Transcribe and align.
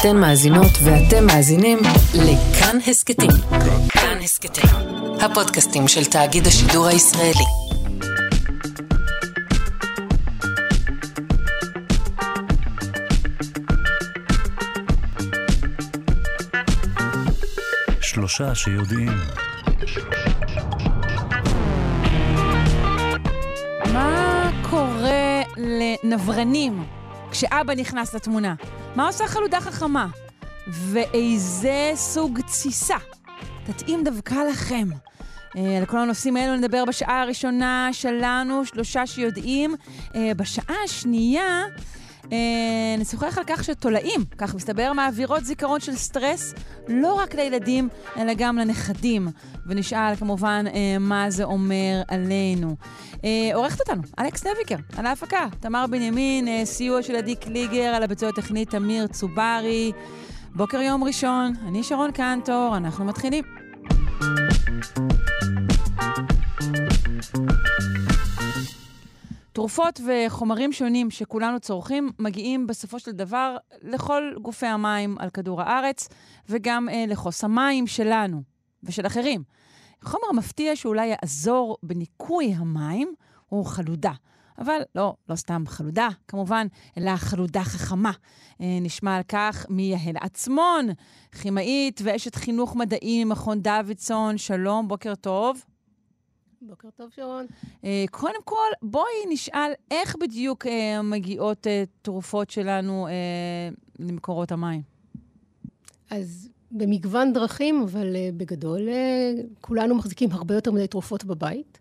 אתן 0.00 0.16
מאזינות 0.16 0.70
ואתם 0.84 1.26
מאזינים 1.26 1.78
לכאן 2.14 2.78
הסכתים. 2.86 3.30
כאן 3.88 4.18
הסכתים, 4.22 4.70
הפודקאסטים 5.20 5.88
של 5.88 6.04
תאגיד 6.04 6.46
השידור 6.46 6.86
הישראלי. 6.86 7.44
שלושה 18.00 18.54
שיודעים. 18.54 19.12
מה 23.92 24.50
קורה 24.70 25.42
לנברנים 25.56 26.84
כשאבא 27.30 27.74
נכנס 27.74 28.14
לתמונה? 28.14 28.54
מה 28.96 29.06
עושה 29.06 29.26
חלודה 29.26 29.60
חכמה? 29.60 30.06
ואיזה 30.68 31.92
סוג 31.94 32.40
תסיסה 32.40 32.96
תתאים 33.66 34.04
דווקא 34.04 34.34
לכם? 34.34 34.88
אה, 35.56 35.78
על 35.78 35.86
כל 35.86 35.98
הנושאים 35.98 36.36
האלו 36.36 36.56
נדבר 36.56 36.84
בשעה 36.84 37.22
הראשונה 37.22 37.88
שלנו, 37.92 38.64
שלושה 38.64 39.06
שיודעים. 39.06 39.74
אה, 40.14 40.32
בשעה 40.36 40.74
השנייה 40.84 41.64
אה, 42.32 42.96
נשוחח 42.98 43.38
על 43.38 43.44
כך 43.46 43.64
שתולעים, 43.64 44.20
כך 44.38 44.54
מסתבר, 44.54 44.92
מעבירות 44.92 45.44
זיכרון 45.44 45.80
של 45.80 45.96
סטרס 45.96 46.54
לא 46.88 47.14
רק 47.14 47.34
לילדים, 47.34 47.88
אלא 48.16 48.32
גם 48.36 48.58
לנכדים. 48.58 49.28
ונשאל 49.66 50.16
כמובן 50.16 50.64
מה 51.00 51.30
זה 51.30 51.44
אומר 51.44 52.02
עלינו. 52.08 52.76
עורכת 53.54 53.80
אותנו, 53.80 54.02
אלכס 54.18 54.46
נביקר, 54.46 54.76
על 54.96 55.06
ההפקה, 55.06 55.46
תמר 55.60 55.84
בנימין, 55.90 56.64
סיוע 56.64 57.02
של 57.02 57.16
עדי 57.16 57.36
קליגר, 57.36 57.94
על 57.94 58.02
הביצוע 58.02 58.28
הטכני 58.28 58.64
תמיר 58.64 59.06
צוברי. 59.06 59.92
בוקר 60.54 60.80
יום 60.80 61.04
ראשון, 61.04 61.52
אני 61.68 61.82
שרון 61.82 62.10
קנטור, 62.12 62.76
אנחנו 62.76 63.04
מתחילים. 63.04 63.44
תרופות 69.56 70.00
וחומרים 70.06 70.72
שונים 70.72 71.10
שכולנו 71.10 71.60
צורכים 71.60 72.10
מגיעים 72.18 72.66
בסופו 72.66 72.98
של 72.98 73.10
דבר 73.12 73.56
לכל 73.82 74.32
גופי 74.42 74.66
המים 74.66 75.16
על 75.18 75.30
כדור 75.30 75.62
הארץ, 75.62 76.08
וגם 76.48 76.88
אה, 76.88 77.04
לחוס 77.08 77.44
המים 77.44 77.86
שלנו 77.86 78.42
ושל 78.82 79.06
אחרים. 79.06 79.42
חומר 80.04 80.32
מפתיע 80.34 80.76
שאולי 80.76 81.06
יעזור 81.06 81.76
בניקוי 81.82 82.54
המים 82.56 83.14
הוא 83.46 83.64
חלודה. 83.64 84.12
אבל 84.58 84.80
לא, 84.94 85.14
לא 85.28 85.36
סתם 85.36 85.64
חלודה, 85.66 86.08
כמובן, 86.28 86.66
אלא 86.98 87.16
חלודה 87.16 87.62
חכמה. 87.62 88.12
אה, 88.60 88.78
נשמע 88.80 89.16
על 89.16 89.22
כך 89.28 89.66
מיהל 89.68 90.16
עצמון, 90.20 90.88
כימאית 91.42 92.00
ואשת 92.04 92.34
חינוך 92.34 92.76
מדעי 92.76 93.24
ממכון 93.24 93.60
דוידסון. 93.60 94.38
שלום, 94.38 94.88
בוקר 94.88 95.14
טוב. 95.14 95.75
בוקר 96.62 96.88
טוב, 96.96 97.10
שרון. 97.16 97.46
אה, 97.84 98.04
קודם 98.10 98.42
כל, 98.44 98.70
בואי 98.82 99.12
נשאל 99.28 99.72
איך 99.90 100.16
בדיוק 100.20 100.66
אה, 100.66 101.02
מגיעות 101.02 101.66
אה, 101.66 101.84
תרופות 102.02 102.50
שלנו 102.50 103.08
למקורות 103.98 104.52
המים. 104.52 104.82
אז 106.10 106.48
במגוון 106.70 107.32
דרכים, 107.32 107.82
אבל 107.82 108.16
בגדול 108.36 108.88
כולנו 109.60 109.94
מחזיקים 109.94 110.32
הרבה 110.32 110.54
יותר 110.54 110.72
מדי 110.72 110.86
תרופות 110.86 111.24
בבית, 111.24 111.78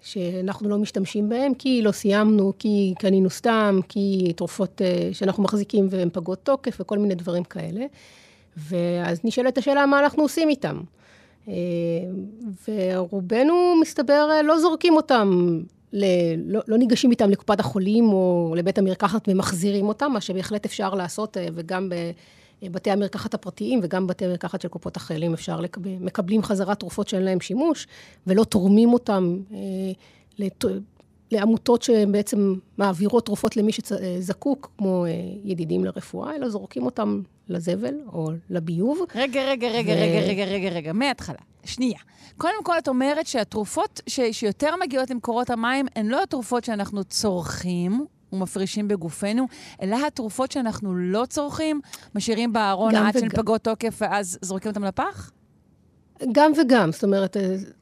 שאנחנו 0.00 0.68
לא 0.68 0.78
משתמשים 0.78 1.28
בהן, 1.28 1.54
כי 1.54 1.82
לא 1.82 1.92
סיימנו, 1.92 2.52
כי 2.58 2.94
קנינו 2.98 3.30
סתם, 3.30 3.80
כי 3.88 4.32
תרופות 4.36 4.80
שאנחנו 5.12 5.42
מחזיקים 5.42 5.86
והן 5.90 6.08
פגות 6.12 6.38
תוקף 6.42 6.76
וכל 6.80 6.98
מיני 6.98 7.14
דברים 7.14 7.44
כאלה. 7.44 7.86
ואז 8.56 9.20
נשאלת 9.24 9.58
השאלה 9.58 9.86
מה 9.86 10.00
אנחנו 10.00 10.22
עושים 10.22 10.48
איתם. 10.48 10.80
אה, 11.48 11.54
ורובנו, 12.68 13.74
מסתבר, 13.80 14.28
אה, 14.32 14.42
לא 14.42 14.58
זורקים 14.58 14.96
אותם, 14.96 15.60
ל... 15.92 16.04
לא, 16.46 16.60
לא 16.68 16.78
ניגשים 16.78 17.10
איתם 17.10 17.30
לקופת 17.30 17.60
החולים 17.60 18.08
או 18.08 18.54
לבית 18.56 18.78
המרקחת 18.78 19.28
ומחזירים 19.28 19.88
אותם, 19.88 20.12
מה 20.12 20.20
שבהחלט 20.20 20.64
אפשר 20.64 20.94
לעשות, 20.94 21.36
אה, 21.36 21.46
וגם 21.54 21.92
בבתי 22.62 22.90
המרקחת 22.90 23.34
הפרטיים 23.34 23.80
וגם 23.82 24.06
בבתי 24.06 24.24
המרקחת 24.24 24.60
של 24.60 24.68
קופות 24.68 24.96
החיילים 24.96 25.34
אפשר 25.34 25.60
לקבל, 25.60 25.90
מקבלים 26.00 26.42
חזרה 26.42 26.74
תרופות 26.74 27.08
שאין 27.08 27.22
להם 27.22 27.40
שימוש, 27.40 27.86
ולא 28.26 28.44
תורמים 28.44 28.92
אותם 28.92 29.38
לת... 30.38 30.64
לעמותות 31.32 31.82
שבעצם 31.82 32.54
מעבירות 32.78 33.26
תרופות 33.26 33.56
למי 33.56 33.72
שזקוק, 33.72 34.70
כמו 34.78 35.04
ידידים 35.44 35.84
לרפואה, 35.84 36.36
אלא 36.36 36.48
זורקים 36.48 36.84
אותם 36.84 37.22
לזבל 37.50 37.94
או 38.12 38.30
לביוב. 38.50 38.98
רגע, 39.14 39.48
רגע, 39.48 39.68
רגע, 39.68 39.92
ו... 39.92 39.96
רגע, 39.96 40.20
רגע, 40.20 40.44
רגע, 40.44 40.68
רגע, 40.68 40.92
מההתחלה. 40.92 41.38
שנייה. 41.64 41.98
קודם 42.36 42.64
כל, 42.64 42.78
את 42.78 42.88
אומרת 42.88 43.26
שהתרופות 43.26 44.00
ש... 44.06 44.20
שיותר 44.32 44.74
מגיעות 44.80 45.10
למקורות 45.10 45.50
המים 45.50 45.86
הן 45.96 46.06
לא 46.06 46.22
התרופות 46.22 46.64
שאנחנו 46.64 47.04
צורכים, 47.04 48.06
ומפרישים 48.32 48.88
בגופנו, 48.88 49.46
אלא 49.82 50.06
התרופות 50.06 50.52
שאנחנו 50.52 50.94
לא 50.94 51.24
צורכים, 51.28 51.80
משאירים 52.14 52.52
בארון 52.52 52.94
עד 52.94 53.18
שהן 53.18 53.28
פגות 53.28 53.64
תוקף 53.64 53.98
ואז 54.00 54.38
זורקים 54.42 54.70
אותן 54.70 54.82
לפח? 54.82 55.30
גם 56.32 56.52
וגם, 56.60 56.92
זאת 56.92 57.04
אומרת, 57.04 57.36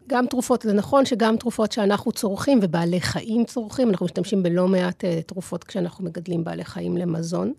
גם 0.06 0.26
תרופות, 0.26 0.62
זה 0.62 0.72
נכון 0.72 1.04
שגם 1.04 1.36
תרופות 1.36 1.72
שאנחנו 1.72 2.12
צורכים 2.12 2.58
ובעלי 2.62 3.00
חיים 3.00 3.44
צורכים, 3.44 3.90
אנחנו 3.90 4.06
משתמשים 4.06 4.42
בלא 4.42 4.68
מעט 4.68 5.04
uh, 5.04 5.22
תרופות 5.26 5.64
כשאנחנו 5.64 6.04
מגדלים 6.04 6.44
בעלי 6.44 6.64
חיים 6.64 6.96
למזון. 6.96 7.52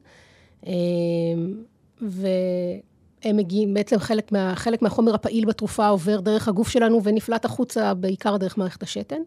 והם 2.01 3.37
מגיעים, 3.37 3.73
בעצם 3.73 3.99
חלק, 3.99 4.31
מה, 4.31 4.53
חלק 4.55 4.81
מהחומר 4.81 5.15
הפעיל 5.15 5.45
בתרופה 5.45 5.87
עובר 5.87 6.19
דרך 6.19 6.47
הגוף 6.47 6.69
שלנו 6.69 7.03
ונפלט 7.03 7.45
החוצה, 7.45 7.93
בעיקר 7.93 8.37
דרך 8.37 8.57
מערכת 8.57 8.83
השתן. 8.83 9.21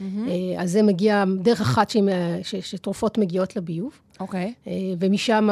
Mm-hmm. 0.00 0.02
אז 0.58 0.70
זה 0.70 0.82
מגיע 0.82 1.24
דרך 1.42 1.60
אחת 1.60 1.90
ש, 1.90 1.96
ש, 2.42 2.54
שתרופות 2.54 3.18
מגיעות 3.18 3.56
לביוב. 3.56 3.98
אוקיי. 4.20 4.52
Okay. 4.64 4.68
אה, 4.68 4.72
ומשם, 4.98 5.48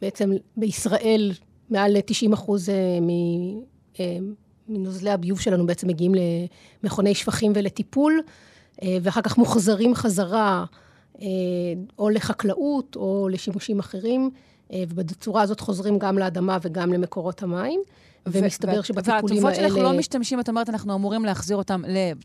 בעצם 0.00 0.30
בישראל, 0.56 1.32
מעל 1.70 1.96
90 2.06 2.32
אחוז 2.32 2.68
אה, 2.68 4.04
מנוזלי 4.68 5.10
הביוב 5.10 5.40
שלנו 5.40 5.66
בעצם 5.66 5.88
מגיעים 5.88 6.12
למכוני 6.82 7.14
שפכים 7.14 7.52
ולטיפול, 7.54 8.20
ואחר 9.02 9.22
כך 9.22 9.38
מוחזרים 9.38 9.94
חזרה 9.94 10.64
או 11.98 12.10
לחקלאות 12.10 12.96
או 12.96 13.28
לשימושים 13.32 13.78
אחרים. 13.78 14.30
אה, 14.74 14.82
ובצורה 14.88 15.42
הזאת 15.42 15.60
חוזרים 15.60 15.98
גם 15.98 16.18
לאדמה 16.18 16.58
וגם 16.62 16.92
למקורות 16.92 17.42
המים. 17.42 17.80
ומסתבר 18.26 18.82
שבטיפולים 18.82 19.46
האלה... 19.46 19.46
והתרופות 19.46 19.54
שאנחנו 19.54 19.82
לא 19.82 19.98
משתמשים, 19.98 20.40
את 20.40 20.48
אומרת, 20.48 20.68
אנחנו 20.70 20.94
אמורים 20.94 21.24
להחזיר 21.24 21.56
אותם 21.56 21.82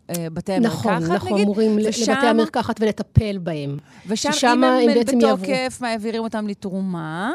לבתי 0.09 0.59
נכון, 0.59 0.93
המרקחת, 0.93 1.03
נכון, 1.03 1.11
אנחנו 1.11 1.37
אמורים 1.37 1.77
ושם... 1.85 2.11
לבתי 2.11 2.25
המרקחת 2.27 2.81
ולטפל 2.81 3.37
בהם. 3.37 3.77
ושם 4.07 4.29
אם 4.45 4.63
הם, 4.63 4.89
הם 4.89 4.99
בתוקף, 4.99 5.47
יעברו. 5.47 5.87
מעבירים 5.87 6.23
אותם 6.23 6.47
לתרומה. 6.47 7.31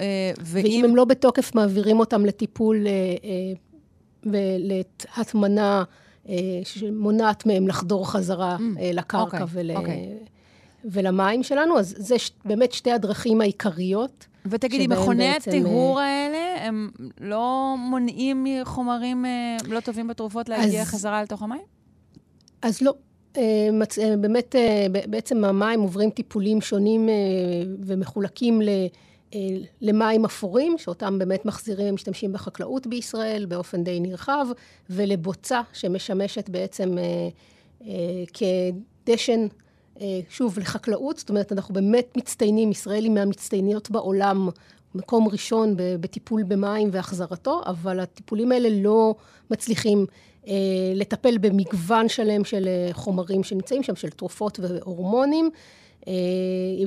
אה, 0.00 0.32
ואם... 0.40 0.64
ואם 0.64 0.84
הם 0.84 0.96
לא 0.96 1.04
בתוקף, 1.04 1.54
מעבירים 1.54 2.00
אותם 2.00 2.24
לטיפול 2.24 2.86
אה, 2.86 3.52
ולהטמנה 4.32 5.84
שמונעת 6.64 7.46
מהם 7.46 7.68
לחדור 7.68 8.10
חזרה 8.10 8.56
mm, 8.56 8.80
לקרקע 8.82 9.38
okay, 9.38 9.42
אוקיי, 9.42 9.62
ול... 9.62 9.70
okay. 9.70 9.78
אוקיי. 9.78 10.18
ולמים 10.84 11.42
שלנו, 11.42 11.78
אז 11.78 11.94
זה 11.98 12.18
ש... 12.18 12.30
באמת 12.44 12.72
שתי 12.72 12.92
הדרכים 12.92 13.40
העיקריות. 13.40 14.26
ותגידי, 14.46 14.86
מכוני 14.86 15.28
הטיהור 15.28 16.00
אה, 16.00 16.04
האלה, 16.04 16.66
הם 16.66 16.90
לא 17.20 17.74
מונעים 17.78 18.44
מחומרים 18.44 19.26
אה, 19.26 19.56
לא 19.68 19.80
טובים 19.80 20.08
בתרופות 20.08 20.48
להגיע 20.48 20.82
אז, 20.82 20.88
חזרה 20.88 21.22
לתוך 21.22 21.42
המים? 21.42 21.62
אז 22.62 22.82
לא. 22.82 22.94
אה, 23.36 23.68
מצ... 23.72 23.98
באמת, 23.98 24.54
בעצם 25.10 25.44
המים 25.44 25.80
עוברים 25.80 26.10
טיפולים 26.10 26.60
שונים 26.60 27.08
ומחולקים 27.80 28.62
ל... 28.62 28.68
למים 29.80 30.24
אפורים, 30.24 30.78
שאותם 30.78 31.18
באמת 31.18 31.44
מחזירים, 31.46 31.94
משתמשים 31.94 32.32
בחקלאות 32.32 32.86
בישראל 32.86 33.46
באופן 33.46 33.84
די 33.84 34.00
נרחב, 34.00 34.46
ולבוצה 34.90 35.60
שמשמשת 35.72 36.48
בעצם 36.48 36.96
כדשן 38.32 39.40
אה, 39.40 39.46
שוב, 40.28 40.58
לחקלאות, 40.58 41.18
זאת 41.18 41.28
אומרת, 41.28 41.52
אנחנו 41.52 41.74
באמת 41.74 42.16
מצטיינים, 42.16 42.70
ישראל 42.70 43.04
היא 43.04 43.10
מהמצטייניות 43.10 43.90
בעולם, 43.90 44.48
מקום 44.94 45.28
ראשון 45.28 45.74
בטיפול 45.76 46.42
במים 46.42 46.88
והחזרתו, 46.92 47.60
אבל 47.66 48.00
הטיפולים 48.00 48.52
האלה 48.52 48.68
לא 48.70 49.14
מצליחים 49.50 50.06
אה, 50.48 50.54
לטפל 50.94 51.38
במגוון 51.38 52.08
שלם 52.08 52.44
של 52.44 52.68
אה, 52.68 52.88
חומרים 52.92 53.44
שנמצאים 53.44 53.82
שם, 53.82 53.96
של 53.96 54.10
תרופות 54.10 54.60
והורמונים. 54.60 55.50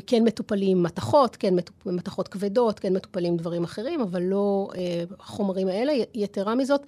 כן 0.07 0.23
מטופלים 0.23 0.83
מתכות, 0.83 1.35
כן 1.35 1.53
מתכות 1.85 2.27
כבדות, 2.27 2.79
כן 2.79 2.93
מטופלים 2.93 3.37
דברים 3.37 3.63
אחרים, 3.63 4.01
אבל 4.01 4.21
לא 4.21 4.69
החומרים 5.19 5.67
האלה. 5.67 5.93
יתרה 6.13 6.55
מזאת, 6.55 6.81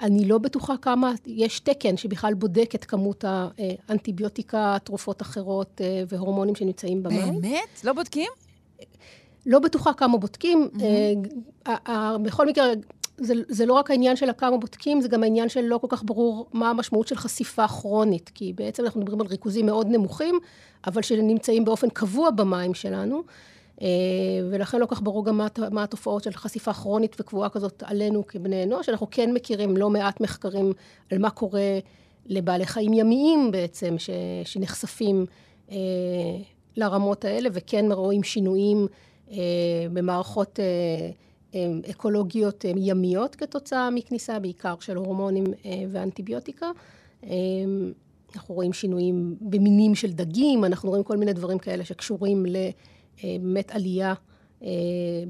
אני 0.00 0.24
לא 0.24 0.38
בטוחה 0.38 0.76
כמה, 0.76 1.12
יש 1.26 1.60
תקן 1.60 1.96
שבכלל 1.96 2.34
בודק 2.34 2.70
את 2.74 2.84
כמות 2.84 3.24
האנטיביוטיקה, 3.28 4.76
תרופות 4.84 5.22
אחרות 5.22 5.80
אה, 5.84 6.02
והורמונים 6.08 6.54
שנמצאים 6.54 7.02
במים. 7.02 7.40
באמת? 7.40 7.84
לא 7.84 7.92
בודקים? 7.92 8.30
לא 9.46 9.58
בטוחה 9.58 9.92
כמה 9.92 10.18
בודקים. 10.18 10.68
Mm-hmm. 10.74 11.68
בכל 12.22 12.46
מקרה, 12.46 12.66
זה, 13.18 13.34
זה 13.48 13.66
לא 13.66 13.72
רק 13.72 13.90
העניין 13.90 14.16
של 14.16 14.30
הכמה 14.30 14.56
בודקים, 14.56 15.00
זה 15.00 15.08
גם 15.08 15.22
העניין 15.22 15.48
של 15.48 15.60
לא 15.60 15.78
כל 15.78 15.86
כך 15.90 16.02
ברור 16.04 16.46
מה 16.52 16.70
המשמעות 16.70 17.08
של 17.08 17.16
חשיפה 17.16 17.68
כרונית, 17.68 18.30
כי 18.34 18.52
בעצם 18.52 18.84
אנחנו 18.84 19.00
מדברים 19.00 19.20
על 19.20 19.26
ריכוזים 19.26 19.66
מאוד 19.66 19.86
נמוכים, 19.86 20.38
אבל 20.86 21.02
שנמצאים 21.02 21.64
באופן 21.64 21.88
קבוע 21.88 22.30
במים 22.30 22.74
שלנו, 22.74 23.16
אה, 23.16 23.22
ולכן 24.50 24.80
לא 24.80 24.86
כך 24.86 25.02
ברור 25.02 25.24
גם 25.24 25.36
מה, 25.38 25.46
מה 25.70 25.82
התופעות 25.82 26.22
של 26.22 26.32
חשיפה 26.32 26.72
כרונית 26.72 27.16
וקבועה 27.20 27.48
כזאת 27.48 27.82
עלינו 27.86 28.26
כבני 28.26 28.62
אנוש. 28.62 28.88
אנחנו 28.88 29.06
כן 29.10 29.32
מכירים 29.32 29.76
לא 29.76 29.90
מעט 29.90 30.20
מחקרים 30.20 30.72
על 31.12 31.18
מה 31.18 31.30
קורה 31.30 31.78
לבעלי 32.26 32.66
חיים 32.66 32.92
ימיים 32.92 33.50
בעצם, 33.50 33.94
ש, 33.98 34.10
שנחשפים 34.44 35.26
אה, 35.70 35.76
לרמות 36.76 37.24
האלה, 37.24 37.48
וכן 37.52 37.92
רואים 37.92 38.22
שינויים 38.22 38.86
אה, 39.30 39.36
במערכות... 39.92 40.60
אה, 40.60 41.10
אקולוגיות 41.90 42.64
ימיות 42.76 43.34
כתוצאה 43.34 43.90
מכניסה, 43.90 44.38
בעיקר 44.38 44.74
של 44.80 44.96
הורמונים 44.96 45.44
אה, 45.64 45.70
ואנטיביוטיקה. 45.92 46.70
אה, 47.24 47.30
אנחנו 48.34 48.54
רואים 48.54 48.72
שינויים 48.72 49.36
במינים 49.40 49.94
של 49.94 50.12
דגים, 50.12 50.64
אנחנו 50.64 50.88
רואים 50.90 51.04
כל 51.04 51.16
מיני 51.16 51.32
דברים 51.32 51.58
כאלה 51.58 51.84
שקשורים 51.84 52.46
לבאמת 53.24 53.70
עלייה 53.70 54.14
אה, 54.62 54.68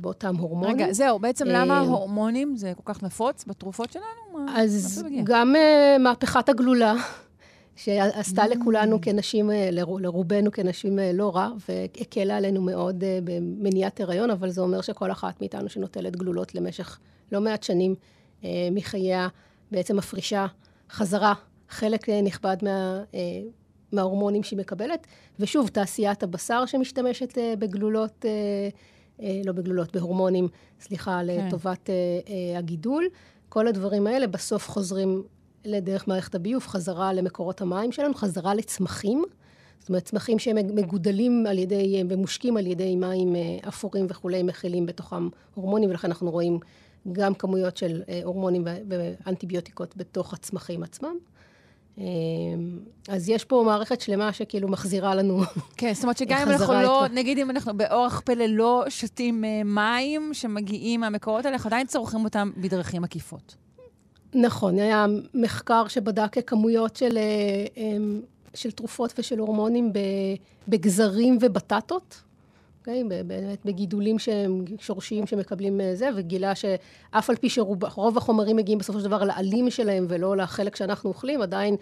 באותם 0.00 0.36
הורמונים. 0.36 0.76
רגע, 0.76 0.92
זהו, 0.92 1.19
בעצם 1.19 1.46
למה 1.46 1.81
הורמונים 1.81 2.56
זה 2.56 2.72
כל 2.76 2.94
כך 2.94 3.02
נפוץ 3.02 3.44
בתרופות 3.46 3.92
שלנו? 3.92 4.46
אז 4.56 5.04
גם 5.25 5.54
מהפכת 5.98 6.48
הגלולה. 6.48 6.94
שעשתה 7.76 8.42
mm. 8.42 8.48
לכולנו 8.48 9.00
כנשים, 9.00 9.50
אה, 9.50 9.69
לרובנו 9.72 10.52
כנשים 10.52 10.98
אה, 10.98 11.12
לא 11.12 11.36
רע, 11.36 11.50
והקלה 11.69 12.36
עלינו 12.36 12.62
מאוד 12.62 13.04
אה, 13.04 13.19
במניעת 13.25 14.00
הריון, 14.00 14.30
אבל 14.30 14.50
זה 14.50 14.60
אומר 14.60 14.80
שכל 14.80 15.10
אחת 15.10 15.40
מאיתנו 15.40 15.69
שנוטלת 15.69 16.16
גלולות 16.16 16.54
למשך 16.54 16.98
לא 17.32 17.40
מעט 17.40 17.62
שנים 17.62 17.94
מחייה, 18.72 19.28
בעצם 19.70 19.96
מפרישה 19.96 20.46
חזרה 20.90 21.34
חלק 21.69 22.08
נכבד 22.08 22.56
מה, 22.62 23.02
מההורמונים 23.94 24.43
שהיא 24.43 24.58
מקבלת. 24.58 25.06
ושוב, 25.41 25.69
תעשיית 25.69 26.23
הבשר 26.23 26.67
שמשתמשת 26.67 27.38
בגלולות, 27.58 28.25
לא 29.44 29.52
בגלולות, 29.52 29.96
בהורמונים, 29.96 30.49
סליחה, 30.81 31.20
כן. 31.26 31.46
לטובת 31.46 31.91
הגידול. 32.56 33.05
כל 33.49 33.67
הדברים 33.69 34.06
האלה 34.06 34.26
בסוף 34.26 34.70
חוזרים 34.70 35.23
לדרך 35.64 36.08
מערכת 36.08 36.35
הביוב, 36.35 36.67
חזרה 36.67 37.12
למקורות 37.12 37.61
המים 37.61 37.93
שלנו, 37.93 38.14
חזרה 38.14 38.55
לצמחים. 38.55 39.25
זאת 39.79 39.88
אומרת, 39.88 40.05
צמחים 40.05 40.38
שהם 40.38 40.56
מגודלים 40.56 41.47
על 41.47 41.58
ידי, 41.58 42.02
ומושקים 42.08 42.56
על 42.56 42.67
ידי 42.67 42.97
מים 42.97 43.37
אה, 43.37 43.69
אפורים 43.69 44.06
וכולי, 44.08 44.43
מכילים 44.43 44.87
בתוכם 44.87 45.29
הורמונים, 45.55 45.90
ולכן 45.90 46.08
אנחנו 46.08 46.31
רואים 46.31 46.58
גם 47.12 47.35
כמויות 47.35 47.76
של 47.76 48.02
אה, 48.08 48.20
הורמונים 48.25 48.64
ואנטיביוטיקות 48.88 49.97
בתוך 49.97 50.35
הצמחים 50.35 50.82
עצמם. 50.82 51.17
אה, 51.99 52.05
אז 53.08 53.29
יש 53.29 53.44
פה 53.44 53.62
מערכת 53.67 54.00
שלמה 54.00 54.32
שכאילו 54.32 54.69
מחזירה 54.69 55.14
לנו 55.14 55.43
כן, 55.76 55.94
זאת 55.94 56.02
אומרת 56.02 56.19
שגם 56.19 56.38
אם 56.43 56.49
אנחנו 56.49 56.75
לא, 56.75 57.05
נגיד 57.12 57.38
אם 57.38 57.50
אנחנו 57.50 57.76
באורח 57.76 58.20
פלא 58.25 58.44
לא 58.49 58.85
שותים 58.88 59.44
מים 59.64 60.31
שמגיעים 60.35 61.00
מהמקורות 61.00 61.44
האלה, 61.44 61.56
אנחנו 61.56 61.69
עדיין 61.69 61.87
צורכים 61.87 62.25
אותם 62.25 62.50
בדרכים 62.56 63.05
עקיפות. 63.05 63.55
נכון, 64.35 64.79
היה 64.79 65.06
מחקר 65.35 65.88
שבדק 65.88 66.49
כמויות 66.49 66.96
של, 66.96 67.19
אה, 67.19 67.23
אמ, 67.76 68.20
של 68.55 68.70
תרופות 68.70 69.14
ושל 69.19 69.38
הורמונים 69.38 69.93
בגזרים 70.69 71.38
ובטטות. 71.40 72.24
אוקיי? 72.86 73.04
באמת 73.26 73.64
בגידולים 73.64 74.19
שהם 74.19 74.64
שורשיים 74.78 75.26
שמקבלים 75.26 75.81
אה, 75.81 75.94
זה, 75.94 76.08
וגילה 76.16 76.54
שאף 76.54 77.31
על 77.31 77.36
פי 77.36 77.48
שרוב 77.48 78.16
החומרים 78.16 78.56
מגיעים 78.56 78.78
בסופו 78.78 78.98
של 78.98 79.04
דבר 79.04 79.25
לעלים 79.25 79.70
שלהם 79.70 80.06
ולא 80.08 80.36
לחלק 80.36 80.76
שאנחנו 80.76 81.10
אוכלים, 81.10 81.42
עדיין 81.42 81.76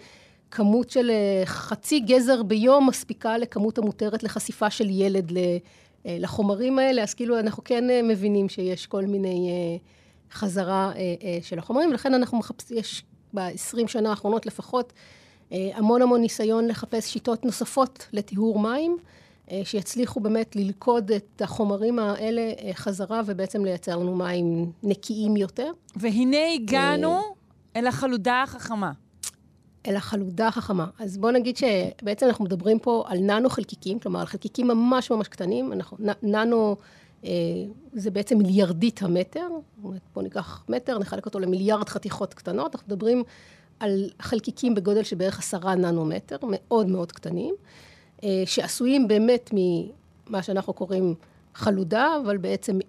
כמות 0.51 0.89
של 0.89 1.09
אה, 1.09 1.41
חצי 1.45 1.99
גזר 1.99 2.43
ביום 2.43 2.87
מספיקה 2.87 3.37
לכמות 3.37 3.77
המותרת 3.77 4.23
לחשיפה 4.23 4.69
של 4.69 4.89
ילד 4.89 5.31
לחומרים 6.05 6.79
האלה, 6.79 7.03
אז 7.03 7.13
כאילו 7.13 7.39
אנחנו 7.39 7.63
כן 7.63 8.07
מבינים 8.07 8.49
שיש 8.49 8.87
כל 8.87 9.05
מיני... 9.05 9.49
חזרה 10.33 10.91
אה, 10.95 11.15
אה, 11.23 11.37
של 11.41 11.59
החומרים, 11.59 11.89
ולכן 11.89 12.13
אנחנו 12.13 12.37
מחפשים, 12.37 12.77
יש 12.77 13.03
ב-20 13.33 13.87
שנה 13.87 14.09
האחרונות 14.09 14.45
לפחות, 14.45 14.93
אה, 15.51 15.69
המון 15.73 16.01
המון 16.01 16.21
ניסיון 16.21 16.67
לחפש 16.67 17.13
שיטות 17.13 17.45
נוספות 17.45 18.07
לטיהור 18.13 18.59
מים, 18.59 18.97
שיצליחו 19.63 20.19
באמת 20.19 20.55
ללכוד 20.55 21.11
את 21.11 21.41
החומרים 21.41 21.99
האלה 21.99 22.51
חזרה 22.73 23.21
ובעצם 23.25 23.65
לייצר 23.65 23.97
לנו 23.97 24.15
מים 24.15 24.71
נקיים 24.83 25.37
יותר. 25.37 25.71
והנה 25.95 26.53
הגענו 26.53 27.21
אל 27.75 27.87
החלודה 27.87 28.43
החכמה. 28.43 28.91
אל 29.87 29.95
החלודה 29.95 30.47
החכמה. 30.47 30.87
אז 30.99 31.17
בואו 31.17 31.31
נגיד 31.31 31.57
שבעצם 31.57 32.25
אנחנו 32.25 32.45
מדברים 32.45 32.79
פה 32.79 33.03
על 33.07 33.17
ננו 33.17 33.49
חלקיקים, 33.49 33.99
כלומר 33.99 34.19
על 34.19 34.25
חלקיקים 34.25 34.67
ממש 34.67 35.11
ממש 35.11 35.27
קטנים. 35.27 35.73
אנחנו, 35.73 35.97
ננו 36.23 36.75
אה, 37.25 37.29
זה 37.93 38.11
בעצם 38.11 38.37
מיליארדית 38.37 39.01
המטר. 39.01 39.47
בואו 39.77 40.23
ניקח 40.23 40.63
מטר, 40.69 40.99
נחלק 40.99 41.25
אותו 41.25 41.39
למיליארד 41.39 41.89
חתיכות 41.89 42.33
קטנות. 42.33 42.75
אנחנו 42.75 42.87
מדברים 42.87 43.23
על 43.79 44.09
חלקיקים 44.19 44.75
בגודל 44.75 45.03
של 45.03 45.15
בערך 45.15 45.39
עשרה 45.39 45.75
ננומטר, 45.75 46.37
מאוד 46.49 46.87
מאוד 46.87 47.11
קטנים, 47.11 47.55
אה, 47.55 47.92
שעשויים 48.45 49.07
באמת 49.07 49.49
ממה 49.53 50.43
שאנחנו 50.43 50.73
קוראים 50.73 51.15
חלודה, 51.55 52.07
אבל 52.25 52.37
בעצם 52.37 52.79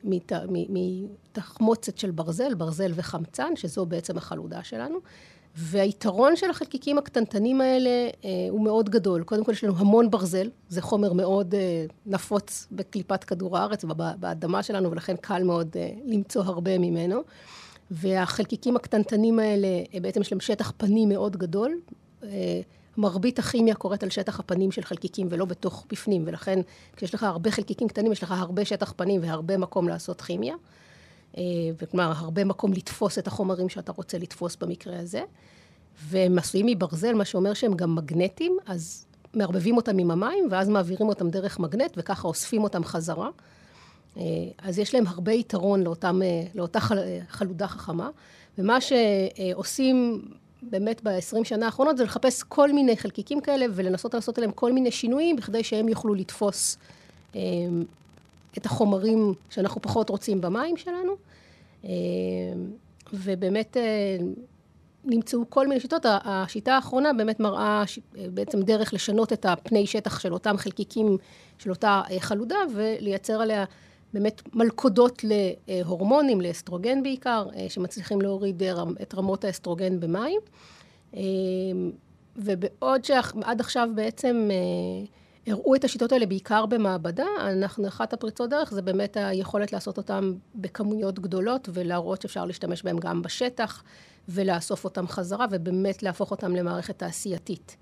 מתחמוצת 0.69 1.99
של 1.99 2.11
ברזל, 2.11 2.55
ברזל 2.55 2.93
וחמצן, 2.95 3.57
שזו 3.57 3.87
בעצם 3.87 4.17
החלודה 4.17 4.65
שלנו. 4.65 4.99
והיתרון 5.57 6.37
של 6.37 6.51
החלקיקים 6.51 6.99
הקטנטנים 6.99 7.61
האלה 7.61 7.91
אה, 8.25 8.31
הוא 8.51 8.65
מאוד 8.65 8.91
גדול. 8.91 9.23
קודם 9.23 9.45
כל 9.45 9.53
יש 9.53 9.65
לנו 9.65 9.75
המון 9.77 10.11
ברזל, 10.11 10.51
זה 10.69 10.83
חומר 10.83 11.13
מאוד 11.13 11.55
אה, 11.55 11.87
נפוץ 12.07 12.67
בקליפת 12.73 13.25
כדור 13.25 13.59
הארץ 13.59 13.85
ובאדמה 13.85 14.63
שלנו, 14.63 14.91
ולכן 14.91 15.17
קל 15.17 15.43
מאוד 15.43 15.77
אה, 15.77 15.91
למצוא 16.05 16.43
הרבה 16.43 16.79
ממנו. 16.79 17.21
והחלקיקים 17.91 18.77
הקטנטנים 18.77 19.39
האלה, 19.39 19.69
אה, 19.95 20.01
בעצם 20.01 20.21
יש 20.21 20.33
להם 20.33 20.41
שטח 20.41 20.73
פנים 20.77 21.09
מאוד 21.09 21.37
גדול. 21.37 21.79
אה, 22.25 22.61
מרבית 22.97 23.39
הכימיה 23.39 23.75
קורית 23.75 24.03
על 24.03 24.11
שטח 24.11 24.41
הפנים 24.41 24.73
של 24.73 24.83
חלקיקים 24.83 25.27
ולא 25.31 25.45
בתוך 25.45 25.87
בפנים, 25.91 26.23
ולכן 26.27 26.61
כשיש 26.97 27.15
לך 27.15 27.23
הרבה 27.23 27.51
חלקיקים 27.51 27.89
קטנים, 27.89 28.13
יש 28.13 28.23
לך 28.23 28.35
הרבה 28.37 28.65
שטח 28.65 28.93
פנים 28.97 29.21
והרבה 29.25 29.57
מקום 29.57 29.89
לעשות 29.89 30.21
כימיה. 30.21 30.55
אה, 31.37 31.43
וכלומר, 31.79 32.13
הרבה 32.17 32.45
מקום 32.45 32.73
לתפוס 32.73 33.19
את 33.19 33.27
החומרים 33.27 33.69
שאתה 33.69 33.93
רוצה 33.93 34.19
לתפוס 34.19 34.57
במקרה 34.57 35.01
הזה. 35.01 35.23
והם 36.03 36.39
עשויים 36.39 36.67
מברזל, 36.67 37.15
מה 37.15 37.25
שאומר 37.25 37.55
שהם 37.55 37.75
גם 37.75 37.95
מגנטיים, 37.95 38.57
אז 38.67 39.07
מערבבים 39.35 39.77
אותם 39.77 39.99
עם 39.99 40.11
המים, 40.11 40.49
ואז 40.51 40.69
מעבירים 40.69 41.09
אותם 41.09 41.31
דרך 41.31 41.61
מגנט, 41.61 41.93
וככה 41.97 42.29
אוספים 42.29 42.63
אותם 42.63 42.85
חזרה. 42.85 43.29
אה, 44.17 44.23
אז 44.59 44.79
יש 44.79 44.95
להם 44.95 45.07
הרבה 45.07 45.33
יתרון 45.33 45.83
לאותם, 45.83 46.23
אה, 46.23 46.43
לאותה 46.55 46.79
חלודה 47.29 47.69
חכמה. 47.69 48.11
ומה 48.59 48.79
שעושים 48.81 50.23
באמת 50.71 51.01
ב-20 51.05 51.45
שנה 51.45 51.67
האחרונות 51.67 51.97
זה 51.97 52.05
לחפש 52.05 52.43
כל 52.43 52.73
מיני 52.73 52.97
חלקיקים 52.97 53.41
כאלה 53.41 53.67
ולנסות 53.71 54.15
לעשות 54.15 54.39
עליהם 54.39 54.53
כל 54.53 54.73
מיני 54.73 54.91
שינויים 54.91 55.37
בכדי 55.37 55.65
שהם 55.65 55.89
יוכלו 55.89 56.15
לתפוס 56.15 56.79
את 58.59 58.67
החומרים 58.67 59.35
שאנחנו 59.51 59.83
פחות 59.83 60.11
רוצים 60.11 60.41
במים 60.41 60.77
שלנו. 60.77 61.13
אה, 61.85 61.91
ובאמת 63.13 63.77
אה, 63.77 64.17
נמצאו 65.05 65.51
כל 65.51 65.69
מיני 65.69 65.81
שיטות. 65.81 66.07
השיטה 66.07 66.75
האחרונה 66.75 67.13
באמת 67.13 67.41
מראה 67.41 67.85
בעצם 68.15 68.63
דרך 68.63 68.95
לשנות 68.95 69.33
את 69.33 69.47
הפני 69.47 69.87
שטח 69.87 70.21
של 70.21 70.33
אותם 70.33 70.57
חלקיקים 70.57 71.17
של 71.59 71.71
אותה 71.71 72.03
אה, 72.11 72.21
חלודה 72.21 72.57
ולייצר 72.75 73.41
עליה 73.41 73.65
באמת 74.15 74.43
מלכודות 74.55 75.25
להורמונים, 75.69 76.41
לאסטרוגן 76.41 77.03
בעיקר, 77.03 77.47
שמצליחים 77.69 78.21
להוריד 78.21 78.63
את 79.03 79.15
רמות 79.15 79.45
האסטרוגן 79.45 80.01
במים. 80.01 80.41
ובעוד 82.37 83.05
שעד 83.05 83.61
עכשיו 83.61 83.89
בעצם 83.95 84.51
הראו 85.47 85.75
את 85.75 85.85
השיטות 85.85 86.13
האלה 86.13 86.27
בעיקר 86.27 86.67
במעבדה, 86.67 87.27
אנחנו, 87.41 87.89
אחת 87.89 88.13
הפריצות 88.13 88.51
דרך 88.51 88.71
זה 88.71 88.83
באמת 88.83 89.17
היכולת 89.17 89.73
לעשות 89.73 89.97
אותן 89.97 90.33
בכמויות 90.55 91.19
גדולות 91.19 91.69
ולהראות 91.73 92.23
שאפשר 92.23 92.45
להשתמש 92.45 92.83
בהן 92.83 92.99
גם 92.99 93.23
בשטח 93.23 93.83
ולאסוף 94.29 94.85
אותן 94.85 95.07
חזרה 95.07 95.47
ובאמת 95.51 96.03
להפוך 96.03 96.31
אותן 96.31 96.53
למערכת 96.53 96.99
תעשייתית. 96.99 97.77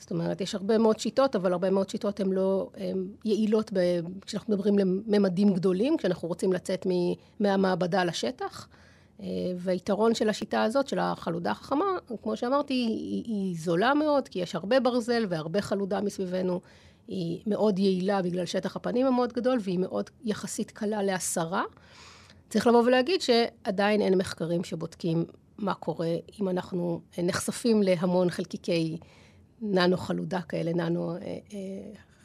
זאת 0.00 0.10
אומרת, 0.10 0.40
יש 0.40 0.54
הרבה 0.54 0.78
מאוד 0.78 0.98
שיטות, 0.98 1.36
אבל 1.36 1.52
הרבה 1.52 1.70
מאוד 1.70 1.88
שיטות 1.88 2.20
הן 2.20 2.32
לא 2.32 2.70
הן 2.76 3.08
יעילות 3.24 3.70
ב, 3.72 3.78
כשאנחנו 4.26 4.54
מדברים 4.54 4.78
לממדים 5.06 5.54
גדולים, 5.54 5.96
כשאנחנו 5.96 6.28
רוצים 6.28 6.52
לצאת 6.52 6.86
מ, 6.86 6.90
מהמעבדה 7.40 8.04
לשטח. 8.04 8.68
אה, 9.22 9.26
והיתרון 9.56 10.14
של 10.14 10.28
השיטה 10.28 10.62
הזאת, 10.62 10.88
של 10.88 10.98
החלודה 10.98 11.50
החכמה, 11.50 11.84
כמו 12.22 12.36
שאמרתי, 12.36 12.74
היא, 12.74 13.24
היא 13.26 13.56
זולה 13.58 13.94
מאוד, 13.94 14.28
כי 14.28 14.38
יש 14.38 14.54
הרבה 14.54 14.80
ברזל 14.80 15.26
והרבה 15.28 15.60
חלודה 15.60 16.00
מסביבנו. 16.00 16.60
היא 17.08 17.40
מאוד 17.46 17.78
יעילה 17.78 18.22
בגלל 18.22 18.46
שטח 18.46 18.76
הפנים 18.76 19.06
המאוד 19.06 19.32
גדול, 19.32 19.58
והיא 19.62 19.78
מאוד 19.78 20.10
יחסית 20.24 20.70
קלה 20.70 21.02
להסרה. 21.02 21.64
צריך 22.48 22.66
לבוא 22.66 22.82
ולהגיד 22.82 23.20
שעדיין 23.20 24.00
אין 24.00 24.18
מחקרים 24.18 24.64
שבודקים 24.64 25.24
מה 25.58 25.74
קורה 25.74 26.14
אם 26.40 26.48
אנחנו 26.48 27.00
נחשפים 27.18 27.82
להמון 27.82 28.30
חלקיקי 28.30 28.98
ננו 29.62 29.96
חלודה 29.96 30.40
כאלה, 30.40 30.72
ננו 30.72 31.12
אה, 31.12 31.16
אה, 31.22 31.38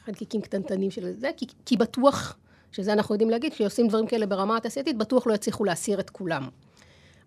חלקיקים 0.04 0.40
קטנטנים 0.40 0.90
של 0.90 1.12
זה, 1.12 1.30
כי, 1.36 1.46
כי 1.66 1.76
בטוח, 1.76 2.36
שזה 2.72 2.92
אנחנו 2.92 3.14
יודעים 3.14 3.30
להגיד, 3.30 3.52
כשעושים 3.52 3.88
דברים 3.88 4.06
כאלה 4.06 4.26
ברמה 4.26 4.56
התעשייתית, 4.56 4.98
בטוח 4.98 5.26
לא 5.26 5.34
יצליחו 5.34 5.64
להסיר 5.64 6.00
את 6.00 6.10
כולם. 6.10 6.48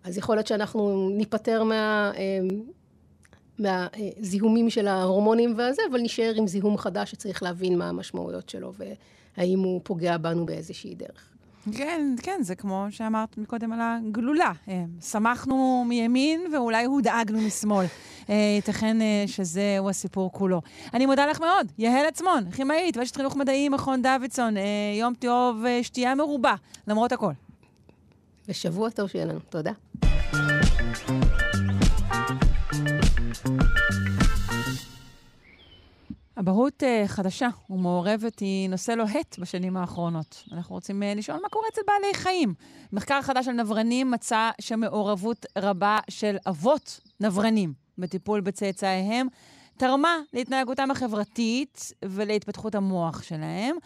אז 0.04 0.18
יכול 0.18 0.36
להיות 0.36 0.46
שאנחנו 0.46 1.10
ניפטר 1.10 1.62
מה... 1.64 2.12
אה, 2.16 2.38
מהזיהומים 3.58 4.70
של 4.70 4.88
ההורמונים 4.88 5.54
והזה, 5.56 5.82
אבל 5.90 6.00
נשאר 6.00 6.32
עם 6.36 6.46
זיהום 6.46 6.78
חדש 6.78 7.10
שצריך 7.10 7.42
להבין 7.42 7.78
מה 7.78 7.88
המשמעויות 7.88 8.48
שלו 8.48 8.72
והאם 9.36 9.58
הוא 9.58 9.80
פוגע 9.84 10.16
בנו 10.16 10.46
באיזושהי 10.46 10.94
דרך. 10.94 11.29
כן, 11.72 12.14
כן, 12.22 12.38
זה 12.42 12.54
כמו 12.54 12.86
שאמרת 12.90 13.38
מקודם 13.38 13.72
על 13.72 13.78
הגלולה. 13.82 14.52
אה, 14.68 14.84
שמחנו 15.00 15.84
מימין 15.88 16.40
ואולי 16.52 16.84
הודאגנו 16.84 17.40
משמאל. 17.40 17.86
אה, 18.30 18.34
ייתכן 18.56 19.02
אה, 19.02 19.24
שזהו 19.26 19.90
הסיפור 19.90 20.32
כולו. 20.32 20.60
אני 20.94 21.06
מודה 21.06 21.26
לך 21.26 21.40
מאוד. 21.40 21.72
יהל 21.78 22.06
עצמון, 22.06 22.50
כימאית, 22.50 22.96
ואשת 22.96 23.16
חינוך 23.16 23.36
מדעי, 23.36 23.68
מכון 23.68 24.02
דוידסון. 24.02 24.54
יום 24.98 25.14
טוב, 25.14 25.64
שתייה 25.82 26.14
מרובה, 26.14 26.54
למרות 26.86 27.12
הכל. 27.12 27.32
ושבוע 28.48 28.90
טוב 28.90 29.08
שיהיה 29.08 29.24
לנו. 29.24 29.40
תודה. 29.48 29.72
אבהות 36.40 36.82
uh, 36.82 37.08
חדשה 37.08 37.48
ומעורבת 37.70 38.38
היא 38.38 38.70
נושא 38.70 38.92
לוהט 38.92 39.38
בשנים 39.38 39.76
האחרונות. 39.76 40.44
אנחנו 40.52 40.74
רוצים 40.74 41.02
uh, 41.02 41.18
לשאול 41.18 41.38
מה 41.42 41.48
קורה 41.48 41.66
אצל 41.72 41.80
בעלי 41.86 42.14
חיים. 42.14 42.54
מחקר 42.92 43.22
חדש 43.22 43.48
על 43.48 43.54
נברנים 43.54 44.10
מצא 44.10 44.50
שמעורבות 44.60 45.46
רבה 45.58 45.98
של 46.10 46.36
אבות 46.48 47.00
נברנים 47.20 47.72
בטיפול 47.98 48.40
בצאצאיהם 48.40 49.26
תרמה 49.76 50.18
להתנהגותם 50.32 50.90
החברתית 50.90 51.92
ולהתפתחות 52.04 52.74
המוח 52.74 53.22
שלהם. 53.22 53.76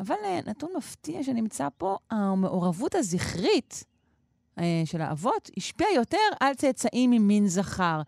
אבל 0.00 0.14
uh, 0.22 0.48
נתון 0.50 0.70
מפתיע 0.76 1.22
שנמצא 1.22 1.68
פה, 1.78 1.96
המעורבות 2.10 2.94
הזכרית 2.94 3.84
של 4.84 5.00
האבות 5.00 5.50
השפיעה 5.56 5.94
יותר 5.94 6.16
על 6.40 6.54
צאצאים 6.54 7.10
ממין 7.10 7.48
זכר. 7.48 8.02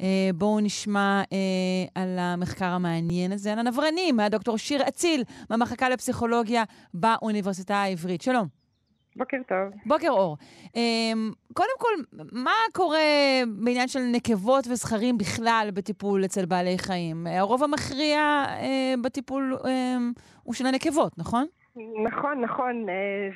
אה, 0.00 0.30
בואו 0.34 0.60
נשמע 0.60 1.22
אה, 1.32 2.02
על 2.02 2.16
המחקר 2.18 2.64
המעניין 2.64 3.32
הזה, 3.32 3.52
על 3.52 3.58
הנברנים, 3.58 4.16
מהדוקטור 4.16 4.58
שיר 4.58 4.88
אציל, 4.88 5.22
מהמחלקה 5.50 5.88
לפסיכולוגיה 5.88 6.64
באוניברסיטה 6.94 7.74
העברית. 7.74 8.22
שלום. 8.22 8.46
בוקר 9.16 9.36
טוב. 9.48 9.80
בוקר 9.86 10.08
אור. 10.10 10.36
קודם 11.54 11.76
כל, 11.78 12.22
מה 12.32 12.54
קורה 12.72 12.98
בעניין 13.64 13.88
של 13.88 14.00
נקבות 14.12 14.66
וזכרים 14.70 15.18
בכלל 15.18 15.68
בטיפול 15.74 16.24
אצל 16.24 16.46
בעלי 16.46 16.78
חיים? 16.78 17.26
הרוב 17.26 17.64
המכריע 17.64 18.44
בטיפול 19.04 19.56
הוא 20.42 20.54
של 20.54 20.66
הנקבות, 20.66 21.18
נכון? 21.18 21.46
נכון, 22.06 22.40
נכון. 22.40 22.86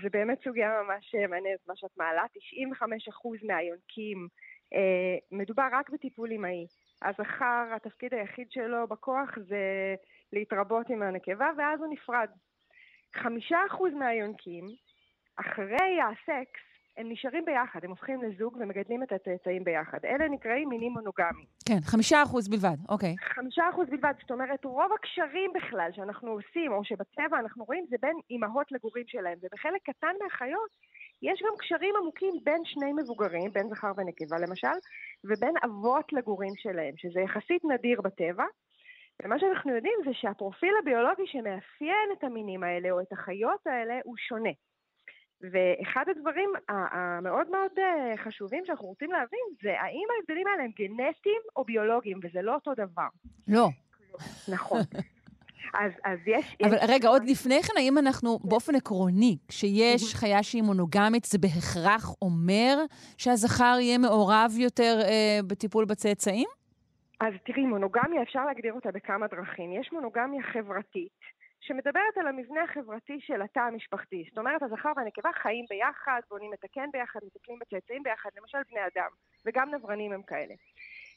זה 0.02 0.09
באמת 0.12 0.38
סוגיה 0.44 0.68
ממש 0.68 1.14
מעניינת, 1.30 1.61
מה 1.68 1.75
שאת 1.76 1.90
מעלה. 1.97 2.23
95% 2.23 3.47
מהיונקים 3.47 4.18
אה, 4.18 4.54
מדובר 5.33 5.69
רק 5.73 5.90
בטיפול 5.90 6.33
אמאי. 6.33 6.66
הזכר, 7.02 7.64
התפקיד 7.76 8.14
היחיד 8.14 8.50
שלו 8.50 8.87
בכוח 8.88 9.38
זה 9.49 9.95
להתרבות 10.33 10.90
עם 10.90 11.02
הנקבה, 11.02 11.50
ואז 11.59 11.81
הוא 11.81 11.93
נפרד. 11.93 12.28
חמישה 13.14 13.59
אחוז 13.66 13.93
מהיונקים, 13.93 14.64
אחרי 15.37 15.99
הסקס, 16.02 16.61
הם 16.97 17.12
נשארים 17.12 17.45
ביחד, 17.45 17.85
הם 17.85 17.90
הופכים 17.90 18.23
לזוג 18.23 18.57
ומגדלים 18.61 19.02
את 19.02 19.12
הצאצאים 19.12 19.64
ביחד. 19.64 19.99
אלה 20.04 20.28
נקראים 20.28 20.69
מינים 20.69 20.93
מונוגמיים. 20.93 21.47
כן, 21.69 21.81
חמישה 21.85 22.23
אחוז 22.23 22.49
בלבד, 22.49 22.76
אוקיי. 22.88 23.14
חמישה 23.35 23.62
אחוז 23.71 23.88
בלבד, 23.90 24.12
זאת 24.21 24.31
אומרת, 24.31 24.64
רוב 24.64 24.93
הקשרים 24.93 25.50
בכלל 25.54 25.90
שאנחנו 25.93 26.31
עושים, 26.31 26.73
או 26.73 26.85
שבצבע 26.85 27.38
אנחנו 27.38 27.64
רואים, 27.64 27.87
זה 27.88 27.97
בין 28.00 28.16
אימהות 28.31 28.73
לגורים 28.73 29.04
שלהם, 29.07 29.38
ובחלק 29.43 29.83
קטן 29.83 30.14
מהחיות 30.23 30.71
יש 31.23 31.42
גם 31.42 31.56
קשרים 31.59 31.94
עמוקים 32.00 32.35
בין 32.44 32.62
שני 32.64 32.92
מבוגרים, 32.92 33.52
בין 33.52 33.68
זכר 33.68 33.92
ונקבה 33.97 34.38
למשל, 34.38 34.76
ובין 35.25 35.54
אבות 35.64 36.12
לגורים 36.12 36.52
שלהם, 36.56 36.94
שזה 36.97 37.21
יחסית 37.21 37.64
נדיר 37.64 38.00
בטבע. 38.00 38.44
ומה 39.23 39.38
שאנחנו 39.38 39.75
יודעים 39.75 39.99
זה 40.04 40.11
שהפרופיל 40.12 40.75
הביולוגי 40.83 41.23
שמאפיין 41.26 42.09
את 42.18 42.25
המינים 42.25 42.62
האלה 42.62 42.90
או 42.90 43.00
את 43.00 43.12
החיות 43.12 43.66
האלה 43.66 43.94
הוא 44.04 44.16
שונה. 44.28 44.50
ואחד 45.52 46.04
הדברים 46.09 46.50
המאוד 46.68 47.50
מאוד 47.50 47.71
אה, 47.78 48.16
חשובים 48.16 48.64
שאנחנו 48.66 48.87
רוצים 48.87 49.12
להבין 49.12 49.40
זה 49.62 49.71
האם 49.80 50.06
ההבדלים 50.16 50.47
האלה 50.47 50.62
הם 50.62 50.71
גנטיים 50.71 51.42
או 51.56 51.64
ביולוגיים, 51.64 52.18
וזה 52.23 52.42
לא 52.42 52.54
אותו 52.54 52.75
דבר. 52.75 53.09
לא. 53.49 53.68
נכון. 54.52 54.80
אז, 55.75 55.92
אז 56.04 56.18
יש... 56.26 56.56
אבל 56.64 56.76
יש... 56.76 56.83
רגע, 56.88 57.09
עוד 57.09 57.23
לפני 57.25 57.62
כן, 57.62 57.75
האם 57.76 57.99
אנחנו, 57.99 58.38
באופן 58.44 58.75
עקרוני, 58.75 59.37
כשיש 59.49 60.14
חיה 60.14 60.42
שהיא 60.42 60.62
מונוגמית, 60.62 61.25
זה 61.25 61.38
בהכרח 61.38 62.14
אומר 62.23 62.78
שהזכר 63.18 63.76
יהיה 63.80 63.99
מעורב 63.99 64.52
יותר 64.59 65.00
אה, 65.04 65.38
בטיפול 65.47 65.85
בצאצאים? 65.85 66.49
אז 67.21 67.35
תראי, 67.47 67.66
מונוגמיה, 67.66 68.23
אפשר 68.23 68.44
להגדיר 68.44 68.73
אותה 68.73 68.90
בכמה 68.90 69.26
דרכים. 69.26 69.73
יש 69.80 69.92
מונוגמיה 69.92 70.42
חברתית, 70.42 71.21
שמדברת 71.61 72.16
על 72.21 72.26
המבנה 72.26 72.62
החברתי 72.62 73.21
של 73.21 73.42
התא 73.42 73.61
המשפחתי. 73.61 74.25
זאת 74.28 74.38
אומרת, 74.38 74.62
הזכר 74.62 74.92
והנקבה 74.97 75.30
חיים 75.42 75.64
ביחד, 75.71 76.21
בונים 76.30 76.52
את 76.54 76.64
הקן 76.64 76.88
ביחד, 76.92 77.21
מטפלים 77.26 77.59
בצאצאים 77.59 78.02
ביחד, 78.02 78.30
למשל 78.37 78.59
בני 78.71 78.80
אדם, 78.80 79.11
וגם 79.47 79.75
נברנים 79.75 80.12
הם 80.12 80.23
כאלה. 80.23 80.54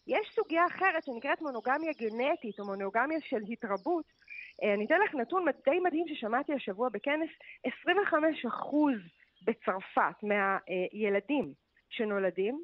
יש 0.07 0.31
סוגיה 0.35 0.65
אחרת 0.65 1.03
שנקראת 1.03 1.41
מונוגמיה 1.41 1.91
גנטית, 2.01 2.59
או 2.59 2.65
מונוגמיה 2.65 3.19
של 3.21 3.41
התרבות, 3.49 4.05
אני 4.63 4.85
אתן 4.85 4.99
לך 5.05 5.15
נתון 5.15 5.45
די 5.65 5.79
מדהים 5.79 6.05
ששמעתי 6.07 6.53
השבוע 6.53 6.89
בכנס, 6.89 7.29
25% 7.67 7.69
בצרפת 9.45 10.23
מהילדים 10.23 11.53
שנולדים 11.89 12.59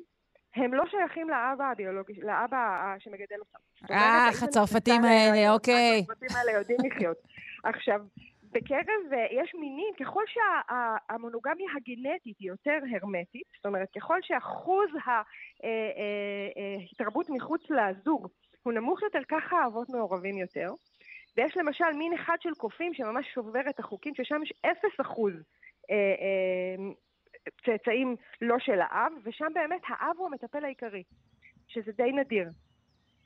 הם 0.56 0.74
לא 0.74 0.84
שייכים 0.90 1.30
לאבא 1.30 1.72
הביולוגי, 1.72 2.14
לאבא 2.14 2.96
שמגדל 3.00 3.36
אותם. 3.40 3.94
אה, 3.94 4.28
הצרפתים 4.44 5.04
האלה, 5.04 5.54
אוקיי. 5.54 6.00
הצרפתים 6.04 6.38
האלה 6.38 6.52
יודעים 6.52 6.78
לחיות. 6.86 7.18
עכשיו, 7.64 8.02
בקרב, 8.52 9.14
אה, 9.14 9.26
יש 9.32 9.56
מינים, 9.56 9.94
ככל 10.00 10.24
שהמונוגמיה 10.28 11.68
הגנטית 11.76 12.38
היא 12.40 12.48
יותר 12.48 12.78
הרמטית, 12.92 13.48
זאת 13.56 13.66
אומרת, 13.66 13.88
ככל 13.96 14.20
שאחוז 14.22 14.90
ההתרבות 16.92 17.30
אה, 17.30 17.36
מחוץ 17.36 17.62
לזוג 17.70 18.28
הוא 18.64 18.74
נמוך 18.74 19.02
יותר, 19.02 19.20
ככה 19.28 19.56
האבות 19.58 19.90
מעורבים 19.90 20.38
יותר. 20.38 20.74
ויש 21.38 21.58
למשל 21.58 21.94
מין 21.98 22.14
אחד 22.14 22.36
של 22.40 22.54
קופים 22.58 22.94
שממש 22.94 23.26
שובר 23.34 23.70
את 23.70 23.80
החוקים, 23.80 24.14
ששם 24.16 24.44
יש 24.44 24.54
אפס 24.66 25.02
אחוז 25.02 25.34
אה, 25.92 25.96
אה, 25.96 26.94
צאצאים 27.66 28.16
לא 28.42 28.56
של 28.60 28.80
האב, 28.82 29.12
ושם 29.24 29.48
באמת 29.54 29.82
האב 29.88 30.16
הוא 30.18 30.28
המטפל 30.28 30.66
העיקרי, 30.66 31.04
שזה 31.68 31.92
די 31.92 32.12
נדיר. 32.12 32.50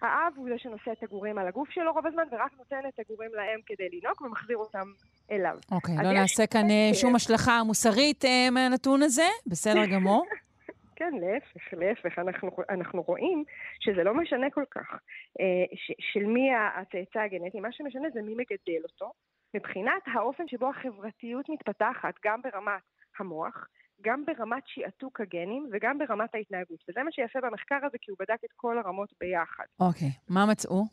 האב 0.01 0.33
הוא 0.35 0.49
זה 0.49 0.55
שנושא 0.57 0.91
את 0.91 1.03
הגורים 1.03 1.37
על 1.37 1.47
הגוף 1.47 1.69
שלו 1.69 1.93
רוב 1.93 2.07
הזמן, 2.07 2.23
ורק 2.31 2.51
נותן 2.57 2.79
את 2.87 2.99
הגורים 2.99 3.31
לאם 3.33 3.59
כדי 3.65 3.87
לנהוג 3.93 4.21
ומחזיר 4.21 4.57
אותם 4.57 4.87
אליו. 5.31 5.57
אוקיי, 5.71 5.95
לא 6.03 6.13
נעשה 6.13 6.47
כאן 6.47 6.69
אה, 6.69 6.89
שום 6.93 7.15
השלכה 7.15 7.63
מוסרית 7.63 8.23
מהנתון 8.51 9.03
הזה, 9.03 9.27
בסדר 9.47 9.85
גמור. 9.85 10.25
כן, 10.97 11.13
להפך, 11.21 11.73
להפך. 11.73 12.19
אנחנו, 12.19 12.49
אנחנו 12.69 13.01
רואים 13.01 13.43
שזה 13.79 14.03
לא 14.03 14.13
משנה 14.13 14.49
כל 14.49 14.63
כך 14.71 14.91
אה, 15.39 15.75
ש, 15.75 15.91
של 15.99 16.25
מי 16.25 16.49
הצאצא 16.55 17.19
הגנטי, 17.19 17.59
מה 17.59 17.71
שמשנה 17.71 18.09
זה 18.13 18.21
מי 18.21 18.33
מגדל 18.33 18.83
אותו. 18.83 19.11
מבחינת 19.53 20.03
האופן 20.13 20.47
שבו 20.47 20.69
החברתיות 20.69 21.49
מתפתחת, 21.49 22.13
גם 22.25 22.41
ברמת 22.41 22.81
המוח, 23.19 23.67
גם 24.01 24.25
ברמת 24.25 24.63
שעתוק 24.65 25.21
הגנים 25.21 25.69
וגם 25.71 25.97
ברמת 25.97 26.35
ההתנהגות. 26.35 26.79
וזה 26.89 27.03
מה 27.03 27.11
שיפה 27.11 27.39
במחקר 27.41 27.79
הזה, 27.83 27.97
כי 28.01 28.11
הוא 28.11 28.17
בדק 28.19 28.43
את 28.45 28.51
כל 28.55 28.77
הרמות 28.77 29.09
ביחד. 29.19 29.63
אוקיי, 29.79 30.07
okay. 30.07 30.33
מה 30.33 30.45
מצאו? 30.51 30.83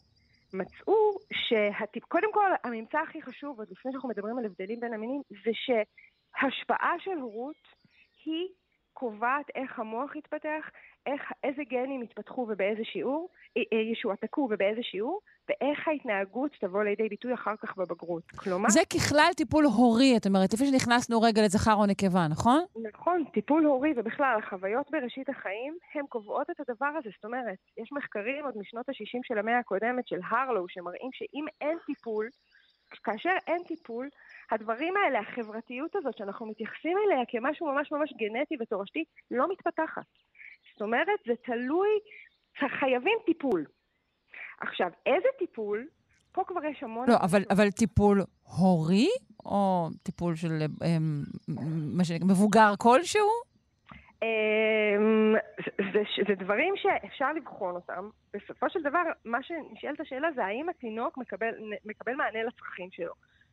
מצאו 0.54 0.94
שהטיפ... 1.32 2.04
קודם 2.04 2.32
כל, 2.32 2.50
הממצא 2.64 2.98
הכי 2.98 3.22
חשוב, 3.22 3.58
עוד 3.58 3.68
לפני 3.70 3.92
שאנחנו 3.92 4.08
מדברים 4.08 4.38
על 4.38 4.44
הבדלים 4.44 4.80
בין 4.80 4.94
המינים, 4.94 5.22
זה 5.44 5.50
שהשפעה 5.54 6.94
של 6.98 7.18
הורות 7.20 7.68
היא 8.24 8.48
קובעת 8.94 9.50
איך 9.54 9.78
המוח 9.78 10.16
יתפתח, 10.16 10.70
איך, 11.06 11.22
איזה 11.44 11.62
גנים 11.70 12.02
יתפתחו 12.02 12.46
ובאיזה 12.50 12.82
שיעור, 12.84 13.28
אה, 13.56 13.62
אה, 13.72 13.78
ישועתקו 13.78 14.48
ובאיזה 14.50 14.80
שיעור, 14.82 15.20
ואיך 15.48 15.88
ההתנהגות 15.88 16.50
תבוא 16.60 16.82
לידי 16.84 17.08
ביטוי 17.08 17.34
אחר 17.34 17.56
כך 17.62 17.76
בבגרות. 17.76 18.22
כלומר... 18.36 18.68
זה 18.68 18.80
ככלל 18.94 19.30
טיפול 19.36 19.64
הורי, 19.64 20.16
את 20.16 20.26
אומרת, 20.26 20.54
לפני 20.54 20.66
שנכנסנו 20.66 21.22
רגע 21.22 21.42
לזכר 21.42 21.74
או 21.74 21.86
נקבה, 21.86 22.26
נכון? 22.30 22.64
נכון, 22.92 23.24
טיפול 23.32 23.64
הורי 23.64 23.92
ובכלל, 23.96 24.38
החוויות 24.38 24.90
בראשית 24.90 25.28
החיים, 25.28 25.76
הן 25.94 26.06
קובעות 26.08 26.50
את 26.50 26.60
הדבר 26.60 26.92
הזה. 26.98 27.10
זאת 27.14 27.24
אומרת, 27.24 27.58
יש 27.82 27.92
מחקרים 27.92 28.44
עוד 28.44 28.58
משנות 28.58 28.88
ה-60 28.88 29.20
של 29.22 29.38
המאה 29.38 29.58
הקודמת, 29.58 30.08
של 30.08 30.20
הרלו, 30.30 30.64
שמראים 30.68 31.10
שאם 31.12 31.44
אין 31.60 31.78
טיפול, 31.86 32.28
כאשר 32.98 33.30
אין 33.46 33.62
טיפול, 33.66 34.08
הדברים 34.50 34.94
האלה, 34.96 35.20
החברתיות 35.20 35.96
הזאת 35.96 36.18
שאנחנו 36.18 36.46
מתייחסים 36.46 36.96
אליה 36.98 37.24
כמשהו 37.28 37.66
ממש 37.66 37.92
ממש 37.92 38.12
גנטי 38.12 38.54
ותורשתי, 38.60 39.04
לא 39.30 39.50
מתפתחת. 39.52 40.06
זאת 40.72 40.82
אומרת, 40.82 41.18
זה 41.26 41.32
תלוי, 41.44 41.88
חייבים 42.80 43.18
טיפול. 43.26 43.64
עכשיו, 44.60 44.90
איזה 45.06 45.28
טיפול? 45.38 45.86
פה 46.32 46.42
כבר 46.46 46.64
יש 46.64 46.82
המון... 46.82 47.08
לא, 47.10 47.16
אבל, 47.20 47.42
אבל 47.50 47.70
טיפול 47.70 48.22
הורי, 48.42 49.08
או 49.44 49.88
טיפול 50.02 50.36
של 50.36 50.62
אמ, 50.84 51.22
מה 51.96 52.04
שנקרא, 52.04 52.26
מבוגר 52.26 52.74
כלשהו? 52.78 53.28
אמ, 54.24 55.34
זה, 55.92 56.02
זה 56.28 56.34
דברים 56.34 56.74
שאפשר 56.76 57.32
לבחון 57.32 57.74
אותם. 57.74 58.08
בסופו 58.34 58.70
של 58.70 58.82
דבר, 58.82 59.02
מה 59.24 59.42
שנשאלת 59.42 60.00
השאלה 60.00 60.28
זה 60.34 60.44
האם 60.44 60.68
התינוק 60.68 61.18
מקבל, 61.18 61.54
מקבל 61.84 62.14
מענה 62.14 62.42
לצרכים 62.42 62.90
שלו. 62.90 63.12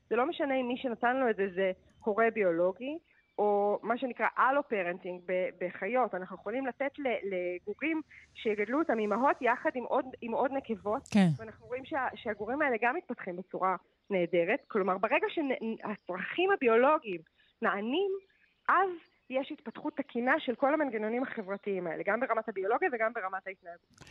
זה 0.10 0.16
לא 0.16 0.26
משנה 0.26 0.56
אם 0.56 0.68
מי 0.68 0.78
שנתן 0.78 1.18
לו 1.18 1.30
את 1.30 1.36
זה 1.36 1.48
זה 1.56 1.72
הורה 2.04 2.26
ביולוגי, 2.34 2.98
או 3.38 3.80
מה 3.84 3.98
שנקרא 3.98 4.28
אלו-פרנטינג 4.40 5.22
בחיות. 5.62 6.16
אנחנו 6.16 6.36
יכולים 6.36 6.68
לתת 6.68 6.92
לגורים 7.00 8.02
שיגדלו 8.34 8.80
אותם 8.80 9.00
אימהות 9.00 9.42
יחד 9.42 9.70
עם 9.76 9.84
עוד, 9.84 10.06
עם 10.22 10.32
עוד 10.32 10.52
נקבות, 10.52 11.02
כן. 11.14 11.28
ואנחנו 11.38 11.68
רואים 11.68 11.86
שה, 11.86 12.08
שהגורים 12.16 12.62
האלה 12.62 12.78
גם 12.82 12.96
מתפתחים 12.96 13.36
בצורה 13.36 13.76
נהדרת. 14.10 14.60
כלומר, 14.68 14.98
ברגע 14.98 15.28
שהצרכים 15.30 16.52
הביולוגיים 16.52 17.22
נענים, 17.62 18.12
אז 18.70 18.90
יש 19.32 19.52
התפתחות 19.52 19.98
תקינה 19.98 20.34
של 20.40 20.56
כל 20.56 20.74
המנגנונים 20.74 21.24
החברתיים 21.24 21.88
האלה, 21.88 22.04
גם 22.06 22.20
ברמת 22.20 22.50
הביולוגיה 22.50 22.90
וגם 22.94 23.12
ברמת 23.14 23.48
ההתנהגות. 23.48 24.02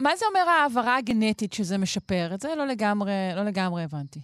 מה 0.00 0.16
זה 0.16 0.26
אומר 0.26 0.50
העברה 0.50 0.96
הגנטית 0.96 1.52
שזה 1.52 1.78
משפר? 1.78 2.34
את 2.34 2.40
זה 2.40 2.54
לא 2.54 2.66
לגמרי, 2.66 3.12
לא 3.36 3.42
לגמרי 3.42 3.82
הבנתי. 3.82 4.20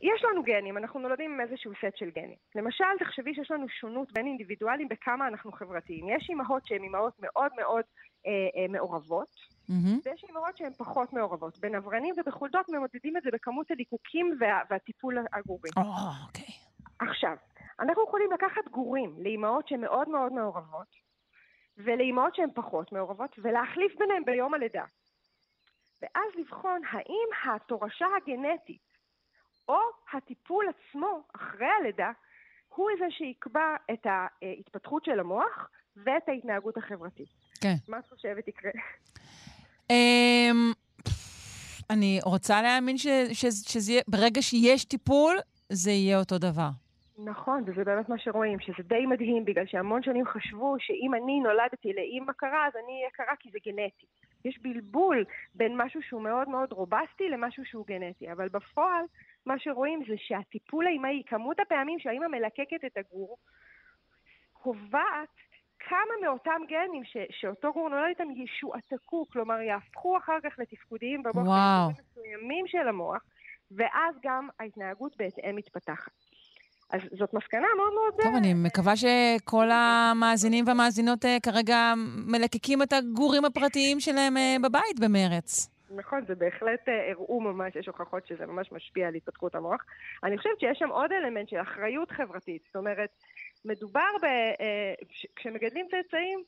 יש 0.00 0.24
לנו 0.24 0.42
גנים, 0.42 0.78
אנחנו 0.78 1.00
נולדים 1.00 1.32
עם 1.32 1.40
איזשהו 1.40 1.72
סט 1.72 1.96
של 1.96 2.10
גנים. 2.10 2.36
למשל, 2.54 2.84
תחשבי 2.98 3.34
שיש 3.34 3.50
לנו 3.50 3.66
שונות 3.68 4.12
בין 4.12 4.26
אינדיבידואלים 4.26 4.88
בכמה 4.88 5.28
אנחנו 5.28 5.52
חברתיים. 5.52 6.08
יש 6.08 6.26
אימהות 6.30 6.66
שהן 6.66 6.82
אימהות 6.82 7.12
מאוד 7.18 7.50
מאוד 7.56 7.84
אה, 8.26 8.32
אה, 8.56 8.68
מעורבות, 8.68 9.28
mm-hmm. 9.34 9.72
ויש 10.04 10.24
אימהות 10.28 10.56
שהן 10.56 10.72
פחות 10.78 11.12
מעורבות. 11.12 11.58
בנברנים 11.58 12.14
ובחולדות 12.18 12.66
ממודדים 12.68 13.16
את 13.16 13.22
זה 13.22 13.30
בכמות 13.32 13.70
הליקוקים 13.70 14.36
וה, 14.40 14.60
והטיפול 14.70 15.18
הגורי. 15.32 15.70
Oh, 15.78 16.36
okay. 16.36 16.52
עכשיו, 16.98 17.36
אנחנו 17.80 18.04
יכולים 18.04 18.32
לקחת 18.32 18.68
גורים 18.70 19.16
לאימהות 19.18 19.68
שהן 19.68 19.80
מאוד 19.80 20.08
מאוד 20.08 20.32
מעורבות, 20.32 20.96
ולאימהות 21.76 22.34
שהן 22.34 22.50
פחות 22.54 22.92
מעורבות, 22.92 23.30
ולהחליף 23.38 23.92
ביניהן 23.98 24.24
ביום 24.24 24.54
הלידה. 24.54 24.84
ואז 26.02 26.28
לבחון 26.36 26.80
האם 26.90 27.54
התורשה 27.54 28.06
הגנטית 28.16 28.88
או 29.68 29.78
הטיפול 30.12 30.66
עצמו, 30.68 31.22
אחרי 31.36 31.66
הלידה, 31.80 32.10
הוא 32.68 32.90
זה 32.98 33.04
שיקבע 33.10 33.76
את 33.92 34.06
ההתפתחות 34.06 35.04
של 35.04 35.20
המוח 35.20 35.68
ואת 35.96 36.28
ההתנהגות 36.28 36.76
החברתית. 36.76 37.28
כן. 37.60 37.74
מה 37.88 37.98
את 37.98 38.06
חושבת 38.08 38.48
יקרה? 38.48 38.70
אמ, 39.90 40.72
אני 41.90 42.20
רוצה 42.24 42.62
להאמין 42.62 42.96
שברגע 42.98 44.42
שיש 44.42 44.84
טיפול, 44.84 45.36
זה 45.68 45.90
יהיה 45.90 46.18
אותו 46.18 46.38
דבר. 46.38 46.68
נכון, 47.18 47.62
וזה 47.66 47.84
באמת 47.84 48.08
מה 48.08 48.18
שרואים, 48.18 48.60
שזה 48.60 48.82
די 48.82 49.06
מדהים, 49.06 49.44
בגלל 49.44 49.66
שהמון 49.66 50.02
שנים 50.02 50.26
חשבו 50.26 50.76
שאם 50.78 51.14
אני 51.14 51.40
נולדתי 51.40 51.92
לאימא 51.92 52.32
קרה, 52.32 52.66
אז 52.66 52.72
אני 52.84 52.92
אהיה 52.92 53.10
קרה 53.12 53.36
כי 53.38 53.50
זה 53.50 53.58
גנטי. 53.66 54.06
יש 54.44 54.58
בלבול 54.62 55.24
בין 55.54 55.72
משהו 55.76 56.02
שהוא 56.02 56.22
מאוד 56.22 56.48
מאוד 56.48 56.72
רובסטי 56.72 57.28
למשהו 57.28 57.64
שהוא 57.64 57.86
גנטי, 57.86 58.32
אבל 58.32 58.48
בפועל 58.48 59.04
מה 59.46 59.58
שרואים 59.58 60.02
זה 60.08 60.14
שהטיפול 60.16 60.86
האימהי, 60.86 61.22
כמות 61.26 61.60
הפעמים 61.60 61.98
שהאימא 61.98 62.26
מלקקת 62.26 62.84
את 62.86 62.96
הגור, 62.96 63.36
קובעת 64.52 65.28
כמה 65.78 66.14
מאותם 66.22 66.60
גנים 66.68 67.04
ש, 67.04 67.16
שאותו 67.30 67.72
גור 67.72 67.88
נולד 67.88 68.08
איתם 68.08 68.30
ישועתקו, 68.30 69.26
כלומר 69.26 69.60
יהפכו 69.60 70.16
אחר 70.16 70.38
כך 70.42 70.58
לתפקודיים 70.58 71.22
במוח, 71.22 71.90
מסוימים 71.98 72.66
של 72.66 72.88
המוח, 72.88 73.22
ואז 73.70 74.14
גם 74.22 74.48
ההתנהגות 74.60 75.16
בהתאם 75.16 75.56
מתפתחת. 75.56 76.27
אז 76.90 77.00
זאת 77.18 77.34
מסקנה 77.34 77.66
מאוד 77.76 77.92
מאוד... 77.94 78.22
טוב, 78.22 78.34
אני 78.36 78.54
מקווה 78.54 78.94
שכל 78.96 79.68
המאזינים 79.70 80.64
והמאזינות 80.66 81.24
אה, 81.24 81.36
כרגע 81.42 81.94
מלקקים 82.26 82.82
את 82.82 82.92
הגורים 82.92 83.44
הפרטיים 83.44 84.00
שלהם 84.00 84.36
אה, 84.36 84.56
בבית 84.62 85.00
במרץ. 85.00 85.70
נכון, 85.90 86.24
זה 86.28 86.34
בהחלט 86.34 86.88
אה, 86.88 87.10
הראו 87.10 87.40
ממש, 87.40 87.76
יש 87.76 87.86
הוכחות 87.86 88.26
שזה 88.26 88.46
ממש 88.46 88.72
משפיע 88.72 89.08
על 89.08 89.14
התפתחות 89.14 89.54
המוח. 89.54 89.84
אני 90.24 90.38
חושבת 90.38 90.60
שיש 90.60 90.78
שם 90.78 90.88
עוד 90.88 91.12
אלמנט 91.12 91.48
של 91.48 91.60
אחריות 91.60 92.10
חברתית. 92.10 92.62
זאת 92.66 92.76
אומרת, 92.76 93.10
מדובר 93.64 94.10
ב... 94.22 94.26
כשמגדלים 95.36 95.86
צאצאים, 95.90 96.42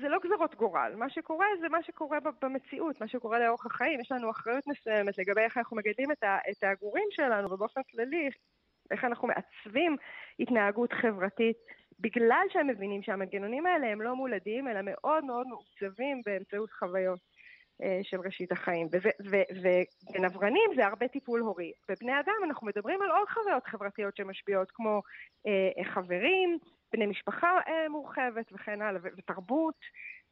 זה 0.00 0.08
לא 0.08 0.18
גזרות 0.24 0.54
גורל. 0.54 0.92
מה 0.96 1.10
שקורה 1.10 1.46
זה 1.60 1.68
מה 1.68 1.82
שקורה 1.82 2.18
במציאות, 2.42 3.00
מה 3.00 3.08
שקורה 3.08 3.38
לאורך 3.38 3.66
החיים. 3.66 4.00
יש 4.00 4.12
לנו 4.12 4.30
אחריות 4.30 4.66
מסוימת 4.66 5.18
לגבי 5.18 5.40
איך 5.40 5.58
אנחנו 5.58 5.76
מגדלים 5.76 6.10
את 6.50 6.64
הגורים 6.64 7.08
שלנו, 7.10 7.52
ובאופן 7.52 7.80
כללי, 7.90 8.30
איך 8.90 9.04
אנחנו 9.04 9.28
מעצבים 9.28 9.96
התנהגות 10.40 10.92
חברתית, 10.92 11.56
בגלל 12.00 12.46
שהם 12.48 12.66
מבינים 12.66 13.02
שהמנגנונים 13.02 13.66
האלה 13.66 13.86
הם 13.86 14.02
לא 14.02 14.16
מולדים, 14.16 14.68
אלא 14.68 14.80
מאוד 14.82 15.24
מאוד 15.24 15.46
מעוצבים 15.46 16.22
באמצעות 16.26 16.70
חוויות 16.70 17.20
אה, 17.82 18.00
של 18.02 18.20
ראשית 18.20 18.52
החיים. 18.52 18.88
ובנברנים 19.20 20.70
זה 20.76 20.86
הרבה 20.86 21.08
טיפול 21.08 21.40
הורי. 21.40 21.72
בבני 21.88 22.20
אדם 22.20 22.34
אנחנו 22.44 22.66
מדברים 22.66 23.02
על 23.02 23.10
עוד 23.10 23.28
חוויות 23.28 23.66
חברתיות 23.66 24.16
שמשפיעות, 24.16 24.70
כמו 24.70 25.02
אה, 25.46 25.84
חברים, 25.84 26.58
בני 26.92 27.06
משפחה 27.06 27.58
אה, 27.68 27.88
מורחבת 27.88 28.52
וכן 28.52 28.82
הלאה, 28.82 29.00
ותרבות, 29.18 29.78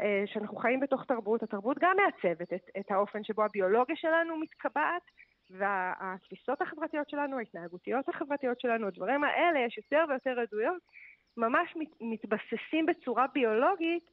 אה, 0.01 0.23
שאנחנו 0.27 0.57
חיים 0.57 0.81
בתוך 0.81 1.05
תרבות. 1.05 1.43
התרבות 1.43 1.77
גם 1.81 1.97
מעצבת 1.97 2.53
את, 2.53 2.71
את 2.79 2.91
האופן 2.91 3.25
שבו 3.25 3.45
הביולוגיה 3.45 3.97
שלנו 3.97 4.37
מתקבעת. 4.37 5.03
והתפיסות 5.51 6.63
החברתיות 6.63 7.11
שלנו, 7.11 7.39
ההתנהגותיות 7.39 8.09
החברתיות 8.09 8.61
שלנו, 8.61 8.87
הדברים 8.87 9.25
האלה, 9.25 9.67
יש 9.67 9.79
יותר 9.79 10.05
ויותר 10.09 10.41
עדויות, 10.41 10.83
ממש 11.37 11.75
מתבססים 12.01 12.87
בצורה 12.87 13.27
ביולוגית 13.35 14.05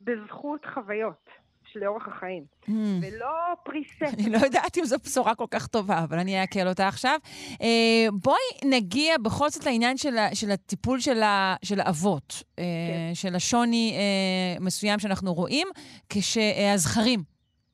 בזכות 0.00 0.66
חוויות. 0.74 1.28
לאורך 1.76 2.08
החיים, 2.08 2.44
mm. 2.64 2.70
ולא 3.02 3.28
פריסט. 3.64 4.02
אני 4.02 4.30
לא 4.30 4.38
יודעת 4.38 4.78
אם 4.78 4.84
זו 4.84 4.96
בשורה 5.04 5.34
כל 5.34 5.44
כך 5.50 5.66
טובה, 5.66 6.04
אבל 6.04 6.18
אני 6.18 6.40
אעכל 6.40 6.68
אותה 6.68 6.88
עכשיו. 6.88 7.18
אה, 7.62 8.06
בואי 8.12 8.36
נגיע 8.64 9.18
בכל 9.18 9.50
זאת 9.50 9.66
לעניין 9.66 9.96
של, 9.96 10.16
של 10.34 10.50
הטיפול 10.50 11.00
של, 11.00 11.22
ה, 11.22 11.56
של 11.64 11.80
האבות, 11.80 12.42
אה, 12.58 12.64
כן. 12.64 13.14
של 13.14 13.34
השוני 13.34 13.96
אה, 13.98 14.64
מסוים 14.64 14.98
שאנחנו 14.98 15.34
רואים, 15.34 15.68
כשהזכרים 16.08 17.22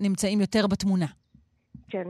נמצאים 0.00 0.40
יותר 0.40 0.66
בתמונה. 0.66 1.06
כן. 1.94 2.08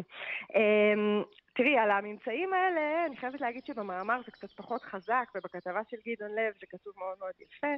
אמ, 0.55 1.23
תראי, 1.55 1.79
על 1.79 1.90
הממצאים 1.90 2.53
האלה, 2.53 3.07
אני 3.07 3.16
חייבת 3.16 3.40
להגיד 3.40 3.66
שבמאמר 3.66 4.20
זה 4.27 4.31
קצת 4.31 4.53
פחות 4.57 4.83
חזק, 4.83 5.29
ובכתבה 5.35 5.81
של 5.90 5.97
גדעון 6.07 6.31
לב 6.31 6.53
זה 6.61 6.66
כתוב 6.70 6.92
מאוד 6.99 7.18
מאוד 7.18 7.33
יפה. 7.40 7.75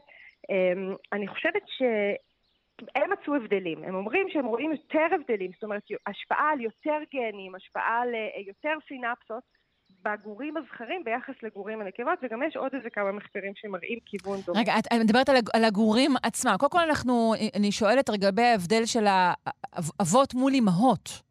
אמ, 0.51 0.95
אני 1.13 1.29
חושבת 1.29 1.63
שהם 1.67 3.11
מצאו 3.13 3.35
הבדלים. 3.35 3.85
הם 3.85 3.95
אומרים 3.95 4.27
שהם 4.31 4.47
רואים 4.47 4.73
יותר 4.73 5.07
הבדלים, 5.15 5.51
זאת 5.53 5.63
אומרת, 5.63 5.83
השפעה 6.07 6.51
על 6.53 6.61
יותר 6.61 6.99
גנים, 7.15 7.55
השפעה 7.55 8.01
על 8.03 8.15
אה, 8.15 8.41
יותר 8.47 8.75
סינפסות. 8.89 9.57
בגורים 10.05 10.55
הזכרים 10.57 11.05
ביחס 11.05 11.35
לגורים 11.43 11.81
הנקבות, 11.81 12.19
וגם 12.23 12.43
יש 12.43 12.57
עוד 12.57 12.75
איזה 12.75 12.91
כמה 12.91 13.13
מחקרים 13.13 13.53
שמראים 13.57 13.99
כיוון 14.07 14.41
דומה. 14.47 14.61
רגע, 14.61 14.73
את 14.79 14.93
מדברת 15.01 15.29
על, 15.29 15.65
הגורים 15.65 16.15
עצמם. 16.23 16.55
קודם 16.59 16.71
כל 16.71 16.81
אנחנו, 16.89 17.35
אני 17.55 17.73
שואלת 17.73 18.09
לגבי 18.09 18.43
ההבדל 18.43 18.87
של 18.87 19.05
האבות 19.07 20.35
מול 20.35 20.53
אימהות. 20.53 21.26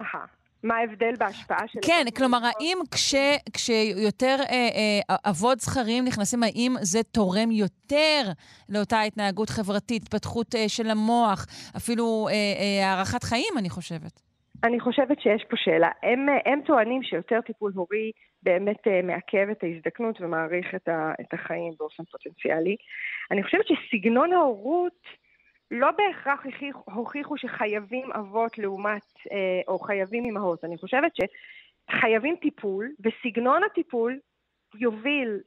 אהה. 0.00 0.26
מה 0.62 0.76
ההבדל 0.76 1.12
בהשפעה 1.18 1.68
של... 1.68 1.78
כן, 1.86 2.04
כלומר, 2.16 2.38
האם 2.44 2.78
כש, 2.90 3.14
כשיותר 3.52 4.36
אה, 4.40 4.68
אה, 5.10 5.16
אבות 5.30 5.58
זכרים 5.58 6.04
נכנסים, 6.04 6.42
האם 6.42 6.72
זה 6.80 7.02
תורם 7.02 7.50
יותר 7.50 8.22
לאותה 8.68 9.00
התנהגות 9.00 9.50
חברתית, 9.50 10.02
התפתחות 10.02 10.54
אה, 10.54 10.68
של 10.68 10.90
המוח, 10.90 11.46
אפילו 11.76 12.26
אה, 12.28 12.32
אה, 12.32 12.90
הארכת 12.90 13.22
חיים, 13.22 13.54
אני 13.58 13.70
חושבת? 13.70 14.20
אני 14.64 14.80
חושבת 14.80 15.20
שיש 15.20 15.44
פה 15.50 15.56
שאלה. 15.56 15.90
הם, 16.02 16.26
הם 16.44 16.60
טוענים 16.66 17.02
שיותר 17.02 17.40
טיפול 17.40 17.72
הורי 17.74 18.12
באמת 18.42 18.86
אה, 18.86 19.00
מעכב 19.02 19.46
את 19.50 19.64
ההזדקנות 19.64 20.20
ומעריך 20.20 20.74
את, 20.74 20.88
ה, 20.88 21.12
את 21.20 21.34
החיים 21.34 21.72
באופן 21.78 22.02
פוטנציאלי. 22.04 22.76
אני 23.30 23.42
חושבת 23.42 23.64
שסגנון 23.66 24.32
ההורות... 24.32 25.27
לא 25.70 25.90
בהכרח 25.90 26.46
הוכיחו 26.84 27.36
שחייבים 27.36 28.12
אבות 28.12 28.58
לעומת, 28.58 29.02
אה, 29.32 29.60
או 29.68 29.78
חייבים 29.78 30.24
אימהות. 30.24 30.64
אני 30.64 30.78
חושבת 30.78 31.12
שחייבים 31.16 32.36
טיפול, 32.40 32.88
וסגנון 33.00 33.62
הטיפול 33.64 34.18
יוביל 34.74 35.40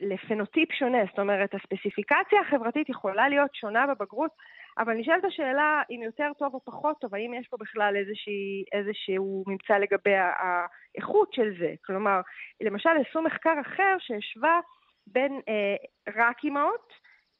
לפנוטיפ 0.00 0.72
שונה, 0.72 0.98
זאת 1.10 1.18
אומרת, 1.18 1.54
הספציפיקציה 1.54 2.40
החברתית 2.40 2.88
יכולה 2.88 3.28
להיות 3.28 3.54
שונה 3.54 3.86
בבגרות, 3.86 4.30
אבל 4.78 4.94
נשאלת 4.94 5.24
השאלה 5.24 5.82
אם 5.90 6.00
יותר 6.02 6.30
טוב 6.38 6.54
או 6.54 6.60
פחות 6.64 6.96
טוב, 7.00 7.14
האם 7.14 7.34
יש 7.34 7.48
פה 7.48 7.56
בכלל 7.60 7.96
איזושהי, 7.96 8.64
איזשהו 8.72 9.44
ממצא 9.46 9.74
לגבי 9.74 10.14
האיכות 10.14 11.32
של 11.32 11.54
זה. 11.58 11.74
כלומר, 11.84 12.20
למשל, 12.60 12.90
עשו 13.08 13.22
מחקר 13.22 13.54
אחר 13.60 13.96
שהשווה 13.98 14.60
בין 15.06 15.40
אה, 15.48 15.76
רק 16.16 16.44
אימהות, 16.44 16.92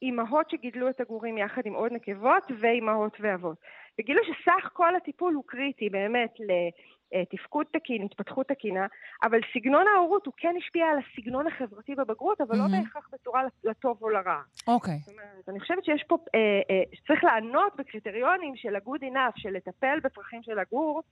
אימהות 0.02 0.50
שגידלו 0.50 0.88
את 0.88 1.00
הגורים 1.00 1.38
יחד 1.38 1.62
עם 1.64 1.74
עוד 1.74 1.92
נקבות, 1.92 2.42
ואימהות 2.60 3.16
ואבות. 3.20 3.56
וגילו 4.00 4.20
שסך 4.24 4.70
כל 4.72 4.96
הטיפול 4.96 5.34
הוא 5.34 5.44
קריטי 5.46 5.88
באמת 5.90 6.34
לתפקוד 7.12 7.66
תקין, 7.72 8.02
התפתחות 8.02 8.48
תקינה, 8.48 8.86
אבל 9.22 9.40
סגנון 9.54 9.86
ההורות 9.94 10.26
הוא 10.26 10.34
כן 10.36 10.54
השפיע 10.58 10.86
על 10.86 10.98
הסגנון 10.98 11.46
החברתי 11.46 11.94
בבגרות, 11.94 12.40
אבל 12.40 12.54
mm-hmm. 12.54 12.72
לא 12.72 12.78
בהכרח 12.82 13.08
בצורה 13.12 13.42
לטוב 13.64 13.98
או 14.02 14.08
לרע. 14.08 14.40
אוקיי. 14.68 14.94
Okay. 14.94 14.98
זאת 14.98 15.08
אומרת, 15.08 15.48
אני 15.48 15.60
חושבת 15.60 15.84
שיש 15.84 16.04
פה, 16.08 16.16
אה, 16.34 16.40
אה, 16.70 16.82
צריך 17.06 17.24
לענות 17.24 17.72
בקריטריונים 17.76 18.56
של 18.56 18.76
ה-good 18.76 19.02
enough, 19.02 19.36
של 19.36 19.50
לטפל 19.50 20.00
בצרכים 20.02 20.42
של 20.42 20.58
הגור, 20.58 21.02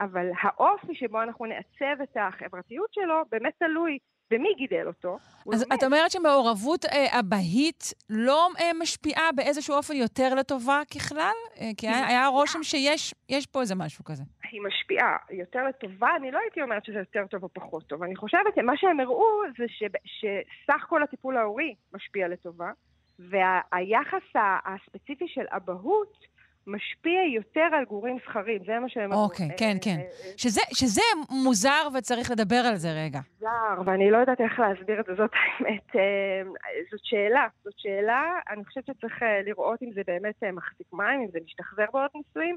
אבל 0.00 0.26
האופי 0.42 0.94
שבו 0.94 1.22
אנחנו 1.22 1.46
נעצב 1.46 2.02
את 2.02 2.16
החברתיות 2.20 2.92
שלו 2.92 3.22
באמת 3.30 3.52
תלוי 3.58 3.98
ומי 4.30 4.54
גידל 4.56 4.86
אותו? 4.86 5.18
אז 5.52 5.62
את 5.62 5.82
אומרת 5.82 6.10
שמעורבות 6.10 6.84
אה, 6.84 7.20
אבהית 7.20 7.94
לא 8.10 8.48
אה, 8.60 8.70
משפיעה 8.80 9.32
באיזשהו 9.34 9.74
אופן 9.74 9.94
יותר 9.94 10.34
לטובה 10.34 10.80
ככלל? 10.94 11.36
אה, 11.60 11.70
כי 11.76 11.88
היה, 11.88 12.06
היה 12.06 12.26
רושם 12.26 12.62
שיש 12.62 13.46
פה 13.52 13.60
איזה 13.60 13.74
משהו 13.74 14.04
כזה. 14.04 14.22
היא 14.52 14.60
משפיעה 14.62 15.16
יותר 15.30 15.64
לטובה, 15.68 16.08
אני 16.16 16.30
לא 16.30 16.38
הייתי 16.38 16.62
אומרת 16.62 16.84
שזה 16.84 16.98
יותר 16.98 17.26
טוב 17.26 17.42
או 17.42 17.48
פחות 17.48 17.86
טוב. 17.86 18.02
אני 18.02 18.16
חושבת 18.16 18.54
שמה 18.54 18.72
שהם 18.76 19.00
הראו 19.00 19.42
זה 19.58 19.64
ש, 19.68 19.82
שסך 20.04 20.84
כל 20.88 21.02
הטיפול 21.02 21.36
ההורי 21.36 21.74
משפיע 21.94 22.28
לטובה, 22.28 22.70
והיחס 23.18 24.22
הספציפי 24.64 25.28
של 25.28 25.44
אבהות, 25.50 26.12
משפיע 26.68 27.20
יותר 27.34 27.68
על 27.78 27.84
גורים 27.84 28.18
זכרים, 28.28 28.58
זה 28.66 28.78
מה 28.78 28.88
שהם 28.88 29.12
אמרו. 29.12 29.24
אוקיי, 29.24 29.48
כן, 29.56 29.76
כן. 29.82 29.96
שזה, 30.36 30.60
שזה 30.74 31.02
מוזר 31.30 31.88
וצריך 31.94 32.30
לדבר 32.30 32.56
על 32.56 32.76
זה 32.76 32.88
רגע. 32.92 33.20
מוזר, 33.34 33.82
ואני 33.90 34.10
לא 34.10 34.16
יודעת 34.16 34.40
איך 34.40 34.58
להסביר 34.60 35.00
את 35.00 35.06
זה, 35.06 35.12
זאת 35.14 35.30
האמת. 35.32 35.86
זאת 36.90 37.00
שאלה, 37.02 37.46
זאת 37.64 37.74
שאלה. 37.76 38.22
אני 38.50 38.64
חושבת 38.64 38.86
שצריך 38.86 39.14
לראות 39.46 39.82
אם 39.82 39.92
זה 39.94 40.00
באמת 40.06 40.34
מחזיק 40.52 40.86
מים, 40.92 41.20
אם 41.20 41.28
זה 41.32 41.38
משתחזר 41.44 41.84
בעוד 41.92 42.10
ניסויים. 42.14 42.56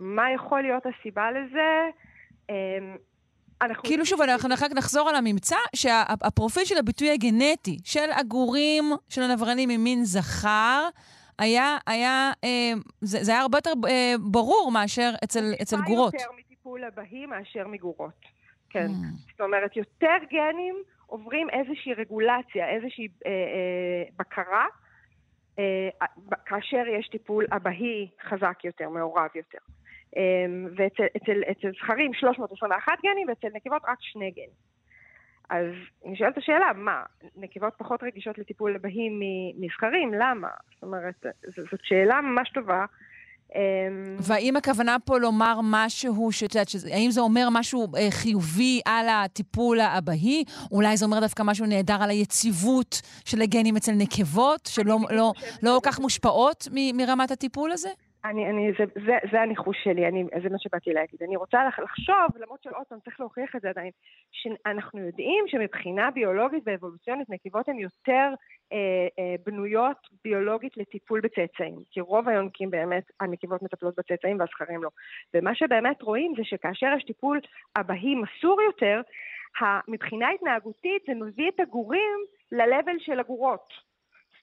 מה 0.00 0.32
יכול 0.32 0.62
להיות 0.62 0.82
הסיבה 0.86 1.28
לזה? 1.30 1.88
אנחנו... 3.62 3.82
כאילו 3.82 4.06
שוב, 4.06 4.22
אנחנו 4.22 4.54
אחר 4.54 4.68
כך 4.68 4.74
נחזור 4.74 5.08
על 5.08 5.14
הממצא, 5.14 5.56
שהפרופיל 5.76 6.64
של 6.64 6.78
הביטוי 6.78 7.10
הגנטי 7.10 7.78
של 7.84 8.10
הגורים, 8.20 8.84
של 9.08 9.22
הנברנים 9.22 9.68
ממין 9.68 10.04
זכר, 10.04 10.88
היה, 11.38 11.76
היה, 11.86 12.32
אה, 12.44 12.72
זה, 13.00 13.18
זה 13.24 13.32
היה 13.32 13.40
הרבה 13.40 13.58
יותר 13.58 13.72
אה, 13.88 14.14
ברור 14.30 14.70
מאשר 14.72 15.10
אצל, 15.24 15.44
אצל 15.62 15.76
גורות. 15.86 16.14
יותר 16.14 16.26
מטיפול 16.38 16.84
אבהי 16.84 17.26
מאשר 17.26 17.68
מגורות. 17.68 18.20
כן. 18.70 18.86
Mm. 18.86 19.30
זאת 19.32 19.40
אומרת, 19.40 19.76
יותר 19.76 20.16
גנים 20.30 20.74
עוברים 21.06 21.50
איזושהי 21.50 21.94
רגולציה, 21.94 22.68
איזושהי 22.68 23.08
אה, 23.26 23.30
אה, 23.30 24.04
בקרה, 24.16 24.66
אה, 25.58 26.06
כאשר 26.46 26.84
יש 26.98 27.08
טיפול 27.08 27.46
אבהי 27.52 28.08
חזק 28.28 28.64
יותר, 28.64 28.88
מעורב 28.88 29.30
יותר. 29.34 29.58
אה, 30.16 30.22
ואצל 30.76 31.70
זכרים 31.82 32.14
321 32.14 32.92
גנים, 33.02 33.28
ואצל 33.28 33.48
נקבות 33.54 33.82
רק 33.88 33.98
שני 34.00 34.30
גנים. 34.30 34.67
אז 35.50 35.66
נשאלת 36.04 36.38
השאלה, 36.38 36.72
מה, 36.74 37.02
נקבות 37.36 37.72
פחות 37.76 38.02
רגישות 38.02 38.38
לטיפול 38.38 38.74
לבהים 38.74 39.20
מזכרים? 39.60 40.14
למה? 40.14 40.48
זאת 40.74 40.82
אומרת, 40.82 41.26
זאת 41.70 41.80
שאלה 41.82 42.20
ממש 42.20 42.50
טובה. 42.54 42.84
אמ, 43.54 44.16
והאם 44.18 44.56
הכוונה 44.56 44.96
פה 45.04 45.18
לומר 45.18 45.60
משהו, 45.62 46.32
שאת 46.32 46.54
יודעת, 46.54 46.68
האם 46.92 47.10
זה 47.10 47.20
אומר 47.20 47.48
משהו 47.52 47.86
אה, 47.96 48.10
חיובי 48.10 48.80
על 48.84 49.08
הטיפול 49.08 49.80
האבהי? 49.80 50.44
אולי 50.70 50.96
זה 50.96 51.04
אומר 51.04 51.20
דווקא 51.20 51.42
משהו 51.42 51.66
נהדר 51.66 52.02
על 52.02 52.10
היציבות 52.10 53.02
של 53.24 53.42
הגנים 53.42 53.76
אצל 53.76 53.92
נקבות, 53.92 54.66
שלא 54.66 54.98
לא, 55.10 55.32
לא 55.62 55.80
כך 55.82 56.00
מושפעות 56.00 56.68
מרמת 56.94 57.30
הטיפול 57.30 57.72
הזה? 57.72 57.88
אני, 58.24 58.50
אני, 58.50 58.72
זה, 58.78 58.84
זה, 59.06 59.12
זה 59.32 59.40
הניחוש 59.40 59.76
שלי, 59.84 60.08
אני, 60.08 60.24
זה 60.42 60.48
מה 60.48 60.58
שבאתי 60.58 60.92
להגיד. 60.92 61.22
אני 61.22 61.36
רוצה 61.36 61.58
לחשוב, 61.64 62.42
למרות 62.42 62.62
שעוד 62.62 62.86
פעם 62.88 62.98
צריך 63.04 63.20
להוכיח 63.20 63.56
את 63.56 63.60
זה 63.60 63.68
עדיין, 63.68 63.90
שאנחנו 64.30 65.00
יודעים 65.00 65.44
שמבחינה 65.46 66.10
ביולוגית 66.10 66.62
ואבולוציונית 66.66 67.30
נקבות 67.30 67.68
הן 67.68 67.78
יותר 67.78 68.28
אה, 68.72 69.08
אה, 69.18 69.34
בנויות 69.46 69.96
ביולוגית 70.24 70.76
לטיפול 70.76 71.20
בצאצאים. 71.20 71.76
כי 71.90 72.00
רוב 72.00 72.28
היונקים 72.28 72.70
באמת, 72.70 73.04
הנקבות 73.20 73.62
מטפלות 73.62 73.94
בצאצאים 73.98 74.40
והזכרים 74.40 74.82
לא. 74.82 74.90
ומה 75.34 75.54
שבאמת 75.54 76.02
רואים 76.02 76.32
זה 76.36 76.44
שכאשר 76.44 76.86
יש 76.96 77.04
טיפול 77.04 77.40
אבהי 77.78 78.14
מסור 78.14 78.62
יותר, 78.62 79.00
מבחינה 79.88 80.28
התנהגותית 80.30 81.02
זה 81.06 81.14
מביא 81.14 81.48
את 81.48 81.60
הגורים 81.60 82.18
ל-level 82.52 82.98
של 82.98 83.20
הגורות. 83.20 83.87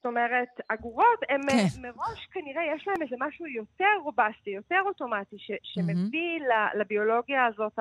זאת 0.05 0.09
אומרת, 0.09 0.61
אגורות, 0.67 1.19
הם 1.29 1.41
כן. 1.41 1.81
מראש 1.81 2.25
כנראה 2.31 2.63
יש 2.75 2.87
להם 2.87 3.01
איזה 3.01 3.15
משהו 3.19 3.47
יותר 3.47 3.95
רובסטי, 4.03 4.49
יותר 4.49 4.81
אוטומטי, 4.85 5.35
ש, 5.39 5.51
שמביא 5.63 6.39
mm-hmm. 6.39 6.77
לביולוגיה 6.77 7.45
הזאת 7.45 7.79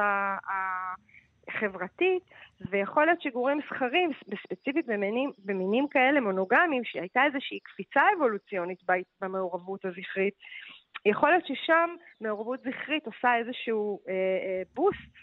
החברתית, 1.49 2.23
ויכול 2.71 3.07
להיות 3.07 3.23
שגורים 3.23 3.61
זכרים, 3.67 4.11
ספציפית 4.47 4.87
במינים, 4.87 5.31
במינים 5.39 5.89
כאלה 5.89 6.21
מונוגמיים, 6.21 6.85
שהייתה 6.85 7.25
איזושהי 7.25 7.59
קפיצה 7.61 8.03
אבולוציונית 8.17 8.79
במעורבות 9.21 9.85
הזכרית, 9.85 10.35
יכול 11.07 11.31
להיות 11.31 11.47
ששם 11.47 11.91
מעורבות 12.21 12.61
זכרית 12.61 13.07
עושה 13.07 13.37
איזשהו 13.37 14.01
אה, 14.09 14.13
אה, 14.13 14.63
בוסט. 14.75 15.15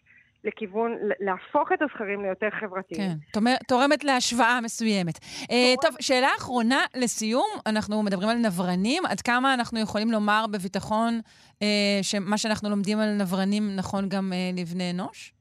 לכיוון, 0.44 0.98
להפוך 1.20 1.72
את 1.72 1.82
הזכרים 1.82 2.22
ליותר 2.22 2.50
חברתיים. 2.50 3.02
כן, 3.34 3.44
תורמת 3.68 4.04
להשוואה 4.04 4.60
מסוימת. 4.64 5.20
אה, 5.52 5.74
טוב, 5.82 5.96
שאלה 6.00 6.28
אחרונה 6.38 6.80
לסיום, 6.96 7.50
אנחנו 7.66 8.04
מדברים 8.04 8.30
על 8.30 8.38
נברנים, 8.38 9.06
עד 9.06 9.22
כמה 9.22 9.54
אנחנו 9.54 9.80
יכולים 9.80 10.12
לומר 10.12 10.46
בביטחון 10.54 11.14
אה, 11.62 12.00
שמה 12.02 12.38
שאנחנו 12.38 12.70
לומדים 12.70 12.98
על 13.00 13.18
נברנים 13.20 13.64
נכון 13.76 14.10
גם 14.10 14.34
אה, 14.34 14.50
לבני 14.62 14.92
אנוש? 14.92 15.34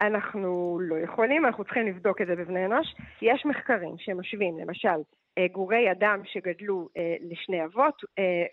אנחנו 0.00 0.78
לא 0.82 0.96
יכולים, 0.98 1.46
אנחנו 1.46 1.64
צריכים 1.64 1.86
לבדוק 1.86 2.20
את 2.22 2.26
זה 2.26 2.36
בבני 2.36 2.66
אנוש. 2.66 2.94
יש 3.22 3.46
מחקרים 3.46 3.94
שמשווים, 3.98 4.58
למשל, 4.58 4.98
גורי 5.52 5.92
אדם 5.92 6.20
שגדלו 6.24 6.88
לשני 7.30 7.64
אבות, 7.64 8.02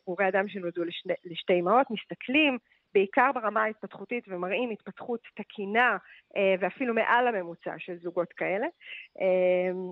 גורי 0.07 0.27
אדם 0.27 0.47
שנולדו 0.47 0.81
לשתי 1.25 1.59
אמהות, 1.59 1.87
מסתכלים 1.91 2.57
בעיקר 2.95 3.31
ברמה 3.35 3.63
ההתפתחותית 3.63 4.23
ומראים 4.27 4.69
התפתחות 4.69 5.19
תקינה 5.35 5.97
אה, 6.37 6.55
ואפילו 6.59 6.93
מעל 6.93 7.27
הממוצע 7.27 7.71
של 7.77 7.93
זוגות 8.03 8.33
כאלה, 8.33 8.65
אה, 9.21 9.25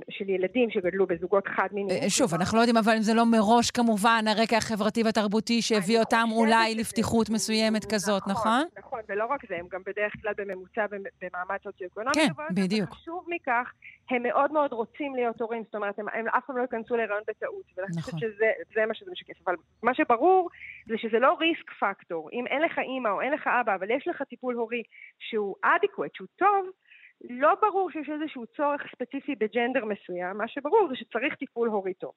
של 0.10 0.30
ילדים 0.30 0.70
שגדלו 0.70 1.08
בזוגות 1.08 1.48
חד-מיניים. 1.48 2.04
אה, 2.04 2.10
שוב, 2.10 2.34
אנחנו 2.34 2.58
לא 2.58 2.62
יודעים 2.62 2.78
אבל 2.78 2.94
אם 2.98 3.02
זה 3.02 3.14
לא 3.14 3.26
מראש 3.26 3.72
כמובן 3.72 4.24
הרקע 4.28 4.58
החברתי 4.58 5.04
והתרבותי 5.04 5.62
שהביא 5.62 6.00
אותם 6.00 6.28
אולי 6.32 6.76
לפתיחות 6.76 7.30
מסוימת 7.30 7.86
כזאת, 7.94 8.24
נכון? 8.28 8.64
נכון, 8.78 8.84
נכון, 8.84 9.00
ולא 9.10 9.26
רק 9.26 9.42
זה, 9.50 9.56
הם 9.56 9.66
גם 9.72 9.82
בדרך 9.86 10.14
כלל 10.22 10.34
בממוצע 10.38 10.86
במעמד 11.22 11.58
סוציו-אקונומי. 11.64 12.14
כן, 12.14 12.28
בדיוק. 12.54 12.90
וחשוב 12.90 13.26
מכך, 13.28 13.72
הם 14.10 14.24
מאוד 14.24 14.52
מאוד 14.52 14.74
רוצים 14.74 15.16
להיות 15.16 15.42
הורים, 15.42 15.64
זאת 15.64 15.76
אומרת, 15.76 16.00
הם, 16.00 16.06
הם 16.14 16.28
אף 16.28 16.46
פעם 16.46 16.58
לא 16.58 16.62
ייכנסו 16.62 16.96
להיריון 16.96 17.24
בטעות, 17.28 17.66
ואני 17.78 18.02
חושבת 18.02 18.14
נכון. 18.14 18.20
שזה 18.20 18.86
מה 18.88 18.94
שזה 18.94 19.12
משקף. 19.12 19.34
אבל 19.48 19.56
מה 19.84 19.94
שברור 19.94 20.50
זה 20.86 20.98
שזה 20.98 21.20
לא 21.20 21.38
ריסק 21.40 21.72
פקטור. 21.80 22.30
אם 22.34 22.48
אין 22.48 22.62
לך 22.62 22.80
אימא 22.80 23.10
או 23.10 23.22
אין 23.22 23.34
לך 23.34 23.48
אבא, 23.62 23.76
אבל 23.76 23.92
יש 23.92 24.08
לך 24.08 24.22
טיפול 24.22 24.56
הורי 24.56 24.84
שהוא 25.20 25.56
adequate, 25.66 26.12
שהוא 26.14 26.28
טוב, 26.36 26.70
לא 27.30 27.56
ברור 27.62 27.92
שיש 27.92 28.10
איזשהו 28.10 28.46
צורך 28.48 28.82
ספציפי 28.96 29.36
בג'נדר 29.36 29.86
מסוים, 29.86 30.38
מה 30.38 30.48
שברור 30.48 30.88
זה 30.90 30.96
שצריך 30.96 31.36
טיפול 31.36 31.70
הורי 31.70 31.94
טוב. 31.94 32.12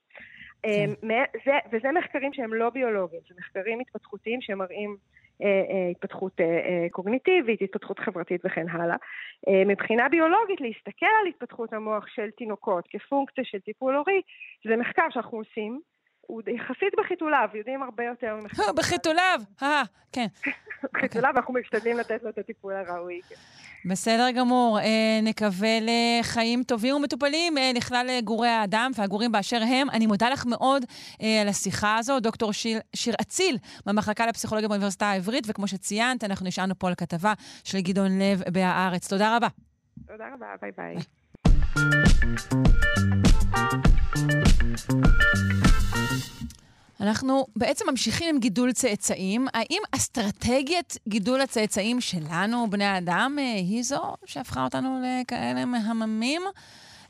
כן. 0.63 0.71
אמ, 1.03 1.25
זה, 1.45 1.53
וזה 1.73 1.93
מחקרים 1.93 2.33
שהם 2.33 2.55
לא 2.55 2.71
ביולוגיים, 2.71 3.23
זה 3.29 3.35
מחקרים 3.39 3.81
התפתחותיים 3.81 4.41
שמראים 4.41 4.97
התפתחות 5.91 6.41
אה, 6.41 6.87
קוגניטיבית, 6.91 7.63
התפתחות 7.63 7.99
חברתית 7.99 8.41
וכן 8.45 8.69
הלאה. 8.69 8.97
מבחינה 9.67 10.09
ביולוגית, 10.09 10.61
להסתכל 10.61 11.07
על 11.21 11.27
התפתחות 11.29 11.73
המוח 11.73 12.07
של 12.07 12.31
תינוקות 12.31 12.89
כפונקציה 12.91 13.45
של 13.45 13.59
טיפול 13.59 13.97
הורי, 13.97 14.23
זה 14.69 14.77
מחקר 14.77 15.03
שאנחנו 15.11 15.39
עושים. 15.39 15.81
הוא 16.27 16.43
יחסית 16.47 16.95
בחיתוליו, 16.99 17.49
יודעים 17.55 17.83
הרבה 17.83 18.05
יותר 18.05 18.37
ממחקר. 18.37 18.73
בחיתוליו, 18.79 19.41
אה, 19.63 19.83
כן. 20.13 20.27
בחיתוליו, 20.95 21.31
אנחנו 21.37 21.55
משתדלים 21.55 21.99
לתת 21.99 22.23
לו 22.23 22.31
את 22.31 22.39
הטיפול 22.39 22.73
הראוי. 22.73 23.21
כן. 23.29 23.35
בסדר 23.87 24.31
גמור. 24.31 24.79
אה, 24.81 25.21
נקווה 25.23 25.79
לחיים 25.81 26.63
טובים 26.63 26.95
ומטופלים 26.95 27.59
אה, 27.59 27.71
לכלל 27.75 28.21
גורי 28.25 28.49
האדם 28.49 28.91
והגורים 28.95 29.33
באשר 29.33 29.63
הם. 29.63 29.91
אני 29.91 30.07
מודה 30.07 30.31
לך 30.31 30.47
מאוד 30.47 30.85
אה, 31.23 31.41
על 31.41 31.49
השיחה 31.49 31.97
הזו, 31.97 32.21
דוקטור 32.21 32.53
שיר, 32.53 32.81
שיר 32.95 33.15
אציל, 33.21 33.59
במחלקה 33.87 34.27
לפסיכולוגיה 34.27 34.69
באוניברסיטה 34.69 35.07
העברית, 35.07 35.45
וכמו 35.49 35.69
שציינת, 35.69 36.25
אנחנו 36.25 36.47
נשארנו 36.47 36.79
פה 36.79 36.89
על 36.89 36.95
כתבה 36.95 37.33
של 37.65 37.81
גדעון 37.81 38.19
לב 38.19 38.43
ב"הארץ". 38.53 39.09
תודה 39.09 39.37
רבה. 39.37 39.49
תודה 40.07 40.25
רבה, 40.35 40.47
ביי 40.61 40.71
ביי. 40.77 40.97
אנחנו 47.01 47.47
בעצם 47.57 47.85
ממשיכים 47.91 48.35
עם 48.35 48.41
גידול 48.41 48.73
צאצאים. 48.73 49.47
האם 49.55 49.83
אסטרטגיית 49.93 50.97
גידול 51.09 51.41
הצאצאים 51.41 52.01
שלנו, 52.01 52.71
בני 52.71 52.85
האדם, 52.85 53.37
אה, 53.39 53.55
היא 53.55 53.83
זו 53.83 54.15
שהפכה 54.25 54.65
אותנו 54.65 55.01
לכאלה 55.03 55.65
מהממים? 55.65 56.43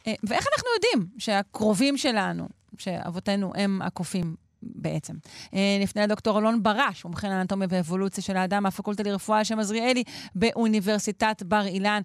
אה, 0.07 0.15
ואיך 0.25 0.47
אנחנו 0.53 0.69
יודעים 0.75 1.09
שהקרובים 1.19 1.97
שלנו, 1.97 2.49
שאבותינו 2.79 3.53
הם 3.55 3.83
הקופים 3.83 4.46
בעצם. 4.75 5.15
אה, 5.55 5.79
נפנה 5.81 6.03
לדוקטור 6.03 6.39
אלון 6.39 6.63
ברש, 6.63 7.05
מומחה 7.05 7.29
לאנטומיה 7.29 7.69
ואבולוציה 7.71 8.25
של 8.25 8.37
האדם 8.37 8.63
מהפקולטה 8.63 9.03
לרפואה 9.03 9.39
על 9.39 9.45
שם 9.45 9.59
עזריאלי 9.59 10.03
באוניברסיטת 10.35 11.43
בר 11.43 11.63
אילן, 11.67 12.01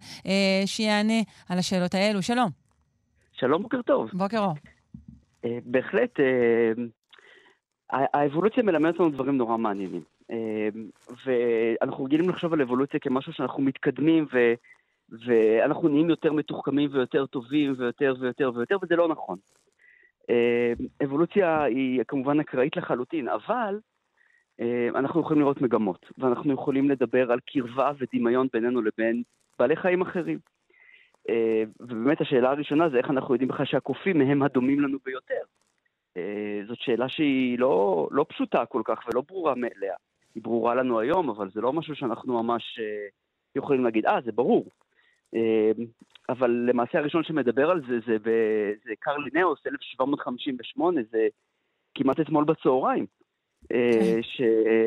שיענה 0.66 1.22
על 1.50 1.58
השאלות 1.58 1.94
האלו. 1.94 2.22
שלום. 2.22 2.50
שלום, 3.32 3.64
בוקר 3.64 3.82
טוב. 3.82 4.10
בוקר 4.14 4.40
אור. 4.40 4.54
בהחלט, 5.66 6.20
האבולוציה 7.90 8.64
מלמדת 8.64 9.00
לנו 9.00 9.10
דברים 9.10 9.38
נורא 9.38 9.58
מעניינים. 9.58 10.02
ואנחנו 11.26 12.04
רגילים 12.04 12.30
לחשוב 12.30 12.54
על 12.54 12.62
אבולוציה 12.62 13.00
כמשהו 13.00 13.34
שאנחנו 13.34 13.64
מתקדמים 13.64 14.26
ו... 14.34 14.54
ואנחנו 15.12 15.90
נהיים 15.90 16.10
יותר 16.10 16.34
מתוחכמים 16.34 16.90
ויותר 16.94 17.26
טובים 17.26 17.74
ויותר 17.78 18.14
ויותר 18.20 18.52
ויותר, 18.56 18.78
וזה 18.84 18.96
לא 18.96 19.08
נכון. 19.08 19.38
אבולוציה 21.04 21.64
היא 21.64 22.04
כמובן 22.08 22.40
אקראית 22.40 22.78
לחלוטין, 22.78 23.28
אבל 23.28 23.80
אנחנו 24.96 25.22
יכולים 25.22 25.42
לראות 25.42 25.62
מגמות, 25.62 26.06
ואנחנו 26.18 26.54
יכולים 26.54 26.90
לדבר 26.90 27.32
על 27.32 27.40
קרבה 27.40 27.92
ודמיון 28.00 28.48
בינינו 28.54 28.82
לבין 28.82 29.24
בעלי 29.60 29.76
חיים 29.76 30.02
אחרים. 30.02 30.40
ובאמת 31.80 32.22
השאלה 32.22 32.50
הראשונה 32.50 32.90
זה 32.90 32.98
איך 32.98 33.10
אנחנו 33.10 33.34
יודעים 33.34 33.48
בכלל 33.48 33.66
שהקופים 33.66 34.22
הם 34.22 34.44
הדומים 34.44 34.80
לנו 34.80 34.98
ביותר. 35.06 35.42
זאת 36.68 36.78
שאלה 36.82 37.10
שהיא 37.10 37.60
לא, 37.60 38.08
לא 38.12 38.26
פשוטה 38.30 38.66
כל 38.66 38.82
כך 38.86 39.00
ולא 39.08 39.22
ברורה 39.28 39.56
מאליה. 39.56 39.96
היא 40.36 40.44
ברורה 40.44 40.76
לנו 40.76 41.00
היום, 41.00 41.30
אבל 41.30 41.50
זה 41.54 41.62
לא 41.62 41.74
משהו 41.74 41.96
שאנחנו 41.96 42.44
ממש 42.44 42.80
יכולים 43.56 43.84
להגיד, 43.84 44.06
אה, 44.06 44.22
זה 44.26 44.32
ברור. 44.32 44.66
אבל 46.30 46.52
למעשה 46.70 47.00
הראשון 47.00 47.24
שמדבר 47.24 47.70
על 47.70 47.82
זה 47.88 48.00
זה, 48.06 48.18
זה 48.86 48.94
קרל 49.00 49.24
לינאוס, 49.24 49.60
1758, 49.68 51.02
זה 51.12 51.28
כמעט 51.96 52.20
אתמול 52.20 52.46
בצהריים, 52.46 53.06
ש, 54.22 54.42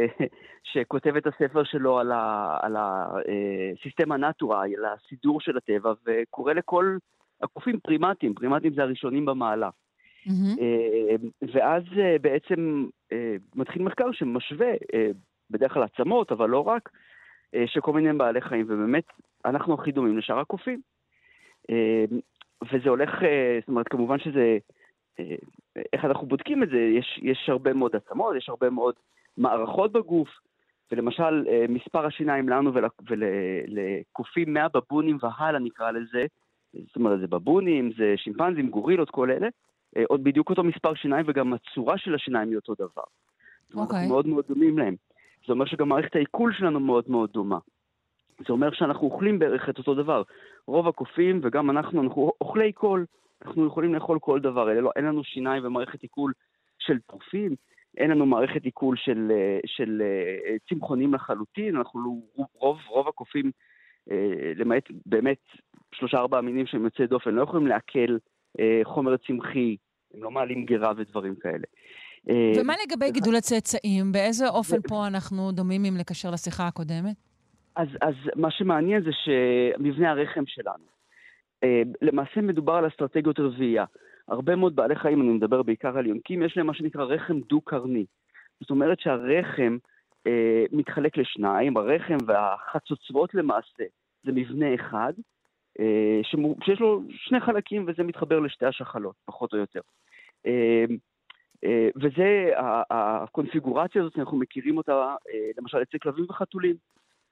שכותב 0.72 1.16
את 1.16 1.26
הספר 1.26 1.64
שלו 1.64 1.98
על, 1.98 2.12
ה, 2.12 2.56
על 2.62 2.76
הסיסטמה 2.78 4.16
נטורה, 4.16 4.62
על 4.62 4.84
הסידור 4.84 5.40
של 5.40 5.56
הטבע, 5.56 5.92
וקורא 6.06 6.52
לכל 6.52 6.96
הקופים 7.42 7.80
פרימטים, 7.80 8.34
פרימטים 8.34 8.74
זה 8.74 8.82
הראשונים 8.82 9.24
במעלה. 9.24 9.70
Mm-hmm. 10.26 10.60
ואז 11.54 11.82
בעצם 12.20 12.86
מתחיל 13.54 13.82
מחקר 13.82 14.12
שמשווה, 14.12 14.72
בדרך 15.50 15.72
כלל 15.72 15.82
עצמות, 15.82 16.32
אבל 16.32 16.48
לא 16.48 16.60
רק, 16.60 16.88
של 17.66 17.80
כל 17.80 17.92
מיני 17.92 18.12
בעלי 18.12 18.40
חיים, 18.40 18.66
ובאמת 18.68 19.04
אנחנו 19.44 19.74
הכי 19.74 19.92
דומים 19.92 20.18
לשאר 20.18 20.38
הקופים. 20.38 20.80
וזה 22.72 22.88
הולך, 22.88 23.10
זאת 23.60 23.68
אומרת, 23.68 23.88
כמובן 23.88 24.18
שזה, 24.18 24.58
איך 25.92 26.04
אנחנו 26.04 26.26
בודקים 26.26 26.62
את 26.62 26.68
זה, 26.68 26.78
יש, 26.78 27.20
יש 27.22 27.48
הרבה 27.48 27.72
מאוד 27.72 27.96
עצמות, 27.96 28.36
יש 28.36 28.48
הרבה 28.48 28.70
מאוד 28.70 28.94
מערכות 29.36 29.92
בגוף, 29.92 30.28
ולמשל, 30.92 31.44
מספר 31.68 32.06
השיניים 32.06 32.48
לנו 32.48 32.74
ולקופים 32.74 34.48
ול, 34.48 34.54
מהבבונים 34.54 35.18
והלאה 35.22 35.60
נקרא 35.60 35.90
לזה, 35.90 36.26
זאת 36.72 36.96
אומרת, 36.96 37.20
זה 37.20 37.26
בבונים, 37.26 37.92
זה 37.96 38.14
שימפנזים, 38.16 38.70
גורילות, 38.70 39.10
כל 39.10 39.30
אלה, 39.30 39.48
עוד 40.08 40.24
בדיוק 40.24 40.50
אותו 40.50 40.64
מספר 40.64 40.94
שיניים 40.94 41.26
וגם 41.28 41.52
הצורה 41.52 41.98
של 41.98 42.14
השיניים 42.14 42.48
היא 42.48 42.56
אותו 42.56 42.74
דבר. 42.74 42.86
Okay. 43.02 43.70
אנחנו 43.70 43.82
אוקיי. 43.82 44.08
מאוד 44.08 44.26
מאוד 44.26 44.44
דומים 44.48 44.78
להם. 44.78 44.94
זה 45.46 45.52
אומר 45.52 45.64
שגם 45.64 45.88
מערכת 45.88 46.16
העיכול 46.16 46.52
שלנו 46.52 46.80
מאוד 46.80 47.04
מאוד 47.08 47.30
דומה. 47.32 47.58
זה 48.38 48.52
אומר 48.52 48.72
שאנחנו 48.72 49.06
אוכלים 49.06 49.38
בערך 49.38 49.68
את 49.68 49.78
אותו 49.78 49.94
דבר. 49.94 50.22
רוב 50.66 50.88
הקופים 50.88 51.40
וגם 51.42 51.70
אנחנו, 51.70 52.02
אנחנו 52.02 52.32
אוכלי 52.40 52.72
קול. 52.72 53.06
אנחנו 53.42 53.66
יכולים 53.66 53.94
לאכול 53.94 54.18
כל 54.18 54.40
דבר. 54.40 54.64
לא, 54.64 54.90
אין 54.96 55.04
לנו 55.04 55.24
שיניים 55.24 55.66
ומערכת 55.66 56.02
עיכול 56.02 56.32
של 56.78 56.98
טרופים, 56.98 57.54
אין 57.96 58.10
לנו 58.10 58.26
מערכת 58.26 58.64
עיכול 58.64 58.96
של, 58.96 59.32
של 59.66 60.02
צמחונים 60.68 61.14
לחלוטין. 61.14 61.76
אנחנו, 61.76 62.22
רוב, 62.54 62.78
רוב 62.88 63.08
הקופים, 63.08 63.50
למעט 64.56 64.84
באמת 65.06 65.40
שלושה 65.94 66.18
ארבעה 66.18 66.40
מינים 66.40 66.66
שהם 66.66 66.84
יוצאי 66.84 67.06
דופן, 67.06 67.30
לא 67.30 67.42
יכולים 67.42 67.66
לעכל 67.66 68.16
חומר 68.84 69.16
צמחי, 69.16 69.76
הם 70.14 70.22
לא 70.22 70.30
מעלים 70.30 70.64
גרה 70.64 70.92
ודברים 70.96 71.34
כאלה. 71.36 71.66
ומה 72.28 72.74
לגבי 72.86 73.10
גידול 73.10 73.36
הצאצאים? 73.36 74.12
באיזה 74.12 74.48
אופן 74.48 74.80
פה 74.88 75.06
אנחנו 75.06 75.52
דומים 75.52 75.84
אם 75.84 75.96
לקשר 75.96 76.30
לשיחה 76.30 76.66
הקודמת? 76.66 77.16
אז, 77.76 77.88
אז 78.00 78.14
מה 78.36 78.50
שמעניין 78.50 79.02
זה 79.02 79.10
שמבנה 79.12 80.10
הרחם 80.10 80.42
שלנו. 80.46 80.94
למעשה 82.02 82.40
מדובר 82.40 82.72
על 82.72 82.88
אסטרטגיות 82.88 83.40
רביעייה. 83.40 83.84
הרבה 84.28 84.56
מאוד 84.56 84.76
בעלי 84.76 84.96
חיים, 84.96 85.20
אני 85.20 85.28
מדבר 85.28 85.62
בעיקר 85.62 85.98
על 85.98 86.06
יונקים, 86.06 86.42
יש 86.42 86.56
להם 86.56 86.66
מה 86.66 86.74
שנקרא 86.74 87.04
רחם 87.04 87.40
דו-קרני. 87.40 88.04
זאת 88.60 88.70
אומרת 88.70 89.00
שהרחם 89.00 89.78
אה, 90.26 90.64
מתחלק 90.72 91.16
לשניים, 91.16 91.76
הרחם 91.76 92.16
והחצוצרות 92.26 93.34
למעשה 93.34 93.84
זה 94.24 94.32
מבנה 94.32 94.74
אחד, 94.74 95.12
אה, 95.80 96.20
שיש 96.64 96.80
לו 96.80 97.02
שני 97.10 97.40
חלקים 97.40 97.84
וזה 97.88 98.02
מתחבר 98.02 98.40
לשתי 98.40 98.66
השחלות, 98.66 99.14
פחות 99.24 99.52
או 99.52 99.58
יותר. 99.58 99.80
אה, 100.46 100.84
וזה, 101.96 102.50
הקונפיגורציה 102.90 104.02
הזאת, 104.02 104.18
אנחנו 104.18 104.36
מכירים 104.36 104.76
אותה 104.76 105.14
למשל 105.58 105.82
אצל 105.82 105.98
כלבים 105.98 106.24
וחתולים. 106.28 106.76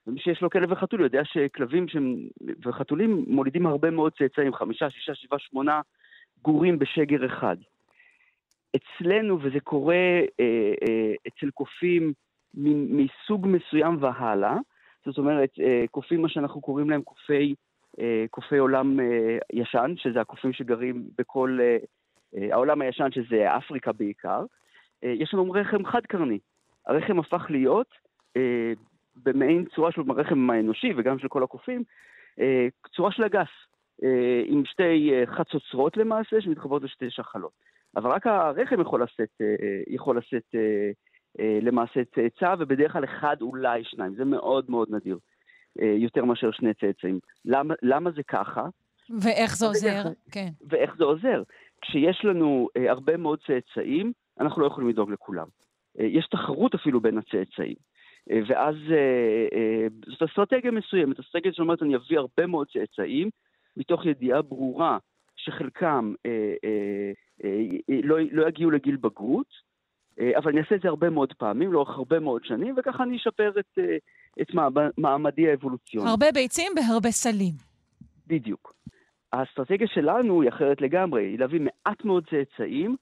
ומי 0.07 0.21
שיש 0.21 0.42
לו 0.42 0.51
כלב 0.51 0.73
וחתול 0.73 1.01
יודע 1.01 1.25
שכלבים 1.25 1.88
שהם, 1.88 2.16
וחתולים 2.64 3.25
מולידים 3.29 3.66
הרבה 3.66 3.90
מאוד 3.90 4.12
צאצאים, 4.18 4.55
חמישה, 4.55 4.90
שישה, 4.90 5.14
שבעה, 5.14 5.38
שמונה 5.38 5.81
גורים 6.42 6.79
בשגר 6.79 7.27
אחד. 7.27 7.57
אצלנו, 8.77 9.38
וזה 9.42 9.61
קורה 9.61 9.95
אה, 10.40 10.73
אה, 10.88 11.12
אצל 11.29 11.51
קופים 11.51 12.12
מסוג 12.55 13.47
מסוים 13.47 14.03
והלאה, 14.03 14.57
זאת 15.07 15.18
אומרת, 15.18 15.51
אה, 15.61 15.85
קופים, 15.90 16.23
מה 16.23 16.29
שאנחנו 16.29 16.61
קוראים 16.61 16.90
להם 16.90 17.03
קופי, 17.03 17.55
אה, 18.01 18.25
קופי 18.31 18.59
עולם 18.59 19.01
אה, 19.01 19.38
ישן, 19.53 19.95
שזה 19.97 20.21
הקופים 20.21 20.53
שגרים 20.53 21.09
בכל... 21.18 21.59
אה, 21.62 21.77
העולם 22.35 22.83
הישן, 22.83 23.09
שזה 23.11 23.57
אפריקה 23.57 23.92
בעיקר, 23.92 24.45
יש 25.03 25.35
לנו 25.35 25.51
רחם 25.51 25.85
חד-קרני. 25.85 26.38
הרחם 26.87 27.18
הפך 27.18 27.47
להיות, 27.51 27.95
במעין 29.16 29.64
צורה 29.75 29.92
של 29.92 30.03
הרחם 30.09 30.51
האנושי 30.51 30.92
וגם 30.97 31.18
של 31.18 31.29
כל 31.29 31.42
הקופים, 31.42 31.83
צורה 32.97 33.12
של 33.12 33.25
אגס, 33.25 33.49
עם 34.47 34.64
שתי 34.64 35.11
חצוצרות 35.27 35.97
למעשה, 35.97 36.40
שמתחברות 36.40 36.83
לשתי 36.83 37.11
שחלות. 37.11 37.53
אבל 37.97 38.11
רק 38.11 38.27
הרחם 38.27 38.81
יכול 38.81 39.03
לשאת, 39.03 39.40
יכול 39.87 40.18
לשאת 40.18 40.55
למעשה 41.38 42.01
צאצא, 42.14 42.55
ובדרך 42.59 42.92
כלל 42.92 43.05
אחד, 43.05 43.37
אולי 43.40 43.85
שניים. 43.85 44.14
זה 44.14 44.25
מאוד 44.25 44.64
מאוד 44.68 44.88
נדיר. 44.90 45.18
יותר 45.77 46.25
מאשר 46.25 46.51
שני 46.51 46.75
צאצאים. 46.75 47.18
למה, 47.45 47.75
למה 47.83 48.11
זה 48.11 48.23
ככה? 48.23 48.66
ואיך 49.21 49.57
זה 49.57 49.66
עוזר? 49.66 50.03
כן. 50.33 50.49
ואיך 50.71 50.97
זה 50.99 51.05
עוזר? 51.05 51.42
כשיש 51.83 52.25
לנו 52.25 52.68
אה, 52.77 52.90
הרבה 52.90 53.16
מאוד 53.16 53.38
צאצאים, 53.47 54.12
אנחנו 54.40 54.62
לא 54.62 54.66
יכולים 54.66 54.90
לדאוג 54.90 55.11
לכולם. 55.11 55.47
אה, 56.01 56.05
יש 56.05 56.27
תחרות 56.27 56.75
אפילו 56.75 57.01
בין 57.01 57.18
הצאצאים. 57.18 57.75
אה, 58.31 58.40
ואז 58.47 58.75
אה, 58.90 59.47
אה, 59.59 59.87
זאת 60.07 60.23
אסטרטגיה 60.23 60.71
מסוימת, 60.71 61.21
אסטרטגיה 61.21 61.53
שאומרת 61.53 61.83
אני 61.83 61.97
אביא 61.97 62.18
הרבה 62.18 62.47
מאוד 62.47 62.66
צאצאים, 62.73 63.31
מתוך 63.77 64.07
ידיעה 64.07 64.42
ברורה 64.42 64.99
שחלקם 65.37 66.14
אה, 66.27 66.55
אה, 66.64 67.12
אה, 67.45 68.01
לא, 68.03 68.16
לא 68.33 68.49
יגיעו 68.49 68.71
לגיל 68.71 68.97
בגרות, 68.97 69.73
אה, 70.21 70.38
אבל 70.38 70.51
אני 70.51 70.61
אעשה 70.61 70.75
את 70.75 70.81
זה 70.81 70.88
הרבה 70.88 71.11
מאוד 71.11 71.33
פעמים, 71.33 71.73
לאורך 71.73 71.90
הרבה 71.90 72.21
מאוד 72.21 72.45
שנים, 72.45 72.75
וככה 72.79 73.03
אני 73.03 73.16
אשפר 73.16 73.51
את, 73.61 73.79
אה, 73.79 73.97
את 74.42 74.47
מעמדי 74.99 75.51
האבולוציוני. 75.51 76.11
הרבה 76.11 76.27
ביצים 76.35 76.73
בהרבה 76.75 77.11
סלים. 77.11 77.55
בדיוק. 78.27 78.75
האסטרטגיה 79.33 79.87
שלנו 79.87 80.42
היא 80.42 80.49
אחרת 80.49 80.81
לגמרי, 80.81 81.25
היא 81.27 81.38
להביא 81.38 81.61
מעט 81.61 82.05
מאוד 82.05 82.29
צאצאים, 82.31 82.97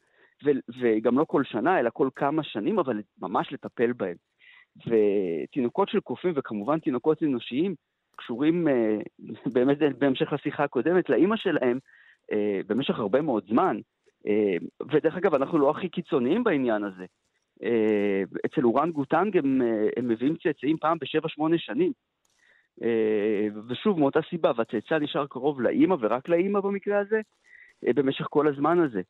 ו- 0.45 0.81
וגם 0.81 1.19
לא 1.19 1.25
כל 1.25 1.45
שנה, 1.45 1.81
אלא 1.81 1.91
כל 1.93 2.09
כמה 2.17 2.43
שנים, 2.43 2.79
אבל 2.79 3.01
ממש 3.21 3.53
לטפל 3.53 3.93
בהם. 3.93 4.17
ותינוקות 4.87 5.89
של 5.89 6.01
קופים, 6.01 6.33
וכמובן 6.37 6.79
תינוקות 6.79 7.23
אנושיים, 7.23 7.75
קשורים 8.17 8.69
אה, 8.69 8.99
באמת 9.55 9.79
בהמשך 9.99 10.33
לשיחה 10.33 10.65
הקודמת 10.65 11.09
לאימא 11.09 11.37
שלהם 11.37 11.79
אה, 12.33 12.61
במשך 12.67 12.99
הרבה 12.99 13.21
מאוד 13.21 13.45
זמן. 13.49 13.81
אה, 14.27 14.57
ודרך 14.93 15.17
אגב, 15.17 15.35
אנחנו 15.35 15.59
לא 15.59 15.71
הכי 15.71 15.89
קיצוניים 15.89 16.45
בעניין 16.45 16.85
הזה. 16.85 17.05
אצל 18.47 18.65
אורן 18.65 18.91
גוטנג 18.91 19.37
הם, 19.37 19.61
הם 19.97 20.09
מביאים 20.09 20.37
צאצאים 20.43 20.77
פעם 20.77 20.99
בשבע-שמונה 21.01 21.59
שנים. 21.59 21.93
אה, 22.83 23.49
ושוב, 23.69 23.99
מאותה 23.99 24.21
סיבה, 24.31 24.53
והצאצא 24.57 24.99
נשאר 24.99 25.27
קרוב 25.27 25.61
לאימא 25.61 25.97
ורק 26.01 26.29
לאימא 26.29 26.61
במקרה 26.61 26.99
הזה, 26.99 27.21
אה, 27.87 27.93
במשך 27.93 28.27
כל 28.31 28.49
הזמן 28.49 28.79
הזה. 28.79 29.03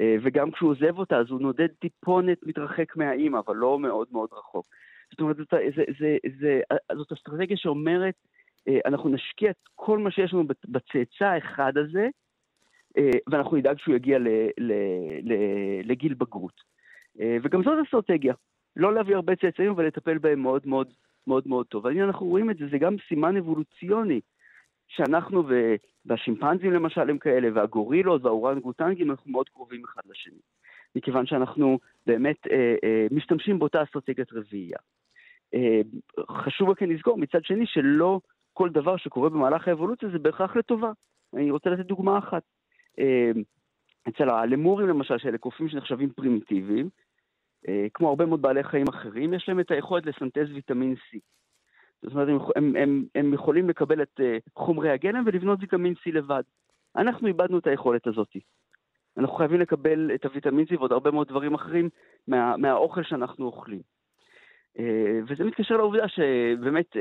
אה, 0.00 0.16
וגם 0.22 0.50
כשהוא 0.50 0.70
עוזב 0.70 0.98
אותה, 0.98 1.16
אז 1.16 1.30
הוא 1.30 1.40
נודד 1.40 1.68
טיפונת 1.78 2.38
מתרחק 2.42 2.96
מהאימא, 2.96 3.38
אבל 3.46 3.56
לא 3.56 3.78
מאוד 3.78 4.08
מאוד 4.12 4.28
רחוק. 4.32 4.66
זאת 5.10 5.20
אומרת, 5.20 5.36
זאת, 5.36 5.48
זה, 5.50 5.84
זה, 5.98 6.16
זה, 6.40 6.60
זאת 6.96 7.12
אסטרטגיה 7.12 7.56
שאומרת, 7.56 8.14
אנחנו 8.86 9.08
נשקיע 9.08 9.50
את 9.50 9.56
כל 9.74 9.98
מה 9.98 10.10
שיש 10.10 10.32
לנו 10.34 10.44
בצאצא 10.68 11.24
האחד 11.24 11.78
הזה, 11.78 12.08
ואנחנו 13.30 13.56
נדאג 13.56 13.78
שהוא 13.78 13.94
יגיע 13.94 14.18
ל, 14.18 14.28
ל, 14.58 14.72
ל, 15.22 15.32
לגיל 15.84 16.14
בגרות. 16.14 16.60
וגם 17.16 17.62
זאת 17.62 17.86
אסטרטגיה, 17.86 18.34
לא 18.76 18.94
להביא 18.94 19.16
הרבה 19.16 19.36
צאצאים, 19.36 19.70
אבל 19.70 19.86
לטפל 19.86 20.18
בהם 20.18 20.42
מאוד 20.42 20.66
מאוד 20.66 20.92
מאוד 21.26 21.48
מאוד 21.48 21.66
טוב. 21.66 21.84
והנה 21.84 22.04
אנחנו 22.04 22.26
רואים 22.26 22.50
את 22.50 22.56
זה, 22.56 22.64
זה 22.70 22.78
גם 22.78 22.96
סימן 23.08 23.36
אבולוציוני, 23.36 24.20
שאנחנו 24.88 25.48
והשימפנזים 26.06 26.72
למשל 26.72 27.10
הם 27.10 27.18
כאלה, 27.18 27.48
והגורילות 27.54 28.24
והאורנגוטנגים, 28.24 29.10
אנחנו 29.10 29.30
מאוד 29.30 29.48
קרובים 29.48 29.82
אחד 29.84 30.02
לשני. 30.10 30.38
מכיוון 30.96 31.26
שאנחנו 31.26 31.78
באמת 32.06 32.46
אה, 32.50 32.74
אה, 32.84 33.06
משתמשים 33.10 33.58
באותה 33.58 33.82
אסטרטגיית 33.82 34.32
רביעייה. 34.32 34.78
אה, 35.54 35.80
חשוב 36.30 36.68
רק 36.68 36.82
לזכור 36.82 37.18
מצד 37.18 37.44
שני 37.44 37.66
שלא 37.66 38.20
כל 38.52 38.68
דבר 38.68 38.96
שקורה 38.96 39.28
במהלך 39.30 39.68
האבולוציה 39.68 40.08
זה 40.08 40.18
בהכרח 40.18 40.56
לטובה. 40.56 40.92
אני 41.34 41.50
רוצה 41.50 41.70
לתת 41.70 41.86
דוגמה 41.86 42.18
אחת. 42.18 42.42
אה, 42.98 43.30
אצל 44.08 44.30
הלמורים 44.30 44.88
למשל, 44.88 45.18
שאלה 45.18 45.38
קופים 45.38 45.68
שנחשבים 45.68 46.10
פרימיטיביים, 46.10 46.88
כמו 47.94 48.08
הרבה 48.08 48.26
מאוד 48.26 48.42
בעלי 48.42 48.64
חיים 48.64 48.88
אחרים, 48.88 49.34
יש 49.34 49.48
להם 49.48 49.60
את 49.60 49.70
היכולת 49.70 50.06
לסנטז 50.06 50.52
ויטמין 50.54 50.94
C. 50.94 51.18
זאת 52.02 52.12
אומרת, 52.12 52.28
הם, 52.28 52.38
הם, 52.56 52.76
הם, 52.76 53.04
הם 53.14 53.34
יכולים 53.34 53.68
לקבל 53.68 54.02
את 54.02 54.20
uh, 54.20 54.50
חומרי 54.56 54.90
הגלם 54.90 55.22
ולבנות 55.26 55.58
ויטמין 55.60 55.94
C 55.94 56.12
לבד. 56.12 56.42
אנחנו 56.96 57.28
איבדנו 57.28 57.58
את 57.58 57.66
היכולת 57.66 58.06
הזאת. 58.06 58.36
אנחנו 59.18 59.36
חייבים 59.36 59.60
לקבל 59.60 60.10
את 60.14 60.24
הוויטמין 60.24 60.66
C 60.66 60.76
ועוד 60.78 60.92
הרבה 60.92 61.10
מאוד 61.10 61.28
דברים 61.28 61.54
אחרים 61.54 61.88
מה, 62.28 62.56
מהאוכל 62.56 63.02
שאנחנו 63.02 63.46
אוכלים. 63.46 63.80
Uh, 64.78 64.82
וזה 65.28 65.44
מתקשר 65.44 65.76
לעובדה 65.76 66.08
שבאמת 66.08 66.96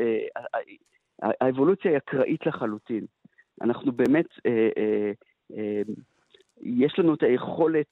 האבולוציה 1.21 1.91
היא 1.91 1.97
אקראית 1.97 2.45
לחלוטין. 2.45 3.05
אנחנו 3.61 3.91
באמת, 3.91 4.25
יש 6.61 6.99
לנו 6.99 7.13
את 7.13 7.23
היכולת 7.23 7.91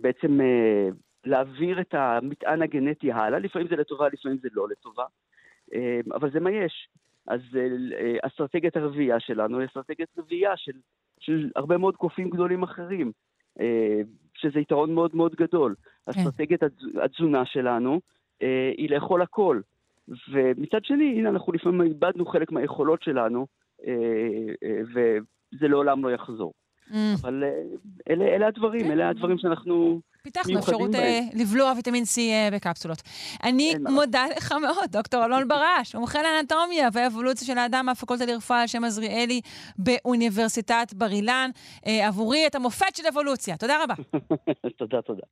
בעצם 0.00 0.40
uh, 0.40 0.94
להעביר 1.24 1.80
את 1.80 1.94
המטען 1.94 2.62
הגנטי 2.62 3.12
הלאה, 3.12 3.38
לפעמים 3.38 3.68
זה 3.68 3.76
לטובה, 3.76 4.08
לפעמים 4.12 4.38
זה 4.42 4.48
לא 4.52 4.68
לטובה, 4.68 5.04
אה, 5.74 6.00
אבל 6.14 6.30
זה 6.30 6.40
מה 6.40 6.50
יש. 6.50 6.88
אז 7.26 7.40
אה, 7.56 8.16
אסטרטגיית 8.22 8.76
הרביעייה 8.76 9.20
שלנו 9.20 9.58
היא 9.58 9.66
אסטרטגיית 9.66 10.08
רביעייה 10.18 10.56
של, 10.56 10.72
של 11.20 11.50
הרבה 11.56 11.78
מאוד 11.78 11.96
קופים 11.96 12.30
גדולים 12.30 12.62
אחרים, 12.62 13.12
אה, 13.60 14.00
שזה 14.34 14.60
יתרון 14.60 14.94
מאוד 14.94 15.16
מאוד 15.16 15.34
גדול. 15.34 15.74
כן. 16.04 16.10
אסטרטגיית 16.10 16.62
התזונה 17.02 17.46
שלנו 17.46 18.00
היא 18.76 18.90
לאכול 18.90 19.22
הכל. 19.22 19.60
ומצד 20.32 20.84
שני, 20.84 21.14
הנה, 21.18 21.28
אנחנו 21.28 21.52
לפעמים 21.52 21.82
איבדנו 21.82 22.26
חלק 22.26 22.52
מהיכולות 22.52 23.02
שלנו, 23.02 23.46
וזה 24.94 25.68
לעולם 25.68 26.04
לא 26.04 26.10
יחזור. 26.10 26.52
Mm. 26.90 26.94
אבל 27.20 27.44
אלה, 28.10 28.24
אלה 28.24 28.46
הדברים, 28.46 28.84
כן. 28.84 28.90
אלה 28.90 29.08
הדברים 29.08 29.38
שאנחנו 29.38 30.00
פיתחנו 30.22 30.58
אפשרות 30.58 30.94
uh, 30.94 30.98
לבלוע 31.34 31.72
ויטמין 31.76 32.04
C 32.04 32.16
uh, 32.16 32.54
בקפסולות. 32.54 33.02
אני 33.44 33.74
מודה 33.90 34.24
לך 34.36 34.52
מאוד, 34.52 34.90
דוקטור 34.90 35.24
אלון 35.24 35.48
ברש, 35.48 35.94
מומחה 35.94 36.22
לאנטומיה 36.22 36.88
ואבולוציה 36.92 37.46
של 37.46 37.58
האדם 37.58 37.86
מהפקולטה 37.86 38.26
לרפואה 38.26 38.60
על 38.60 38.66
שם 38.66 38.84
עזריאלי 38.84 39.40
באוניברסיטת 39.78 40.94
בר 40.94 41.10
אילן. 41.10 41.50
Uh, 41.76 41.88
עבורי 41.88 42.46
את 42.46 42.54
המופת 42.54 42.96
של 42.96 43.06
אבולוציה. 43.06 43.56
תודה 43.56 43.84
רבה. 43.84 43.94
תודה, 44.78 45.02
תודה. 45.02 45.22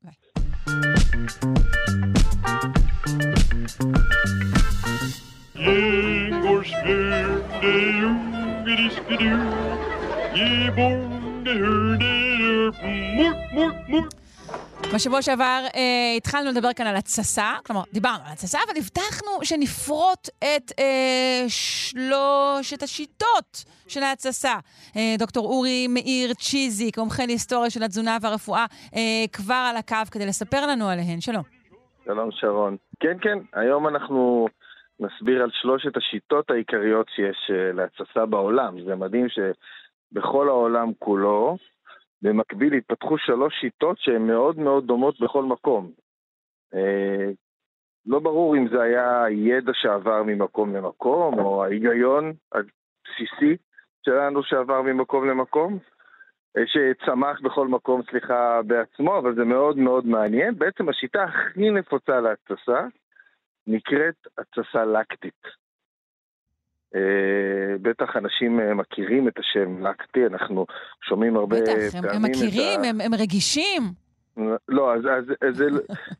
בשבוע 14.94 15.22
שעבר 15.22 15.64
אה, 15.76 16.14
התחלנו 16.16 16.50
לדבר 16.50 16.72
כאן 16.76 16.86
על 16.86 16.96
התססה, 16.96 17.52
כלומר, 17.66 17.82
דיברנו 17.92 18.18
על 18.26 18.32
התססה, 18.32 18.58
אבל 18.66 18.78
הבטחנו 18.78 19.44
שנפרוט 19.44 20.28
את 20.38 20.72
אה, 20.78 21.44
שלושת 21.48 22.82
השיטות 22.82 23.64
של 23.88 24.02
ההתססה. 24.02 24.54
אה, 24.96 25.14
דוקטור 25.18 25.46
אורי 25.46 25.86
מאיר 25.88 26.34
צ'יזיק, 26.34 26.98
מומחה 26.98 27.26
להיסטוריה 27.26 27.70
של 27.70 27.82
התזונה 27.82 28.16
והרפואה, 28.22 28.66
אה, 28.96 29.24
כבר 29.32 29.66
על 29.70 29.76
הקו 29.76 30.10
כדי 30.12 30.26
לספר 30.26 30.66
לנו 30.66 30.88
עליהן. 30.88 31.20
שלום. 31.20 31.42
שלום 32.04 32.30
שרון. 32.32 32.76
כן, 33.00 33.16
כן, 33.20 33.38
היום 33.52 33.88
אנחנו 33.88 34.48
נסביר 35.00 35.42
על 35.42 35.50
שלושת 35.52 35.96
השיטות 35.96 36.50
העיקריות 36.50 37.06
שיש 37.14 37.50
אה, 37.50 37.72
להתססה 37.72 38.26
בעולם. 38.26 38.84
זה 38.84 38.94
מדהים 38.94 39.26
שבכל 40.12 40.48
העולם 40.48 40.92
כולו, 40.98 41.56
במקביל 42.22 42.74
התפתחו 42.74 43.18
שלוש 43.18 43.54
שיטות 43.60 43.98
שהן 43.98 44.26
מאוד 44.26 44.58
מאוד 44.58 44.86
דומות 44.86 45.20
בכל 45.20 45.42
מקום. 45.42 45.90
אה, 46.74 47.30
לא 48.06 48.18
ברור 48.18 48.56
אם 48.56 48.68
זה 48.68 48.82
היה 48.82 49.24
ידע 49.30 49.72
שעבר 49.74 50.22
ממקום 50.22 50.76
למקום, 50.76 51.38
או 51.38 51.64
ההיגיון 51.64 52.32
הבסיסי 52.52 53.56
שלנו 54.04 54.42
שעבר 54.42 54.82
ממקום 54.82 55.28
למקום, 55.28 55.78
אה, 56.56 56.62
שצמח 56.66 57.40
בכל 57.40 57.68
מקום, 57.68 58.02
סליחה, 58.10 58.60
בעצמו, 58.66 59.18
אבל 59.18 59.34
זה 59.34 59.44
מאוד 59.44 59.78
מאוד 59.78 60.06
מעניין. 60.06 60.58
בעצם 60.58 60.88
השיטה 60.88 61.24
הכי 61.24 61.70
נפוצה 61.70 62.20
להתססה 62.20 62.86
נקראת 63.66 64.26
התססה 64.38 64.84
לקטית. 64.84 65.67
אה, 66.94 67.76
בטח 67.82 68.16
אנשים 68.16 68.60
אה, 68.60 68.74
מכירים 68.74 69.28
את 69.28 69.38
השם 69.38 69.86
לקטי, 69.86 70.26
אנחנו 70.26 70.66
שומעים 71.08 71.36
הרבה 71.36 71.56
בטח, 71.60 71.72
פעמים... 71.72 72.02
בטח, 72.02 72.14
הם, 72.14 72.22
מכירים, 72.22 72.80
ה... 72.84 72.88
הם, 72.88 73.00
הם 73.00 73.14
רגישים. 73.14 73.82
לא, 74.68 74.94
אז, 74.94 75.00
אז 75.48 75.56
זה, 75.56 75.64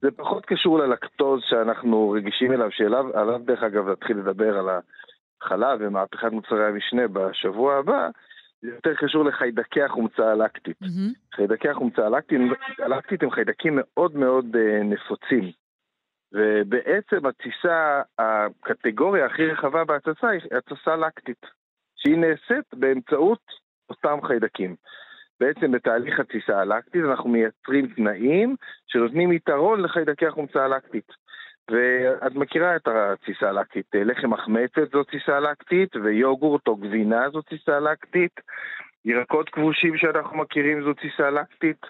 זה 0.03 0.11
פחות 0.11 0.47
קשור 0.47 0.79
ללקטוז 0.79 1.41
שאנחנו 1.49 2.11
רגישים 2.11 2.53
אליו, 2.53 2.69
שעליו 2.71 3.39
דרך 3.45 3.63
אגב 3.63 3.89
נתחיל 3.89 4.17
לדבר 4.17 4.59
על 4.59 4.69
החלב 5.43 5.79
ומהפכת 5.81 6.33
מוצרי 6.33 6.67
המשנה 6.67 7.09
בשבוע 7.09 7.77
הבא, 7.77 8.09
זה 8.63 8.69
יותר 8.69 8.95
קשור 8.95 9.25
לחיידקי 9.25 9.83
החומצה 9.83 10.31
הלקטית. 10.31 10.83
Mm-hmm. 10.83 11.35
חיידקי 11.37 11.69
החומצה 11.69 12.07
הלקטית, 12.07 12.41
הלקטית 12.79 13.23
הם 13.23 13.31
חיידקים 13.31 13.73
מאוד 13.77 14.17
מאוד 14.17 14.57
uh, 14.57 14.85
נפוצים. 14.85 15.53
ובעצם 16.33 17.27
התסיסה, 17.27 18.03
הקטגוריה 18.19 19.27
הכי 19.27 19.47
רחבה 19.47 19.85
בהתססה 19.85 20.29
היא 20.29 20.41
התססה 20.53 20.97
לקטית, 20.97 21.47
שהיא 21.97 22.19
נעשית 22.19 22.75
באמצעות 22.75 23.43
אותם 23.91 24.19
חיידקים. 24.27 24.77
בעצם 25.41 25.73
בתהליך 25.73 26.21
התסיסה 26.21 26.61
הלקטית 26.61 27.05
אנחנו 27.05 27.31
מייצרים 27.31 27.87
תנאים 27.87 28.57
שנותנים 28.87 29.33
יתרון 29.33 29.81
לחיידקי 29.83 30.27
החומצה 30.27 30.65
הלקטית. 30.65 31.13
ואת 31.71 32.35
מכירה 32.35 32.77
את 32.77 32.89
התסיסה 32.89 33.49
הלקטית, 33.49 33.87
לחם 33.95 34.31
מחמצת 34.31 34.91
זו 34.93 35.05
תסיסה 35.05 35.41
לקטית, 35.41 35.97
ויוגורט 35.97 36.69
או 36.69 36.77
גבינה 36.77 37.31
זו 37.31 37.43
תסיסה 37.43 37.81
לקטית, 37.81 38.41
ירקות 39.05 39.49
כבושים 39.49 39.97
שאנחנו 39.97 40.39
מכירים 40.39 40.83
זו 40.83 40.95
תסיסה 40.95 41.31
לקטית. 41.31 41.87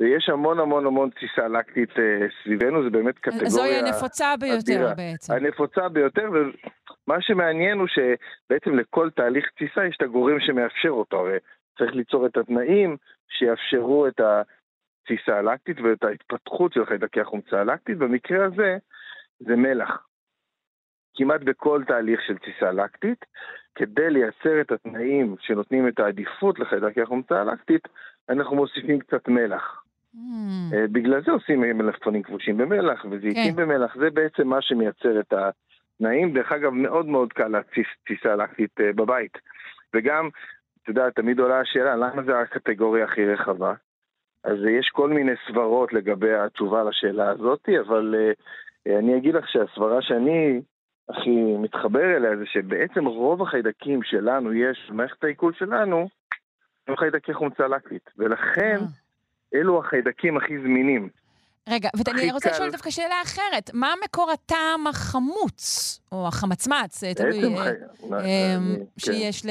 ויש 0.00 0.28
המון 0.28 0.60
המון 0.60 0.86
המון 0.86 1.10
תסיסה 1.10 1.48
לקטית 1.48 1.98
אה, 1.98 2.26
סביבנו, 2.42 2.84
זה 2.84 2.90
באמת 2.90 3.18
קטגוריה... 3.18 3.50
זוהי 3.50 3.78
הנפוצה 3.78 4.36
ביותר 4.36 4.58
אדירה. 4.58 4.94
בעצם. 4.94 5.32
הנפוצה 5.32 5.88
ביותר, 5.88 6.30
ומה 6.30 7.16
שמעניין 7.20 7.78
הוא 7.78 7.88
שבעצם 7.88 8.78
לכל 8.78 9.10
תהליך 9.10 9.50
תסיסה 9.54 9.86
יש 9.86 9.96
את 9.96 10.02
הגורם 10.02 10.40
שמאפשר 10.40 10.88
אותו, 10.88 11.16
הרי 11.16 11.38
צריך 11.78 11.94
ליצור 11.94 12.26
את 12.26 12.36
התנאים 12.36 12.96
שיאפשרו 13.28 14.06
את 14.06 14.20
התסיסה 14.20 15.38
הלקטית 15.38 15.80
ואת 15.80 16.04
ההתפתחות 16.04 16.72
של 16.72 16.86
חיידקי 16.86 17.20
החומצה 17.20 17.60
הלקטית, 17.60 17.98
במקרה 17.98 18.44
הזה 18.44 18.76
זה 19.38 19.56
מלח. 19.56 20.06
כמעט 21.16 21.40
בכל 21.40 21.82
תהליך 21.86 22.20
של 22.26 22.38
תסיסה 22.38 22.72
לקטית, 22.72 23.24
כדי 23.74 24.10
לייצר 24.10 24.60
את 24.60 24.72
התנאים 24.72 25.36
שנותנים 25.40 25.88
את 25.88 25.98
העדיפות 25.98 26.58
לחיידקי 26.58 27.02
החומצה 27.02 27.40
הלקטית, 27.40 27.88
אנחנו 28.28 28.56
מוסיפים 28.56 28.98
קצת 28.98 29.28
מלח. 29.28 29.85
Mm. 30.16 30.74
אה, 30.74 30.86
בגלל 30.92 31.22
זה 31.24 31.30
עושים 31.30 31.60
מלפפונים 31.60 32.22
כבושים 32.22 32.56
במלח 32.56 33.04
וזיתים 33.10 33.54
כן. 33.54 33.62
במלח, 33.62 33.96
זה 33.98 34.10
בעצם 34.10 34.48
מה 34.48 34.62
שמייצר 34.62 35.20
את 35.20 35.32
התנאים. 35.32 36.34
דרך 36.34 36.52
אגב, 36.52 36.70
מאוד 36.70 37.06
מאוד 37.06 37.32
קל 37.32 37.48
להתסיס 37.48 37.86
תסיסה 38.04 38.36
לקטית 38.36 38.80
אה, 38.80 38.92
בבית. 38.92 39.38
וגם, 39.94 40.28
אתה 40.82 40.90
יודע, 40.90 41.10
תמיד 41.10 41.38
עולה 41.38 41.60
השאלה, 41.60 41.96
למה 41.96 42.22
זה 42.22 42.40
הקטגוריה 42.40 43.04
הכי 43.04 43.26
רחבה? 43.26 43.74
אז 44.44 44.56
יש 44.78 44.88
כל 44.92 45.10
מיני 45.10 45.32
סברות 45.48 45.92
לגבי 45.92 46.34
התשובה 46.34 46.84
לשאלה 46.84 47.30
הזאת, 47.30 47.68
אבל 47.86 48.14
uh, 48.14 48.98
אני 48.98 49.16
אגיד 49.16 49.34
לך 49.34 49.48
שהסברה 49.48 50.02
שאני 50.02 50.60
הכי 51.08 51.56
מתחבר 51.58 52.16
אליה 52.16 52.36
זה 52.36 52.46
שבעצם 52.46 53.06
רוב 53.06 53.42
החיידקים 53.42 54.02
שלנו 54.02 54.52
יש 54.52 54.90
במערכת 54.90 55.24
העיכול 55.24 55.52
שלנו 55.52 56.08
הם 56.88 56.96
חיידקי 56.96 57.34
חומצה 57.34 57.68
לקטית, 57.68 58.10
ולכן 58.18 58.76
אה. 58.80 58.86
אלו 59.54 59.80
החיידקים 59.80 60.36
הכי 60.36 60.58
זמינים. 60.58 61.08
רגע, 61.68 61.88
ואני 61.96 62.32
רוצה 62.32 62.50
לשאול 62.50 62.70
דווקא 62.70 62.90
שאלה 62.90 63.14
אחרת. 63.24 63.70
מה 63.74 63.94
מקור 64.04 64.30
הטעם 64.30 64.86
החמוץ, 64.86 66.00
או 66.12 66.28
החמצמץ, 66.28 67.04
תלוי. 67.04 67.54
שיש 68.98 69.46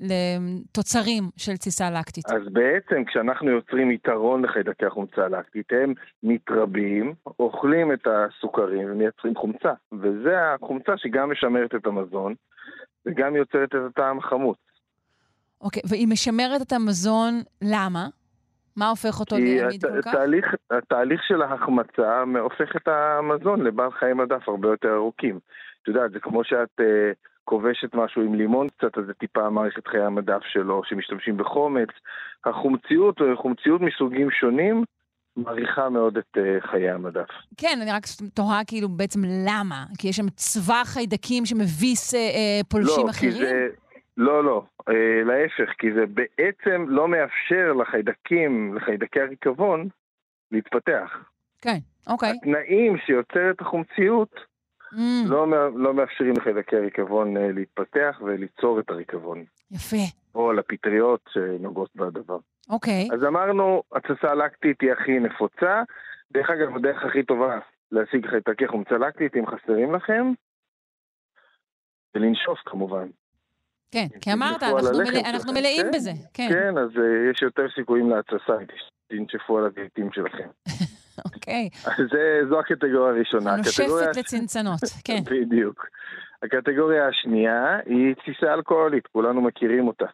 לתוצרים 0.00 1.30
של 1.36 1.56
תסיסה 1.56 1.90
לקטית? 1.90 2.26
אז 2.26 2.42
בעצם 2.52 3.04
כשאנחנו 3.04 3.50
יוצרים 3.50 3.90
יתרון 3.90 4.44
לחיידקי 4.44 4.86
החומצה 4.86 5.24
הלקטית, 5.24 5.66
הם 5.82 5.94
מתרבים, 6.22 7.14
אוכלים 7.40 7.92
את 7.92 8.06
הסוכרים 8.06 8.90
ומייצרים 8.90 9.36
חומצה. 9.36 9.72
וזה 9.92 10.34
החומצה 10.54 10.92
שגם 10.96 11.32
משמרת 11.32 11.74
את 11.74 11.86
המזון 11.86 12.34
וגם 13.06 13.36
יוצרת 13.36 13.68
את 13.68 13.80
הטעם 13.90 14.18
החמוץ. 14.18 14.58
אוקיי, 15.60 15.82
והיא 15.88 16.08
משמרת 16.08 16.62
את 16.62 16.72
המזון, 16.72 17.42
למה? 17.62 18.08
מה 18.76 18.88
הופך 18.88 19.20
אותו 19.20 19.36
לעמיד 19.38 19.84
כל 19.84 20.02
כך? 20.02 20.14
התהליך, 20.14 20.46
התהליך 20.70 21.20
של 21.24 21.42
ההחמצה 21.42 22.22
הופך 22.40 22.76
את 22.76 22.88
המזון 22.88 23.60
לבעל 23.60 23.90
חיי 23.90 24.14
מדף 24.14 24.48
הרבה 24.48 24.68
יותר 24.68 24.94
ארוכים. 24.94 25.38
את 25.82 25.88
יודעת, 25.88 26.10
זה 26.12 26.20
כמו 26.20 26.44
שאת 26.44 26.80
אה, 26.80 27.12
כובשת 27.44 27.94
משהו 27.94 28.22
עם 28.22 28.34
לימון 28.34 28.68
קצת, 28.68 28.98
אז 28.98 29.04
זה 29.06 29.14
טיפה 29.14 29.50
מאריך 29.50 29.78
את 29.78 29.86
חיי 29.88 30.02
המדף 30.02 30.42
שלו, 30.52 30.82
שמשתמשים 30.84 31.36
בחומץ. 31.36 31.88
החומציות, 32.44 33.20
או 33.20 33.26
חומציות 33.36 33.80
מסוגים 33.80 34.30
שונים, 34.30 34.84
מאריכה 35.36 35.88
מאוד 35.88 36.16
את 36.16 36.38
אה, 36.38 36.70
חיי 36.70 36.90
המדף. 36.90 37.28
כן, 37.56 37.78
אני 37.82 37.92
רק 37.92 38.02
תוהה 38.34 38.64
כאילו 38.64 38.88
בעצם 38.88 39.20
למה? 39.46 39.84
כי 39.98 40.08
יש 40.08 40.16
שם 40.16 40.28
צבא 40.28 40.82
חיידקים 40.84 41.46
שמביס 41.46 42.14
אה, 42.14 42.20
אה, 42.20 42.60
פולשים 42.68 43.06
לא, 43.06 43.10
אחרים? 43.10 43.32
כי 43.32 43.38
זה... 43.38 43.68
לא, 44.16 44.44
לא, 44.44 44.64
אה, 44.88 45.22
להפך, 45.24 45.72
כי 45.78 45.92
זה 45.92 46.06
בעצם 46.06 46.84
לא 46.88 47.08
מאפשר 47.08 47.72
לחיידקים, 47.72 48.74
לחיידקי 48.74 49.20
הריקבון, 49.20 49.88
להתפתח. 50.50 51.24
כן, 51.60 51.78
אוקיי. 52.06 52.30
התנאים 52.30 52.96
שיוצרת 52.98 53.60
החומציות 53.60 54.52
Mm, 54.92 55.28
לא, 55.28 55.46
לא 55.74 55.94
מאפשרים 55.94 56.34
לחיידקי 56.36 56.76
הריקבון 56.76 57.36
אה, 57.36 57.52
להתפתח 57.52 58.20
וליצור 58.24 58.80
את 58.80 58.90
הריקבון, 58.90 59.44
יפה. 59.70 59.96
או 60.34 60.52
לפטריות 60.52 61.20
שנוגעות 61.32 61.90
בדבר. 61.96 62.38
אוקיי. 62.70 63.08
אז 63.12 63.24
אמרנו, 63.24 63.82
התססה 63.92 64.34
לקטית 64.34 64.80
היא 64.80 64.92
הכי 64.92 65.18
נפוצה. 65.18 65.82
דרך 66.32 66.50
אגב, 66.50 66.76
הדרך 66.76 67.04
הכי 67.04 67.22
טובה 67.22 67.58
להשיג 67.92 68.26
חיידקי 68.26 68.68
חומצה 68.68 68.98
לקטית, 68.98 69.36
אם 69.36 69.46
חסרים 69.46 69.94
לכם, 69.94 70.32
זה 72.14 72.20
לנשוף 72.20 72.58
כמובן. 72.66 73.08
כן, 73.92 74.06
כי 74.20 74.32
אמרת, 74.32 74.62
אנחנו 74.62 74.98
מלא- 74.98 75.28
אנחנו 75.30 75.52
מלאים 75.52 75.82
כן, 75.86 75.90
בזה. 75.94 76.10
כן, 76.34 76.48
כן, 76.50 76.78
אז 76.78 76.90
אה, 76.98 77.30
יש 77.30 77.42
יותר 77.42 77.62
סיכויים 77.74 78.10
להתססה 78.10 78.52
תנשפו 79.08 79.58
על 79.58 79.64
הזיתים 79.66 80.12
שלכם. 80.12 80.48
אוקיי. 81.34 81.68
אז 81.84 82.06
זו 82.48 82.60
הקטגוריה 82.60 83.10
הראשונה. 83.12 83.56
נושפת 83.56 84.16
לצנצנות, 84.16 84.80
כן. 85.04 85.22
בדיוק. 85.30 85.86
הקטגוריה 86.42 87.08
השנייה 87.08 87.78
היא 87.86 88.14
תסיסה 88.14 88.54
אלכוהולית, 88.54 89.06
כולנו 89.06 89.40
מכירים 89.40 89.88
אותה. 89.88 90.06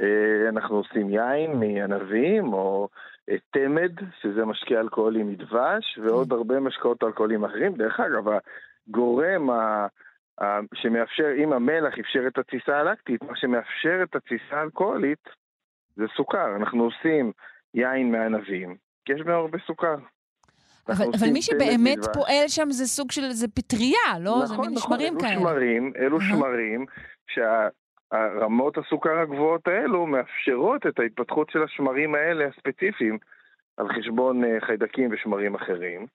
אה, 0.00 0.48
אנחנו 0.48 0.76
עושים 0.76 1.10
יין 1.10 1.52
מענבים, 1.60 2.52
או 2.52 2.88
אה, 3.30 3.36
תמד, 3.50 3.92
שזה 4.22 4.44
משקה 4.44 4.80
אלכוהולי 4.80 5.22
מדבש, 5.22 5.98
ועוד 6.02 6.32
הרבה 6.32 6.60
משקאות 6.60 7.02
אלכוהוליים 7.02 7.44
אחרים. 7.44 7.74
דרך 7.74 8.00
אגב, 8.00 8.24
הגורם 8.88 9.48
שמאפשר, 10.74 11.28
אם 11.44 11.52
המלח 11.52 11.98
אפשר 11.98 12.20
את 12.26 12.38
התסיסה 12.38 12.76
הלקטית, 12.76 13.22
מה 13.22 13.36
שמאפשר 13.36 14.02
את 14.02 14.16
התסיסה 14.16 14.56
האלכוהולית 14.56 15.28
זה 15.96 16.04
סוכר. 16.16 16.56
אנחנו 16.56 16.84
עושים 16.84 17.32
יין 17.74 18.12
מענבים, 18.12 18.76
כי 19.04 19.12
יש 19.12 19.20
בהם 19.20 19.36
הרבה 19.38 19.58
סוכר. 19.66 19.96
אבל, 20.88 21.04
אבל 21.20 21.32
מי 21.32 21.42
שבאמת 21.42 21.98
מדבש. 21.98 22.14
פועל 22.14 22.48
שם 22.48 22.70
זה 22.70 22.86
סוג 22.86 23.10
של, 23.12 23.30
זה 23.30 23.48
פטריה, 23.48 24.18
לא? 24.20 24.46
זה 24.46 24.54
נכון, 24.54 24.66
מין 24.66 24.74
נכון, 24.76 24.98
שמרים 24.98 25.12
אלו 25.12 25.20
כאלה. 25.20 25.40
שמרים, 25.40 25.92
אלו. 25.98 26.20
שמרים 26.20 26.86
שהרמות 27.30 28.78
הסוכר 28.78 29.18
הגבוהות 29.18 29.68
האלו 29.68 30.06
מאפשרות 30.06 30.86
את 30.86 30.98
ההתפתחות 30.98 31.50
של 31.50 31.62
השמרים 31.62 32.14
האלה 32.14 32.46
הספציפיים 32.46 33.18
על 33.76 33.88
חשבון 33.88 34.44
אה, 34.44 34.60
חיידקים 34.66 35.10
ושמרים 35.12 35.54
אחרים, 35.54 36.06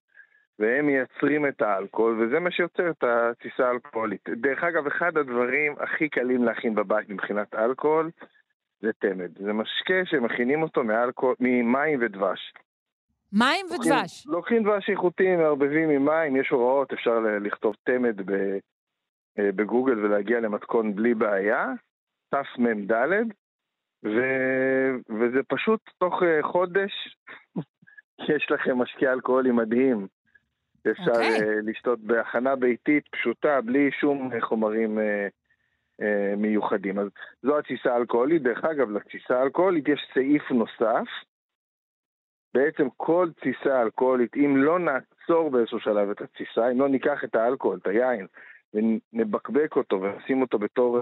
והם 0.62 0.86
מייצרים 0.86 1.48
את 1.48 1.62
האלכוהול, 1.62 2.22
וזה 2.24 2.40
מה 2.40 2.52
שיוצר 2.52 2.90
את 2.90 3.04
התסיסה 3.04 3.68
האלכוהולית. 3.68 4.30
דרך 4.30 4.64
אגב, 4.64 4.88
אחד 4.88 5.18
הדברים 5.18 5.76
הכי 5.80 6.10
קלים 6.10 6.44
להכין 6.44 6.76
בבית 6.76 7.10
מבחינת 7.10 7.56
אלכוהול 7.56 8.10
זה 8.82 8.94
תמד. 9.00 9.32
זה 9.38 9.54
משקה 9.54 10.06
שמכינים 10.06 10.62
אותו 10.64 10.84
מאלכוהול, 10.84 11.36
ממים 11.40 12.00
ודבש. 12.02 12.54
מים 13.34 13.66
לוקחים- 13.72 13.92
ודבש. 13.94 14.28
לוקחים 14.28 14.64
דבש 14.64 14.90
איכותי, 14.90 15.36
מערבבים 15.36 15.90
עם 15.90 16.06
מים, 16.06 16.36
יש 16.36 16.50
הוראות, 16.50 16.94
אפשר 16.94 17.20
לכתוב 17.42 17.76
תמד 17.84 18.22
ב- 18.32 18.58
אה, 19.40 19.52
בגוגל 19.56 20.06
ולהגיע 20.06 20.40
למתכון 20.40 20.96
בלי 20.96 21.14
בעיה, 21.14 21.68
תמ"ד, 22.30 22.92
ו- 24.06 24.96
וזה 25.10 25.40
פשוט 25.48 25.80
תוך 25.98 26.24
אה, 26.24 26.40
חודש 26.44 27.18
יש 28.36 28.48
לכם 28.52 28.78
משקה 28.78 29.14
אלכוהולי 29.14 29.52
מדהים. 29.52 30.08
אפשר 30.92 31.12
אוקיי. 31.12 31.42
אה, 31.42 31.62
לשתות 31.64 32.00
בהכנה 32.00 32.56
ביתית 32.56 33.08
פשוטה, 33.08 33.62
בלי 33.62 33.92
שום 33.92 34.32
חומרים 34.42 35.00
אה, 35.00 35.28
אה, 36.02 36.36
מיוחדים. 36.38 37.00
אז 37.00 37.08
זו 37.42 37.60
התסיסה 37.60 37.94
האלכוהולית. 37.94 38.42
דרך 38.42 38.64
אגב, 38.64 38.92
לתסיסה 38.92 39.40
האלכוהולית 39.40 39.88
יש 39.88 40.12
סעיף 40.14 40.52
נוסף, 40.52 41.08
בעצם 42.54 42.88
כל 42.98 43.30
תסיסה 43.36 43.82
אלכוהולית, 43.82 44.36
אם 44.36 44.58
לא 44.58 44.80
נעצור 44.80 45.52
באיזשהו 45.52 45.80
שלב 45.80 46.10
את 46.10 46.22
התסיסה, 46.22 46.72
אם 46.72 46.80
לא 46.80 46.90
ניקח 46.90 47.24
את 47.24 47.36
האלכוהול, 47.36 47.78
את 47.82 47.88
היין, 47.88 48.28
ונבקבק 48.74 49.76
אותו 49.76 50.02
ונשים 50.02 50.42
אותו 50.42 50.60
בתור, 50.60 51.00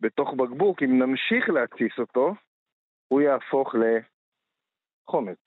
בתוך 0.00 0.34
בקבוק, 0.34 0.82
אם 0.82 0.98
נמשיך 0.98 1.48
להתסיס 1.48 1.98
אותו, 1.98 2.34
הוא 3.08 3.20
יהפוך 3.20 3.74
לחומץ. 5.04 5.38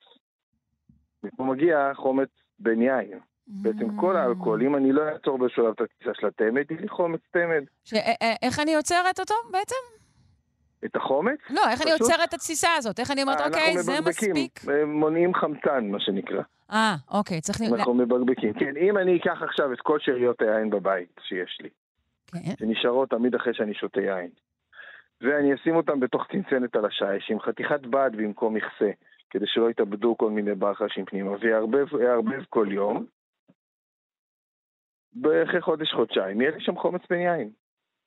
ופה 1.24 1.43
מגיע 1.43 1.91
חומץ 1.93 2.30
בן 2.59 2.82
יין. 2.82 3.19
בעצם 3.54 3.97
כל 3.99 4.16
האלכוהול, 4.16 4.64
אם 4.64 4.76
אני 4.76 4.91
לא 4.91 5.02
אעצור 5.10 5.38
באיזשהו 5.38 5.64
שלב 5.64 5.74
את 5.76 5.82
התסיסה 5.82 6.12
של 6.14 6.28
התמד, 6.28 6.72
יהיה 6.72 6.82
לי 6.82 6.88
חומץ 6.89 7.20
תמד. 7.32 7.64
ש- 7.84 7.93
אה, 7.93 7.99
אה, 8.22 8.34
איך 8.41 8.60
אני 8.60 8.76
עוצרת 8.76 9.20
אותו 9.20 9.34
בעצם? 9.52 9.76
את 10.86 10.95
החומץ? 10.95 11.38
לא, 11.49 11.62
איך 11.72 11.82
אני 11.82 11.91
עוצרת 11.91 12.30
את 12.30 12.34
התסיסה 12.34 12.68
הזאת? 12.78 12.99
איך 12.99 13.12
אני 13.12 13.22
אומרת, 13.24 13.41
אוקיי, 13.41 13.66
אנחנו 13.68 13.82
זה 13.82 13.91
מבקבקים, 14.02 14.32
מספיק? 14.32 14.60
אה, 14.70 14.86
מונעים 14.86 15.34
חמצן, 15.34 15.88
מה 15.91 15.99
שנקרא. 15.99 16.41
אה, 16.72 16.95
אוקיי, 17.12 17.41
צריך... 17.41 17.62
ל- 17.62 17.76
אנחנו 17.76 17.93
מבקבקים. 17.93 18.54
כן, 18.54 18.78
אם 18.78 18.97
אני 18.97 19.18
אקח 19.18 19.41
עכשיו 19.41 19.74
את 19.74 19.82
כל 19.82 19.99
שאריות 19.99 20.41
היין 20.41 20.70
בבית 20.70 21.20
שיש 21.28 21.58
לי, 21.62 21.70
כן. 22.32 22.54
שנשארות 22.60 23.10
תמיד 23.10 23.36
אחרי 23.36 23.54
שאני 23.54 23.74
שותה 23.74 24.02
יין, 24.02 24.30
ואני 25.22 25.54
אשים 25.54 25.76
אותם 25.76 25.99
בתוך 25.99 26.24
צנצנת 26.32 26.76
על 26.76 26.86
השיש 26.86 27.32
עם 27.32 27.39
חתיכת 27.39 27.82
בד 27.82 28.12
במקום 28.18 28.54
מכסה, 28.54 28.89
כדי 29.30 29.45
שלא 29.47 29.70
יתאבדו 29.70 30.18
כל 30.18 30.30
מיני 30.30 30.56
ברחשים 30.56 31.06
פנימה, 31.06 31.32
ויערבב 31.41 31.86
יערבב 32.02 32.43
כל 32.49 32.68
יום, 32.72 33.06
אחרי 35.20 35.62
חודש-חודשיים 35.62 36.41
יהיה 36.41 36.51
לי 36.51 36.62
שם 36.62 36.76
חומץ 36.76 37.01
בן 37.09 37.20
יין. 37.20 37.49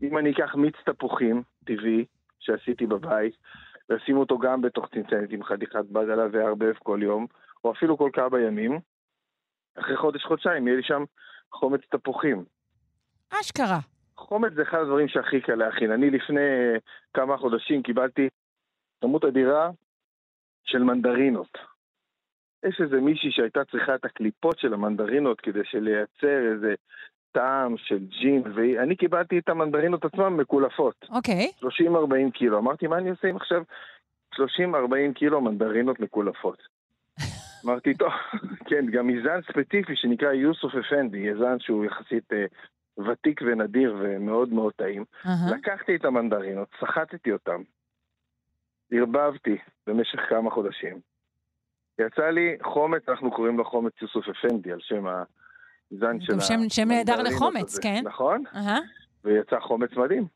אם 0.02 0.18
אני 0.18 0.32
אקח 0.32 0.54
מיץ 0.54 0.74
תפוחים 0.84 1.42
טבעי 1.64 2.04
שעשיתי 2.40 2.86
בבית, 2.86 3.34
ואשים 3.88 4.16
אותו 4.16 4.38
גם 4.38 4.62
בתוך 4.62 4.88
צנצנת 4.94 5.30
עם 5.30 5.44
חתיכת 5.44 5.84
בד 5.84 6.10
עליו 6.10 6.28
ויערבב 6.32 6.74
כל 6.78 7.00
יום, 7.02 7.26
או 7.64 7.72
אפילו 7.72 7.98
כל 7.98 8.10
כמה 8.12 8.40
ימים, 8.40 8.80
אחרי 9.78 9.96
חודש-חודשיים 9.96 10.66
יהיה 10.66 10.76
לי 10.76 10.82
שם 10.82 11.04
חומץ 11.52 11.80
תפוחים. 11.90 12.44
אשכרה. 13.40 13.78
חומץ 14.16 14.52
זה 14.52 14.62
אחד 14.62 14.78
הדברים 14.78 15.08
שהכי 15.08 15.40
קל 15.40 15.54
להכין. 15.54 15.92
אני 15.92 16.10
לפני 16.10 16.40
אה, 16.40 16.76
כמה 17.14 17.36
חודשים 17.36 17.82
קיבלתי 17.82 18.28
כמות 19.00 19.24
אדירה 19.24 19.70
של 20.64 20.82
מנדרינות. 20.82 21.58
יש 22.68 22.80
איזה 22.80 23.00
מישהי 23.00 23.32
שהייתה 23.32 23.64
צריכה 23.64 23.94
את 23.94 24.04
הקליפות 24.04 24.58
של 24.58 24.74
המנדרינות 24.74 25.40
כדי 25.40 25.60
לייצר 25.74 26.52
איזה 26.52 26.74
טעם 27.32 27.76
של 27.76 27.98
ג'ין, 27.98 28.42
ואני 28.54 28.96
קיבלתי 28.96 29.38
את 29.38 29.48
המנדרינות 29.48 30.04
עצמן 30.04 30.32
מקולפות. 30.32 31.06
אוקיי. 31.10 31.50
30-40 31.62 32.30
קילו. 32.34 32.58
אמרתי, 32.58 32.86
מה 32.86 32.98
אני 32.98 33.10
עושה 33.10 33.28
עם 33.28 33.36
עכשיו 33.36 33.62
30-40 34.34 34.38
קילו 35.14 35.40
מנדרינות 35.40 36.00
מקולפות? 36.00 36.62
אמרתי, 37.64 37.94
טוב, 37.94 38.12
כן, 38.66 38.86
גם 38.86 39.06
מזן 39.06 39.40
ספציפי 39.42 39.96
שנקרא 39.96 40.32
יוסוף 40.32 40.74
אפנדי, 40.74 41.18
יזן 41.18 41.60
שהוא 41.60 41.84
יחסית 41.84 42.32
אה, 42.32 42.44
ותיק 43.06 43.40
ונדיר 43.46 43.96
ומאוד 43.98 44.52
מאוד 44.52 44.72
טעים. 44.76 45.04
אהה. 45.26 45.56
לקחתי 45.56 45.96
את 45.96 46.04
המנדרינות, 46.04 46.68
סחטתי 46.80 47.32
אותם, 47.32 47.62
ערבבתי 48.92 49.56
במשך 49.86 50.20
כמה 50.28 50.50
חודשים. 50.50 51.13
יצא 51.98 52.30
לי 52.30 52.56
חומץ, 52.62 53.08
אנחנו 53.08 53.30
קוראים 53.30 53.58
לו 53.58 53.64
חומץ 53.64 53.92
יוסוף 54.02 54.28
אפנדי, 54.28 54.72
על 54.72 54.80
שם 54.80 55.04
זן 55.90 56.20
של 56.20 56.32
גם 56.32 56.40
שם- 56.40 56.68
שם 56.68 56.88
נהדר 56.88 57.22
לחומץ, 57.22 57.72
הזה. 57.72 57.82
כן? 57.82 58.00
נכון, 58.04 58.44
אהה. 58.54 58.78
ויצא 59.24 59.60
חומץ 59.60 59.90
מדהים. 59.96 60.26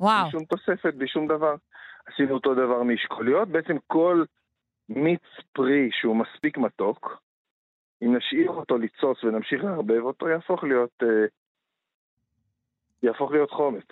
וואו. 0.00 0.22
בלי 0.22 0.30
שום 0.30 0.44
תוספת, 0.44 0.94
בלי 0.94 1.08
שום 1.08 1.28
דבר. 1.28 1.54
עשינו 2.06 2.34
אותו 2.34 2.54
דבר 2.54 2.82
מאשכוליות, 2.82 3.48
בעצם 3.48 3.76
כל 3.86 4.24
מיץ 4.88 5.20
פרי 5.52 5.88
שהוא 5.92 6.16
מספיק 6.16 6.58
מתוק, 6.58 7.22
אם 8.02 8.16
נשאיר 8.16 8.50
אותו 8.50 8.78
לצוץ 8.78 9.24
ונמשיך 9.24 9.64
לערבב 9.64 10.00
אותו, 10.02 10.28
יהפוך 10.28 10.64
להיות, 10.64 10.90
אה, 11.02 11.08
יהפוך 13.02 13.32
להיות 13.32 13.50
חומץ. 13.50 13.86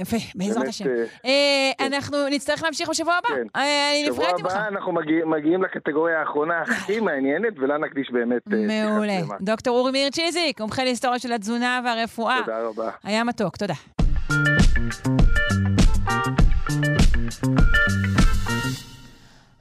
יפה, 0.00 0.16
בעזרת 0.34 0.68
השם. 0.68 0.84
אה, 0.88 1.04
אה, 1.24 1.70
כן. 1.78 1.84
אנחנו 1.84 2.28
נצטרך 2.28 2.62
להמשיך 2.62 2.88
בשבוע 2.88 3.14
הבא. 3.14 3.28
כן. 3.28 3.46
אה, 3.56 3.90
אני 3.92 4.10
נפרדת 4.10 4.40
ממך. 4.40 4.52
הבא 4.52 4.68
אנחנו 4.68 4.92
מגיעים, 5.26 5.62
לקטגוריה 5.62 6.20
האחרונה 6.20 6.62
הכי 6.62 7.00
מעניינת, 7.00 7.52
ולה 7.58 7.78
נקדיש 7.78 8.10
באמת 8.10 8.42
מעולה. 8.46 9.20
דוקטור 9.40 9.78
אורי 9.78 9.92
מאיר 9.92 10.10
צ'יזיק, 10.10 10.60
מומחה 10.60 10.84
להיסטוריה 10.84 11.18
של 11.18 11.32
התזונה 11.32 11.80
והרפואה. 11.84 12.38
תודה 12.44 12.60
רבה. 12.62 12.90
היה 13.04 13.24
מתוק, 13.24 13.56
תודה. 13.56 13.74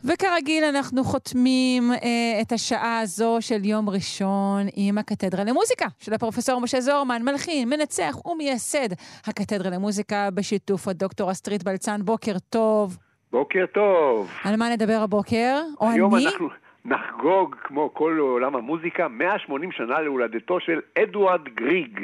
וכרגיל 0.04 0.64
אנחנו 0.64 1.04
חותמים 1.04 1.92
אה, 1.92 2.42
את 2.42 2.52
השעה 2.52 3.00
הזו 3.00 3.38
של 3.40 3.66
יום 3.66 3.90
ראשון 3.90 4.62
עם 4.76 4.98
הקתדרה 4.98 5.44
למוזיקה 5.44 5.86
של 6.00 6.14
הפרופסור 6.14 6.62
משה 6.62 6.82
זורמן, 6.82 7.22
מלחין, 7.24 7.70
מנצח 7.70 8.26
ומייסד 8.26 8.90
הקתדרה 9.28 9.70
למוזיקה 9.70 10.30
בשיתוף 10.34 10.88
הדוקטור 10.88 11.32
אסטרית 11.32 11.64
בלצן. 11.64 12.02
בוקר 12.02 12.40
טוב. 12.50 12.98
בוקר 13.32 13.66
טוב. 13.74 14.32
על 14.44 14.56
מה 14.56 14.70
נדבר 14.70 15.00
הבוקר? 15.04 15.62
או 15.82 15.90
היום 15.90 16.16
אני? 16.16 16.26
אנחנו 16.26 16.50
נחגוג, 16.86 17.56
כמו 17.64 17.94
כל 17.94 18.18
עולם 18.20 18.56
המוזיקה, 18.56 19.08
180 19.08 19.72
שנה 19.72 20.02
להולדתו 20.02 20.60
של 20.60 20.80
אדוארד 21.04 21.44
גריג, 21.56 22.00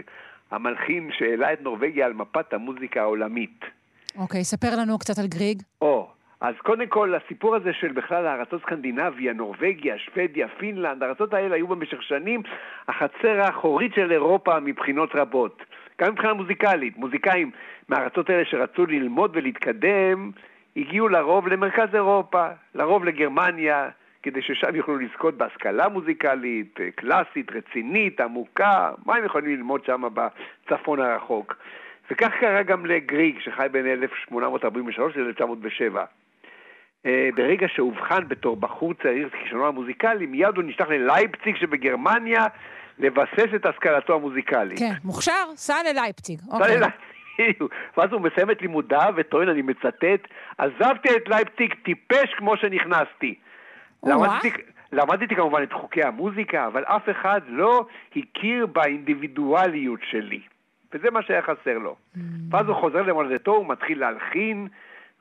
המלחין 0.52 1.10
שהעלה 1.18 1.54
את 1.54 1.62
נורבגיה 1.62 2.06
על 2.06 2.14
מפת 2.14 2.54
המוזיקה 2.54 3.02
העולמית. 3.02 3.66
אוקיי, 4.18 4.44
ספר 4.44 4.76
לנו 4.80 5.00
קצת 5.00 5.20
על 5.20 5.28
גריג. 5.28 5.62
או, 5.82 6.08
אז 6.46 6.56
קודם 6.58 6.88
כל, 6.88 7.16
הסיפור 7.16 7.56
הזה 7.56 7.74
של 7.74 7.92
בכלל 7.92 8.28
הארצות 8.28 8.62
סקנדינביה, 8.62 9.34
נורבגיה, 9.34 9.98
שוודיה, 9.98 10.48
פינלנד, 10.48 11.04
הארצות 11.04 11.34
האלה 11.34 11.56
היו 11.56 11.68
במשך 11.68 12.04
שנים 12.04 12.42
החצר 12.88 13.42
האחורית 13.42 13.94
של 13.94 14.12
אירופה 14.12 14.60
מבחינות 14.60 15.10
רבות. 15.16 15.64
גם 16.02 16.12
מבחינה 16.12 16.34
מוזיקלית. 16.34 16.98
מוזיקאים 16.98 17.52
מהארצות 17.90 18.30
האלה 18.30 18.46
שרצו 18.46 18.86
ללמוד 18.86 19.32
ולהתקדם, 19.34 20.32
הגיעו 20.76 21.08
לרוב 21.08 21.48
למרכז 21.48 21.96
אירופה, 21.96 22.48
לרוב 22.76 23.06
לגרמניה, 23.06 23.90
כדי 24.24 24.42
ששם 24.42 24.76
יוכלו 24.76 24.98
לזכות 24.98 25.38
בהשכלה 25.38 25.90
מוזיקלית, 25.90 26.80
אה, 26.80 26.92
קלאסית, 26.96 27.52
רצינית, 27.52 28.22
עמוקה, 28.22 28.92
מה 29.06 29.16
הם 29.16 29.26
יכולים 29.26 29.56
ללמוד 29.56 29.86
שם 29.86 30.04
בצפון 30.14 31.00
הרחוק. 31.00 31.56
וכך 32.12 32.32
קרה 32.40 32.64
גם 32.64 32.86
לגריג, 32.86 33.40
שחי 33.40 33.68
בין 33.72 33.86
1843 33.86 35.18
ל-1907. 35.18 36.25
אה, 37.06 37.30
ברגע 37.36 37.68
שאובחן 37.68 38.28
בתור 38.28 38.58
בחור 38.58 38.94
צעיר 38.94 39.30
כישרונו 39.30 39.68
המוזיקלי, 39.68 40.26
מיד 40.26 40.56
הוא 40.56 40.64
נשלח 40.64 40.88
ללייפציג 40.90 41.56
שבגרמניה 41.56 42.46
לבסס 43.00 43.48
את 43.56 43.66
השכלתו 43.66 44.16
המוזיקלית. 44.16 44.80
כן, 44.80 44.94
מוכשר? 45.04 45.46
סע 45.56 45.76
ללייפציג. 45.90 46.40
סע 46.40 46.58
אוקיי. 46.58 46.76
ללייפציג. 46.76 47.06
ואז 47.98 48.12
הוא 48.12 48.22
מסיים 48.22 48.52
את 48.52 48.62
לימודיו 48.62 49.14
וטוען, 49.16 49.50
אני 49.50 49.62
מצטט, 49.62 50.28
עזבתי 50.58 51.10
את 51.16 51.30
לייפציג 51.30 51.74
טיפש 51.84 52.34
כמו 52.38 52.58
שנכנסתי. 52.58 53.36
למדתי, 54.04 54.50
למדתי 54.92 55.36
כמובן 55.36 55.64
את 55.64 55.74
חוקי 55.74 56.04
המוזיקה, 56.04 56.68
אבל 56.68 56.84
אף 56.84 57.10
אחד 57.10 57.42
לא 57.48 57.86
הכיר 58.16 58.66
באינדיבידואליות 58.66 60.00
שלי. 60.12 60.40
וזה 60.94 61.12
מה 61.12 61.22
שהיה 61.22 61.42
חסר 61.42 61.78
לו. 61.78 61.96
Mm. 62.16 62.20
ואז 62.52 62.68
הוא 62.68 62.76
חוזר 62.76 63.02
למולדתו, 63.02 63.52
הוא 63.52 63.68
מתחיל 63.68 64.00
להלחין, 64.00 64.68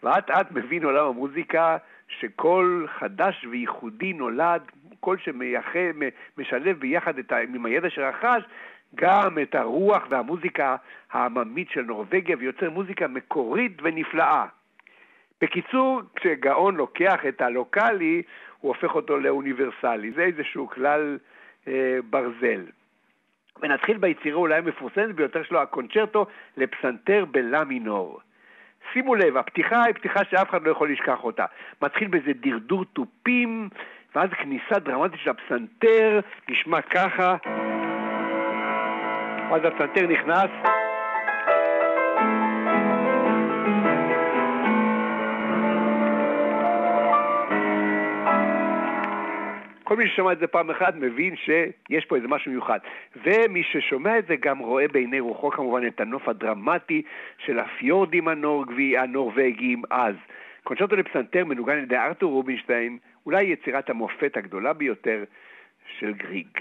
ואט 0.05 0.31
אט 0.31 0.51
מבין 0.51 0.85
עולם 0.85 1.07
המוזיקה 1.07 1.77
שקול 2.09 2.89
חדש 2.99 3.47
וייחודי 3.51 4.13
נולד, 4.13 4.63
קול 5.01 5.19
שמשלב 5.19 6.79
ביחד 6.79 7.19
את 7.19 7.33
ה, 7.33 7.39
עם 7.39 7.67
הידע 7.67 7.91
שרכש 7.91 8.43
גם 8.95 9.39
את 9.43 9.55
הרוח 9.55 10.03
והמוזיקה 10.09 10.77
העממית 11.13 11.71
של 11.71 11.83
נורבגיה 11.83 12.37
ויוצר 12.39 12.71
מוזיקה 12.71 13.09
מקורית 13.09 13.73
ונפלאה. 13.83 14.47
בקיצור, 15.41 16.01
כשגאון 16.17 16.77
לוקח 16.77 17.21
את 17.29 17.41
הלוקאלי, 17.41 18.23
הוא 18.61 18.75
הופך 18.75 18.95
אותו 18.95 19.19
לאוניברסלי. 19.19 20.11
זה 20.11 20.23
איזשהו 20.23 20.69
כלל 20.69 21.19
אה, 21.69 21.99
ברזל. 22.11 22.67
ונתחיל 23.63 23.99
ביצירה 23.99 24.37
אולי 24.37 24.55
המפורסמת 24.55 25.15
ביותר 25.15 25.43
שלו, 25.43 25.63
הקונצ'רטו 25.63 26.27
לפסנתר 26.57 27.25
בלה 27.31 27.65
מינור. 27.65 28.21
שימו 28.93 29.15
לב, 29.15 29.37
הפתיחה 29.37 29.85
היא 29.85 29.95
פתיחה 29.95 30.21
שאף 30.31 30.51
אחד 30.51 30.63
לא 30.63 30.71
יכול 30.71 30.93
לשכח 30.93 31.25
אותה. 31.25 31.45
מתחיל 31.83 32.09
באיזה 32.09 32.33
דרדור 32.35 32.85
תופים, 32.85 33.69
ואז 34.15 34.31
כניסה 34.31 34.79
דרמטית 34.79 35.21
של 35.21 35.31
הפסנתר, 35.31 36.21
נשמע 36.49 36.83
ככה. 36.83 37.37
ואז 39.51 39.63
הפסנתר 39.65 40.07
נכנס. 40.07 40.84
כל 49.85 49.97
מי 49.97 50.09
ששמע 50.09 50.33
את 50.33 50.39
זה 50.39 50.47
פעם 50.47 50.71
אחת 50.71 50.95
מבין 50.95 51.37
שיש 51.37 52.05
פה 52.05 52.17
איזה 52.17 52.29
משהו 52.29 52.51
מיוחד. 52.51 52.79
ומי 53.17 53.63
ששומע 53.63 54.19
את 54.19 54.27
זה 54.27 54.37
גם 54.37 54.59
רואה 54.59 54.89
בעיני 54.89 55.21
רוחו 55.21 55.51
כמובן 55.51 55.87
את 55.87 56.01
הנוף 56.01 56.29
הדרמטי 56.29 57.03
של 57.39 57.59
הפיורדים 57.59 58.29
הנורווגי, 58.29 58.99
הנורווגיים 58.99 59.83
אז. 59.91 60.15
קונצ'רטו 60.65 60.97
לפסנתר 60.97 61.45
מנוגן 61.45 61.73
על 61.73 61.83
ידי 61.83 61.97
ארתור 61.97 62.33
רובינשטיין, 62.33 62.99
אולי 63.27 63.45
יצירת 63.45 63.91
המופת 63.91 64.37
הגדולה 64.37 64.73
ביותר 64.73 65.25
של 65.99 66.13
גריג. 66.13 66.59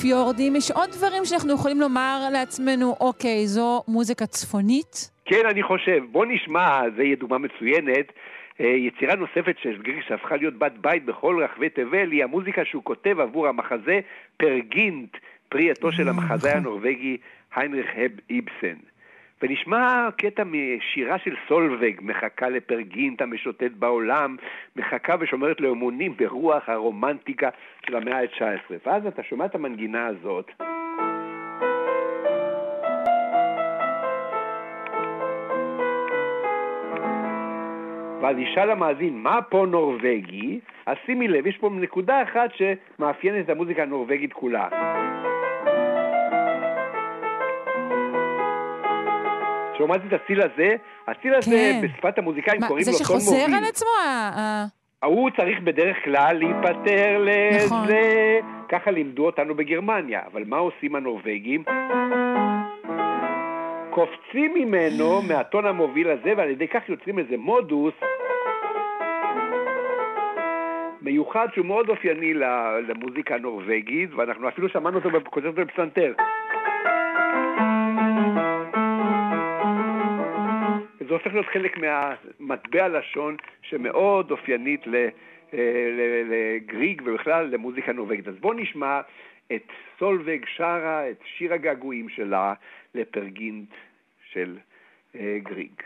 פיורדים, 0.00 0.56
יש 0.56 0.70
עוד 0.70 0.90
דברים 0.90 1.24
שאנחנו 1.24 1.54
יכולים 1.54 1.80
לומר 1.80 2.28
לעצמנו, 2.32 2.96
אוקיי, 3.00 3.46
זו 3.46 3.82
מוזיקה 3.88 4.26
צפונית? 4.26 5.10
כן, 5.24 5.46
אני 5.50 5.62
חושב. 5.62 6.04
בוא 6.12 6.26
נשמע, 6.26 6.80
זה 6.96 7.02
יהיה 7.02 7.16
דוגמה 7.16 7.38
מצוינת. 7.38 8.12
אה, 8.60 8.66
יצירה 8.66 9.14
נוספת 9.14 9.56
של 9.62 9.82
גריג 9.82 10.00
שהפכה 10.08 10.36
להיות 10.36 10.54
בת 10.54 10.72
בית 10.80 11.04
בכל 11.04 11.44
רחבי 11.44 11.68
תבל 11.68 12.10
היא 12.10 12.24
המוזיקה 12.24 12.64
שהוא 12.64 12.84
כותב 12.84 13.20
עבור 13.20 13.48
המחזה 13.48 14.00
פרגינט, 14.36 15.16
פרי 15.48 15.70
עטו 15.70 15.92
של 15.92 16.08
המחזאי 16.08 16.52
הנורבגי 16.52 17.16
היינריך 17.54 17.90
איבסן. 18.30 18.78
ונשמע 19.42 20.08
קטע 20.16 20.42
משירה 20.44 21.18
של 21.18 21.36
סולווג, 21.48 21.94
מחכה 22.00 22.48
לפרגינט 22.48 23.22
המשוטט 23.22 23.72
בעולם, 23.78 24.36
מחכה 24.76 25.14
ושומרת 25.20 25.60
לאמונים 25.60 26.16
ברוח 26.16 26.68
הרומנטיקה 26.68 27.48
של 27.86 27.96
המאה 27.96 28.20
ה-19. 28.20 28.74
ואז 28.86 29.06
אתה 29.06 29.22
שומע 29.22 29.44
את 29.44 29.54
המנגינה 29.54 30.06
הזאת. 30.06 30.50
ואז 38.20 38.36
ישאל 38.38 38.70
המאזין, 38.70 39.22
מה 39.22 39.42
פה 39.42 39.66
נורבגי? 39.68 40.60
אז 40.86 40.96
שימי 41.06 41.28
לב, 41.28 41.46
יש 41.46 41.56
פה 41.56 41.70
נקודה 41.72 42.22
אחת 42.22 42.50
שמאפיינת 42.54 43.44
את 43.44 43.50
המוזיקה 43.50 43.82
הנורבגית 43.82 44.32
כולה. 44.32 44.68
שמעת 49.78 50.00
את 50.08 50.20
הציל 50.22 50.40
הזה? 50.42 50.74
הציל 51.08 51.34
הזה, 51.34 51.50
כן. 51.50 51.80
בשפת 51.88 52.18
המוזיקאים 52.18 52.60
קוראים 52.68 52.84
זה 52.84 52.90
לו 52.90 52.96
טון 52.98 53.06
שחוזר 53.06 53.36
מוביל. 53.40 53.54
על 53.56 53.64
עצמו? 53.64 53.88
ה- 54.04 54.30
ה- 54.38 54.64
ההוא 55.02 55.30
צריך 55.36 55.58
בדרך 55.64 55.96
כלל 56.04 56.36
להיפטר 56.38 57.24
נכון. 57.66 57.84
לזה. 57.84 58.38
ככה 58.68 58.90
לימדו 58.90 59.26
אותנו 59.26 59.54
בגרמניה. 59.54 60.20
אבל 60.32 60.42
מה 60.46 60.56
עושים 60.56 60.94
הנורבגים? 60.94 61.64
קופצים 63.90 64.54
ממנו, 64.54 65.22
מהטון 65.22 65.66
המוביל 65.66 66.10
הזה, 66.10 66.32
ועל 66.36 66.50
ידי 66.50 66.68
כך 66.68 66.88
יוצרים 66.88 67.18
איזה 67.18 67.36
מודוס 67.36 67.94
מיוחד 71.02 71.46
שהוא 71.54 71.66
מאוד 71.66 71.88
אופייני 71.88 72.34
למוזיקה 72.88 73.34
הנורבגית, 73.34 74.10
ואנחנו 74.14 74.48
אפילו 74.48 74.68
שמענו 74.68 74.96
אותו 74.98 75.10
בקונצרט 75.10 75.54
בפסנתר. 75.54 76.12
זה 81.08 81.14
הופך 81.14 81.32
להיות 81.32 81.46
חלק 81.46 81.78
מהמטבע 81.78 82.88
לשון 82.88 83.36
שמאוד 83.62 84.30
אופיינית 84.30 84.84
אה, 84.88 85.08
לגריג 86.24 87.02
ובכלל 87.04 87.46
למוזיקה 87.46 87.92
נורבגית. 87.92 88.28
אז 88.28 88.34
בואו 88.40 88.52
נשמע 88.52 89.00
את 89.52 89.62
סולווג 89.98 90.46
שרה 90.46 91.10
את 91.10 91.20
שיר 91.24 91.54
הגעגועים 91.54 92.08
שלה 92.08 92.54
לפרגינט 92.94 93.68
של 94.32 94.58
אה, 95.14 95.38
גריג. 95.42 95.82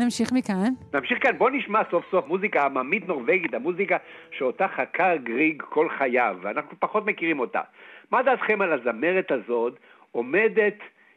נמשיך 0.00 0.32
מכאן? 0.32 0.72
נמשיך 0.94 1.18
כאן, 1.22 1.38
בואו 1.38 1.50
נשמע 1.50 1.82
סוף 1.90 2.04
סוף 2.10 2.26
מוזיקה 2.26 2.64
עממית 2.64 3.08
נורבגית, 3.08 3.54
המוזיקה 3.54 3.96
שאותה 4.30 4.68
חקר 4.68 5.16
גריג 5.16 5.62
כל 5.62 5.88
חייו, 5.98 6.36
ואנחנו 6.42 6.76
פחות 6.78 7.06
מכירים 7.06 7.40
אותה. 7.40 7.60
מה 8.10 8.22
דעתכם 8.22 8.62
על 8.62 8.72
הזמרת 8.72 9.32
הזאת 9.32 9.78
עומדת 10.12 10.74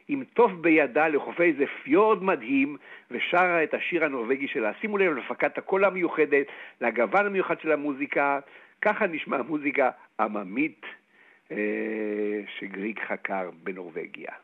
עם 0.08 0.24
תוף 0.34 0.52
בידה 0.52 1.08
לחופי 1.08 1.42
איזה 1.42 1.64
פיורד 1.82 2.22
מדהים 2.22 2.76
ושרה 3.10 3.62
את 3.62 3.74
השיר 3.74 4.04
הנורבגי 4.04 4.48
שלה? 4.48 4.72
שימו 4.80 4.98
לב 4.98 5.12
להפקת 5.12 5.58
הקול 5.58 5.84
המיוחדת, 5.84 6.46
לגוון 6.80 7.26
המיוחד 7.26 7.60
של 7.60 7.72
המוזיקה, 7.72 8.38
ככה 8.82 9.06
נשמע 9.06 9.42
מוזיקה 9.42 9.90
עממית 10.20 10.86
אה, 11.52 11.56
שגריג 12.58 13.00
חקר 13.08 13.50
בנורבגיה. 13.62 14.43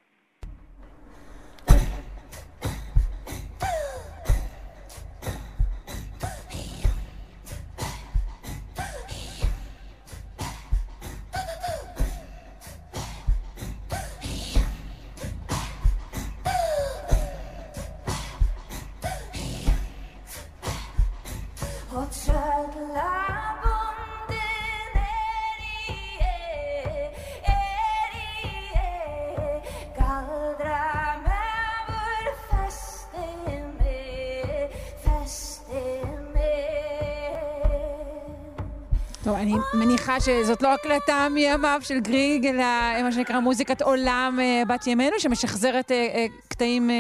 מניחה 40.11 40.25
שזאת 40.25 40.63
לא 40.63 40.75
הקלטה 40.75 41.29
מימיו 41.35 41.79
של 41.83 42.01
גריג, 42.01 42.47
אלא 42.47 42.65
מה 43.03 43.13
שנקרא 43.13 43.41
מוזיקת 43.41 43.83
עולם 43.83 44.39
אה, 44.41 44.63
בת 44.69 44.87
ימינו, 44.87 45.19
שמשחזרת 45.19 45.91
אה, 45.91 45.97
אה, 45.97 46.27
קטעים 46.49 46.91
אה, 46.91 46.95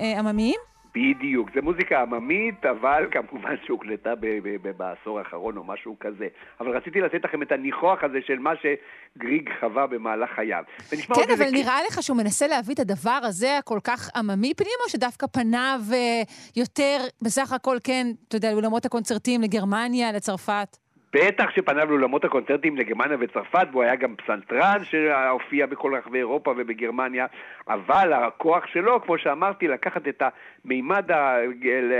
אה, 0.00 0.18
עממיים. 0.18 0.56
בדיוק, 0.94 1.48
זה 1.54 1.62
מוזיקה 1.62 2.02
עממית, 2.02 2.64
אבל 2.64 3.06
כמובן 3.10 3.54
שהוקלטה 3.66 4.14
ב- 4.14 4.26
ב- 4.26 4.56
ב- 4.62 4.76
בעשור 4.76 5.18
האחרון 5.18 5.56
או 5.56 5.64
משהו 5.64 5.96
כזה. 6.00 6.28
אבל 6.60 6.76
רציתי 6.76 7.00
לתת 7.00 7.24
לכם 7.24 7.42
את 7.42 7.52
הניחוח 7.52 8.04
הזה 8.04 8.18
של 8.26 8.38
מה 8.38 8.52
שגריג 8.56 9.50
חווה 9.60 9.86
במהלך 9.86 10.30
חייו. 10.34 10.62
כן, 10.90 11.30
אבל 11.38 11.50
נראה 11.52 11.78
לך 11.88 12.02
שהוא 12.02 12.16
מנסה 12.16 12.46
להביא 12.46 12.74
את 12.74 12.80
הדבר 12.80 13.18
הזה 13.22 13.58
הכל 13.58 13.78
כך 13.84 14.10
עממי 14.16 14.54
פנימה, 14.54 14.82
או 14.84 14.90
שדווקא 14.90 15.26
פניו 15.26 15.80
אה, 15.92 16.22
יותר, 16.56 16.98
בסך 17.22 17.52
הכל, 17.52 17.76
כן, 17.84 18.06
אתה 18.28 18.36
יודע, 18.36 18.52
לאולמות 18.52 18.84
הקונצרטים 18.84 19.42
לגרמניה, 19.42 20.12
לצרפת? 20.12 20.85
בטח 21.12 21.50
שפניו 21.50 21.90
לאולמות 21.90 22.24
הקונצרטים 22.24 22.76
לגרמניה 22.76 23.16
וצרפת, 23.20 23.68
והוא 23.72 23.82
היה 23.82 23.96
גם 23.96 24.16
פסנתרן 24.16 24.84
שהופיע 24.84 25.66
בכל 25.66 25.94
רחבי 25.94 26.18
אירופה 26.18 26.54
ובגרמניה, 26.56 27.26
אבל 27.68 28.12
הכוח 28.12 28.66
שלו, 28.66 29.02
כמו 29.02 29.18
שאמרתי, 29.18 29.68
לקחת 29.68 30.08
את 30.08 30.22
המימד 30.64 31.10
ה- 31.10 31.38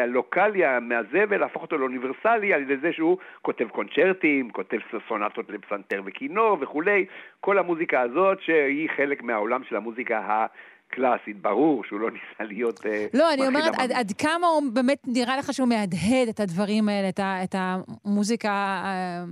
הלוקאלי 0.03 0.65
המהזה 0.65 1.25
ולהפוך 1.29 1.63
אותו 1.63 1.79
לאוניברסלי 1.79 2.55
על 2.55 2.63
ידי 2.63 2.77
זה 2.77 2.93
שהוא 2.93 3.19
כותב 3.43 3.69
קונצ'רטים, 3.69 4.51
כותב 4.51 4.79
סונטות 5.09 5.51
לפסנתר 5.51 6.03
וכינור 6.05 6.59
וכולי, 6.61 7.07
כל 7.41 7.59
המוזיקה 7.59 8.01
הזאת 8.01 8.41
שהיא 8.41 8.89
חלק 8.97 9.23
מהעולם 9.23 9.65
של 9.65 9.77
המוזיקה 9.77 10.47
הקלאסית. 10.91 11.43
ברור 11.43 11.85
שהוא 11.85 12.01
לא 12.01 12.11
ניסה 12.17 12.45
להיות... 12.45 12.87
אה, 12.87 13.07
לא, 13.15 13.33
אני 13.35 13.47
אומרת, 13.47 13.75
עד. 13.79 13.93
עד 13.93 14.13
כמה 14.19 14.47
הוא 14.47 14.63
באמת 14.73 14.99
נראה 15.07 15.37
לך 15.37 15.53
שהוא 15.53 15.69
מהדהד 15.69 16.29
את 16.31 16.41
הדברים 16.41 16.89
האלה, 16.89 17.09
את, 17.09 17.19
ה, 17.19 17.45
את 17.45 17.55
המוזיקה 17.59 18.49
אה, 18.51 19.25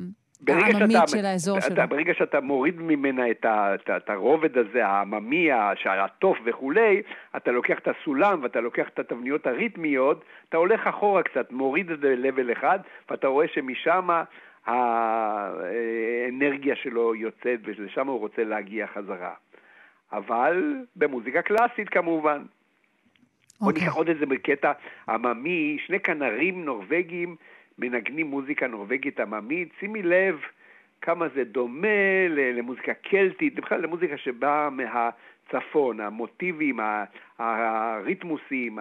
העממית 0.48 0.96
שאתה- 0.96 1.06
של 1.18 1.24
האזור 1.26 1.58
אתה, 1.58 1.66
שלו. 1.66 1.82
ברגע 1.88 2.14
שאתה 2.14 2.40
מוריד 2.40 2.74
ממנה 2.80 3.30
את, 3.30 3.44
ה, 3.44 3.74
את, 3.74 3.90
את 3.96 4.10
הרובד 4.10 4.58
הזה, 4.58 4.86
העממי, 4.86 5.48
הטוף 6.04 6.38
וכולי, 6.44 7.02
אתה 7.36 7.50
לוקח 7.50 7.78
את 7.78 7.88
הסולם 7.88 8.42
ואתה 8.42 8.60
לוקח 8.60 8.88
את 8.94 8.98
התבניות 8.98 9.46
הריתמיות, 9.46 10.24
אתה 10.48 10.56
הולך 10.56 10.86
אחורה 10.86 11.22
קצת, 11.22 11.52
מוריד 11.52 11.90
את 11.90 12.00
זה 12.00 12.14
ל-level 12.16 12.52
אחד, 12.52 12.78
ואתה 13.10 13.26
רואה 13.26 13.48
שמשם 13.48 14.08
האנרגיה 14.66 16.76
שלו 16.76 17.14
יוצאת 17.14 17.60
ולשם 17.64 18.06
הוא 18.06 18.20
רוצה 18.20 18.44
להגיע 18.44 18.86
חזרה. 18.86 19.32
אבל 20.12 20.84
במוזיקה 20.96 21.42
קלאסית 21.42 21.88
כמובן. 21.88 22.42
בוא 23.60 23.68
אוקיי. 23.68 23.82
ניקח 23.82 23.96
עוד 23.96 24.08
איזה 24.08 24.26
בקטע 24.26 24.72
עממי, 25.08 25.76
שני 25.86 26.00
כנרים 26.00 26.64
נורבגים 26.64 27.36
מנגנים 27.78 28.26
מוזיקה 28.26 28.66
נורבגית 28.66 29.20
עממית, 29.20 29.68
שימי 29.80 30.02
לב 30.02 30.40
כמה 31.00 31.28
זה 31.34 31.44
דומה 31.44 32.28
למוזיקה 32.28 32.94
קלטית, 32.94 33.54
בכלל 33.54 33.80
למוזיקה 33.80 34.16
שבאה 34.16 34.68
מהצפון, 34.70 36.00
המוטיבים, 36.00 36.80
הריתמוסים, 37.38 38.78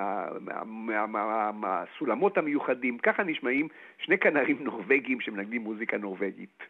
הסולמות 1.63 2.38
המיוחדים, 2.38 2.97
ככה 2.97 3.24
נשמעים 3.24 3.67
שני 3.97 4.17
כנרים 4.17 4.57
נורבגים 4.67 5.21
שמנגנים 5.21 5.61
מוזיקה 5.61 5.97
נורבגית. 5.97 6.63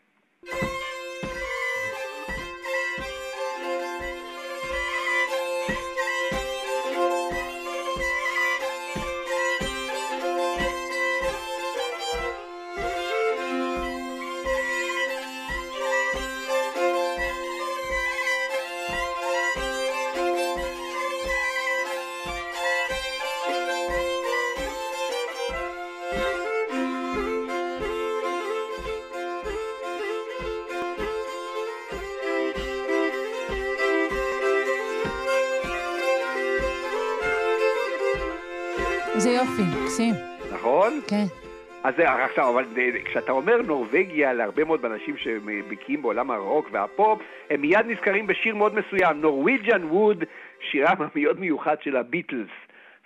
אז 41.84 41.96
זה 41.98 42.12
עכשיו, 42.12 42.50
אבל 42.50 42.66
כשאתה 43.06 43.32
אומר 43.32 43.62
נורבגיה 43.62 44.34
להרבה 44.34 44.64
מאוד 44.64 44.86
אנשים 44.86 45.18
שבקיאים 45.18 46.02
בעולם 46.02 46.32
הרוק 46.32 46.70
והפופ, 46.72 47.22
הם 47.50 47.62
מיד 47.62 47.86
נזכרים 47.88 48.28
בשיר 48.28 48.56
מאוד 48.56 48.76
מסוים, 48.76 49.22
נורוויג'ן 49.22 49.84
ווד, 49.84 50.24
שירם 50.60 50.96
המאוד 51.00 51.40
מיוחד 51.40 51.76
של 51.82 51.96
הביטלס. 51.96 52.50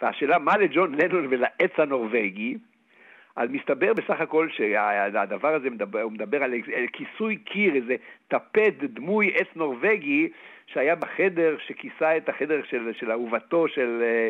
והשאלה, 0.01 0.39
מה 0.39 0.57
לג'ון 0.57 0.95
לנון 0.95 1.27
ולעץ 1.29 1.71
הנורבגי? 1.77 2.57
אז 3.35 3.49
מסתבר 3.49 3.93
בסך 3.93 4.21
הכל 4.21 4.49
שהדבר 4.49 5.55
הזה 5.55 5.69
מדבר, 5.69 6.01
הוא 6.01 6.11
מדבר 6.11 6.43
על 6.43 6.53
כיסוי 6.93 7.35
קיר, 7.35 7.75
איזה 7.75 7.95
טפט 8.27 8.73
דמוי 8.79 9.31
עץ 9.35 9.47
נורבגי 9.55 10.29
שהיה 10.67 10.95
בחדר 10.95 11.55
שכיסה 11.67 12.17
את 12.17 12.29
החדר 12.29 12.61
של, 12.69 12.91
של 12.93 13.11
אהובתו 13.11 13.67
של, 13.67 13.99
אה, 14.03 14.29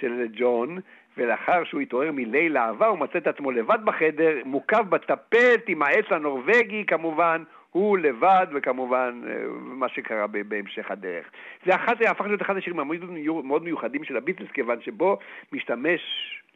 של 0.00 0.26
ג'ון, 0.32 0.78
ולאחר 1.16 1.64
שהוא 1.64 1.80
התעורר 1.80 2.12
מליל 2.12 2.58
אהבה 2.58 2.86
הוא 2.86 2.98
מצא 2.98 3.18
את 3.18 3.26
עצמו 3.26 3.50
לבד 3.50 3.78
בחדר, 3.84 4.36
מוקף 4.44 4.82
בטפט 4.88 5.64
עם 5.68 5.82
העץ 5.82 6.04
הנורבגי 6.10 6.84
כמובן, 6.86 7.42
הוא 7.70 7.98
לבד, 7.98 8.46
וכמובן 8.54 9.20
אה, 9.26 9.32
מה 9.60 9.88
שקרה 9.88 10.26
בהמשך 10.26 10.90
הדרך. 10.90 11.26
זה 11.66 11.74
אחת, 11.74 11.96
הפך 12.06 12.24
להיות 12.24 12.42
אחד 12.42 12.56
השירים 12.56 12.80
המאוד 12.80 13.44
מאוד 13.44 13.64
מיוחדים 13.64 14.04
של 14.04 14.16
הביטלס, 14.16 14.50
כיוון 14.50 14.80
שבו 14.80 15.18
משתמש 15.52 16.00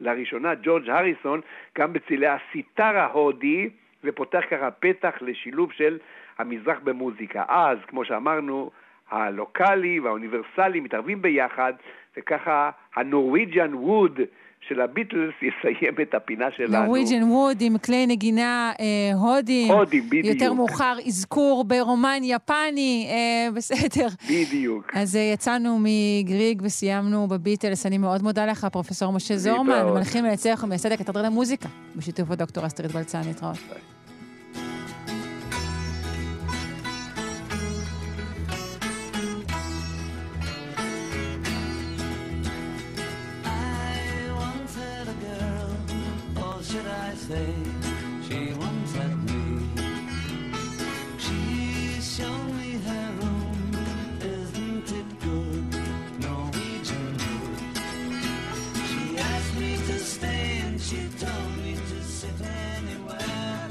לראשונה 0.00 0.54
ג'ורג' 0.62 0.90
הריסון 0.90 1.40
גם 1.78 1.92
בצלילי 1.92 2.26
הסיטר 2.26 2.98
ההודי, 2.98 3.68
ופותח 4.04 4.42
ככה 4.50 4.70
פתח 4.70 5.14
לשילוב 5.20 5.72
של 5.72 5.98
המזרח 6.38 6.78
במוזיקה. 6.84 7.44
אז, 7.48 7.78
כמו 7.86 8.04
שאמרנו, 8.04 8.70
הלוקאלי 9.10 10.00
והאוניברסלי 10.00 10.80
מתערבים 10.80 11.22
ביחד, 11.22 11.72
וככה 12.16 12.70
הנורוויג'ן 12.96 13.74
ווד 13.74 14.20
של 14.68 14.80
הביטלס 14.80 15.34
יסיים 15.42 15.94
את 16.02 16.14
הפינה 16.14 16.46
שלנו. 16.56 16.84
נורוויג'ן 16.84 17.22
ווד 17.22 17.56
עם 17.60 17.78
כלי 17.78 18.06
נגינה 18.06 18.72
אה, 18.80 19.14
הודים. 19.14 19.72
הודים, 19.72 20.06
בדיוק. 20.06 20.26
יותר 20.26 20.52
מאוחר 20.52 20.96
אזכור 21.06 21.64
ברומן 21.64 22.20
יפני, 22.22 23.08
אה, 23.10 23.50
בסדר. 23.56 24.08
בדיוק. 24.30 24.90
אז 24.94 25.16
אה, 25.16 25.20
יצאנו 25.20 25.78
מגריג 25.82 26.62
וסיימנו 26.64 27.26
בביטלס. 27.28 27.86
אני 27.86 27.98
מאוד 27.98 28.22
מודה 28.22 28.46
לך, 28.46 28.66
פרופסור 28.72 29.12
משה 29.12 29.36
זורמן. 29.36 29.86
מלחין 29.94 30.24
ויצח 30.24 30.60
ומייסד 30.64 30.92
הקתדרה 30.92 31.22
למוזיקה, 31.22 31.68
בשיתוף 31.96 32.30
הדוקטור 32.30 32.66
אסטרית 32.66 32.92
בלצן. 32.92 33.20
להתראות. 33.26 33.56
I 33.56 33.97
say, 47.28 47.52
she 48.26 48.40
once 48.64 48.92
had 48.98 49.14
me. 49.28 49.42
She 51.24 51.40
showed 52.14 52.50
me 52.58 52.70
her 52.86 53.06
room, 53.20 53.72
isn't 54.36 54.88
it 55.00 55.08
good? 55.24 55.64
Norwegian 56.24 57.08
wood. 57.22 57.60
She 58.88 59.02
asked 59.30 59.54
me 59.62 59.70
to 59.88 59.96
stay 60.14 60.44
and 60.66 60.76
she 60.86 61.00
told 61.24 61.52
me 61.64 61.72
to 61.90 61.98
sit 62.18 62.38
anywhere. 62.76 63.68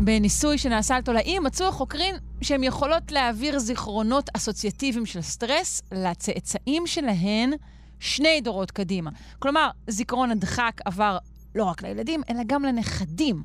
בניסוי 0.00 0.58
שנעשה 0.58 0.96
על 0.96 1.02
תולעים 1.02 1.42
מצאו 1.42 1.68
החוקרים 1.68 2.14
שהן 2.48 2.64
יכולות 2.64 3.12
להעביר 3.12 3.58
זיכרונות 3.58 4.30
אסוציאטיביים 4.36 5.06
של 5.06 5.20
סטרס 5.20 5.82
לצאצאים 5.92 6.86
שלהן 6.86 7.52
שני 8.00 8.40
דורות 8.40 8.70
קדימה. 8.70 9.10
כלומר, 9.38 9.70
זיכרון 9.86 10.30
הדחק 10.30 10.80
עבר 10.84 11.18
לא 11.54 11.64
רק 11.64 11.82
לילדים, 11.82 12.22
אלא 12.30 12.40
גם 12.46 12.64
לנכדים. 12.64 13.42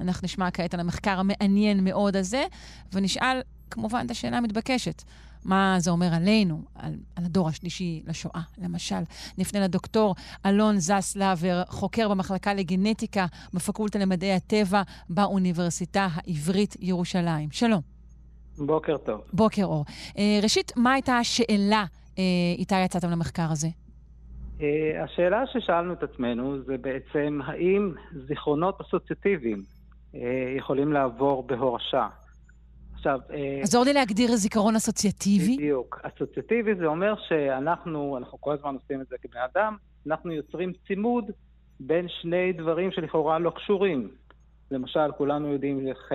אנחנו 0.00 0.24
נשמע 0.24 0.50
כעת 0.50 0.74
על 0.74 0.80
המחקר 0.80 1.18
המעניין 1.18 1.84
מאוד 1.84 2.16
הזה, 2.16 2.44
ונשאל 2.92 3.40
כמובן 3.70 4.06
את 4.06 4.10
השאלה 4.10 4.36
המתבקשת. 4.36 5.02
מה 5.44 5.76
זה 5.78 5.90
אומר 5.90 6.14
עלינו, 6.14 6.62
על, 6.74 6.96
על 7.16 7.24
הדור 7.24 7.48
השלישי 7.48 8.02
לשואה, 8.06 8.40
למשל. 8.58 9.02
נפנה 9.38 9.60
לדוקטור 9.60 10.14
אלון 10.46 10.78
זסלבר, 10.78 11.62
חוקר 11.68 12.08
במחלקה 12.08 12.54
לגנטיקה 12.54 13.26
בפקולטה 13.54 13.98
למדעי 13.98 14.32
הטבע 14.34 14.82
באוניברסיטה 15.08 16.08
העברית 16.12 16.76
ירושלים. 16.80 17.48
שלום. 17.52 17.97
בוקר 18.66 18.96
טוב. 18.96 19.20
בוקר 19.32 19.64
אור. 19.64 19.84
אה, 20.18 20.38
ראשית, 20.42 20.72
מה 20.76 20.92
הייתה 20.92 21.18
השאלה 21.18 21.84
אה, 22.18 22.24
איתה 22.58 22.76
יצאתם 22.84 23.10
למחקר 23.10 23.46
הזה? 23.50 23.68
אה, 24.60 25.04
השאלה 25.04 25.44
ששאלנו 25.52 25.92
את 25.92 26.02
עצמנו 26.02 26.62
זה 26.62 26.76
בעצם 26.78 27.40
האם 27.44 27.92
זיכרונות 28.28 28.80
אסוציאטיביים 28.80 29.62
יכולים 30.56 30.92
לעבור 30.92 31.42
בהורשה. 31.42 32.08
עכשיו... 32.94 33.20
עזור 33.62 33.84
לי 33.84 33.92
להגדיר 33.92 34.36
זיכרון 34.36 34.76
אסוציאטיבי. 34.76 35.56
בדיוק. 35.56 36.00
אסוציאטיבי 36.02 36.74
זה 36.74 36.86
אומר 36.86 37.14
שאנחנו, 37.28 38.16
אנחנו 38.16 38.40
כל 38.40 38.52
הזמן 38.52 38.74
עושים 38.74 39.00
את 39.00 39.06
זה 39.06 39.16
כבני 39.22 39.40
אדם, 39.44 39.76
אנחנו 40.06 40.32
יוצרים 40.32 40.72
צימוד 40.86 41.24
בין 41.80 42.06
שני 42.08 42.52
דברים 42.52 42.92
שלכאורה 42.92 43.38
לא 43.38 43.50
קשורים. 43.50 44.08
למשל, 44.70 45.12
כולנו 45.16 45.52
יודעים 45.52 45.88
איך 45.88 46.12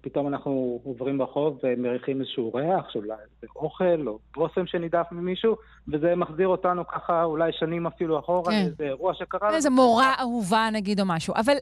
פתאום 0.00 0.28
אנחנו 0.28 0.80
עוברים 0.84 1.18
ברחוב 1.18 1.58
ומריחים 1.62 2.20
איזשהו 2.20 2.54
ריח, 2.54 2.90
שאולי 2.90 3.14
זה 3.40 3.46
אוכל 3.56 4.08
או 4.08 4.18
בושם 4.36 4.66
שנידף 4.66 5.06
ממישהו, 5.12 5.56
וזה 5.92 6.14
מחזיר 6.16 6.48
אותנו 6.48 6.86
ככה 6.86 7.24
אולי 7.24 7.52
שנים 7.52 7.86
אפילו 7.86 8.18
אחורה 8.18 8.52
כן. 8.52 8.62
לאיזה 8.62 8.84
אירוע 8.84 9.14
שקרה. 9.14 9.54
איזה 9.54 9.70
מורה 9.70 10.14
אהובה 10.20 10.68
נגיד 10.72 11.00
או 11.00 11.06
משהו. 11.06 11.34
אבל 11.36 11.54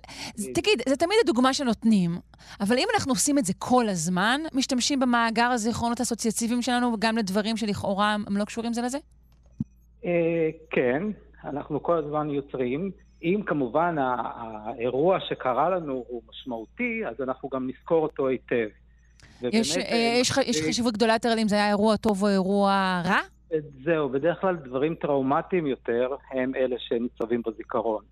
תגיד, 0.55 0.82
זה 0.89 0.97
תמיד 0.97 1.18
הדוגמה 1.24 1.55
שנותנים, 1.55 2.11
אבל 2.61 2.78
אם 2.78 2.87
אנחנו 2.95 3.12
עושים 3.12 3.39
את 3.39 3.45
זה 3.45 3.53
כל 3.59 3.89
הזמן, 3.89 4.41
משתמשים 4.55 5.01
במאגר 5.01 5.51
הזיכרונות 5.53 6.01
האסוציאטיביים 6.01 6.62
שלנו 6.62 6.97
גם 6.99 7.16
לדברים 7.16 7.57
שלכאורה 7.57 8.16
הם 8.26 8.37
לא 8.37 8.45
קשורים 8.45 8.72
זה 8.72 8.82
לזה? 8.82 8.99
אה, 10.05 10.51
כן, 10.70 11.03
אנחנו 11.45 11.82
כל 11.82 11.97
הזמן 11.97 12.30
יוצרים. 12.30 12.91
אם 13.25 13.41
כמובן 13.47 13.97
האירוע 13.99 15.18
שקרה 15.20 15.70
לנו 15.70 16.05
הוא 16.09 16.22
משמעותי, 16.31 17.03
אז 17.07 17.20
אנחנו 17.20 17.49
גם 17.49 17.68
נזכור 17.68 18.03
אותו 18.03 18.29
היטב. 18.29 18.66
יש, 19.43 19.70
ובאמת, 19.77 19.87
אה, 19.93 20.16
יש, 20.20 20.33
ח- 20.33 20.39
יש 20.39 20.62
אה, 20.62 20.68
חשיבות 20.68 20.95
גדולה 20.95 21.12
יותר 21.12 21.35
אם 21.43 21.49
זה 21.49 21.57
היה 21.57 21.68
אירוע 21.68 21.97
טוב 21.97 22.22
או 22.22 22.29
אירוע 22.29 23.03
רע? 23.05 23.18
זהו, 23.85 24.09
בדרך 24.09 24.41
כלל 24.41 24.57
דברים 24.57 24.95
טראומטיים 24.95 25.66
יותר 25.66 26.09
הם 26.31 26.55
אלה 26.55 26.77
שניצבים 26.79 27.43
בזיכרון. 27.47 28.03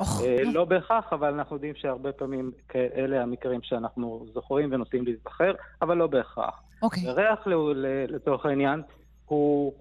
אה, 0.00 0.04
נו. 0.44 0.52
לא 0.52 0.64
בהכרח, 0.64 1.12
אבל 1.12 1.34
אנחנו 1.34 1.56
יודעים 1.56 1.74
שהרבה 1.76 2.12
פעמים 2.12 2.50
אלה 2.74 3.22
המקרים 3.22 3.60
שאנחנו 3.62 4.26
זוכרים 4.34 4.72
ונוטים 4.72 5.04
להיזכר, 5.04 5.52
אבל 5.82 5.96
לא 5.96 6.06
בהכרח. 6.06 6.62
אוקיי. 6.82 7.02
וריח 7.10 7.46
ל- 7.46 7.54
ל- 7.54 8.14
לצורך 8.14 8.46
העניין 8.46 8.82
הוא 9.26 9.72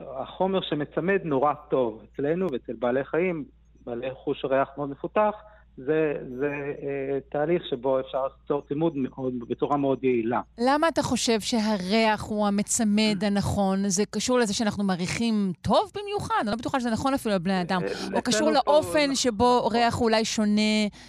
החומר 0.00 0.60
שמצמד 0.60 1.20
נורא 1.24 1.52
טוב. 1.70 2.02
אצלנו 2.14 2.46
ואצל 2.52 2.72
בעלי 2.78 3.04
חיים, 3.04 3.44
בעלי 3.86 4.06
חוש 4.14 4.44
ריח 4.44 4.68
מאוד 4.76 4.90
מפותח, 4.90 5.34
זה, 5.76 6.14
זה 6.38 6.46
אה, 6.82 7.18
תהליך 7.28 7.62
שבו 7.70 8.00
אפשר 8.00 8.26
ליצור 8.42 8.62
צימוד 8.68 8.96
מאוד, 8.96 9.34
בצורה 9.48 9.76
מאוד 9.76 10.04
יעילה. 10.04 10.40
למה 10.58 10.88
אתה 10.88 11.02
חושב 11.02 11.40
שהריח 11.40 12.24
הוא 12.28 12.46
המצמד 12.46 13.24
הנכון? 13.26 13.88
זה 13.88 14.02
קשור 14.10 14.38
לזה 14.38 14.54
שאנחנו 14.54 14.84
מריחים 14.84 15.52
טוב 15.62 15.92
במיוחד? 16.00 16.34
אני 16.42 16.50
לא 16.50 16.56
בטוחה 16.56 16.80
שזה 16.80 16.90
נכון 16.90 17.14
אפילו 17.14 17.34
לבני 17.34 17.60
אדם. 17.62 17.80
או 18.14 18.22
קשור 18.22 18.40
אצלנו 18.50 18.60
פה- 18.64 18.72
לאופן 18.72 19.14
שבו 19.14 19.66
ריח 19.66 20.00
אולי 20.00 20.24
שונה 20.24 20.60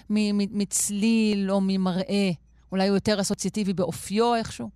מצליל 0.09 1.51
או 1.51 1.59
ממראה? 1.61 2.30
אולי 2.72 2.88
הוא 2.88 2.95
יותר 2.97 3.22
אסוציאטיבי 3.22 3.74
באופיו 3.74 4.36
איכשהו? 4.36 4.69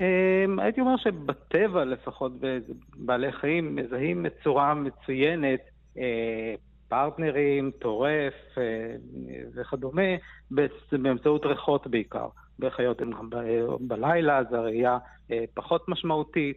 אמ, 0.00 0.58
הייתי 0.58 0.80
אומר 0.80 0.96
שבטבע 0.96 1.84
לפחות, 1.84 2.32
בעלי 2.96 3.32
חיים 3.32 3.76
מזהים 3.76 4.22
בצורה 4.22 4.74
מצוינת 4.74 5.60
אה, 5.98 6.54
פרטנרים, 6.92 7.70
טורף 7.78 8.34
אה, 8.58 8.62
וכדומה, 9.54 10.02
באמצעות 10.92 11.46
ריחות 11.46 11.86
בעיקר. 11.86 12.28
בחיות 12.58 13.00
הם 13.00 13.10
גם 13.10 13.30
בלילה, 13.80 14.38
אז 14.38 14.46
הראייה 14.52 14.98
אה, 15.30 15.44
פחות 15.54 15.88
משמעותית. 15.88 16.56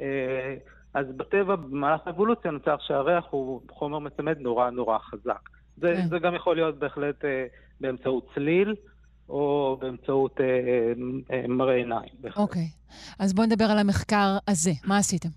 אה, 0.00 0.54
אז 0.94 1.06
בטבע, 1.16 1.56
במהלך 1.56 2.00
האבולוציה, 2.06 2.50
נוצר 2.50 2.76
שהריח 2.80 3.24
הוא 3.30 3.60
חומר 3.70 3.98
מצמד 3.98 4.38
נורא 4.38 4.70
נורא 4.70 4.98
חזק. 4.98 5.48
זה, 5.76 5.94
כן. 5.96 6.08
זה 6.08 6.18
גם 6.18 6.34
יכול 6.34 6.56
להיות 6.56 6.78
בהחלט 6.78 7.24
באמצעות 7.80 8.30
צליל, 8.34 8.74
או 9.30 9.76
באמצעות 9.80 10.40
אה, 10.40 10.46
אה, 11.36 11.48
מראה 11.48 11.74
עיניים. 11.74 12.10
אוקיי. 12.36 12.68
אז 13.18 13.34
בואו 13.34 13.46
נדבר 13.46 13.64
על 13.64 13.78
המחקר 13.78 14.38
הזה. 14.48 14.70
מה 14.84 14.98
עשיתם? 14.98 15.28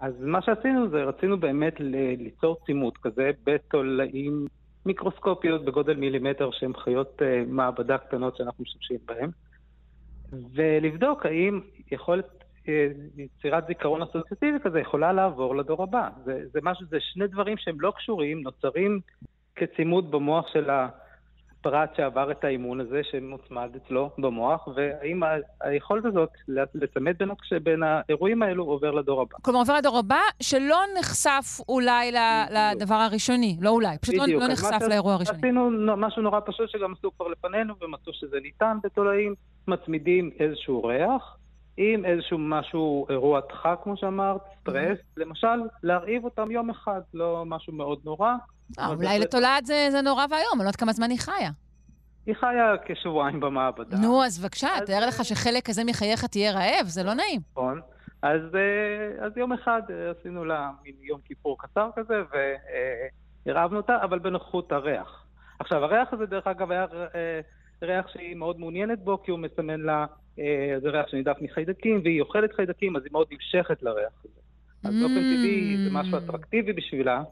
אז 0.00 0.14
מה 0.20 0.42
שעשינו 0.42 0.88
זה 0.88 1.04
רצינו 1.04 1.40
באמת 1.40 1.74
ליצור 2.18 2.56
צימוד 2.66 2.98
כזה 2.98 3.30
בתולעים 3.44 4.46
מיקרוסקופיות 4.86 5.64
בגודל 5.64 5.96
מילימטר 5.96 6.50
שהן 6.52 6.72
חיות 6.76 7.22
אה, 7.22 7.44
מעבדה 7.46 7.98
קטנות 7.98 8.36
שאנחנו 8.36 8.64
משתמשים 8.64 8.98
בהן. 9.06 9.30
ולבדוק 10.54 11.26
האם 11.26 11.60
יכולת 11.92 12.26
אה, 12.68 12.88
יצירת 13.16 13.66
זיכרון 13.66 14.02
אסוציאטיבי 14.02 14.58
כזה 14.64 14.80
יכולה 14.80 15.12
לעבור 15.12 15.56
לדור 15.56 15.82
הבא. 15.82 16.08
זה, 16.24 16.42
זה 16.52 16.58
משהו, 16.62 16.86
זה 16.86 16.96
שני 17.00 17.26
דברים 17.26 17.56
שהם 17.56 17.80
לא 17.80 17.92
קשורים, 17.96 18.42
נוצרים 18.42 19.00
כצימוד 19.56 20.10
במוח 20.10 20.48
של 20.52 20.70
הפרט 21.66 21.96
שעבר 21.96 22.30
את 22.30 22.44
האימון 22.44 22.80
הזה, 22.80 23.00
שמוצמד 23.10 23.68
אצלו 23.76 24.10
במוח, 24.18 24.68
והאם 24.76 25.20
היכולת 25.60 26.04
הזאת 26.04 26.28
לצמד 26.74 27.18
בין, 27.18 27.28
בין 27.62 27.82
האירועים 27.82 28.42
האלו 28.42 28.64
עובר 28.64 28.90
לדור 28.90 29.20
הבא. 29.22 29.36
כלומר, 29.42 29.60
עובר 29.60 29.74
לדור 29.76 29.98
הבא, 29.98 30.18
שלא 30.42 30.76
נחשף 30.98 31.60
אולי 31.68 32.12
ל- 32.12 32.16
לדבר 32.74 32.94
הראשוני. 32.94 33.56
לא 33.60 33.70
אולי, 33.70 33.98
פשוט 33.98 34.14
לא, 34.14 34.22
בדיוק. 34.24 34.42
לא 34.42 34.48
נחשף 34.48 34.78
ש- 34.84 34.88
לאירוע 34.88 35.12
הראשוני. 35.14 35.38
עשינו 35.38 35.70
נו- 35.70 35.96
משהו 35.96 36.22
נורא 36.22 36.40
פשוט 36.46 36.70
שגם 36.70 36.92
עשו 36.98 37.10
כבר 37.16 37.28
לפנינו, 37.28 37.74
ומצאו 37.82 38.12
שזה 38.12 38.36
ניתן 38.42 38.76
בתולעים, 38.82 39.34
מצמידים 39.68 40.30
איזשהו 40.40 40.84
ריח, 40.84 41.36
עם 41.76 42.04
איזשהו 42.04 42.38
משהו, 42.38 43.06
אירוע 43.10 43.40
דחק, 43.48 43.78
כמו 43.82 43.96
שאמרת, 43.96 44.40
סטרס, 44.60 44.98
למשל, 45.16 45.46
להרעיב 45.82 46.24
אותם 46.24 46.50
יום 46.50 46.70
אחד, 46.70 47.00
לא 47.14 47.42
משהו 47.46 47.72
מאוד 47.72 47.98
נורא. 48.04 48.32
אה, 48.78 48.86
אבל 48.86 48.94
אולי 48.94 49.18
לתולעת 49.18 49.66
זה, 49.66 49.88
זה 49.90 50.02
נורא 50.02 50.26
ואיום, 50.30 50.52
אני 50.52 50.58
לא 50.58 50.62
יודעת 50.62 50.76
כמה 50.76 50.92
זמן 50.92 51.10
היא 51.10 51.18
חיה. 51.18 51.50
היא 52.26 52.34
חיה 52.34 52.74
כשבועיים 52.84 53.40
במעבדה. 53.40 53.96
נו, 53.96 54.24
אז 54.24 54.38
בבקשה, 54.38 54.68
תאר 54.86 55.06
לך 55.06 55.24
שחלק 55.24 55.66
כזה 55.66 55.84
מחייך 55.84 56.24
תהיה 56.24 56.52
רעב, 56.52 56.86
זה 56.86 57.02
לא 57.02 57.14
נעים. 57.14 57.40
נכון. 57.52 57.80
אז, 58.22 58.40
אה, 58.54 59.26
אז 59.26 59.36
יום 59.36 59.52
אחד 59.52 59.82
אה, 59.90 60.10
עשינו 60.10 60.44
לה 60.44 60.70
מין 60.84 60.94
יום 61.00 61.20
כיפור 61.24 61.56
קצר 61.58 61.90
כזה, 61.96 62.14
והרעבנו 63.46 63.76
אותה, 63.76 63.96
אבל 64.02 64.18
בנוכחות 64.18 64.72
הריח. 64.72 65.26
עכשיו, 65.58 65.84
הריח 65.84 66.12
הזה, 66.12 66.26
דרך 66.26 66.46
אגב, 66.46 66.70
היה 66.70 66.86
אה, 67.14 67.40
ריח 67.82 68.08
שהיא 68.08 68.36
מאוד 68.36 68.60
מעוניינת 68.60 68.98
בו, 68.98 69.22
כי 69.22 69.30
הוא 69.30 69.38
מסמן 69.38 69.80
לה, 69.80 70.06
אה, 70.38 70.76
זה 70.82 70.88
ריח 70.88 71.08
שנידף 71.08 71.36
מחיידקים, 71.40 72.00
והיא 72.04 72.20
אוכלת 72.20 72.52
חיידקים, 72.52 72.96
אז 72.96 73.02
היא 73.04 73.12
מאוד 73.12 73.26
נמשכת 73.30 73.82
לריח 73.82 74.12
הזה. 74.24 74.40
אז 74.84 74.94
באופן 75.00 75.20
טבעי 75.20 75.76
זה 75.84 75.90
משהו 75.92 76.18
אטרקטיבי 76.18 76.72
בשבילה, 76.72 77.22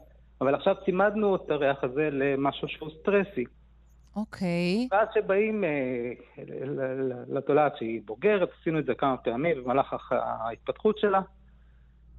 אבל 0.41 0.55
עכשיו 0.55 0.75
צימדנו 0.85 1.35
את 1.35 1.49
הריח 1.49 1.83
הזה 1.83 2.09
למשהו 2.11 2.67
שהוא 2.67 2.89
סטרסי. 3.01 3.45
אוקיי. 4.15 4.87
ואז 4.91 5.07
שבאים 5.13 5.63
אה, 5.63 5.69
לתולעת 7.27 7.77
שהיא 7.77 8.01
בוגרת, 8.05 8.49
עשינו 8.61 8.79
את 8.79 8.85
זה 8.85 8.93
כמה 8.97 9.17
פעמים 9.17 9.63
במהלך 9.63 9.95
ההתפתחות 10.11 10.97
שלה, 10.97 11.21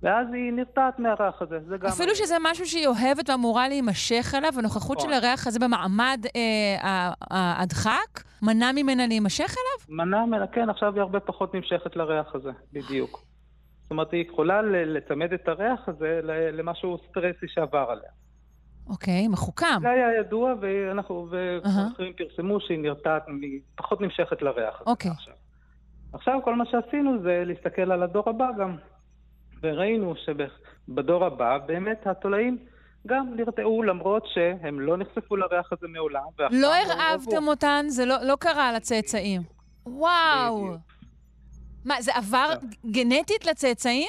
ואז 0.03 0.27
היא 0.33 0.53
נרתעת 0.53 0.99
מהריח 0.99 1.43
הזה. 1.43 1.59
זה 1.69 1.77
גם... 1.77 1.89
אפילו 1.89 2.15
שזה 2.15 2.35
משהו 2.43 2.67
שהיא 2.67 2.87
אוהבת 2.87 3.31
ואמורה 3.31 3.69
להימשך 3.69 4.35
אליו, 4.35 4.53
הנוכחות 4.59 5.01
של 5.01 5.07
נכון. 5.07 5.19
הריח 5.19 5.47
הזה 5.47 5.59
במעמד 5.59 6.27
אה, 6.37 7.13
הדחק, 7.31 8.23
מנע 8.43 8.73
ממנה 8.75 9.07
להימשך 9.07 9.55
אליו? 9.59 9.97
מנע 9.97 10.25
ממנה, 10.25 10.47
כן, 10.47 10.71
עכשיו 10.71 10.95
היא 10.95 11.03
הרבה 11.03 11.21
פחות 11.21 11.55
נמשכת 11.55 11.97
לריח 11.97 12.35
הזה, 12.35 12.51
בדיוק. 12.73 13.26
זאת 13.87 13.91
אומרת, 13.91 14.13
היא 14.13 14.25
יכולה 14.31 14.63
לצמד 14.63 15.33
את 15.33 15.49
הריח 15.49 15.89
הזה 15.89 16.21
למשהו 16.53 16.99
סטרסי 17.11 17.47
שעבר 17.49 17.87
עליה. 17.91 18.11
אוקיי, 18.87 19.29
מחוכם. 19.29 19.81
זה 19.81 19.91
היה 19.91 20.21
ידוע, 20.21 20.55
ואנחנו, 20.61 21.29
ואחרים 21.31 22.13
פרסמו 22.17 22.61
שהיא 22.61 22.79
נרתעת, 22.79 23.23
היא 23.43 23.61
פחות 23.77 24.01
נמשכת 24.01 24.43
לריח 24.43 24.75
הזה. 24.81 24.91
אוקיי. 24.91 25.11
עכשיו 26.13 26.41
כל 26.45 26.55
מה 26.55 26.65
שעשינו 26.71 27.23
זה 27.23 27.43
להסתכל 27.47 27.93
על 27.93 28.03
הדור 28.03 28.29
הבא 28.31 28.49
גם, 28.59 28.77
וראינו 29.63 30.15
שבדור 30.17 31.25
הבא 31.25 31.59
באמת 31.59 32.07
התולעים 32.07 32.59
גם 33.07 33.27
נרתעו 33.37 33.83
למרות 33.83 34.25
שהם 34.35 34.81
לא 34.81 34.97
נחשפו 34.97 35.37
לריח 35.37 35.73
הזה 35.73 35.89
מעולם. 35.89 36.23
לא 36.39 36.67
ראו. 36.67 36.93
הרעבתם 36.93 37.49
אותן, 37.49 37.85
זה 37.89 38.05
לא, 38.05 38.17
לא 38.23 38.37
קרה 38.41 38.73
לצאצאים. 38.73 39.43
וואו. 39.87 40.75
מה, 41.87 41.95
זה 42.03 42.13
עבר 42.17 42.53
גנטית 42.91 43.47
לצאצאים? 43.47 44.09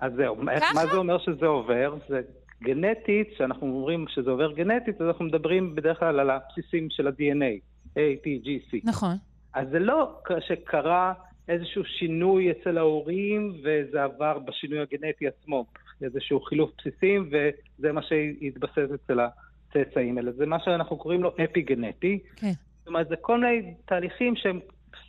אז 0.00 0.12
זהו, 0.16 0.48
איך- 0.50 0.74
מה 0.74 0.86
זה 0.86 0.96
אומר 0.96 1.18
שזה 1.18 1.46
עובר? 1.46 1.94
זה 2.08 2.20
גנטית, 2.62 3.28
כשאנחנו 3.34 3.66
אומרים 3.66 4.04
שזה 4.08 4.30
עובר 4.30 4.52
גנטית, 4.52 5.00
אז 5.00 5.06
אנחנו 5.06 5.24
מדברים 5.24 5.74
בדרך 5.74 5.98
כלל 5.98 6.20
על 6.20 6.30
הבסיסים 6.30 6.88
של 6.90 7.06
ה-DNA, 7.06 7.60
A, 7.94 7.98
T, 8.24 8.46
G, 8.46 8.48
C. 8.70 8.76
נכון. 8.84 9.16
אז 9.54 9.68
זה 9.70 9.78
לא 9.78 10.18
שקרה 10.48 11.12
איזשהו 11.48 11.84
שינוי 11.84 12.50
אצל 12.50 12.78
ההורים 12.78 13.54
וזה 13.64 14.02
עבר 14.04 14.38
בשינוי 14.38 14.78
הגנטי 14.80 15.26
עצמו, 15.28 15.64
איזשהו 16.02 16.40
חילוף 16.40 16.70
בסיסים 16.78 17.30
וזה 17.30 17.92
מה 17.92 18.00
שהתבסס 18.02 18.88
אצל 18.94 19.18
הצאצאים, 19.20 20.18
אלא 20.18 20.32
זה 20.32 20.46
מה 20.46 20.56
שאנחנו 20.64 20.96
קוראים 20.96 21.22
לו 21.22 21.32
אפי 21.44 21.62
גנטי. 21.62 22.18
כן. 22.36 22.52
זאת 22.78 22.88
אומרת, 22.88 23.08
זה 23.08 23.16
כל 23.16 23.40
מיני 23.40 23.74
תהליכים 23.84 24.36
שהם 24.36 24.60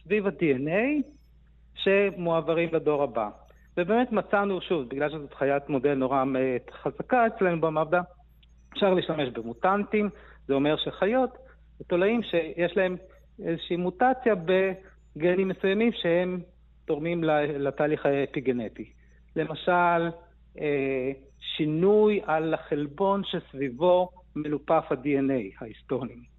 סביב 0.03 0.27
ה-DNA 0.27 1.01
שמועברים 1.75 2.69
לדור 2.73 3.03
הבא. 3.03 3.29
ובאמת 3.77 4.11
מצאנו, 4.11 4.61
שוב, 4.61 4.89
בגלל 4.89 5.09
שזאת 5.09 5.33
חיית 5.33 5.69
מודל 5.69 5.93
נורא 5.93 6.23
אה, 6.35 6.57
חזקה 6.71 7.27
אצלנו 7.27 7.61
במעבדה, 7.61 8.01
אפשר 8.73 8.93
להשתמש 8.93 9.29
במוטנטים, 9.29 10.09
זה 10.47 10.53
אומר 10.53 10.75
שחיות, 10.77 11.37
תולעים 11.87 12.23
שיש 12.23 12.77
להם 12.77 12.95
איזושהי 13.43 13.75
מוטציה 13.75 14.35
בגנים 14.35 15.47
מסוימים 15.47 15.91
שהם 15.93 16.41
תורמים 16.85 17.23
לתהליך 17.59 18.05
האפיגנטי. 18.05 18.91
למשל, 19.35 20.09
אה, 20.59 21.11
שינוי 21.39 22.21
על 22.25 22.53
החלבון 22.53 23.21
שסביבו 23.23 24.09
מלופף 24.35 24.83
ה-DNA, 24.91 25.61
ההיסטונים. 25.61 26.35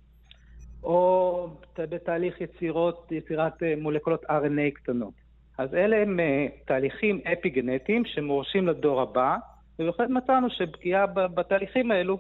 או 0.83 1.49
בתהליך 1.79 2.41
יצירות, 2.41 3.13
יצירת 3.13 3.63
אה, 3.63 3.75
מולקולות 3.77 4.25
RNA 4.25 4.71
קטנות. 4.75 5.26
אז 5.59 5.75
אלה 5.75 5.97
הם 5.97 6.21
אה, 6.21 6.47
תהליכים 6.65 7.21
אפיגנטיים 7.33 8.05
שמורשים 8.05 8.69
לדור 8.69 9.01
הבא, 9.01 9.37
ובהחלט 9.79 10.09
מצאנו 10.11 10.51
שפגיעה 10.51 11.07
בתהליכים 11.07 11.91
האלו 11.91 12.19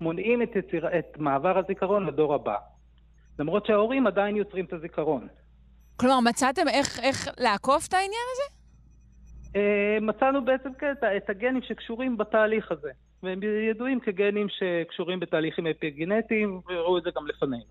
מונעים 0.00 0.42
את, 0.42 0.56
יציר, 0.56 0.98
את 0.98 1.18
מעבר 1.18 1.58
הזיכרון 1.58 2.06
לדור 2.06 2.34
הבא. 2.34 2.56
למרות 3.38 3.66
שההורים 3.66 4.06
עדיין 4.06 4.36
יוצרים 4.36 4.64
את 4.64 4.72
הזיכרון. 4.72 5.28
כלומר, 5.96 6.20
מצאתם 6.20 6.68
איך, 6.68 7.00
איך 7.02 7.28
לעקוף 7.38 7.88
את 7.88 7.94
העניין 7.94 8.26
הזה? 8.32 8.56
אה, 9.56 9.98
מצאנו 10.00 10.44
בעצם 10.44 10.74
כן, 10.78 10.92
את 10.92 11.04
את 11.16 11.30
הגנים 11.30 11.62
שקשורים 11.62 12.16
בתהליך 12.16 12.72
הזה. 12.72 12.90
והם 13.22 13.40
ידועים 13.70 14.00
כגנים 14.00 14.46
שקשורים 14.48 15.20
בתהליכים 15.20 15.66
אפיגנטיים, 15.66 16.60
וראו 16.68 16.98
את 16.98 17.02
זה 17.02 17.10
גם 17.16 17.26
לפנינו. 17.26 17.64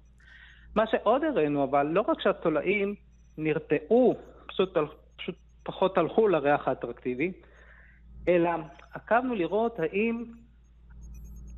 מה 0.75 0.87
שעוד 0.87 1.23
הראינו, 1.23 1.63
אבל 1.63 1.87
לא 1.87 2.01
רק 2.07 2.21
שהתולעים 2.21 2.95
נרתעו, 3.37 4.15
פשוט, 4.55 4.77
פשוט 5.17 5.35
פחות 5.63 5.97
הלכו 5.97 6.27
לריח 6.27 6.67
האטרקטיבי, 6.67 7.31
אלא 8.27 8.49
עקבנו 8.93 9.35
לראות 9.35 9.79
האם 9.79 10.23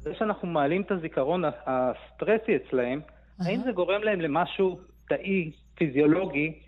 זה 0.02 0.14
שאנחנו 0.20 0.48
מעלים 0.48 0.82
את 0.82 0.92
הזיכרון 0.92 1.44
הסטרסי 1.46 2.56
אצלהם, 2.56 3.02
האם 3.40 3.62
זה 3.64 3.72
גורם 3.72 4.04
להם 4.04 4.22
למשהו 4.22 4.80
תאי, 5.10 5.52
פיזיולוגי, 5.76 6.60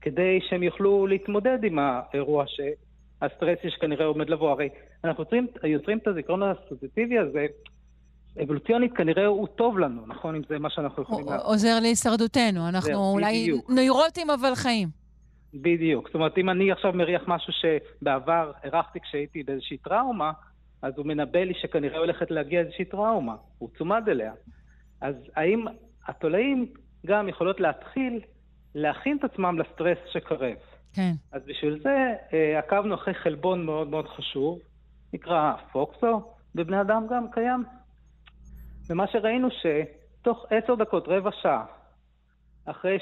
כדי 0.00 0.38
שהם 0.48 0.62
יוכלו 0.62 1.06
להתמודד 1.06 1.58
עם 1.64 1.78
האירוע 1.78 2.44
שהסטרסי 2.46 3.70
שכנראה 3.70 4.06
עומד 4.06 4.30
לבוא. 4.30 4.50
הרי 4.50 4.68
אנחנו 5.04 5.22
יוצרים, 5.22 5.46
יוצרים 5.64 5.98
את 5.98 6.06
הזיכרון 6.06 6.42
האסוציאטיבי 6.42 7.18
הזה, 7.18 7.46
אבולוציונית 8.42 8.92
כנראה 8.92 9.26
הוא 9.26 9.46
טוב 9.46 9.78
לנו, 9.78 10.06
נכון? 10.06 10.34
אם 10.34 10.42
זה 10.48 10.58
מה 10.58 10.70
שאנחנו 10.70 11.02
יכולים 11.02 11.26
לעשות. 11.26 11.46
עוזר 11.46 11.80
להישרדותנו. 11.82 12.68
אנחנו 12.68 13.12
אולי 13.12 13.42
בדיוק. 13.42 13.70
נוירוטים 13.70 14.30
אבל 14.30 14.54
חיים. 14.54 15.01
בדיוק. 15.54 16.06
זאת 16.06 16.14
אומרת, 16.14 16.38
אם 16.38 16.50
אני 16.50 16.72
עכשיו 16.72 16.92
מריח 16.92 17.22
משהו 17.26 17.52
שבעבר 17.52 18.52
הרחתי 18.62 19.00
כשהייתי 19.00 19.42
באיזושהי 19.42 19.76
טראומה, 19.76 20.32
אז 20.82 20.92
הוא 20.96 21.06
מנבא 21.06 21.38
לי 21.38 21.54
שכנראה 21.54 21.98
הולכת 21.98 22.30
להגיע 22.30 22.60
איזושהי 22.60 22.84
טראומה. 22.84 23.34
הוא 23.58 23.68
צומד 23.78 24.08
אליה. 24.08 24.32
אז 25.00 25.14
האם 25.36 25.64
התולעים 26.06 26.66
גם 27.06 27.28
יכולות 27.28 27.60
להתחיל 27.60 28.20
להכין 28.74 29.16
את 29.16 29.24
עצמם 29.24 29.58
לסטרס 29.58 29.98
שקרב? 30.12 30.56
כן. 30.94 31.12
אז 31.32 31.42
בשביל 31.46 31.80
זה 31.82 32.14
אה, 32.32 32.58
עקבנו 32.58 32.94
אחרי 32.94 33.14
חלבון 33.14 33.66
מאוד 33.66 33.88
מאוד 33.88 34.08
חשוב, 34.08 34.58
נקרא 35.12 35.52
פוקסו, 35.72 36.32
בבני 36.54 36.80
אדם 36.80 37.06
גם 37.10 37.30
קיים. 37.30 37.64
ומה 38.90 39.06
שראינו 39.06 39.48
שתוך 39.50 40.46
עשר 40.50 40.74
דקות, 40.74 41.08
רבע 41.08 41.30
שעה, 41.42 41.64
אחרי 42.66 42.98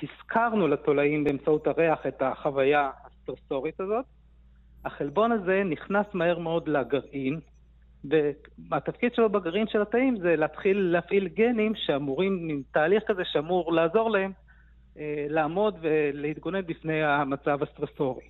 שהזכרנו 0.00 0.68
לתולעים 0.68 1.24
באמצעות 1.24 1.66
הריח 1.66 2.06
את 2.06 2.22
החוויה 2.22 2.90
הסטרסורית 3.04 3.80
הזאת, 3.80 4.04
החלבון 4.84 5.32
הזה 5.32 5.62
נכנס 5.64 6.06
מהר 6.14 6.38
מאוד 6.38 6.68
לגרעין, 6.68 7.40
והתפקיד 8.70 9.14
שלו 9.14 9.30
בגרעין 9.30 9.66
של 9.68 9.82
התאים 9.82 10.16
זה 10.20 10.36
להתחיל 10.36 10.78
להפעיל 10.78 11.28
גנים 11.28 11.72
שאמורים, 11.76 12.46
עם 12.50 12.62
תהליך 12.72 13.02
כזה 13.06 13.22
שאמור 13.24 13.72
לעזור 13.72 14.10
להם 14.10 14.32
אה, 14.98 15.26
לעמוד 15.28 15.78
ולהתגונן 15.80 16.66
בפני 16.66 17.02
המצב 17.02 17.62
הסטרסורי. 17.62 18.24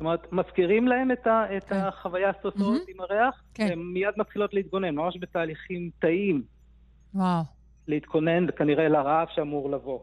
אומרת, 0.00 0.32
מזכירים 0.32 0.88
להם 0.88 1.12
את, 1.12 1.26
ה, 1.26 1.56
את 1.56 1.72
החוויה 1.72 2.30
הסטרסורית 2.30 2.82
עם 2.88 3.00
הריח, 3.00 3.42
כן. 3.54 3.68
הן 3.72 3.78
מיד 3.78 4.14
מתחילות 4.16 4.54
להתגונן, 4.54 4.94
ממש 4.94 5.16
בתהליכים 5.20 5.90
תאיים 5.98 6.42
וואו. 7.14 7.42
להתכונן 7.88 8.46
כנראה 8.56 8.88
לרעב 8.88 9.28
שאמור 9.34 9.70
לבוא. 9.70 10.00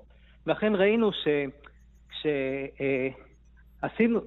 ואכן 0.47 0.75
ראינו 0.75 1.11
שכשעשינו, 3.79 4.19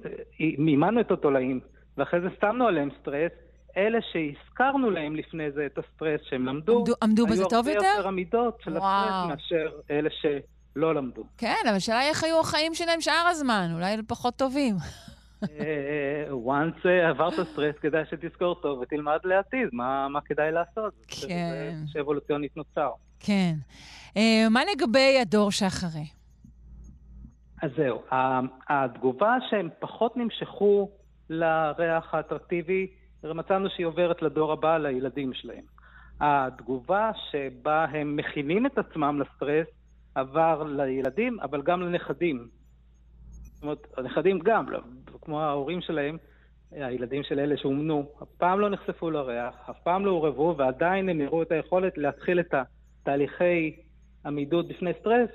מימנו 0.57 1.01
את 1.01 1.11
התולעים, 1.11 1.59
ואחרי 1.97 2.21
זה 2.21 2.27
שמנו 2.41 2.67
עליהם 2.67 2.89
סטרס, 3.01 3.31
אלה 3.77 3.99
שהזכרנו 4.11 4.91
להם 4.91 5.15
לפני 5.15 5.51
זה 5.51 5.65
את 5.65 5.77
הסטרס 5.77 6.21
שהם 6.29 6.45
למדו, 6.45 6.77
עמדו- 6.77 6.93
עמדו 7.03 7.27
בזה 7.27 7.43
טוב 7.49 7.67
היו 7.67 7.75
יותר? 7.75 7.87
הרבה 7.87 7.97
יותר 7.97 8.07
עמידות 8.07 8.57
של 8.63 8.77
וואו. 8.77 8.85
הסטרס 8.85 9.27
מאשר 9.29 9.71
אלה 9.91 10.09
שלא 10.09 10.95
למדו. 10.95 11.23
כן, 11.37 11.55
אבל 11.67 11.75
השאלה 11.75 11.99
היא 11.99 12.09
איך 12.09 12.23
היו 12.23 12.39
החיים 12.39 12.73
שלהם 12.73 13.01
שאר 13.01 13.27
הזמן, 13.29 13.67
אולי 13.73 13.95
פחות 14.07 14.35
טובים. 14.35 14.75
אה, 15.43 16.25
once 16.29 16.87
עברת 17.09 17.33
סטרס, 17.53 17.75
כדאי 17.81 18.03
שתזכור 18.05 18.55
טוב 18.55 18.79
ותלמד 18.79 19.19
לעתיד 19.23 19.69
מה, 19.73 20.07
מה 20.07 20.21
כדאי 20.21 20.51
לעשות. 20.51 20.93
כן. 21.07 21.73
זה 21.85 21.91
שאבולוציונית 21.91 22.57
נוצר. 22.57 22.89
כן. 23.19 23.53
אה, 24.17 24.49
מה 24.49 24.61
לגבי 24.75 25.17
הדור 25.21 25.51
שאחרי? 25.51 26.05
אז 27.61 27.71
זהו, 27.77 28.01
התגובה 28.69 29.35
שהם 29.49 29.69
פחות 29.79 30.17
נמשכו 30.17 30.89
לריח 31.29 32.13
האטרקטיבי, 32.13 32.87
מצאנו 33.23 33.69
שהיא 33.69 33.85
עוברת 33.85 34.21
לדור 34.21 34.51
הבא, 34.51 34.77
לילדים 34.77 35.33
שלהם. 35.33 35.63
התגובה 36.21 37.11
שבה 37.31 37.85
הם 37.85 38.15
מכינים 38.15 38.65
את 38.65 38.77
עצמם 38.77 39.21
לסטרס 39.21 39.67
עבר 40.15 40.63
לילדים, 40.63 41.39
אבל 41.39 41.61
גם 41.61 41.81
לנכדים. 41.81 42.47
זאת 43.61 43.63
אומרת, 43.63 43.87
הנכדים 43.97 44.39
גם, 44.39 44.69
לא, 44.69 44.79
כמו 45.21 45.41
ההורים 45.41 45.81
שלהם, 45.81 46.17
הילדים 46.71 47.23
של 47.23 47.39
אלה 47.39 47.57
שאומנו, 47.57 48.05
אף 48.23 48.27
פעם 48.37 48.59
לא 48.59 48.69
נחשפו 48.69 49.09
לריח, 49.09 49.55
אף 49.69 49.79
פעם 49.83 50.05
לא 50.05 50.11
עורבו, 50.11 50.55
ועדיין 50.57 51.09
הם 51.09 51.21
הראו 51.21 51.41
את 51.41 51.51
היכולת 51.51 51.97
להתחיל 51.97 52.39
את 52.39 52.53
התהליכי 52.53 53.75
עמידות 54.25 54.67
בפני 54.67 54.91
סטרס, 54.99 55.29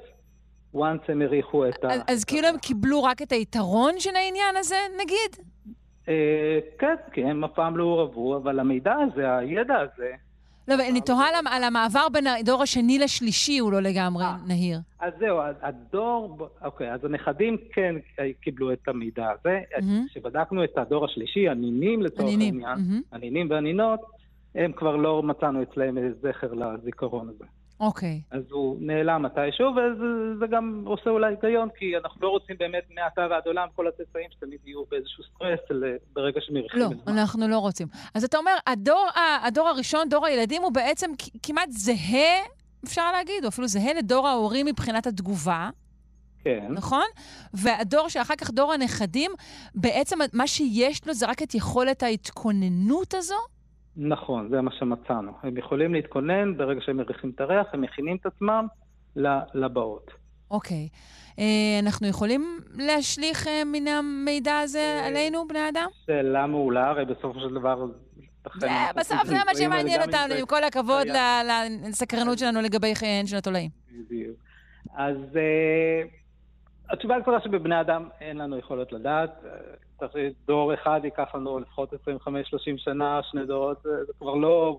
once 0.74 1.08
הם 1.08 1.22
הריחו 1.22 1.68
את 1.68 1.84
ה... 1.84 1.88
אז, 1.92 2.00
אז 2.08 2.24
כאילו 2.24 2.48
הם 2.48 2.58
קיבלו 2.58 3.02
רק 3.02 3.22
את 3.22 3.32
היתרון 3.32 4.00
של 4.00 4.16
העניין 4.16 4.56
הזה, 4.56 4.76
נגיד? 5.00 5.46
אה, 6.08 6.58
כן, 6.78 6.94
כי 7.12 7.24
הם 7.24 7.44
אף 7.44 7.50
פעם 7.54 7.76
לא 7.76 7.84
עורבו, 7.84 8.36
אבל 8.36 8.58
המידע 8.58 8.94
הזה, 8.94 9.36
הידע 9.36 9.74
הזה, 9.74 10.12
לא, 10.68 10.74
אבל 10.74 10.82
אני 10.90 11.00
תוהה 11.00 11.26
על- 11.46 11.64
המעבר 11.64 12.08
בין 12.12 12.26
הדור 12.26 12.62
השני 12.62 12.98
לשלישי, 12.98 13.58
הוא 13.58 13.72
לא 13.72 13.80
לגמרי 13.80 14.24
אה. 14.24 14.36
נהיר. 14.46 14.78
אז 15.00 15.12
זהו, 15.18 15.38
הדור, 15.62 16.48
אוקיי, 16.64 16.92
אז 16.94 17.04
הנכדים 17.04 17.56
כן 17.72 17.94
קיבלו 18.40 18.72
את 18.72 18.88
המידע 18.88 19.28
הזה. 19.30 19.60
כשבדקנו 20.10 20.64
את 20.64 20.78
הדור 20.78 21.04
השלישי, 21.04 21.48
הנינים 21.48 22.02
לצורך 22.02 22.28
העניין. 22.40 22.78
הנינים 23.12 23.50
והנינות, 23.50 24.00
הם 24.54 24.72
כבר 24.72 24.96
לא 24.96 25.22
מצאנו 25.22 25.60
איזה 25.60 26.08
זכר 26.22 26.52
לזיכרון 26.54 27.28
הזה. 27.28 27.44
אוקיי. 27.80 28.20
אז 28.30 28.42
הוא 28.50 28.76
נעלם 28.80 29.22
מתישהו, 29.22 29.66
וזה 29.70 30.04
זה 30.40 30.46
גם 30.46 30.82
עושה 30.86 31.10
אולי 31.10 31.34
היגיון, 31.42 31.68
כי 31.78 31.96
אנחנו 31.96 32.20
לא 32.22 32.28
רוצים 32.28 32.56
באמת 32.58 32.84
מעתה 32.94 33.26
ועד 33.30 33.42
עולם 33.46 33.68
כל 33.76 33.88
הצאצאים 33.88 34.26
שתמיד 34.30 34.58
יהיו 34.64 34.84
באיזשהו 34.90 35.24
סטרס 35.24 35.60
ל- 35.70 35.96
ברגע 36.12 36.40
שמריחים 36.40 36.80
לא, 36.80 36.88
זה. 36.88 36.94
אנחנו 37.12 37.48
לא 37.48 37.58
רוצים. 37.58 37.86
אז 38.14 38.24
אתה 38.24 38.38
אומר, 38.38 38.54
הדור, 38.66 39.06
הדור 39.46 39.68
הראשון, 39.68 40.08
דור 40.08 40.26
הילדים, 40.26 40.62
הוא 40.62 40.72
בעצם 40.72 41.10
כמעט 41.42 41.68
זהה, 41.70 42.36
אפשר 42.84 43.12
להגיד, 43.12 43.44
או 43.44 43.48
אפילו 43.48 43.68
זהה 43.68 43.94
לדור 43.94 44.28
ההורים 44.28 44.66
מבחינת 44.66 45.06
התגובה, 45.06 45.70
כן. 46.44 46.66
נכון? 46.70 47.04
והדור 47.54 48.08
שאחר 48.08 48.34
כך, 48.36 48.50
דור 48.50 48.72
הנכדים, 48.72 49.30
בעצם 49.74 50.18
מה 50.32 50.46
שיש 50.46 51.06
לו 51.06 51.14
זה 51.14 51.26
רק 51.26 51.42
את 51.42 51.54
יכולת 51.54 52.02
ההתכוננות 52.02 53.14
הזו? 53.14 53.34
נכון, 53.96 54.48
זה 54.50 54.60
מה 54.60 54.70
שמצאנו. 54.78 55.32
הם 55.42 55.56
יכולים 55.56 55.94
להתכונן 55.94 56.56
ברגע 56.56 56.80
שהם 56.80 56.96
מריחים 56.96 57.30
את 57.34 57.40
הריח, 57.40 57.66
הם 57.72 57.80
מכינים 57.80 58.16
את 58.16 58.26
עצמם 58.26 58.66
לבאות. 59.54 60.10
אוקיי. 60.50 60.88
אה, 61.38 61.78
אנחנו 61.82 62.08
יכולים 62.08 62.60
להשליך 62.74 63.46
אה, 63.46 63.62
מן 63.64 63.88
המידע 63.88 64.58
הזה 64.58 65.02
עלינו, 65.04 65.48
בני 65.48 65.68
אדם? 65.68 65.88
שאלה 66.06 66.46
מעולה, 66.46 66.88
הרי 66.90 67.04
בסופו 67.04 67.40
של 67.40 67.54
דבר... 67.54 67.86
בסוף 68.96 69.24
זה 69.24 69.34
מה 69.46 69.54
שמעניין 69.54 70.02
אותנו, 70.02 70.34
עם 70.34 70.46
כל 70.46 70.64
הכבוד 70.64 71.06
לסקרנות 71.88 72.38
שלנו 72.38 72.60
לגבי 72.60 72.94
חייהן 72.94 73.26
של 73.26 73.36
התולעים. 73.36 73.70
בדיוק. 73.92 74.36
אז 74.94 75.16
אה, 75.36 76.02
התשובה 76.90 77.16
הקצרה 77.16 77.40
שבבני 77.40 77.80
אדם 77.80 78.08
אין 78.20 78.36
לנו 78.36 78.58
יכולת 78.58 78.92
לדעת. 78.92 79.42
דור 80.46 80.74
אחד 80.74 81.00
ייקח 81.04 81.34
לנו 81.34 81.58
לפחות 81.58 81.92
25-30 81.92 81.96
שנה, 82.76 83.20
שני 83.22 83.46
דורות, 83.46 83.82
זה 83.82 84.12
כבר 84.18 84.34
לא 84.34 84.78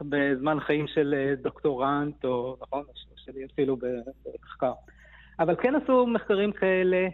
בזמן 0.00 0.60
חיים 0.60 0.86
של 0.86 1.14
אה, 1.14 1.34
דוקטורנט, 1.42 2.24
או 2.24 2.56
נכון, 2.62 2.84
שלי 3.16 3.44
אפילו 3.44 3.76
במחקר. 3.76 4.72
אבל 5.38 5.56
כן 5.62 5.74
עשו 5.74 6.06
מחקרים 6.06 6.52
כאלה, 6.52 7.08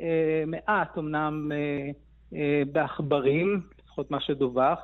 אה, 0.00 0.44
מעט 0.46 0.98
אמנם 0.98 1.52
אה, 1.52 2.62
בעכברים, 2.72 3.60
לפחות 3.84 4.10
מה 4.10 4.20
שדווח, 4.20 4.78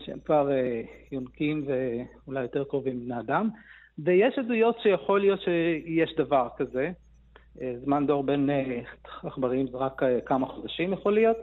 שהם 0.00 0.18
כבר 0.24 0.50
יונקים 1.12 1.66
ואולי 1.66 2.42
יותר 2.42 2.64
קרובים 2.64 3.00
לבני 3.00 3.20
אדם, 3.20 3.48
ויש 3.98 4.38
עדויות 4.38 4.80
שיכול 4.82 5.20
להיות 5.20 5.40
שיש 5.40 6.14
דבר 6.16 6.48
כזה. 6.56 6.90
זמן 7.84 8.06
דור 8.06 8.22
בין 8.22 8.50
אה, 8.50 8.80
עכברים 9.22 9.66
זה 9.66 9.76
רק 9.78 10.02
אה, 10.02 10.20
כמה 10.26 10.46
חודשים 10.46 10.92
יכול 10.92 11.14
להיות. 11.14 11.36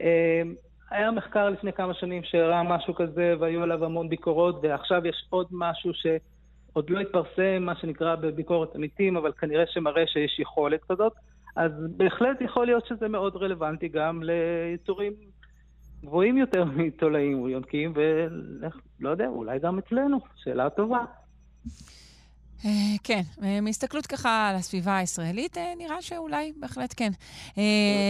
אה, 0.00 0.42
היה 0.90 1.10
מחקר 1.10 1.50
לפני 1.50 1.72
כמה 1.72 1.94
שנים 1.94 2.22
שהראה 2.24 2.62
משהו 2.62 2.94
כזה 2.94 3.34
והיו 3.40 3.62
עליו 3.62 3.84
המון 3.84 4.08
ביקורות, 4.08 4.58
ועכשיו 4.62 5.06
יש 5.06 5.26
עוד 5.30 5.46
משהו 5.50 5.90
שעוד 5.94 6.90
לא 6.90 7.00
התפרסם, 7.00 7.62
מה 7.62 7.76
שנקרא 7.76 8.14
בביקורת 8.14 8.74
עמיתים, 8.74 9.16
אבל 9.16 9.32
כנראה 9.32 9.64
שמראה 9.66 10.06
שיש 10.06 10.38
יכולת 10.40 10.80
כזאת. 10.88 11.12
אז 11.56 11.72
בהחלט 11.96 12.40
יכול 12.40 12.66
להיות 12.66 12.86
שזה 12.86 13.08
מאוד 13.08 13.36
רלוונטי 13.36 13.88
גם 13.88 14.22
ליצורים 14.22 15.12
גבוהים 16.04 16.36
יותר 16.36 16.64
מתולעים 16.76 17.38
או 17.38 17.48
יונקים, 17.48 17.92
ולא 17.94 19.10
יודע, 19.10 19.26
אולי 19.26 19.58
גם 19.58 19.78
אצלנו, 19.78 20.18
שאלה 20.36 20.70
טובה. 20.70 21.04
אה, 22.64 22.70
כן, 23.04 23.20
אה, 23.42 23.60
מהסתכלות 23.60 24.06
ככה 24.06 24.48
על 24.50 24.56
הסביבה 24.56 24.96
הישראלית, 24.96 25.58
אה, 25.58 25.72
נראה 25.78 26.02
שאולי 26.02 26.52
בהחלט 26.60 26.94
כן. 26.96 27.10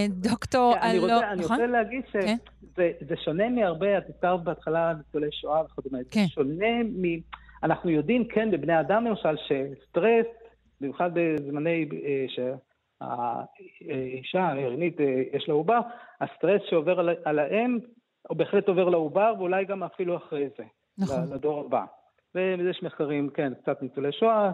דוקטור 0.09 0.75
אני 0.83 0.99
אלון, 0.99 1.11
רוצה, 1.11 1.33
אני 1.33 1.41
נכון? 1.41 1.57
רוצה 1.57 1.73
להגיד 1.73 2.05
כן. 2.13 2.37
שזה 2.61 2.91
זה 3.09 3.15
שונה 3.25 3.49
מהרבה, 3.49 3.99
את 3.99 4.05
הזכרת 4.09 4.45
בהתחלה 4.45 4.93
ניצולי 4.95 5.29
שואה 5.33 5.63
וכדומה, 5.65 5.99
כן. 6.11 6.23
זה 6.23 6.29
שונה 6.29 6.83
מ... 6.83 7.03
אנחנו 7.63 7.91
יודעים, 7.91 8.29
כן, 8.29 8.51
בבני 8.51 8.81
אדם 8.81 9.05
למשל, 9.05 9.37
שסטרס, 9.37 10.27
במיוחד 10.81 11.11
בזמני 11.15 11.89
שהאישה 12.29 14.41
ההריונית 14.41 15.01
אה, 15.01 15.23
יש 15.33 15.49
לה 15.49 15.55
עובר, 15.55 15.81
הסטרס 16.21 16.63
שעובר 16.71 17.01
על, 17.25 17.39
האֵם, 17.39 17.79
הוא 18.29 18.37
בהחלט 18.37 18.69
עובר 18.69 18.89
לעובר, 18.89 19.35
ואולי 19.39 19.65
גם 19.65 19.83
אפילו 19.83 20.17
אחרי 20.17 20.49
זה, 20.59 20.65
נכון. 20.99 21.33
לדור 21.33 21.65
הבא. 21.67 21.85
ויש 22.35 22.83
מחקרים, 22.83 23.31
כן, 23.31 23.53
קצת 23.55 23.83
ניצולי 23.83 24.13
שואה, 24.13 24.51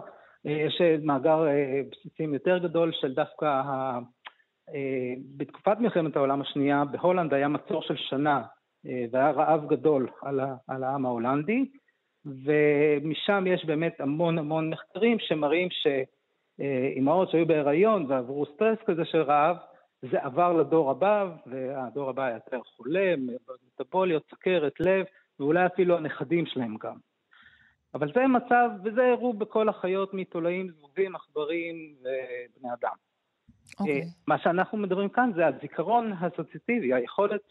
אה, 0.47 0.51
יש 0.51 0.81
אה, 0.81 0.95
מאגר 1.03 1.47
אה, 1.47 1.81
בסיסים 1.91 2.33
יותר 2.33 2.57
גדול 2.57 2.91
של 2.93 3.13
דווקא 3.13 3.45
ה... 3.45 3.99
בתקופת 5.37 5.77
מלחמת 5.79 6.15
העולם 6.15 6.41
השנייה, 6.41 6.83
בהולנד 6.85 7.33
היה 7.33 7.47
מצור 7.47 7.81
של 7.81 7.95
שנה, 7.97 8.41
והיה 9.11 9.31
רעב 9.31 9.67
גדול 9.67 10.09
על, 10.21 10.39
ה, 10.39 10.55
על 10.67 10.83
העם 10.83 11.05
ההולנדי, 11.05 11.65
ומשם 12.25 13.43
יש 13.47 13.65
באמת 13.65 14.01
המון 14.01 14.37
המון 14.37 14.69
מחקרים 14.69 15.17
שמראים 15.19 15.67
שאימהות 15.71 17.29
שהיו 17.29 17.47
בהיריון 17.47 18.05
ועברו 18.11 18.45
סטרס 18.45 18.77
כזה 18.85 19.05
של 19.05 19.21
רעב, 19.21 19.57
זה 20.11 20.21
עבר 20.21 20.53
לדור 20.53 20.91
הבא, 20.91 21.29
והדור 21.45 22.09
הבא 22.09 22.23
היה 22.23 22.35
יותר 22.35 22.59
חולה, 22.75 23.13
מטבוליות, 23.79 24.23
סכרת, 24.31 24.79
לב, 24.79 25.05
ואולי 25.39 25.65
אפילו 25.65 25.97
הנכדים 25.97 26.45
שלהם 26.45 26.77
גם. 26.77 26.95
אבל 27.93 28.11
זה 28.15 28.27
מצב, 28.27 28.69
וזה 28.83 29.05
הראו 29.05 29.33
בכל 29.33 29.69
החיות 29.69 30.13
מתולעים, 30.13 30.69
זבובים, 30.69 31.15
עכברים 31.15 31.75
ובני 31.99 32.73
אדם. 32.73 32.95
אוקיי. 33.79 34.01
אה, 34.01 34.05
מה 34.27 34.37
שאנחנו 34.37 34.77
מדברים 34.77 35.09
כאן 35.09 35.31
זה 35.35 35.47
הזיכרון 35.47 36.13
האסוציאטיבי, 36.17 36.93
היכולת 36.93 37.41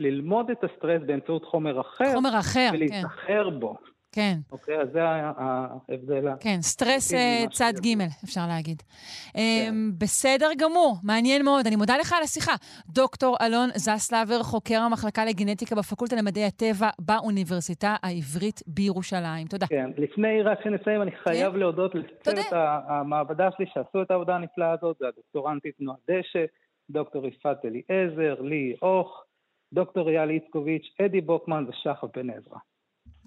ללמוד 0.00 0.50
את 0.50 0.64
הסטרס 0.64 1.02
באמצעות 1.06 1.44
חומר 1.44 1.80
אחר, 1.80 2.12
חומר 2.14 2.38
אחר, 2.38 2.68
כן. 2.70 2.74
ולהיזכר 2.74 3.50
בו. 3.50 3.76
כן. 4.12 4.34
אוקיי, 4.52 4.80
אז 4.80 4.88
זה 4.92 5.02
ההבדל. 5.04 6.28
כן, 6.40 6.58
סטרס 6.60 7.14
אה, 7.14 7.44
צד. 7.52 7.72
ג', 7.84 8.02
אפשר 8.24 8.46
להגיד. 8.48 8.82
כן. 8.82 9.38
אמ, 9.40 9.90
בסדר 9.98 10.48
גמור, 10.58 10.96
מעניין 11.02 11.44
מאוד. 11.44 11.66
אני 11.66 11.76
מודה 11.76 11.96
לך 11.96 12.12
על 12.12 12.22
השיחה. 12.22 12.52
דוקטור 12.88 13.36
אלון 13.40 13.68
זסלבר, 13.74 14.42
חוקר 14.42 14.80
המחלקה 14.80 15.24
לגנטיקה 15.24 15.74
בפקולטה 15.74 16.16
למדעי 16.16 16.44
הטבע 16.44 16.88
באוניברסיטה 16.98 17.96
העברית 18.02 18.60
בירושלים. 18.66 19.46
תודה. 19.46 19.66
כן, 19.66 19.90
לפני 19.98 20.42
רק 20.42 20.58
שנסיים, 20.64 21.02
אני 21.02 21.10
חייב 21.10 21.52
כן. 21.52 21.58
להודות 21.58 21.94
לצוות 21.94 22.52
המעבדה 22.88 23.48
שלי 23.56 23.66
שעשו 23.74 24.02
את 24.02 24.10
העבודה 24.10 24.34
הנפלאה 24.34 24.72
הזאת, 24.72 24.96
זה 25.00 25.08
הדוקטורנטית 25.08 25.74
נועה 25.80 25.98
דשא, 26.10 26.44
דוקטור 26.90 27.26
יפעת 27.26 27.64
אליעזר, 27.64 28.42
לי 28.42 28.76
אוך, 28.82 29.24
דוקטור 29.72 30.08
אייל 30.08 30.30
איצקוביץ', 30.30 30.86
אדי 31.04 31.20
בוקמן 31.20 31.64
ושחר 31.68 32.06
בן 32.14 32.30
עזרא. 32.30 32.58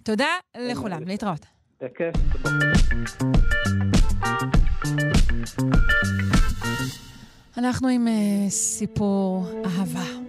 תודה 0.04 0.28
לכולם, 0.58 1.04
להתראות. 1.08 1.45
בכיף. 1.82 2.16
אנחנו 7.58 7.88
עם 7.88 8.08
uh, 8.08 8.49
סיפור 8.49 9.45
אהבה 9.66 10.20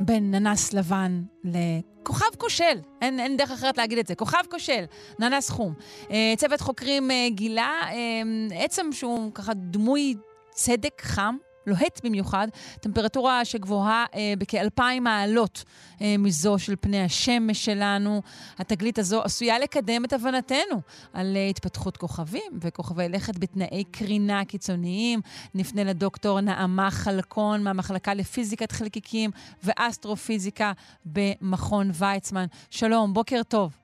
בין 0.00 0.30
ננס 0.30 0.72
לבן 0.72 1.22
לכוכב 1.44 2.36
כושל. 2.38 2.80
אין, 3.02 3.20
אין 3.20 3.36
דרך 3.36 3.50
אחרת 3.50 3.78
להגיד 3.78 3.98
את 3.98 4.06
זה. 4.06 4.14
כוכב 4.14 4.42
כושל, 4.50 4.84
ננס 5.18 5.50
חום. 5.50 5.74
Uh, 6.00 6.10
צוות 6.36 6.60
חוקרים 6.60 7.10
uh, 7.10 7.34
גילה 7.34 7.80
uh, 7.82 8.54
עצם 8.54 8.86
שהוא 8.92 9.34
ככה 9.34 9.54
דמוי 9.54 10.14
צדק 10.50 11.02
חם. 11.02 11.36
לוהט 11.68 12.00
במיוחד, 12.04 12.48
טמפרטורה 12.80 13.44
שגבוהה 13.44 14.04
אה, 14.14 14.32
בכאלפיים 14.38 15.04
מעלות 15.04 15.64
אה, 16.00 16.14
מזו 16.18 16.58
של 16.58 16.74
פני 16.80 17.04
השמש 17.04 17.64
שלנו. 17.64 18.22
התגלית 18.58 18.98
הזו 18.98 19.22
עשויה 19.22 19.58
לקדם 19.58 20.04
את 20.04 20.12
הבנתנו 20.12 20.80
על 21.12 21.36
אה, 21.36 21.46
התפתחות 21.46 21.96
כוכבים 21.96 22.52
וכוכבי 22.60 23.08
לכת 23.08 23.38
בתנאי 23.38 23.84
קרינה 23.90 24.44
קיצוניים. 24.44 25.20
נפנה 25.54 25.84
לדוקטור 25.84 26.40
נעמה 26.40 26.90
חלקון 26.90 27.64
מהמחלקה 27.64 28.14
לפיזיקת 28.14 28.72
חלקיקים 28.72 29.30
ואסטרופיזיקה 29.62 30.72
במכון 31.04 31.90
ויצמן. 31.94 32.46
שלום, 32.70 33.14
בוקר 33.14 33.42
טוב. 33.48 33.76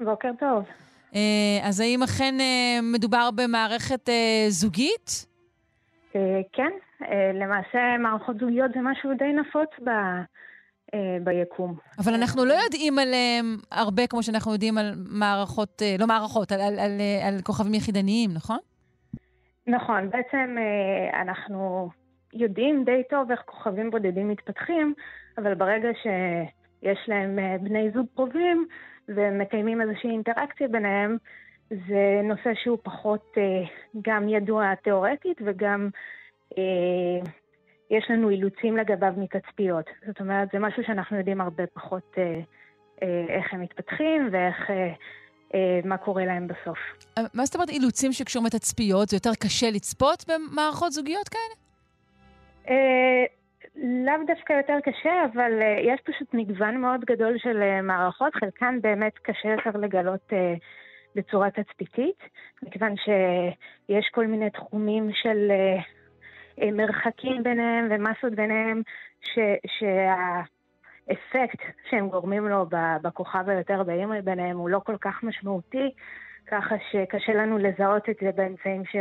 בוקר 0.00 0.30
טוב. 0.38 0.64
אה, 1.14 1.58
אז 1.62 1.80
האם 1.80 2.02
אכן 2.02 2.40
אה, 2.40 2.78
מדובר 2.82 3.30
במערכת 3.34 4.08
אה, 4.08 4.46
זוגית? 4.48 5.29
אה, 6.16 6.40
כן, 6.52 6.70
אה, 7.02 7.32
למעשה 7.34 7.98
מערכות 7.98 8.38
זוגיות 8.38 8.70
זה 8.74 8.80
משהו 8.82 9.10
די 9.18 9.32
נפוץ 9.32 9.70
ב, 9.84 9.88
אה, 10.94 11.16
ביקום. 11.24 11.74
אבל 11.98 12.14
אנחנו 12.14 12.44
לא 12.44 12.54
יודעים 12.64 12.98
עליהם 12.98 13.56
הרבה 13.72 14.06
כמו 14.06 14.22
שאנחנו 14.22 14.52
יודעים 14.52 14.78
על 14.78 14.92
מערכות, 15.10 15.82
לא 15.98 16.06
מערכות, 16.06 16.52
על, 16.52 16.60
על, 16.60 16.78
על, 16.78 17.00
על 17.26 17.34
כוכבים 17.42 17.74
יחידניים, 17.74 18.30
נכון? 18.34 18.58
נכון, 19.66 20.10
בעצם 20.10 20.56
אנחנו 21.22 21.88
יודעים 22.34 22.84
די 22.84 23.02
טוב 23.10 23.30
איך 23.30 23.40
כוכבים 23.44 23.90
בודדים 23.90 24.28
מתפתחים, 24.28 24.94
אבל 25.38 25.54
ברגע 25.54 25.88
שיש 26.02 26.98
להם 27.08 27.38
בני 27.60 27.90
זוג 27.94 28.06
קרובים 28.14 28.66
ומקיימים 29.08 29.80
איזושהי 29.80 30.10
אינטראקציה 30.10 30.68
ביניהם, 30.68 31.16
זה 31.70 32.20
נושא 32.24 32.50
שהוא 32.62 32.78
פחות 32.82 33.34
אה, 33.36 33.42
גם 34.02 34.28
ידוע 34.28 34.74
תיאורטית 34.74 35.38
וגם 35.46 35.88
אה, 36.58 37.30
יש 37.90 38.04
לנו 38.10 38.30
אילוצים 38.30 38.76
לגביו 38.76 39.12
מתצפיות. 39.16 39.84
זאת 40.06 40.20
אומרת, 40.20 40.48
זה 40.52 40.58
משהו 40.58 40.82
שאנחנו 40.86 41.16
יודעים 41.18 41.40
הרבה 41.40 41.66
פחות 41.66 42.14
אה, 42.18 42.40
אה, 43.02 43.24
איך 43.28 43.54
הם 43.54 43.60
מתפתחים 43.60 44.28
ואיך... 44.32 44.70
אה, 44.70 44.92
אה, 45.54 45.80
מה 45.84 45.96
קורה 45.96 46.24
להם 46.24 46.46
בסוף. 46.46 46.78
אה, 47.18 47.22
מה 47.34 47.44
זאת 47.44 47.54
אומרת 47.54 47.68
אילוצים 47.68 48.12
שקשורים 48.12 48.46
לתצפיות? 48.46 49.08
זה 49.08 49.16
יותר 49.16 49.34
קשה 49.40 49.70
לצפות 49.70 50.24
במערכות 50.28 50.92
זוגיות 50.92 51.28
כאלה? 51.28 51.54
אה, 52.68 53.24
לאו 53.76 54.26
דווקא 54.26 54.52
יותר 54.52 54.78
קשה, 54.84 55.24
אבל 55.32 55.52
יש 55.82 56.00
פשוט 56.04 56.34
מגוון 56.34 56.76
מאוד 56.80 57.04
גדול 57.04 57.38
של 57.38 57.80
מערכות, 57.82 58.34
חלקן 58.34 58.78
באמת 58.80 59.18
קשה 59.22 59.48
יותר 59.48 59.78
לגלות 59.78 60.32
בצורה 61.14 61.48
תצפיתית, 61.50 62.18
מכיוון 62.62 62.94
שיש 62.96 64.08
כל 64.14 64.26
מיני 64.26 64.50
תחומים 64.50 65.10
של 65.22 65.50
אה, 65.50 65.76
אה, 66.64 66.70
מרחקים 66.72 67.42
ביניהם 67.42 67.88
ומסות 67.90 68.34
ביניהם, 68.34 68.82
ש- 69.20 69.60
שהאפקט 71.06 71.58
שהם 71.90 72.08
גורמים 72.08 72.48
לו 72.48 72.66
בכוכב 73.02 73.44
היותר 73.48 73.82
בהימרי 73.82 74.22
ביניהם 74.22 74.58
הוא 74.58 74.68
לא 74.70 74.80
כל 74.84 74.96
כך 75.00 75.22
משמעותי, 75.22 75.90
ככה 76.50 76.74
שקשה 76.92 77.32
לנו 77.32 77.58
לזהות 77.58 78.08
את 78.08 78.16
זה 78.20 78.30
באמצעים 78.36 78.82
ש... 78.84 78.96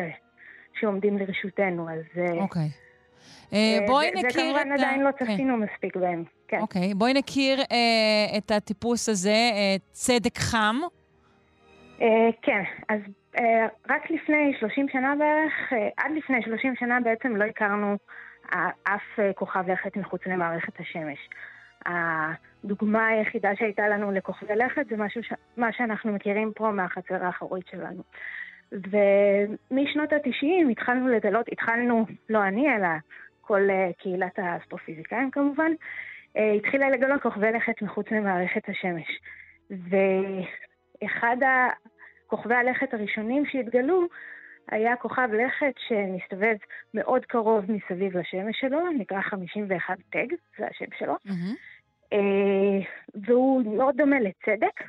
שעומדים 0.80 1.18
לרשותנו, 1.18 1.90
אז... 1.90 2.00
אה, 2.18 2.42
אוקיי. 2.44 2.70
אה, 3.54 3.78
בואי 3.88 4.06
זה- 4.06 4.12
נכיר 4.28 4.30
זה 4.32 4.40
כמובן 4.40 4.68
את 4.76 4.80
עדיין 4.80 5.02
לא 5.04 5.10
כן. 5.12 5.26
צפינו 5.26 5.58
מספיק 5.58 5.96
בהם. 5.96 6.24
כן. 6.48 6.60
אוקיי, 6.60 6.94
בואי 6.94 7.14
נכיר 7.14 7.60
אה, 7.60 8.38
את 8.38 8.52
הטיפוס 8.52 9.10
הזה, 9.10 9.30
אה, 9.30 9.76
צדק 9.92 10.38
חם. 10.38 10.76
אה, 12.02 12.30
כן, 12.42 12.64
אז 12.90 13.00
אה, 13.40 13.68
רק 13.90 14.12
לפני 14.12 14.54
30 14.60 14.90
שנה 14.90 15.16
בערך, 15.20 15.74
אה, 15.74 15.90
עד 15.98 16.12
לפני 16.16 16.42
30 16.42 16.76
שנה 16.76 17.00
בעצם 17.00 17.36
לא 17.36 17.44
הכרנו 17.44 17.98
אף 18.84 19.20
כוכב 19.36 19.70
לכת 19.72 19.98
מחוץ 19.98 20.22
למערכת 20.26 20.80
השמש. 20.80 21.30
הדוגמה 21.86 23.08
היחידה 23.08 23.56
שהייתה 23.56 23.88
לנו 23.88 24.12
לכוכבי 24.12 24.56
לכת 24.56 24.88
זה 24.90 24.98
משהו 24.98 25.24
ש... 25.24 25.34
מה 25.58 25.74
שאנחנו 25.74 26.14
מכירים 26.14 26.52
פה 26.56 26.72
מהחצר 26.72 27.26
האחורית 27.26 27.68
שלנו. 27.68 28.04
ומשנות 28.72 30.14
ה-90 30.14 30.72
התחלנו 30.72 31.08
לגלות, 31.08 31.46
התחלנו, 31.52 32.06
לא 32.30 32.44
אני, 32.44 32.76
אלא 32.76 32.88
כל 33.42 33.62
קהילת 33.98 34.40
האסטרופיזיקאים 34.40 35.32
כמובן, 35.32 35.72
התחילה 36.36 36.90
לגלות 36.90 37.22
כוכבי 37.22 37.52
לכת 37.52 37.82
מחוץ 37.82 38.12
למערכת 38.12 38.70
השמש. 38.70 39.20
ואחד 41.02 41.38
הכוכבי 42.26 42.56
הלכת 42.56 42.94
הראשונים 42.94 43.46
שהתגלו 43.46 44.08
היה 44.72 44.96
כוכב 44.96 45.30
לכת 45.34 45.74
שמסתובב 45.88 46.56
מאוד 46.94 47.26
קרוב 47.26 47.66
מסביב 47.72 48.18
לשמש 48.18 48.60
שלו, 48.60 48.90
נקרא 48.98 49.22
51 49.22 49.98
טג, 50.10 50.28
זה 50.58 50.68
השם 50.68 50.86
שלו. 50.98 51.16
אה, 52.14 52.88
והוא 53.16 53.76
מאוד 53.78 53.98
דומה 53.98 54.18
לצדק 54.20 54.84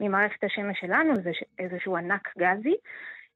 ממערכת 0.00 0.44
השמש 0.44 0.80
שלנו, 0.80 1.14
זה 1.16 1.30
איזשהו 1.58 1.96
ענק 1.96 2.28
גזי, 2.38 2.76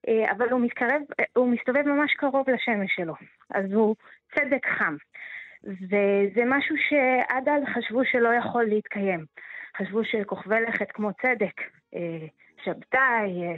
אה, 0.09 0.33
אבל 0.33 0.49
הוא 0.51 0.61
מתקרב, 0.61 1.03
אה, 1.21 1.25
הוא 1.37 1.49
מסתובב 1.49 1.83
ממש 1.87 2.15
קרוב 2.15 2.51
לשמש 2.51 2.95
שלו, 2.97 3.15
אז 3.51 3.73
הוא 3.73 3.97
צדק 4.35 4.67
חם. 4.79 4.97
וזה 5.65 6.43
משהו 6.47 6.77
שעד 6.89 7.49
אז 7.49 7.63
חשבו 7.75 8.05
שלא 8.05 8.29
יכול 8.29 8.65
להתקיים. 8.65 9.24
חשבו 9.79 10.05
שכוכבי 10.05 10.61
לכת 10.61 10.91
כמו 10.91 11.11
צדק, 11.23 11.61
אה, 11.95 12.27
שבתאי, 12.65 13.43
אה, 13.43 13.55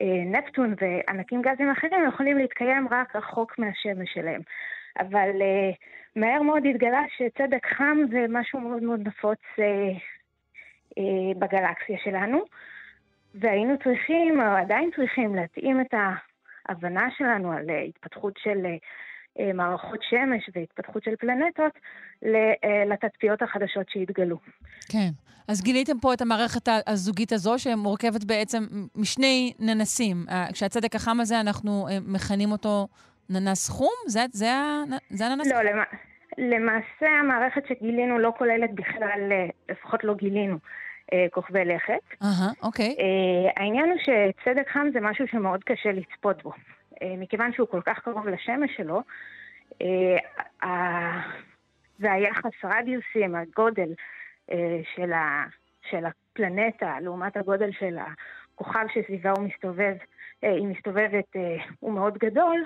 אה, 0.00 0.24
נפטון 0.24 0.74
וענקים 0.80 1.42
גזים 1.42 1.70
אחרים 1.70 2.08
יכולים 2.08 2.38
להתקיים 2.38 2.88
רק 2.90 3.16
רחוק 3.16 3.58
מהשמש 3.58 4.10
שלהם. 4.14 4.40
אבל 5.00 5.30
מהר 6.16 6.42
מאוד 6.42 6.62
התגלה 6.70 7.02
שצדק 7.16 7.66
חם 7.66 7.96
זה 8.10 8.26
משהו 8.28 8.60
מאוד 8.60 8.82
מאוד 8.82 9.08
נפוץ 9.08 9.38
בגלקסיה 11.38 11.98
שלנו, 12.04 12.44
והיינו 13.34 13.74
צריכים, 13.84 14.40
או 14.40 14.46
עדיין 14.46 14.90
צריכים, 14.96 15.34
להתאים 15.34 15.80
את 15.80 15.94
ההבנה 16.68 17.08
שלנו 17.16 17.52
על 17.52 17.70
התפתחות 17.88 18.34
של 18.38 18.66
מערכות 19.54 20.00
שמש 20.10 20.50
והתפתחות 20.54 21.04
של 21.04 21.16
פלנטות 21.16 21.72
אה, 22.24 22.84
לתצפיות 22.86 23.42
החדשות 23.42 23.86
שהתגלו. 23.88 24.38
כן. 24.92 25.10
אז 25.48 25.62
גיליתם 25.62 25.98
פה 25.98 26.14
את 26.14 26.20
המערכת 26.20 26.68
הזוגית 26.86 27.32
הזו, 27.32 27.58
שמורכבת 27.58 28.24
בעצם 28.24 28.64
משני 28.96 29.52
ננסים. 29.60 30.16
אה, 30.30 30.46
כשהצדק 30.52 30.94
החם 30.94 31.20
הזה, 31.20 31.40
אנחנו 31.40 31.88
אה, 31.90 31.98
מכנים 32.06 32.52
אותו 32.52 32.88
ננס 33.30 33.68
חום? 33.68 33.94
זה, 34.06 34.20
זה, 34.32 34.46
זה 35.10 35.26
הננס 35.26 35.52
לא, 35.52 35.62
למע... 35.62 35.84
למעשה 36.38 37.06
המערכת 37.20 37.62
שגילינו 37.68 38.18
לא 38.18 38.32
כוללת 38.38 38.74
בכלל, 38.74 39.32
אה, 39.32 39.46
לפחות 39.68 40.04
לא 40.04 40.14
גילינו, 40.14 40.56
אה, 41.12 41.26
כוכבי 41.30 41.64
לכת. 41.64 42.22
אהה, 42.22 42.52
אוקיי. 42.62 42.96
אה, 42.98 43.50
העניין 43.56 43.90
הוא 43.90 43.98
שצדק 43.98 44.68
חם 44.68 44.86
זה 44.92 45.00
משהו 45.00 45.28
שמאוד 45.28 45.64
קשה 45.64 45.92
לצפות 45.92 46.42
בו. 46.42 46.52
אה, 47.02 47.14
מכיוון 47.18 47.52
שהוא 47.52 47.68
כל 47.68 47.80
כך 47.86 47.98
קרוב 47.98 48.28
לשמש 48.28 48.76
שלו, 48.76 49.02
אה, 49.82 51.20
והיחס 52.00 52.64
רדיוסים, 52.64 53.34
הגודל 53.34 53.88
אה, 54.52 54.80
של, 54.94 55.12
ה, 55.12 55.44
של 55.90 56.04
הפלנטה 56.06 57.00
לעומת 57.00 57.36
הגודל 57.36 57.70
של 57.72 57.96
הכוכב 57.98 58.86
שסביבה 58.94 59.30
הוא 59.30 59.44
מסתובב, 59.44 59.94
אה, 60.44 60.50
היא 60.50 60.66
מסתובבת, 60.66 61.36
אה, 61.36 61.56
הוא 61.80 61.92
מאוד 61.92 62.18
גדול, 62.18 62.64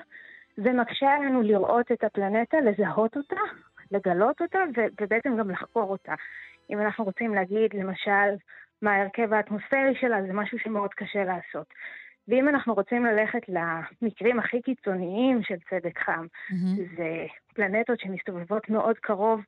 זה 0.57 0.71
מקשה 0.71 1.13
עלינו 1.13 1.41
לראות 1.41 1.91
את 1.91 2.03
הפלנטה, 2.03 2.57
לזהות 2.59 3.17
אותה, 3.17 3.41
לגלות 3.91 4.41
אותה 4.41 4.59
ובעצם 5.01 5.37
גם 5.37 5.49
לחקור 5.49 5.89
אותה. 5.89 6.13
אם 6.69 6.79
אנחנו 6.79 7.03
רוצים 7.03 7.33
להגיד, 7.33 7.73
למשל, 7.73 8.35
מה 8.81 8.91
ההרכב 8.91 9.33
האטמוספרי 9.33 9.95
שלה, 9.99 10.21
זה 10.21 10.33
משהו 10.33 10.59
שמאוד 10.59 10.93
קשה 10.93 11.23
לעשות. 11.23 11.73
ואם 12.27 12.49
אנחנו 12.49 12.73
רוצים 12.73 13.05
ללכת 13.05 13.41
למקרים 13.49 14.39
הכי 14.39 14.61
קיצוניים 14.61 15.43
של 15.43 15.55
צדק 15.69 15.99
חם, 15.99 16.25
זה 16.97 17.25
פלנטות 17.53 17.99
שמסתובבות 17.99 18.69
מאוד 18.69 18.97
קרוב 18.97 19.41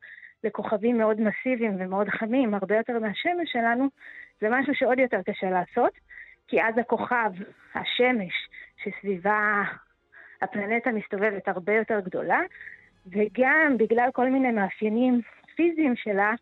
לכוכבים 0.44 0.98
מאוד 0.98 1.22
מסיביים 1.22 1.76
ומאוד 1.80 2.10
חמים, 2.10 2.54
הרבה 2.54 2.78
יותר 2.78 3.00
מהשמש 3.00 3.52
שלנו, 3.52 3.88
זה 4.42 4.48
משהו 4.52 4.76
שעוד 4.76 5.00
יותר 5.00 5.22
קשה 5.26 5.50
לעשות, 5.50 5.94
כי 6.48 6.64
אז 6.64 6.78
הכוכב, 6.78 7.32
השמש, 7.76 8.34
שסביבה 8.84 9.64
הפלנטה 10.42 10.92
מסתובבת 10.92 11.48
הרבה 11.48 11.74
יותר 11.74 12.00
גדולה, 12.00 12.40
וגם 13.08 13.76
בגלל 13.78 14.10
כל 14.14 14.30
מיני 14.30 14.52
מאפיינים 14.52 15.22
פיזיים 15.56 15.96
שלה, 15.96 16.34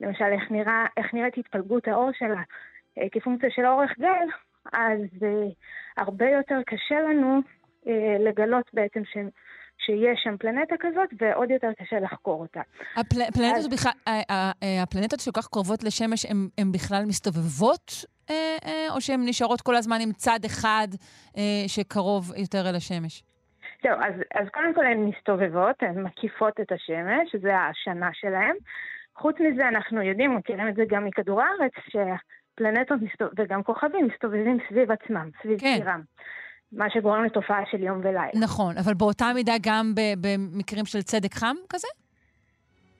למשל 0.00 0.24
איך, 0.24 0.50
נראה, 0.50 0.86
איך 0.96 1.14
נראית 1.14 1.38
התפלגות 1.38 1.88
האור 1.88 2.10
שלה 2.12 2.42
אה, 2.98 3.08
כפונקציה 3.12 3.50
של 3.50 3.66
אורך 3.66 3.98
גל, 3.98 4.26
אז 4.72 5.00
אה, 5.22 5.48
הרבה 5.96 6.26
יותר 6.30 6.58
קשה 6.66 7.00
לנו 7.00 7.40
אה, 7.86 8.16
לגלות 8.20 8.70
בעצם 8.72 9.00
ש, 9.04 9.16
שיש 9.78 10.20
שם 10.24 10.36
פלנטה 10.36 10.74
כזאת, 10.80 11.08
ועוד 11.20 11.50
יותר 11.50 11.68
קשה 11.78 12.00
לחקור 12.00 12.40
אותה. 12.40 12.60
הפל- 12.96 13.22
הפלנטות 13.28 13.58
אז- 13.58 13.68
בכלל, 13.68 13.92
ה- 14.06 14.10
ה- 14.10 14.50
ה- 14.62 14.82
הפלנטות 14.82 15.20
שכל 15.20 15.40
כך 15.40 15.48
קרובות 15.48 15.84
לשמש, 15.84 16.26
הן 16.58 16.72
בכלל 16.72 17.02
מסתובבות, 17.08 17.92
אה, 18.30 18.56
אה, 18.66 18.86
או 18.94 19.00
שהן 19.00 19.20
נשארות 19.28 19.60
כל 19.60 19.74
הזמן 19.76 19.96
עם 20.02 20.12
צד 20.12 20.38
אחד 20.46 20.88
אה, 21.36 21.64
שקרוב 21.66 22.32
יותר 22.36 22.68
אל 22.70 22.74
השמש? 22.76 23.22
זהו, 23.82 23.92
אז, 23.92 24.14
אז 24.34 24.48
קודם 24.54 24.74
כל 24.74 24.86
הן 24.86 24.98
מסתובבות, 25.04 25.76
הן 25.82 26.02
מקיפות 26.02 26.60
את 26.60 26.72
השמש, 26.72 27.42
זה 27.42 27.56
השנה 27.58 28.10
שלהן. 28.12 28.56
חוץ 29.16 29.36
מזה, 29.40 29.68
אנחנו 29.68 30.02
יודעים, 30.02 30.36
מכירים 30.36 30.68
את 30.68 30.74
זה 30.74 30.82
גם 30.88 31.04
מכדור 31.04 31.40
הארץ, 31.42 31.72
שהפלנטות 32.52 32.98
מסתוב... 33.02 33.28
וגם 33.38 33.62
כוכבים 33.62 34.08
מסתובבים 34.12 34.58
סביב 34.68 34.90
עצמם, 34.90 35.30
סביב 35.42 35.60
כן. 35.60 35.76
צירם. 35.78 36.00
מה 36.72 36.90
שגורם 36.90 37.24
לתופעה 37.24 37.62
של 37.70 37.82
יום 37.82 37.98
ולילה. 37.98 38.30
נכון, 38.40 38.74
אבל 38.84 38.94
באותה 38.94 39.26
מידה 39.34 39.52
גם 39.62 39.92
במקרים 40.20 40.84
של 40.84 41.02
צדק 41.02 41.34
חם 41.34 41.56
כזה? 41.68 41.88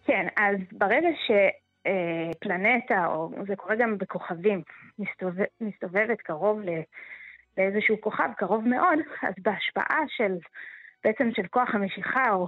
כן, 0.04 0.26
אז 0.36 0.56
ברגע 0.72 1.08
שפלנטה, 1.26 3.06
או 3.06 3.30
זה 3.46 3.56
קורה 3.56 3.76
גם 3.76 3.98
בכוכבים, 3.98 4.62
מסתובב, 4.98 5.44
מסתובבת 5.60 6.20
קרוב 6.20 6.60
ל, 6.60 6.68
לאיזשהו 7.58 8.00
כוכב, 8.00 8.28
קרוב 8.36 8.68
מאוד, 8.68 8.98
אז 9.22 9.34
בהשפעה 9.38 10.00
של, 10.08 10.32
בעצם 11.04 11.30
של 11.36 11.46
כוח 11.46 11.74
המשיכה, 11.74 12.30
או 12.30 12.46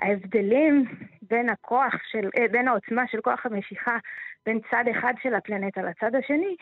ההבדלים 0.00 0.84
בין 1.22 1.48
הכוח 1.48 1.94
של, 2.10 2.28
אה, 2.38 2.48
בין 2.50 2.68
העוצמה 2.68 3.04
של 3.08 3.20
כוח 3.20 3.46
המשיכה 3.46 3.96
בין 4.46 4.60
צד 4.70 4.84
אחד 4.90 5.14
של 5.22 5.34
הפלנטה 5.34 5.82
לצד 5.82 6.14
השני, 6.14 6.56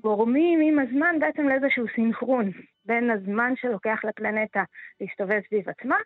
גורמים 0.00 0.60
עם 0.60 0.78
הזמן 0.78 1.16
בעצם 1.20 1.48
לאיזשהו 1.48 1.84
סינכרון 1.94 2.50
בין 2.84 3.10
הזמן 3.10 3.52
שלוקח 3.56 4.00
לפלנטה 4.04 4.62
להסתובב 5.00 5.40
סביב 5.48 5.68
עצמה, 5.68 5.96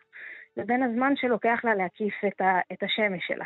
לבין 0.57 0.83
הזמן 0.83 1.13
שלוקח 1.15 1.59
לה 1.63 1.75
להקיף 1.75 2.13
את, 2.27 2.41
ה, 2.41 2.59
את 2.73 2.83
השמש 2.83 3.27
שלה. 3.27 3.45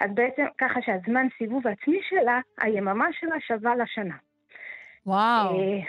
אז 0.00 0.10
בעצם 0.14 0.44
ככה 0.58 0.82
שהזמן 0.82 1.26
סיבוב 1.38 1.66
העצמי 1.66 2.00
שלה, 2.08 2.40
היממה 2.60 3.08
שלה 3.12 3.40
שווה 3.40 3.76
לשנה. 3.76 4.16
וואו. 5.06 5.60
אה, 5.60 5.80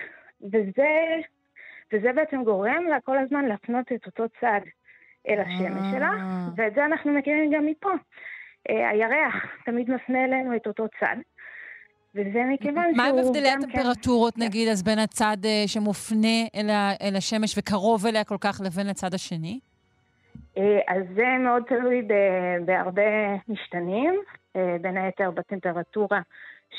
וזה, 0.41 1.21
וזה 1.93 2.13
בעצם 2.13 2.43
גורם 2.43 2.83
לה 2.89 3.01
כל 3.01 3.17
הזמן 3.17 3.45
להפנות 3.45 3.91
את 3.91 4.05
אותו 4.05 4.23
צד 4.41 4.61
אל 5.27 5.39
השמש 5.39 5.81
אה. 5.81 5.91
שלה, 5.91 6.11
ואת 6.55 6.73
זה 6.75 6.85
אנחנו 6.85 7.13
מכירים 7.13 7.51
גם 7.53 7.65
מפה. 7.65 7.91
אה, 8.69 8.89
הירח 8.89 9.35
תמיד 9.65 9.91
מפנה 9.91 10.25
אלינו 10.25 10.55
את 10.55 10.67
אותו 10.67 10.85
צד, 10.99 11.15
וזה 12.15 12.43
מכיוון 12.53 12.83
שהוא 12.83 12.97
מה 12.97 13.05
עם 13.05 13.17
הבדלי 13.17 13.49
כן... 13.49 13.57
הטמפרטורות, 13.59 14.37
נגיד, 14.37 14.67
אז 14.67 14.83
בין 14.83 14.99
הצד 14.99 15.37
אה, 15.45 15.63
שמופנה 15.67 16.37
אל 16.55 16.69
ה- 16.69 16.93
אל 17.01 17.15
השמש 17.15 17.57
וקרוב 17.57 18.05
אליה 18.05 18.23
כל 18.23 18.37
כך 18.41 18.61
לבין 18.65 18.87
הצד 18.87 19.13
השני? 19.13 19.59
אה, 20.57 20.79
אז 20.87 21.03
זה 21.15 21.25
מאוד 21.39 21.63
תלוי 21.67 22.07
בהרבה 22.65 23.01
משתנים, 23.47 24.21
אה, 24.55 24.77
בין 24.81 24.97
היתר 24.97 25.31
בטמפרטורה 25.31 26.21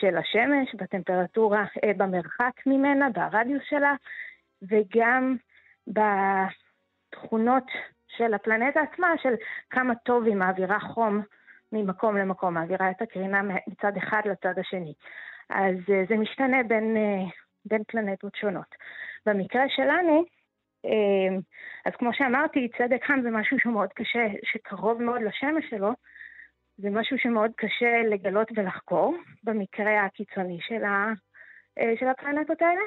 של 0.01 0.17
השמש, 0.17 0.75
בטמפרטורה, 0.75 1.65
אה, 1.85 1.93
במרחק 1.97 2.53
ממנה, 2.67 3.11
ברדיוס 3.11 3.63
שלה, 3.69 3.95
וגם 4.63 5.37
בתכונות 5.87 7.65
של 8.17 8.35
הפלנטה 8.35 8.81
עצמה, 8.81 9.09
של 9.23 9.35
כמה 9.71 9.95
טוב 9.95 10.25
היא 10.25 10.37
מעבירה 10.37 10.81
חום 10.81 11.23
ממקום 11.73 12.17
למקום, 12.17 12.55
מעבירה 12.55 12.91
את 12.91 13.03
הקרינה 13.03 13.43
מצד 13.43 13.97
אחד 13.97 14.21
לצד 14.25 14.59
השני. 14.59 14.95
אז 15.51 15.77
אה, 15.91 16.03
זה 16.09 16.17
משתנה 16.17 16.63
בין, 16.63 16.97
אה, 16.97 17.31
בין 17.65 17.83
פלנטות 17.89 18.35
שונות. 18.35 18.75
במקרה 19.27 19.69
שלנו, 19.69 20.25
אה, 20.85 21.37
אז 21.87 21.93
כמו 21.99 22.11
שאמרתי, 22.13 22.69
צדק 22.79 23.05
חם 23.05 23.21
זה 23.23 23.31
משהו 23.31 23.59
שהוא 23.59 23.73
מאוד 23.73 23.93
קשה, 23.93 24.27
שקרוב 24.45 25.03
מאוד 25.03 25.23
לשמש 25.23 25.65
שלו, 25.71 25.93
זה 26.79 26.91
משהו 26.91 27.19
שמאוד 27.19 27.51
קשה 27.57 28.03
לגלות 28.11 28.49
ולחקור, 28.57 29.17
במקרה 29.45 30.05
הקיצוני 30.05 30.59
של, 30.61 30.85
ה, 30.85 31.13
של 32.01 32.09
הפלנטות 32.09 32.63
האלה. 32.63 32.83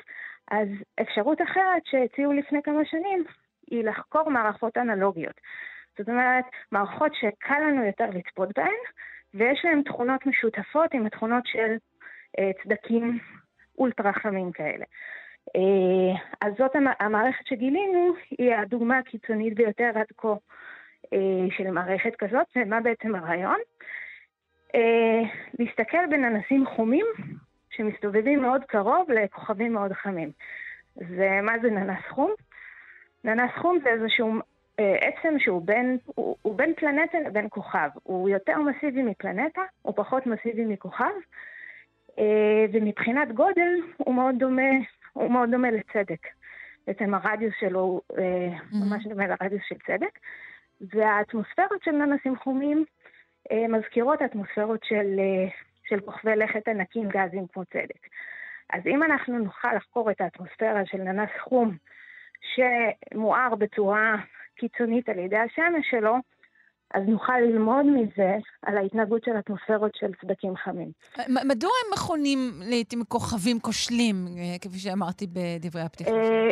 אז 0.51 0.67
אפשרות 1.01 1.41
אחרת 1.41 1.85
שהציעו 1.85 2.33
לפני 2.33 2.59
כמה 2.63 2.85
שנים, 2.85 3.23
היא 3.71 3.83
לחקור 3.83 4.29
מערכות 4.29 4.77
אנלוגיות. 4.77 5.41
זאת 5.97 6.09
אומרת, 6.09 6.45
מערכות 6.71 7.11
שקל 7.15 7.59
לנו 7.59 7.85
יותר 7.85 8.09
לצפות 8.13 8.49
בהן, 8.55 8.79
ויש 9.33 9.61
להן 9.65 9.81
תכונות 9.83 10.25
משותפות 10.25 10.93
עם 10.93 11.05
התכונות 11.05 11.47
של 11.47 11.75
אה, 12.39 12.51
צדקים 12.63 13.19
אולטרה 13.77 14.13
חמים 14.13 14.51
כאלה. 14.51 14.85
אה, 15.55 16.21
אז 16.41 16.53
זאת 16.57 16.75
המ- 16.75 16.93
המערכת 16.99 17.47
שגילינו, 17.47 18.13
היא 18.29 18.55
הדוגמה 18.55 18.97
הקיצונית 18.97 19.55
ביותר 19.55 19.91
עד 19.95 20.05
כה 20.17 20.33
אה, 21.13 21.47
של 21.57 21.71
מערכת 21.71 22.15
כזאת, 22.15 22.47
ומה 22.55 22.81
בעצם 22.81 23.15
הרעיון? 23.15 23.57
אה, 24.75 25.21
להסתכל 25.59 26.07
בננסים 26.09 26.65
חומים 26.65 27.05
שמסתובבים 27.69 28.41
מאוד 28.41 28.63
קרוב 28.63 29.11
לכוכבים 29.11 29.73
מאוד 29.73 29.93
חמים. 29.93 30.31
ומה 30.97 31.53
זה 31.61 31.69
ננס 31.71 32.03
חום? 32.09 32.31
ננס 33.23 33.51
חום 33.57 33.79
זה 33.83 33.89
איזשהו 33.89 34.33
אה, 34.79 34.95
עצם 34.95 35.39
שהוא 35.39 35.61
בין, 35.65 35.97
הוא, 36.05 36.35
הוא 36.41 36.55
בין 36.55 36.73
פלנטה 36.73 37.19
לבין 37.19 37.47
כוכב. 37.49 37.89
הוא 38.03 38.29
יותר 38.29 38.57
מסיבי 38.59 39.03
מפלנטה, 39.03 39.61
הוא 39.81 39.93
פחות 39.95 40.27
מסיבי 40.27 40.65
מכוכב, 40.65 41.13
אה, 42.19 42.65
ומבחינת 42.73 43.31
גודל 43.31 43.71
הוא 43.97 44.15
מאוד 44.15 44.35
דומה, 44.39 44.71
הוא 45.13 45.31
מאוד 45.31 45.51
דומה 45.51 45.71
לצדק. 45.71 46.27
בעצם 46.87 47.13
הרדיוס 47.13 47.53
שלו 47.59 47.79
הוא 47.79 48.01
אה, 48.17 48.49
ממש 48.71 49.07
דומה 49.07 49.27
לרדיוס 49.27 49.61
של 49.67 49.75
צדק. 49.87 50.19
והאטמוספירות 50.81 51.83
של 51.83 51.91
ננסים 51.91 52.35
חומים 52.35 52.85
אה, 53.51 53.67
מזכירות 53.67 54.21
אטמוספירות 54.21 54.83
של, 54.83 55.19
אה, 55.19 55.49
של 55.89 55.99
כוכבי 55.99 56.35
לכת 56.35 56.67
ענקים 56.67 57.09
גזים 57.09 57.47
כמו 57.53 57.65
צדק. 57.65 58.07
אז 58.73 58.81
אם 58.85 59.03
אנחנו 59.03 59.39
נוכל 59.39 59.73
לחקור 59.75 60.11
את 60.11 60.21
האטמוספירה 60.21 60.85
של 60.85 60.97
ננס 60.97 61.29
חום 61.39 61.77
שמואר 62.55 63.55
בצורה 63.55 64.15
קיצונית 64.55 65.09
על 65.09 65.19
ידי 65.19 65.37
השמש 65.37 65.85
שלו, 65.91 66.15
אז 66.93 67.03
נוכל 67.07 67.37
ללמוד 67.39 67.85
מזה 67.85 68.31
על 68.61 68.77
ההתנהגות 68.77 69.23
של 69.23 69.31
אטמוספירות 69.39 69.95
של 69.95 70.11
סדקים 70.21 70.55
חמים. 70.55 70.91
מדוע 71.27 71.71
הם 71.85 71.93
מכונים 71.93 72.39
לעיתים 72.69 73.03
כוכבים 73.07 73.59
כושלים, 73.59 74.15
אה, 74.37 74.59
כפי 74.61 74.79
שאמרתי 74.79 75.27
בדברי 75.27 75.81
הפתיחה 75.81 76.09
שלי? 76.09 76.19
אה, 76.19 76.51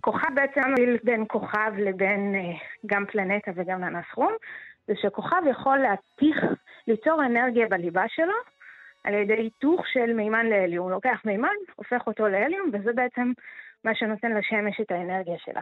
כוכב 0.00 0.34
בעצם 0.34 0.60
מבדיל 0.70 0.98
בין 1.04 1.24
כוכב 1.28 1.72
לבין 1.78 2.34
אה, 2.34 2.58
גם 2.86 3.04
פלנטה 3.12 3.50
וגם 3.54 3.80
ננס 3.80 4.04
חום, 4.14 4.32
זה 4.86 4.94
שכוכב 5.02 5.42
יכול 5.50 5.78
להתיך, 5.78 6.44
ליצור 6.88 7.24
אנרגיה 7.24 7.66
בליבה 7.68 8.04
שלו 8.08 8.34
על 9.04 9.14
ידי 9.14 9.34
היתוך 9.34 9.80
של 9.92 10.12
מימן 10.12 10.46
להליום. 10.46 10.84
הוא 10.84 10.90
לוקח 10.90 11.22
מימן, 11.24 11.56
הופך 11.76 12.06
אותו 12.06 12.28
להליום, 12.28 12.70
וזה 12.72 12.92
בעצם 12.92 13.32
מה 13.86 13.94
שנותן 13.94 14.32
לשמש 14.32 14.80
את 14.80 14.90
האנרגיה 14.90 15.38
שלה. 15.38 15.60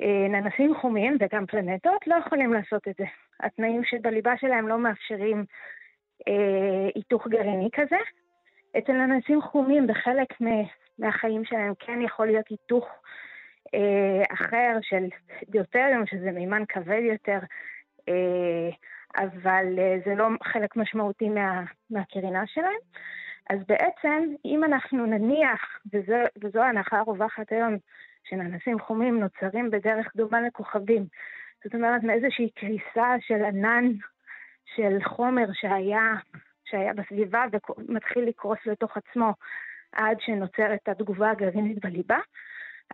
אה, 0.00 0.28
ננסים 0.28 0.74
חומים 0.74 1.16
וגם 1.20 1.46
פלנטות 1.46 2.06
לא 2.06 2.16
יכולים 2.26 2.52
לעשות 2.52 2.88
את 2.88 2.94
זה. 2.98 3.04
התנאים 3.40 3.84
שבליבה 3.84 4.36
שלהם 4.36 4.68
לא 4.68 4.78
מאפשרים 4.78 5.44
אה, 6.28 6.88
היתוך 6.94 7.28
גרעיני 7.28 7.68
כזה. 7.72 7.96
אצל 8.78 8.92
ננסים 8.92 9.42
חומים 9.42 9.86
בחלק 9.86 10.28
מהחיים 10.98 11.44
שלהם 11.44 11.72
כן 11.78 12.02
יכול 12.02 12.26
להיות 12.26 12.48
היתוך 12.48 12.88
אה, 13.74 14.22
אחר 14.32 14.78
של 14.82 15.04
דיוטריום, 15.48 16.06
שזה 16.06 16.30
מימן 16.30 16.62
כבד 16.68 17.02
יותר, 17.02 17.38
אה, 18.08 18.70
אבל 19.16 19.78
אה, 19.78 19.96
זה 20.06 20.14
לא 20.14 20.28
חלק 20.44 20.76
משמעותי 20.76 21.28
מה, 21.28 21.62
מהקרינה 21.90 22.46
שלהם. 22.46 22.80
אז 23.50 23.58
בעצם, 23.68 24.34
אם 24.44 24.64
אנחנו 24.64 25.06
נניח, 25.06 25.60
וזו, 25.92 26.14
וזו 26.42 26.62
ההנחה 26.62 26.98
הרווחת 26.98 27.52
היום, 27.52 27.76
שננסים 28.24 28.78
חומים 28.78 29.20
נוצרים 29.20 29.70
בדרך 29.70 30.16
דומה 30.16 30.40
לכוכבים, 30.40 31.06
זאת 31.64 31.74
אומרת 31.74 32.02
מאיזושהי 32.02 32.50
קריסה 32.50 33.14
של 33.20 33.44
ענן 33.44 33.84
של 34.76 34.98
חומר 35.04 35.46
שהיה, 35.52 36.14
שהיה 36.64 36.92
בסביבה 36.92 37.44
ומתחיל 37.78 38.24
לקרוס 38.24 38.58
לתוך 38.66 38.96
עצמו 38.96 39.34
עד 39.92 40.16
שנוצרת 40.20 40.88
התגובה 40.88 41.30
הגרעינית 41.30 41.84
בליבה, 41.84 42.18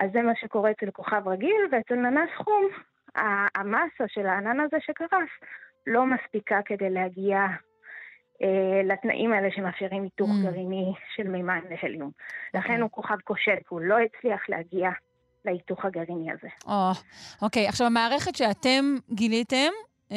אז 0.00 0.10
זה 0.12 0.22
מה 0.22 0.32
שקורה 0.34 0.70
אצל 0.70 0.90
כוכב 0.90 1.28
רגיל, 1.28 1.68
ואצל 1.72 1.94
ננס 1.94 2.30
חום, 2.36 2.68
המסה 3.54 4.04
של 4.08 4.26
הענן 4.26 4.60
הזה 4.60 4.76
שקרס 4.80 5.28
לא 5.86 6.06
מספיקה 6.06 6.60
כדי 6.64 6.90
להגיע 6.90 7.46
לתנאים 8.84 9.32
האלה 9.32 9.48
שמאפשרים 9.50 10.02
היתוך 10.02 10.30
Mm. 10.30 10.44
גרעיני 10.46 10.92
של 11.16 11.28
מימן 11.28 11.60
להליום. 11.70 12.10
לכן 12.54 12.80
הוא 12.80 12.90
כוכב 12.90 13.16
כושל, 13.24 13.56
כי 13.56 13.64
הוא 13.68 13.80
לא 13.80 13.96
הצליח 13.98 14.40
להגיע 14.48 14.90
להיתוך 15.44 15.84
הגרעיני 15.84 16.32
הזה. 16.32 16.48
או, 16.66 16.90
אוקיי, 17.42 17.68
עכשיו 17.68 17.86
המערכת 17.86 18.34
שאתם 18.36 18.84
גיליתם, 19.10 19.70
אה, 20.12 20.16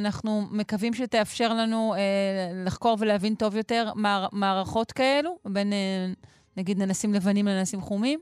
אנחנו 0.00 0.30
מקווים 0.52 0.92
שתאפשר 0.94 1.48
לנו 1.48 1.94
אה, 1.94 2.00
לחקור 2.66 2.96
ולהבין 3.00 3.34
טוב 3.34 3.56
יותר 3.56 3.84
מער, 3.94 4.26
מערכות 4.32 4.92
כאלו, 4.92 5.38
בין 5.44 5.72
אה, 5.72 6.06
נגיד 6.56 6.78
ננסים 6.78 7.14
לבנים 7.14 7.46
לננסים 7.46 7.80
חומים? 7.80 8.20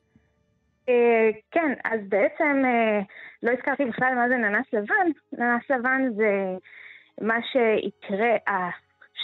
אה, 0.89 0.95
אה, 0.95 1.31
כן, 1.51 1.73
אז 1.85 2.01
בעצם 2.09 2.63
אה, 2.65 3.01
לא 3.43 3.51
הזכרתי 3.51 3.85
בכלל 3.85 4.15
מה 4.15 4.29
זה 4.29 4.35
ננס 4.37 4.67
לבן. 4.73 5.07
ננס 5.33 5.63
לבן 5.71 6.03
זה 6.17 6.57
מה 7.21 7.35
שיקרה, 7.53 8.37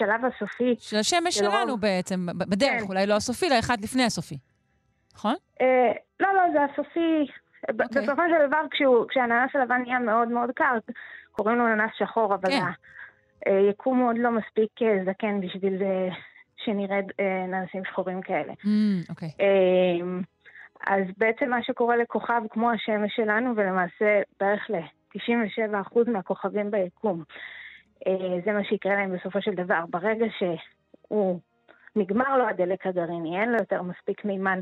השלב 0.03 0.25
הסופי. 0.25 0.75
של 0.79 0.97
השמש 0.97 1.35
של 1.39 1.45
רוב- 1.45 1.55
שלנו 1.55 1.77
בעצם, 1.77 2.27
בדרך, 2.39 2.81
כן. 2.83 2.87
אולי 2.89 3.07
לא 3.07 3.15
הסופי, 3.17 3.47
אלא 3.47 3.59
אחד 3.59 3.77
לפני 3.83 4.05
הסופי. 4.05 4.39
נכון? 5.15 5.35
אה, 5.61 5.93
לא, 6.21 6.29
לא, 6.35 6.43
זה 6.53 6.59
הסופי. 6.65 7.27
ב- 7.77 7.83
אוקיי. 7.83 8.03
בסופו 8.03 8.23
של 8.29 8.47
דבר, 8.47 8.61
כשהננס 9.09 9.51
הלבן 9.55 9.83
נהיה 9.83 9.99
מאוד 9.99 10.29
מאוד 10.29 10.51
קר, 10.51 10.79
קוראים 11.33 11.59
לו 11.59 11.69
ננס 11.75 11.91
שחור, 11.99 12.35
אבל 12.35 12.51
כן. 12.51 12.65
היקום 13.47 13.99
הוא 13.99 14.09
עוד 14.09 14.17
לא 14.19 14.31
מספיק 14.31 14.83
אה, 14.83 15.05
זקן 15.13 15.41
בשביל 15.41 15.83
אה, 15.83 16.09
שנראה 16.65 17.01
אה, 17.21 17.47
ננסים 17.49 17.83
שחורים 17.85 18.23
כאלה. 18.23 18.53
אמ, 18.67 19.01
אוקיי. 19.11 19.29
אמ, 19.41 20.21
אז 20.87 21.03
בעצם 21.19 21.51
מה 21.51 21.63
שקורה 21.63 21.97
לכוכב 21.97 22.43
כמו 22.51 22.71
השמש 22.71 23.13
שלנו, 23.17 23.53
ולמעשה 23.57 24.21
בערך 24.41 24.71
ל-97% 24.71 26.11
מהכוכבים 26.11 26.71
ביקום, 26.71 27.19
אה, 27.21 27.35
זה 28.45 28.53
מה 28.53 28.65
שיקרה 28.65 28.95
להם 28.95 29.17
בסופו 29.17 29.43
של 29.43 29.55
דבר. 29.55 29.85
ברגע 29.89 30.27
שהוא 30.39 31.41
נגמר 31.97 32.39
לו 32.39 32.49
הדלק 32.49 32.87
הגרעיני, 32.87 33.41
אין 33.41 33.49
לו 33.49 33.57
יותר 33.59 33.83
מספיק 33.83 34.25
מימן 34.25 34.61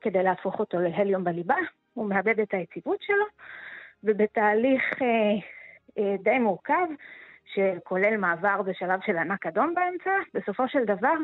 כדי 0.00 0.22
להפוך 0.22 0.58
אותו 0.58 0.80
להליום 0.80 1.24
בליבה, 1.24 1.56
הוא 1.94 2.08
מאבד 2.08 2.40
את 2.40 2.54
היציבות 2.54 3.02
שלו, 3.02 3.24
ובתהליך 4.04 5.02
אה, 5.02 5.06
אה, 5.98 6.16
די 6.22 6.38
מורכב, 6.38 6.86
שכולל 7.44 8.16
מעבר 8.16 8.62
בשלב 8.62 9.00
של 9.06 9.16
ענק 9.16 9.46
אדום 9.46 9.74
באמצע, 9.74 10.10
בסופו 10.34 10.68
של 10.68 10.84
דבר 10.84 11.14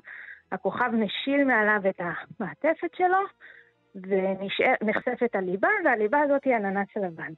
הכוכב 0.52 0.90
משיל 0.92 1.44
מעליו 1.44 1.80
את 1.88 2.00
המעטפת 2.00 2.94
שלו, 2.94 3.18
ונחשפת 3.94 5.34
הליבה, 5.34 5.68
והליבה 5.84 6.20
הזאת 6.20 6.44
היא 6.44 6.54
הננס 6.54 6.88
הלבן. 6.96 7.32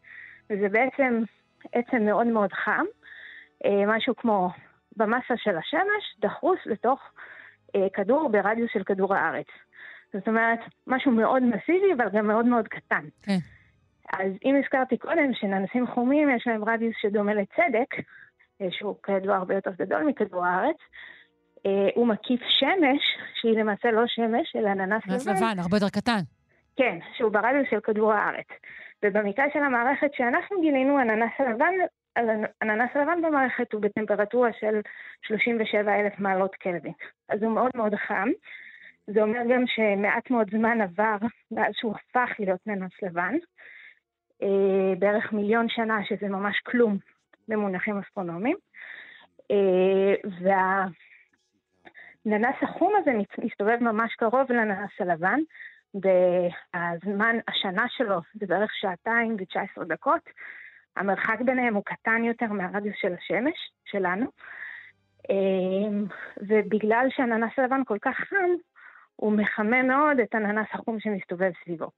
וזה 0.50 0.68
בעצם 0.68 1.22
עצם 1.72 2.04
מאוד 2.04 2.26
מאוד 2.26 2.52
חם, 2.52 2.70
אה, 2.70 3.01
משהו 3.86 4.16
כמו 4.16 4.50
במסה 4.96 5.34
של 5.36 5.56
השמש, 5.56 6.16
דחוס 6.20 6.58
לתוך 6.66 7.00
אה, 7.76 7.86
כדור 7.92 8.28
ברדיוס 8.28 8.70
של 8.72 8.84
כדור 8.84 9.14
הארץ. 9.14 9.46
זאת 10.12 10.28
אומרת, 10.28 10.58
משהו 10.86 11.12
מאוד 11.12 11.42
מסיבי, 11.42 11.92
אבל 11.96 12.08
גם 12.12 12.26
מאוד 12.26 12.46
מאוד 12.46 12.68
קטן. 12.68 13.04
כן. 13.22 13.38
אז 14.12 14.32
אם 14.44 14.54
הזכרתי 14.64 14.96
קודם 14.96 15.34
שננסים 15.34 15.86
חומים 15.86 16.30
יש 16.30 16.46
להם 16.46 16.64
רדיוס 16.64 16.94
שדומה 17.00 17.34
לצדק, 17.34 17.94
אה, 18.60 18.66
שהוא 18.70 18.96
כידוע 19.02 19.36
הרבה 19.36 19.54
יותר 19.54 19.70
גדול 19.78 20.02
מכדור 20.02 20.44
הארץ, 20.44 20.76
אה, 21.66 21.88
הוא 21.94 22.06
מקיף 22.06 22.40
שמש, 22.40 23.02
שהיא 23.40 23.58
למעשה 23.58 23.90
לא 23.90 24.02
שמש, 24.06 24.56
אלא 24.56 24.74
ננס 24.74 25.02
נס 25.06 25.26
לבן. 25.26 25.36
לבן, 25.36 25.58
הרבה 25.58 25.76
יותר 25.76 25.88
קטן. 25.88 26.20
כן, 26.76 26.98
שהוא 27.16 27.32
ברדיוס 27.32 27.66
של 27.70 27.80
כדור 27.80 28.12
הארץ. 28.12 28.46
ובמקרה 29.04 29.44
של 29.52 29.58
המערכת 29.58 30.14
שאנחנו 30.14 30.60
גילינו, 30.60 30.98
הננס 30.98 31.30
הלבן, 31.38 31.72
הננס 32.62 32.90
הלבן 32.94 33.22
במערכת 33.22 33.72
הוא 33.72 33.82
בטמפרטורה 33.82 34.52
של 34.52 34.80
37 35.22 36.00
אלף 36.00 36.18
מעלות 36.18 36.54
קלווין. 36.54 36.92
אז 37.28 37.42
הוא 37.42 37.52
מאוד 37.52 37.70
מאוד 37.74 37.94
חם. 37.94 38.28
זה 39.06 39.22
אומר 39.22 39.40
גם 39.50 39.64
שמעט 39.66 40.30
מאוד 40.30 40.50
זמן 40.50 40.80
עבר 40.80 41.16
מאז 41.50 41.72
שהוא 41.74 41.94
הפך 41.96 42.30
להיות 42.38 42.60
ננס 42.66 42.92
לבן. 43.02 43.34
אה, 44.42 44.94
בערך 44.98 45.32
מיליון 45.32 45.68
שנה, 45.68 46.04
שזה 46.04 46.28
ממש 46.28 46.60
כלום 46.60 46.96
במונחים 47.48 47.98
אסטרונומיים. 47.98 48.56
אה, 49.50 50.14
והננס 52.24 52.56
החום 52.62 52.92
הזה 52.96 53.10
מסתובב 53.44 53.78
ממש 53.80 54.14
קרוב 54.14 54.52
לננס 54.52 54.90
הלבן, 55.00 55.40
והזמן, 55.94 57.36
השנה 57.48 57.84
שלו 57.88 58.20
זה 58.34 58.46
בערך 58.46 58.70
שעתיים 58.74 59.36
ו-19 59.38 59.84
דקות. 59.84 60.22
המרחק 60.96 61.40
ביניהם 61.40 61.74
הוא 61.74 61.82
קטן 61.84 62.24
יותר 62.24 62.46
מהרדיוס 62.46 62.96
של 63.00 63.14
השמש, 63.14 63.72
שלנו. 63.84 64.26
אמ, 65.30 66.04
ובגלל 66.40 67.06
שהננס 67.10 67.52
הלבן 67.56 67.84
כל 67.84 67.98
כך 68.02 68.16
חם, 68.16 68.50
הוא 69.16 69.32
מחמם 69.32 69.86
מאוד 69.86 70.20
את 70.20 70.34
הננס 70.34 70.66
החום 70.72 71.00
שמסתובב 71.00 71.50
סביבו. 71.64 71.90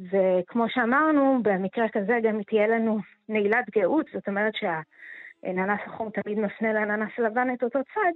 וכמו 0.00 0.68
שאמרנו, 0.68 1.40
במקרה 1.42 1.88
כזה 1.88 2.18
גם 2.22 2.42
תהיה 2.42 2.66
לנו 2.66 3.00
נעילת 3.28 3.70
גאות, 3.70 4.06
זאת 4.12 4.28
אומרת 4.28 4.52
שהננס 4.54 5.80
החום 5.86 6.10
תמיד 6.10 6.38
מפנה 6.38 6.72
לננס 6.72 7.10
הלבן 7.18 7.54
את 7.54 7.62
אותו 7.62 7.78
צד, 7.94 8.12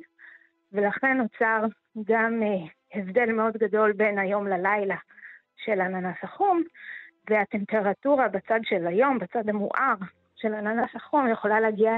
ולכן 0.72 1.16
נוצר 1.16 1.64
גם 2.06 2.42
אה, 2.42 2.66
הבדל 3.00 3.32
מאוד 3.32 3.56
גדול 3.56 3.92
בין 3.92 4.18
היום 4.18 4.46
ללילה 4.46 4.96
של 5.56 5.80
הננס 5.80 6.16
החום, 6.22 6.62
והטמפרטורה 7.30 8.28
בצד 8.28 8.60
של 8.62 8.86
היום, 8.86 9.18
בצד 9.18 9.48
המואר 9.48 9.94
של 10.36 10.54
הננס 10.54 10.90
החום, 10.94 11.28
יכולה 11.28 11.60
להגיע 11.60 11.92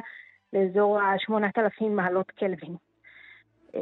לאזור 0.53 1.01
ה-8,000 1.01 1.85
מעלות 1.85 2.31
קלווין. 2.31 2.77
אה, 3.75 3.81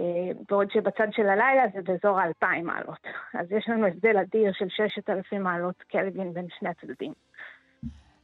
בעוד 0.48 0.70
שבצד 0.70 1.08
של 1.10 1.28
הלילה 1.28 1.62
זה 1.74 1.82
באזור 1.82 2.20
ה-2,000 2.20 2.62
מעלות. 2.62 3.06
אז 3.34 3.52
יש 3.52 3.68
לנו 3.68 3.86
הבדל 3.86 4.18
אדיר 4.18 4.52
של 4.52 4.68
6,000 4.68 5.42
מעלות 5.42 5.82
קלווין 5.82 6.34
בין 6.34 6.46
שני 6.58 6.68
הצדדים. 6.68 7.12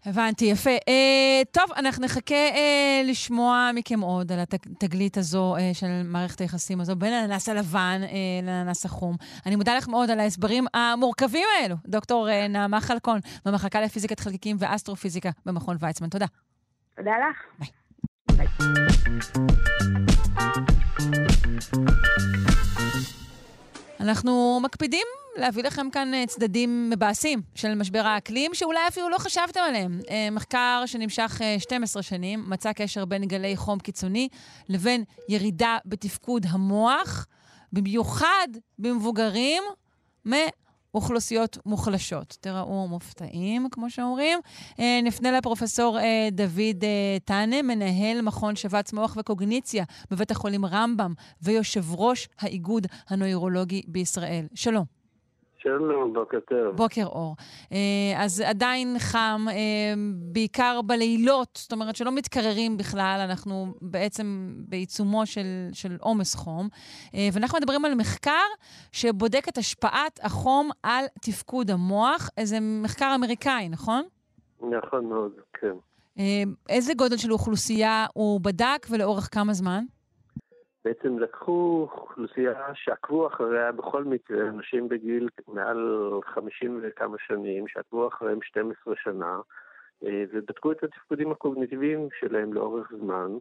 הבנתי, 0.06 0.44
יפה. 0.44 0.70
אה, 0.70 1.42
טוב, 1.50 1.64
אנחנו 1.76 2.04
נחכה 2.04 2.34
אה, 2.34 3.02
לשמוע 3.04 3.70
מכם 3.74 4.00
עוד 4.00 4.32
על 4.32 4.38
התגלית 4.40 5.16
הזו 5.16 5.56
אה, 5.56 5.70
של 5.74 6.02
מערכת 6.04 6.40
היחסים 6.40 6.80
הזו 6.80 6.96
בין 6.96 7.12
הננס 7.12 7.48
הלבן 7.48 8.00
אה, 8.02 8.08
לננס 8.42 8.84
החום. 8.84 9.16
אני 9.46 9.56
מודה 9.56 9.76
לך 9.76 9.88
מאוד 9.88 10.10
על 10.10 10.20
ההסברים 10.20 10.66
המורכבים 10.74 11.46
האלו, 11.60 11.76
דוקטור 11.86 12.30
אה, 12.30 12.48
נעמה 12.48 12.80
חלקון, 12.80 13.20
במחלקה 13.44 13.80
לפיזיקת 13.80 14.20
חלקיקים 14.20 14.56
ואסטרופיזיקה 14.60 15.30
במכון 15.46 15.76
ויצמן. 15.80 16.08
תודה. 16.08 16.26
תודה 16.96 17.12
לך. 17.30 17.36
ביי. 17.58 17.68
ביי. 18.36 18.46
אנחנו 24.02 24.60
מקפידים 24.62 25.06
להביא 25.36 25.62
לכם 25.62 25.90
כאן 25.90 26.14
אה, 26.14 26.24
צדדים 26.26 26.90
מבאסים 26.90 27.42
של 27.54 27.74
משבר 27.74 28.06
האקלים, 28.06 28.54
שאולי 28.54 28.88
אפילו 28.88 29.08
לא 29.08 29.18
חשבתם 29.18 29.60
עליהם. 29.60 30.00
אה, 30.10 30.28
מחקר 30.32 30.82
שנמשך 30.86 31.40
אה, 31.44 31.56
12 31.58 32.02
שנים 32.02 32.44
מצא 32.48 32.72
קשר 32.72 33.04
בין 33.04 33.24
גלי 33.24 33.56
חום 33.56 33.78
קיצוני 33.78 34.28
לבין 34.68 35.04
ירידה 35.28 35.78
בתפקוד 35.84 36.46
המוח, 36.50 37.26
במיוחד 37.72 38.48
במבוגרים 38.78 39.62
מאוכלוסיות 40.94 41.58
מוחלשות. 41.66 42.36
תראו 42.40 42.88
מופתעים, 42.88 43.68
כמו 43.70 43.90
שאומרים. 43.90 44.38
אה, 44.80 45.00
נפנה 45.02 45.32
לפרופסור 45.32 45.98
אה, 45.98 46.28
דוד 46.32 46.84
אה, 46.84 47.16
טאנה, 47.24 47.62
מנהל 47.62 48.20
מכון 48.22 48.56
שבץ 48.56 48.92
מוח 48.92 49.16
וקוגניציה 49.20 49.84
בבית 50.10 50.30
החולים 50.30 50.66
רמב"ם 50.66 51.14
ויושב 51.42 51.94
ראש 51.94 52.28
האיגוד 52.40 52.86
הנוירולוגי 53.08 53.82
בישראל. 53.88 54.46
שלום. 54.54 55.01
שלום, 55.62 56.12
בוקר 56.12 56.40
טוב. 56.40 56.76
בוקר 56.76 57.04
אור. 57.06 57.36
אה, 57.72 58.24
אז 58.24 58.40
עדיין 58.40 58.98
חם, 58.98 59.44
אה, 59.48 59.54
בעיקר 60.32 60.80
בלילות, 60.86 61.58
זאת 61.62 61.72
אומרת 61.72 61.96
שלא 61.96 62.12
מתקררים 62.12 62.76
בכלל, 62.76 63.26
אנחנו 63.30 63.74
בעצם 63.80 64.54
בעיצומו 64.68 65.26
של, 65.26 65.96
עומס 66.00 66.34
חום. 66.34 66.68
אה, 67.14 67.28
ואנחנו 67.32 67.58
מדברים 67.58 67.84
על 67.84 67.94
מחקר 67.94 68.46
שבודק 68.92 69.48
את 69.48 69.58
השפעת 69.58 70.20
החום 70.22 70.70
על 70.82 71.04
תפקוד 71.22 71.70
המוח. 71.70 72.30
זה 72.42 72.58
מחקר 72.60 73.12
אמריקאי, 73.14 73.68
נכון? 73.68 74.02
נכון 74.60 75.06
מאוד, 75.08 75.32
כן. 75.60 75.74
איזה 76.68 76.94
גודל 76.94 77.16
של 77.16 77.32
אוכלוסייה 77.32 78.06
הוא 78.14 78.40
בדק 78.40 78.86
ולאורך 78.90 79.28
כמה 79.32 79.52
זמן? 79.52 79.84
בעצם 80.84 81.18
לקחו 81.18 81.88
אוכלוסייה 81.92 82.74
שעקבו 82.74 83.26
אחריה 83.26 83.72
בכל 83.72 84.04
מקרה, 84.04 84.48
אנשים 84.48 84.88
בגיל 84.88 85.28
מעל 85.48 86.10
50 86.24 86.80
וכמה 86.82 87.16
שנים, 87.26 87.68
שעקבו 87.68 88.08
אחריהם 88.08 88.42
12 88.42 88.94
שנה, 89.02 89.40
אה, 90.04 90.24
ובדקו 90.32 90.72
את 90.72 90.84
התפקודים 90.84 91.32
הקוגניטיביים 91.32 92.08
שלהם 92.20 92.52
לאורך 92.52 92.92
זמן, 93.00 93.32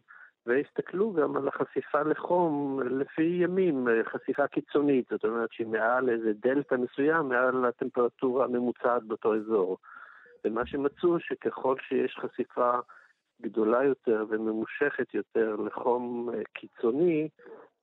והסתכלו 0.46 1.12
גם 1.12 1.36
על 1.36 1.48
החשיפה 1.48 2.02
לחום 2.02 2.80
לפי 2.82 3.38
ימים, 3.42 3.88
אה, 3.88 4.04
חשיפה 4.04 4.46
קיצונית, 4.46 5.06
זאת 5.10 5.24
אומרת 5.24 5.52
שהיא 5.52 5.66
מעל 5.66 6.10
איזה 6.10 6.32
דלתא 6.42 6.74
מסוים, 6.74 7.28
מעל 7.28 7.64
הטמפרטורה 7.64 8.44
הממוצעת 8.44 9.02
באותו 9.02 9.34
אזור. 9.34 9.78
ומה 10.44 10.66
שמצאו 10.66 11.20
שככל 11.20 11.76
שיש 11.88 12.16
חשיפה 12.20 12.78
גדולה 13.40 13.84
יותר 13.84 14.24
וממושכת 14.28 15.14
יותר 15.14 15.56
לחום 15.56 16.30
אה, 16.34 16.40
קיצוני, 16.52 17.28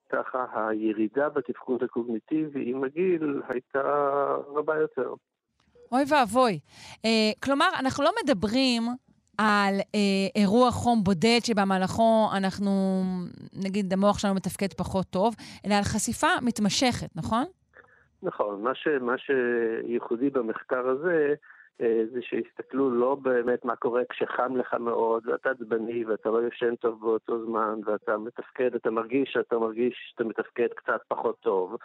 ככה 0.09 0.67
הירידה 0.69 1.29
בתפקוד 1.29 1.83
הקוגניטיבי 1.83 2.71
עם 2.71 2.83
הגיל 2.83 3.41
הייתה 3.47 3.81
רבה 4.47 4.75
יותר. 4.77 5.13
אוי 5.91 6.03
ואבוי. 6.09 6.59
אה, 7.05 7.31
כלומר, 7.43 7.69
אנחנו 7.79 8.03
לא 8.03 8.11
מדברים 8.23 8.83
על 9.37 9.73
אה, 9.95 10.41
אירוע 10.41 10.71
חום 10.71 11.03
בודד 11.03 11.39
שבמהלכו 11.43 12.29
אנחנו, 12.37 12.71
נגיד, 13.65 13.93
המוח 13.93 14.19
שלנו 14.19 14.35
מתפקד 14.35 14.73
פחות 14.73 15.05
טוב, 15.09 15.35
אלא 15.65 15.73
על 15.73 15.83
חשיפה 15.83 16.27
מתמשכת, 16.41 17.09
נכון? 17.15 17.45
נכון, 18.23 18.61
מה, 18.61 18.75
ש, 18.75 18.87
מה 19.01 19.15
שייחודי 19.17 20.29
במחקר 20.29 20.87
הזה, 20.87 21.33
זה 22.13 22.21
שיסתכלו 22.21 22.89
לא 22.89 23.15
באמת 23.15 23.65
מה 23.65 23.75
קורה 23.75 24.01
כשחם 24.09 24.55
לך 24.55 24.73
מאוד, 24.73 25.27
ואתה 25.27 25.49
עצבני 25.49 26.05
ואתה 26.05 26.29
לא 26.29 26.47
ישן 26.47 26.75
טוב 26.75 27.01
באותו 27.01 27.45
זמן, 27.45 27.79
ואתה 27.85 28.17
מתפקד, 28.17 28.75
אתה 28.75 28.91
מרגיש 28.91 29.29
שאתה 29.33 29.57
מרגיש 29.57 29.95
שאתה 30.09 30.23
מתפקד 30.23 30.67
קצת 30.75 31.01
פחות 31.07 31.39
טוב, 31.39 31.77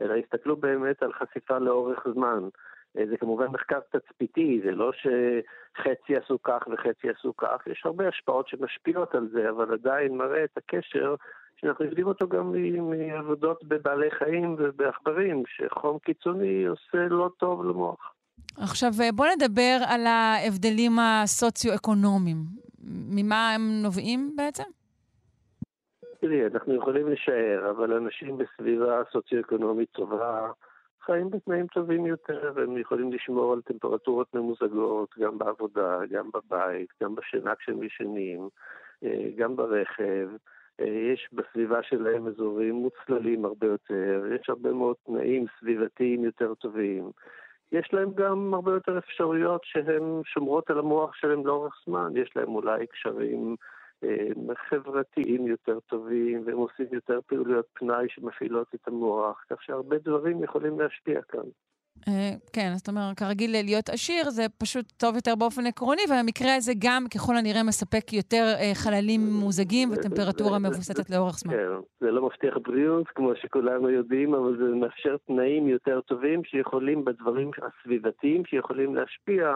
אלא 0.00 0.14
יסתכלו 0.14 0.56
באמת 0.56 1.02
על 1.02 1.12
חשיפה 1.12 1.58
לאורך 1.58 2.06
זמן. 2.14 2.48
אה, 2.98 3.06
זה 3.06 3.16
כמובן 3.16 3.46
מחקר 3.46 3.80
תצפיתי, 3.80 4.60
זה 4.64 4.70
לא 4.70 4.92
שחצי 4.92 6.16
עשו 6.16 6.42
כך 6.42 6.62
וחצי 6.72 7.10
עשו 7.10 7.36
כך, 7.36 7.66
יש 7.66 7.82
הרבה 7.84 8.08
השפעות 8.08 8.48
שמשפיעות 8.48 9.14
על 9.14 9.28
זה, 9.32 9.50
אבל 9.50 9.72
עדיין 9.72 10.16
מראה 10.16 10.44
את 10.44 10.56
הקשר 10.56 11.14
שאנחנו 11.56 11.84
יודעים 11.84 12.06
אותו 12.06 12.28
גם 12.28 12.52
מעבודות 12.90 13.64
בבעלי 13.64 14.10
חיים 14.10 14.56
ובעכברים, 14.58 15.42
שחום 15.46 15.98
קיצוני 15.98 16.66
עושה 16.66 17.08
לא 17.08 17.30
טוב 17.38 17.64
למוח. 17.64 18.12
עכשיו, 18.58 18.90
אה, 19.02 19.12
בוא 19.12 19.26
נדבר 19.36 19.76
על 19.86 20.06
ההבדלים 20.06 20.92
הסוציו-אקונומיים. 20.98 22.36
ממה 23.10 23.54
הם 23.54 23.82
נובעים 23.82 24.32
בעצם? 24.36 24.62
תראי, 26.20 26.46
אנחנו 26.46 26.74
יכולים 26.74 27.08
לשער, 27.08 27.70
אבל 27.70 27.92
אנשים 27.92 28.38
בסביבה 28.38 29.02
סוציו-אקונומית 29.12 29.88
טובה 29.92 30.50
חיים 31.04 31.30
בתנאים 31.30 31.66
טובים 31.66 32.06
יותר, 32.06 32.52
והם 32.54 32.78
יכולים 32.78 33.12
לשמור 33.12 33.52
על 33.52 33.60
טמפרטורות 33.62 34.34
ממוזגות, 34.34 35.14
גם 35.18 35.38
בעבודה, 35.38 35.98
גם 36.10 36.30
בבית, 36.34 36.88
גם 37.02 37.14
בשינה 37.14 37.54
כשהם 37.54 37.82
ישנים, 37.82 38.48
אה, 39.04 39.30
גם 39.36 39.56
ברכב. 39.56 40.28
אה, 40.80 40.86
יש 40.86 41.28
בסביבה 41.32 41.82
שלהם 41.82 42.26
אזורים 42.26 42.74
מוצללים 42.74 43.44
הרבה 43.44 43.66
יותר, 43.66 44.22
יש 44.40 44.48
הרבה 44.48 44.72
מאוד 44.72 44.96
תנאים 45.06 45.46
סביבתיים 45.58 46.24
יותר 46.24 46.54
טובים. 46.54 47.10
יש 47.72 47.88
להם 47.92 48.12
גם 48.14 48.54
הרבה 48.54 48.72
יותר 48.72 48.98
אפשרויות 48.98 49.60
שהן 49.64 50.22
שומרות 50.24 50.70
על 50.70 50.78
המוח 50.78 51.14
שלהם 51.14 51.46
לאורך 51.46 51.74
זמן. 51.86 52.12
יש 52.16 52.30
להם 52.36 52.48
אולי 52.48 52.86
קשרים 52.86 53.56
אה, 54.04 54.54
חברתיים 54.68 55.46
יותר 55.46 55.80
טובים, 55.80 56.42
והם 56.46 56.56
עושים 56.56 56.86
יותר 56.92 57.20
פעילויות 57.26 57.66
פנאי 57.72 58.06
שמפעילות 58.08 58.74
את 58.74 58.88
המוח, 58.88 59.44
כך 59.50 59.62
שהרבה 59.62 59.98
דברים 59.98 60.42
יכולים 60.42 60.80
להשפיע 60.80 61.22
כאן. 61.22 61.48
אה, 62.08 62.30
כן, 62.52 62.72
זאת 62.76 62.88
אומרת, 62.88 63.18
כרגיל 63.18 63.52
להיות 63.52 63.88
עשיר 63.88 64.30
זה 64.30 64.46
פשוט 64.58 64.84
טוב 64.96 65.14
יותר 65.14 65.34
באופן 65.34 65.66
עקרוני, 65.66 66.02
והמקרה 66.10 66.54
הזה 66.54 66.72
גם 66.78 67.04
ככל 67.14 67.36
הנראה 67.36 67.62
מספק 67.62 68.12
יותר 68.12 68.44
אה, 68.60 68.70
חללים 68.74 69.20
ממוזגים 69.20 69.90
וטמפרטורה 69.92 70.58
מבוססת 70.58 71.10
לאורך 71.10 71.38
זמן. 71.38 71.52
כן, 71.52 71.68
זה 72.00 72.10
לא 72.10 72.26
מבטיח 72.26 72.54
בריאות, 72.62 73.08
כמו 73.08 73.32
שכולנו 73.36 73.90
יודעים, 73.90 74.34
אבל 74.34 74.56
זה 74.56 74.74
מאפשר 74.74 75.16
תנאים 75.26 75.68
יותר 75.68 76.00
טובים 76.00 76.44
שיכולים 76.44 77.04
בדברים 77.04 77.50
הסביבתיים 77.62 78.44
שיכולים 78.44 78.94
להשפיע, 78.94 79.54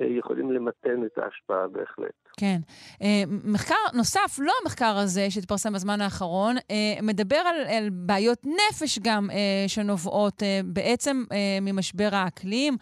אה, 0.00 0.06
יכולים 0.06 0.52
למתן 0.52 1.04
את 1.04 1.18
ההשפעה 1.18 1.68
בהחלט. 1.68 2.25
כן. 2.36 2.60
אה, 3.02 3.22
מחקר 3.44 3.74
נוסף, 3.94 4.38
לא 4.38 4.52
המחקר 4.62 4.96
הזה 4.96 5.30
שהתפרסם 5.30 5.72
בזמן 5.72 6.00
האחרון, 6.00 6.56
אה, 6.70 7.02
מדבר 7.02 7.36
על, 7.36 7.56
על 7.76 7.88
בעיות 7.92 8.38
נפש 8.44 8.98
גם 9.02 9.30
אה, 9.30 9.64
שנובעות 9.68 10.42
בעצם 10.64 11.24
ממשבר 11.62 12.08
האקלים. 12.12 12.76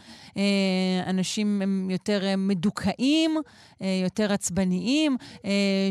אנשים 1.10 1.62
הם 1.62 1.90
יותר 1.90 2.20
מדוכאים, 2.39 3.31
יותר 4.05 4.32
עצבניים, 4.32 5.16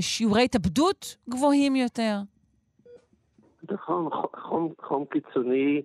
שיעורי 0.02 0.44
התאבדות 0.44 1.15
גבוהים 1.30 1.76
יותר. 1.76 2.18
נכון, 3.72 4.10
חום, 4.44 4.73
חום 4.88 5.06
קיצוני 5.06 5.81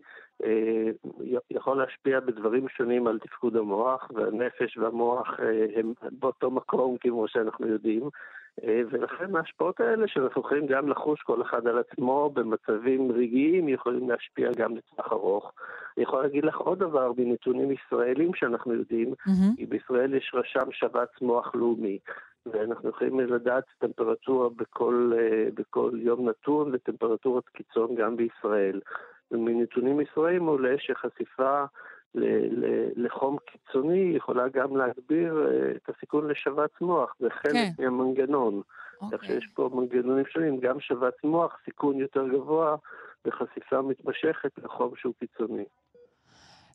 יכול 1.50 1.78
להשפיע 1.78 2.20
בדברים 2.20 2.68
שונים 2.68 3.06
על 3.06 3.18
תפקוד 3.18 3.56
המוח, 3.56 4.10
והנפש 4.14 4.76
והמוח 4.76 5.40
אה, 5.40 5.66
הם 5.76 5.92
באותו 6.12 6.50
מקום 6.50 6.96
כמו 7.00 7.28
שאנחנו 7.28 7.66
יודעים, 7.66 8.02
אה, 8.64 8.80
ולכן 8.90 9.36
ההשפעות 9.36 9.80
האלה 9.80 10.08
שאנחנו 10.08 10.40
יכולים 10.40 10.66
גם 10.66 10.88
לחוש 10.88 11.20
כל 11.20 11.42
אחד 11.42 11.66
על 11.66 11.78
עצמו 11.78 12.30
במצבים 12.34 13.12
רגעיים 13.12 13.68
יכולים 13.68 14.10
להשפיע 14.10 14.50
גם 14.56 14.76
לטווח 14.76 15.12
ארוך. 15.12 15.52
אני 15.96 16.02
יכול 16.02 16.22
להגיד 16.22 16.44
לך 16.44 16.56
עוד 16.56 16.78
דבר 16.78 17.12
מנתונים 17.16 17.70
ישראלים 17.70 18.34
שאנחנו 18.34 18.74
יודעים, 18.74 19.14
כי 19.56 19.66
בישראל 19.66 20.14
יש 20.14 20.32
רשם 20.34 20.72
שבץ 20.72 21.20
מוח 21.20 21.54
לאומי. 21.54 21.98
ואנחנו 22.52 22.88
יכולים 22.88 23.20
לדעת 23.20 23.64
טמפרטורה 23.78 24.48
בכל, 24.48 25.12
אה, 25.18 25.48
בכל 25.54 25.90
יום 25.94 26.28
נתון 26.28 26.70
וטמפרטורת 26.74 27.48
קיצון 27.48 27.94
גם 27.94 28.16
בישראל. 28.16 28.80
ומנתונים 29.30 30.00
ישראלים 30.00 30.46
עולה 30.46 30.74
שחשיפה 30.78 31.64
לחום 32.96 33.36
קיצוני 33.46 34.12
יכולה 34.16 34.48
גם 34.48 34.76
להגביר 34.76 35.46
אה, 35.46 35.70
את 35.70 35.88
הסיכון 35.96 36.28
לשבץ 36.28 36.70
מוח, 36.80 37.14
זה 37.20 37.30
חלק 37.30 37.52
כן. 37.52 37.70
מהמנגנון. 37.78 38.62
כך 39.12 39.24
שיש 39.24 39.46
פה 39.54 39.70
מנגנונים 39.74 40.24
שונים, 40.26 40.60
גם 40.60 40.80
שבץ 40.80 41.14
מוח, 41.24 41.56
סיכון 41.64 41.96
יותר 41.96 42.28
גבוה 42.28 42.76
וחשיפה 43.24 43.82
מתמשכת 43.82 44.50
לחום 44.58 44.92
שהוא 44.96 45.14
קיצוני. 45.18 45.64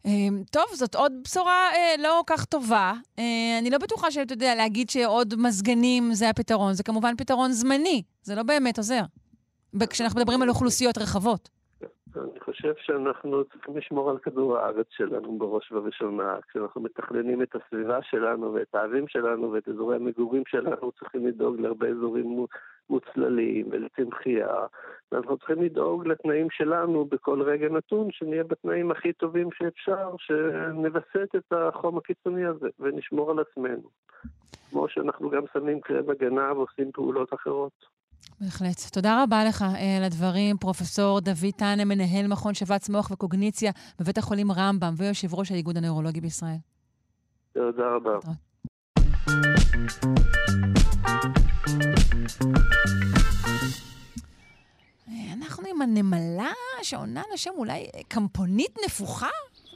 אה, 0.05 0.11
טוב, 0.51 0.63
זאת 0.73 0.95
עוד 0.95 1.13
בשורה 1.23 1.69
אה, 1.73 1.95
לא 1.99 2.23
כך 2.27 2.45
טובה. 2.45 2.93
אה, 3.19 3.59
אני 3.59 3.69
לא 3.69 3.77
בטוחה 3.77 4.11
שאתה 4.11 4.33
יודע 4.33 4.55
להגיד 4.55 4.89
שעוד 4.89 5.33
מזגנים 5.37 6.13
זה 6.13 6.29
הפתרון. 6.29 6.73
זה 6.73 6.83
כמובן 6.83 7.15
פתרון 7.17 7.51
זמני, 7.51 8.03
זה 8.23 8.35
לא 8.35 8.43
באמת 8.43 8.77
עוזר. 8.77 9.01
כשאנחנו 9.89 10.19
מדברים 10.19 10.41
על 10.41 10.49
אוכלוסיות 10.49 10.97
רחבות. 10.97 11.49
אני 12.17 12.39
חושב 12.39 12.73
שאנחנו 12.77 13.43
צריכים 13.43 13.77
לשמור 13.77 14.09
על 14.09 14.17
כדור 14.17 14.57
הארץ 14.57 14.87
שלנו 14.89 15.37
בראש 15.37 15.71
ובראשונה. 15.71 16.37
כשאנחנו 16.47 16.81
מתכננים 16.81 17.41
את 17.41 17.55
הסביבה 17.55 17.99
שלנו 18.01 18.53
ואת 18.53 18.75
האבים 18.75 19.07
שלנו 19.07 19.51
ואת 19.51 19.69
אזורי 19.69 19.95
המגורים 19.95 20.43
שלנו, 20.47 20.91
צריכים 20.91 21.27
לדאוג 21.27 21.59
להרבה 21.59 21.87
אזורים 21.87 22.25
מו- 22.25 22.47
מוצללים 22.89 23.67
ולצמחייה. 23.71 24.55
ואנחנו 25.11 25.37
צריכים 25.37 25.63
לדאוג 25.63 26.07
לתנאים 26.07 26.47
שלנו 26.51 27.05
בכל 27.05 27.41
רגע 27.41 27.69
נתון, 27.69 28.11
שנהיה 28.11 28.43
בתנאים 28.43 28.91
הכי 28.91 29.13
טובים 29.13 29.49
שאפשר, 29.53 30.09
שנווסת 30.17 31.35
את 31.35 31.53
החום 31.53 31.97
הקיצוני 31.97 32.45
הזה 32.45 32.67
ונשמור 32.79 33.31
על 33.31 33.39
עצמנו. 33.39 33.89
כמו 34.69 34.89
שאנחנו 34.89 35.29
גם 35.29 35.43
שמים 35.53 35.81
קרם 35.81 36.09
הגנה 36.09 36.53
ועושים 36.53 36.91
פעולות 36.91 37.33
אחרות. 37.33 38.02
בהחלט. 38.41 38.81
תודה 38.91 39.23
רבה 39.23 39.45
לך 39.45 39.61
אה, 39.61 39.97
על 39.97 40.03
הדברים, 40.03 40.57
פרופסור 40.57 41.19
דוד 41.19 41.53
טנה, 41.57 41.85
מנהל 41.85 42.27
מכון 42.27 42.53
שבץ 42.53 42.89
מוח 42.89 43.11
וקוגניציה 43.11 43.71
בבית 43.99 44.17
החולים 44.17 44.51
רמב"ם 44.51 44.93
ויושב 44.97 45.33
ראש 45.33 45.51
האיגוד 45.51 45.77
הנוירולוגי 45.77 46.21
בישראל. 46.21 46.57
תודה 47.53 47.83
רבה. 47.95 48.19
אנחנו 55.33 55.67
עם 55.67 55.81
הנמלה 55.81 56.51
שעונה 56.81 57.21
לשם 57.33 57.51
אולי 57.57 57.87
אה, 57.95 58.01
קמפונית 58.07 58.75
נפוחה? 58.85 59.29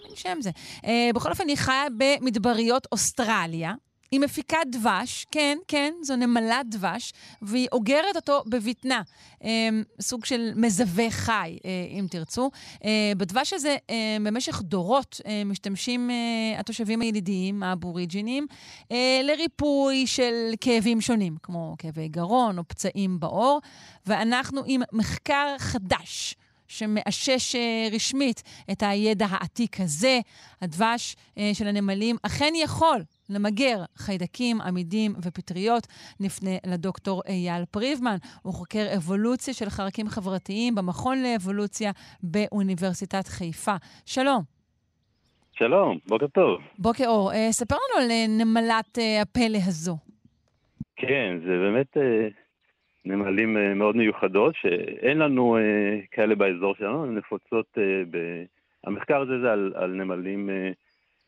מין 0.07 0.15
שם 0.15 0.37
זה. 0.41 0.51
אה, 0.85 1.09
בכל 1.15 1.29
אופן, 1.29 1.47
היא 1.47 1.57
חיה 1.57 1.85
במדבריות 1.97 2.87
אוסטרליה. 2.91 3.73
היא 4.11 4.19
מפיקה 4.19 4.57
דבש, 4.71 5.25
כן, 5.31 5.57
כן, 5.67 5.93
זו 6.01 6.15
נמלת 6.15 6.65
דבש, 6.69 7.13
והיא 7.41 7.67
אוגרת 7.71 8.15
אותו 8.15 8.43
בבטנה. 8.47 9.01
אה, 9.43 9.69
סוג 10.01 10.25
של 10.25 10.51
מזווה 10.55 11.09
חי, 11.11 11.57
אה, 11.65 11.99
אם 11.99 12.05
תרצו. 12.09 12.51
אה, 12.85 13.11
בדבש 13.17 13.53
הזה, 13.53 13.75
אה, 13.89 14.17
במשך 14.25 14.61
דורות, 14.61 15.21
אה, 15.25 15.43
משתמשים 15.45 16.09
אה, 16.09 16.59
התושבים 16.59 17.01
הילידיים, 17.01 17.63
האבוריג'ינים, 17.63 18.47
אה, 18.91 19.21
לריפוי 19.23 20.07
של 20.07 20.53
כאבים 20.61 21.01
שונים, 21.01 21.35
כמו 21.43 21.75
כאבי 21.77 22.07
גרון 22.07 22.57
או 22.57 22.63
פצעים 22.67 23.19
בעור. 23.19 23.59
ואנחנו 24.05 24.61
עם 24.65 24.81
מחקר 24.93 25.55
חדש. 25.57 26.35
שמאשש 26.67 27.55
אה, 27.55 27.87
רשמית 27.91 28.43
את 28.71 28.83
הידע 28.83 29.27
העתיק 29.29 29.81
הזה. 29.81 30.19
הדבש 30.61 31.15
אה, 31.37 31.51
של 31.53 31.67
הנמלים 31.67 32.17
אכן 32.23 32.53
יכול 32.55 33.03
למגר 33.29 33.77
חיידקים, 33.95 34.61
עמידים 34.61 35.11
ופטריות. 35.23 35.87
נפנה 36.19 36.55
לדוקטור 36.65 37.21
אייל 37.27 37.65
פריבמן, 37.71 38.17
הוא 38.43 38.53
חוקר 38.53 38.85
אבולוציה 38.97 39.53
של 39.53 39.69
חרקים 39.69 40.07
חברתיים 40.07 40.75
במכון 40.75 41.17
לאבולוציה 41.23 41.91
באוניברסיטת 42.23 43.27
חיפה. 43.27 43.75
שלום. 44.05 44.41
שלום, 45.51 45.97
בוקר 46.07 46.27
טוב. 46.27 46.61
בוקר 46.79 47.07
אור. 47.07 47.31
אה, 47.31 47.47
ספר 47.51 47.75
לנו 47.75 48.03
על 48.05 48.11
אה, 48.11 48.25
נמלת 48.27 48.97
אה, 48.99 49.21
הפלא 49.21 49.57
הזו. 49.67 49.97
כן, 50.95 51.37
זה 51.45 51.57
באמת 51.57 51.97
אה, 51.97 52.27
נמלים 53.05 53.57
אה, 53.57 53.73
מאוד 53.73 53.95
מיוחדות, 53.95 54.55
שאין 54.55 55.17
לנו 55.17 55.57
אה, 55.57 55.61
כאלה 56.11 56.35
באזור 56.35 56.75
שלנו, 56.75 57.03
הן 57.03 57.17
נפוצות 57.17 57.65
אה, 57.77 57.83
ב... 58.11 58.17
המחקר 58.83 59.21
הזה 59.21 59.39
זה 59.39 59.51
על, 59.51 59.73
על 59.75 59.91
נמלים 59.91 60.49
אה, 60.49 60.71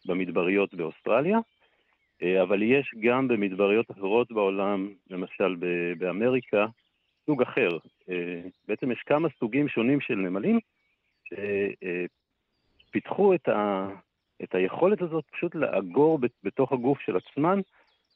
במדבריות 0.06 0.74
באוסטרליה, 0.74 1.40
אבל 2.24 2.62
יש 2.62 2.96
גם 3.00 3.28
במדבריות 3.28 3.92
אחרות 3.92 4.32
בעולם, 4.32 4.90
למשל 5.10 5.56
באמריקה, 5.98 6.66
סוג 7.26 7.42
אחר. 7.42 7.70
אה, 8.10 8.42
בעצם 8.68 8.92
יש 8.92 9.04
כמה 9.06 9.28
סוגים 9.40 9.68
שונים 9.68 10.02
של 10.02 10.16
נמלים 10.16 10.60
שפיתחו 12.88 13.34
את 13.34 13.50
את 14.44 14.56
היכולת 14.56 15.02
הזאת 15.02 15.24
פשוט 15.32 15.56
לאגור 15.56 16.20
בת- 16.20 16.44
בתוך 16.44 16.72
הגוף 16.72 17.00
של 17.00 17.18
עצמן 17.18 17.60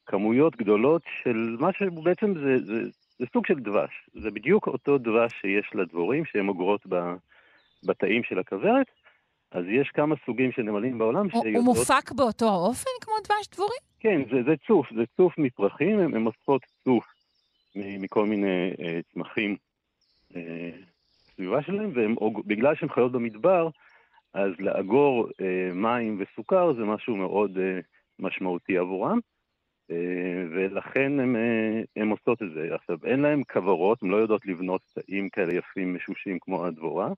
כמויות 0.05 0.55
גדולות 0.55 1.01
של 1.23 1.57
מה 1.59 1.73
שבעצם 1.73 2.33
זה, 2.33 2.57
זה, 2.65 2.89
זה 3.17 3.25
סוג 3.33 3.45
של 3.45 3.59
דבש. 3.59 4.09
זה 4.13 4.31
בדיוק 4.31 4.67
אותו 4.67 4.97
דבש 4.97 5.31
שיש 5.41 5.69
לדבורים, 5.73 6.25
שהן 6.25 6.47
אוגרות 6.47 6.85
בתאים 7.85 8.23
של 8.23 8.39
הכוורת. 8.39 8.87
אז 9.53 9.63
יש 9.67 9.89
כמה 9.89 10.15
סוגים 10.25 10.51
של 10.51 10.61
נמלים 10.61 10.97
בעולם 10.97 11.25
הוא- 11.25 11.31
הוא 11.33 11.43
שיודעות... 11.43 11.65
מופק 11.77 12.11
באותו 12.11 12.45
האופן 12.45 12.89
כמו 13.01 13.13
דבש 13.23 13.47
דבורי? 13.53 13.77
כן, 13.99 14.21
זה, 14.31 14.43
זה 14.43 14.53
צוף, 14.67 14.87
זה 14.95 15.03
צוף 15.17 15.33
מפרחים, 15.37 15.99
הן 15.99 16.15
הן 16.15 16.25
אוספות 16.27 16.61
צוף 16.83 17.05
מכל 17.75 18.25
מיני 18.25 18.71
אה, 18.81 18.99
צמחים 19.13 19.55
אה, 20.35 20.69
בסביבה 21.29 21.63
שלהם, 21.63 21.91
ובגלל 22.21 22.75
שהן 22.75 22.89
חיות 22.89 23.11
במדבר, 23.11 23.69
אז 24.33 24.51
לאגור 24.59 25.27
אה, 25.41 25.73
מים 25.73 26.19
וסוכר 26.21 26.73
זה 26.73 26.83
משהו 26.83 27.15
מאוד 27.15 27.57
אה, 27.57 27.79
משמעותי 28.19 28.77
עבורם, 28.77 29.19
אה, 29.91 29.95
ולכן 30.51 31.19
הן 31.19 31.35
אה, 31.97 32.03
עושות 32.11 32.41
את 32.41 32.47
זה. 32.53 32.75
עכשיו, 32.75 32.97
אין 33.05 33.19
להן 33.19 33.41
כוורות, 33.53 34.03
הן 34.03 34.09
לא 34.09 34.17
יודעות 34.17 34.45
לבנות 34.45 34.81
תאים 34.95 35.29
כאלה 35.29 35.53
יפים 35.55 35.95
משושים 35.95 36.37
כמו 36.41 36.65
הדבורה, 36.65 37.07
אה, 37.07 37.13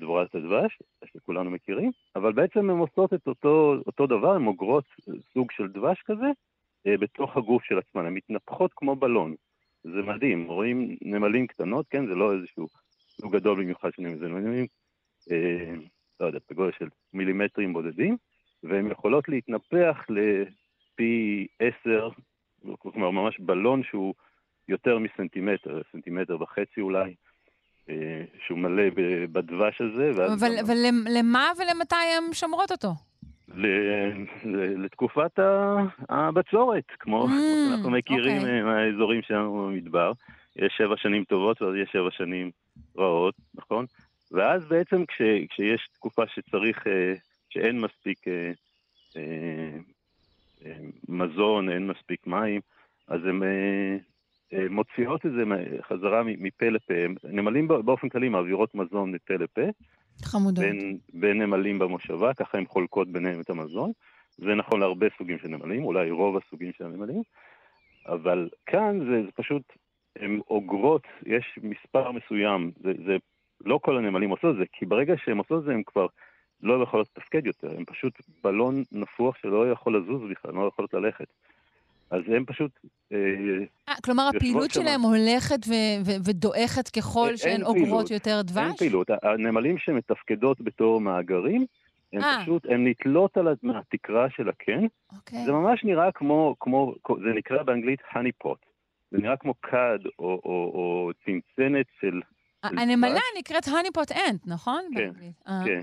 דבורת 0.00 0.34
הדבש, 0.34 0.78
שכולנו 1.04 1.50
מכירים, 1.50 1.90
אבל 2.16 2.32
בעצם 2.32 2.70
הן 2.70 2.78
עושות 2.78 3.14
את 3.14 3.26
אותו, 3.26 3.74
אותו 3.86 4.06
דבר, 4.06 4.34
הן 4.34 4.46
אוגרות 4.46 4.84
סוג 5.34 5.50
של 5.50 5.68
דבש 5.68 6.02
כזה 6.02 6.26
אה, 6.86 6.96
בתוך 6.96 7.36
הגוף 7.36 7.64
של 7.64 7.78
עצמן, 7.78 8.06
הן 8.06 8.14
מתנפחות 8.14 8.70
כמו 8.76 8.96
בלון. 8.96 9.34
זה 9.84 10.02
מדהים, 10.02 10.46
רואים 10.46 10.96
נמלים 11.02 11.46
קטנות, 11.46 11.86
כן, 11.90 12.06
זה 12.06 12.14
לא 12.14 12.32
איזשהו 12.32 12.68
סוג 13.20 13.36
גדול 13.36 13.62
במיוחד 13.62 13.90
של 13.96 14.02
נמלים, 14.02 14.18
זה 14.18 14.28
נמלים, 14.28 14.66
אה, 15.30 15.74
לא 16.20 16.26
יודע, 16.26 16.38
בגודל 16.50 16.72
של 16.78 16.88
מילימטרים 17.12 17.72
בודדים, 17.72 18.16
והן 18.62 18.90
יכולות 18.90 19.28
להתנפח 19.28 20.06
לפי 20.08 21.46
עשר, 21.58 22.08
כלומר 22.78 23.10
ממש 23.10 23.40
בלון 23.40 23.82
שהוא 23.82 24.14
יותר 24.68 24.98
מסנטימטר, 24.98 25.80
סנטימטר 25.92 26.42
וחצי 26.42 26.80
אולי, 26.80 27.14
שהוא 28.46 28.58
מלא 28.58 28.82
בדבש 29.32 29.80
הזה, 29.80 30.10
אבל, 30.10 30.58
אבל 30.58 30.74
למ- 30.86 31.04
למה 31.18 31.50
ולמתי 31.58 31.94
הן 31.94 32.32
שומרות 32.32 32.70
אותו? 32.72 32.88
לתקופת 34.84 35.38
הבצורת, 36.08 36.84
כמו 36.98 37.26
כמו 37.26 37.36
שאנחנו 37.68 37.90
מכירים 37.90 38.38
אוקיי. 38.38 38.58
אה, 38.58 38.64
מהאזורים 38.64 39.22
שלנו 39.22 39.52
במדבר. 39.66 40.12
יש 40.56 40.74
שבע 40.78 40.96
שנים 40.96 41.24
טובות 41.24 41.62
ואז 41.62 41.74
יש 41.82 41.88
שבע 41.92 42.10
שנים 42.10 42.50
רעות, 42.98 43.34
נכון? 43.54 43.86
ואז 44.32 44.64
בעצם 44.64 45.06
כש, 45.06 45.22
כשיש 45.50 45.88
תקופה 45.94 46.22
שצריך, 46.34 46.86
אה, 46.86 47.14
שאין 47.50 47.80
מספיק 47.80 48.28
אה, 48.28 48.52
אה, 49.16 49.78
אה, 50.66 50.72
מזון, 51.08 51.68
אין 51.70 51.86
מספיק 51.86 52.26
מים, 52.26 52.60
אז 53.08 53.20
אה, 53.26 53.30
אה, 53.30 53.96
מוציאות 54.70 55.26
את 55.26 55.32
זה 55.32 55.42
חזרה 55.82 56.22
מפה 56.24 56.68
לפה. 56.68 56.94
נמלים 57.24 57.68
בא- 57.68 57.80
באופן 57.80 58.08
כללי 58.08 58.28
מעבירות 58.28 58.74
מזון 58.74 59.12
מפה 59.12 59.34
לפה. 59.34 59.62
חמודות. 60.24 60.64
בין, 60.64 60.98
בין 61.14 61.42
נמלים 61.42 61.78
במושבה, 61.78 62.34
ככה 62.34 62.58
הן 62.58 62.66
חולקות 62.66 63.08
ביניהם 63.08 63.40
את 63.40 63.50
המזון. 63.50 63.92
זה 64.38 64.54
נכון 64.54 64.80
להרבה 64.80 65.06
סוגים 65.18 65.38
של 65.38 65.48
נמלים, 65.48 65.84
אולי 65.84 66.10
רוב 66.10 66.36
הסוגים 66.36 66.72
של 66.78 66.84
הנמלים, 66.84 67.22
אבל 68.06 68.48
כאן 68.66 68.98
זה, 68.98 69.22
זה 69.24 69.30
פשוט, 69.34 69.62
הן 70.18 70.40
אוגרות, 70.50 71.02
יש 71.26 71.58
מספר 71.62 72.12
מסוים, 72.12 72.70
זה, 72.82 72.92
זה 73.06 73.16
לא 73.64 73.78
כל 73.82 73.96
הנמלים 73.96 74.30
עושות 74.30 74.50
את 74.54 74.56
זה, 74.58 74.64
כי 74.72 74.86
ברגע 74.86 75.14
שהן 75.24 75.38
עושות 75.38 75.58
את 75.58 75.64
זה 75.64 75.72
הן 75.72 75.82
כבר 75.86 76.06
לא 76.62 76.82
יכולות 76.82 77.08
לתפקד 77.16 77.46
יותר, 77.46 77.70
הן 77.76 77.84
פשוט 77.86 78.12
בלון 78.44 78.82
נפוח 78.92 79.36
שלא 79.36 79.70
יכול 79.70 79.96
לזוז 79.96 80.30
בכלל, 80.30 80.54
לא 80.54 80.68
יכולות 80.72 80.94
ללכת. 80.94 81.26
אז 82.12 82.20
הן 82.26 82.44
פשוט... 82.46 82.70
אה, 83.12 83.18
אה, 83.88 83.94
כלומר, 84.04 84.30
הפעילות 84.36 84.70
שמה. 84.70 84.82
שלהם 84.84 85.00
הולכת 85.02 85.66
ו- 85.68 86.00
ו- 86.06 86.24
ודועכת 86.24 86.88
ככל 86.88 87.28
אין 87.28 87.36
שהן. 87.36 87.62
אוגרות 87.62 88.10
יותר 88.10 88.40
דבש? 88.42 88.56
אין 88.58 88.76
פעילות. 88.76 89.06
הנמלים 89.22 89.78
שמתפקדות 89.78 90.60
בתור 90.60 91.00
מאגרים, 91.00 91.66
הן 92.12 92.22
אה. 92.22 92.38
פשוט, 92.42 92.66
הן 92.68 92.86
נתלות 92.86 93.36
על 93.36 93.48
ה- 93.48 93.52
מהתקרה 93.62 94.26
של 94.36 94.48
הקן. 94.48 94.86
אוקיי. 95.16 95.44
זה 95.44 95.52
ממש 95.52 95.84
נראה 95.84 96.12
כמו, 96.12 96.54
כמו, 96.60 96.94
זה 97.08 97.32
נקרא 97.34 97.62
באנגלית 97.62 98.00
honey 98.00 98.46
pot. 98.46 98.58
זה 99.10 99.18
נראה 99.18 99.36
כמו 99.36 99.54
כד 99.62 99.98
או, 100.18 100.24
או, 100.24 100.70
או 100.74 101.10
צנצנת 101.24 101.86
של... 102.00 102.20
הנמלה. 102.62 103.20
נקראת 103.38 103.64
honeypot 103.64 104.12
ant, 104.12 104.38
נכון? 104.46 104.82
כן, 104.94 105.00
באנגלית. 105.10 105.34
אה. 105.48 105.62
כן. 105.64 105.82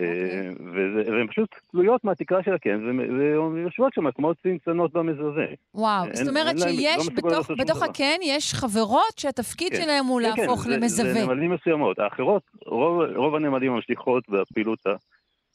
אה, 0.00 0.50
וזה- 0.60 1.12
והן 1.12 1.26
פשוט 1.26 1.48
תלויות 1.70 2.04
מהתקרה 2.04 2.42
של 2.42 2.54
הקן, 2.54 2.84
והן 2.84 3.56
יושבות 3.56 3.92
שם 3.94 4.10
כמו 4.10 4.34
צנצנות 4.34 4.92
במזווה. 4.92 5.44
וואו, 5.74 6.06
זאת 6.12 6.28
אומרת 6.28 6.54
לא 6.54 6.60
שיש 6.60 6.96
מסוגלות 6.98 7.32
בתוך, 7.50 7.50
בתוך. 7.60 7.82
הקן, 7.82 8.16
יש 8.22 8.54
חברות 8.54 9.18
שהתפקיד 9.18 9.72
כן. 9.72 9.82
שלהם 9.82 10.04
הוא 10.06 10.20
כן, 10.20 10.32
כן, 10.36 10.40
להפוך 10.42 10.64
זה- 10.64 10.76
למזווה. 10.76 11.12
זה 11.12 11.24
נמלים 11.26 11.50
מסוימות. 11.50 11.98
האחרות, 11.98 12.42
רוב, 12.66 13.02
רוב 13.16 13.34
הנמלים 13.34 13.72
ממשיכות 13.72 14.24
בפעילות 14.28 14.86
ה... 14.86 14.90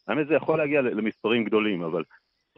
האמת 0.08 0.28
זה 0.28 0.34
יכול 0.36 0.58
להגיע 0.58 0.82
למספרים 0.82 1.44
גדולים, 1.44 1.82
אבל 1.84 2.04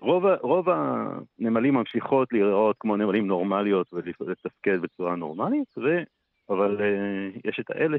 רוב, 0.01 0.25
רוב 0.41 0.67
הנמלים 0.69 1.73
ממשיכות 1.73 2.33
להיראות 2.33 2.75
כמו 2.79 2.95
נמלים 2.97 3.27
נורמליות 3.27 3.93
ולתפקד 3.93 4.81
בצורה 4.81 5.15
נורמלית, 5.15 5.77
ו... 5.77 6.03
אבל 6.49 6.77
uh, 6.77 7.39
יש 7.49 7.59
את 7.59 7.71
האלה 7.71 7.97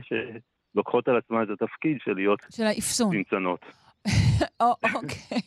שלוקחות 0.75 1.09
על 1.09 1.17
עצמן 1.17 1.43
את 1.43 1.63
התפקיד 1.63 1.97
של 2.05 2.13
להיות 2.15 2.39
של 2.51 2.65
האפסון. 2.65 3.17
צנצנות. 3.17 3.61
או, 4.61 4.67
אוקיי. 4.95 5.39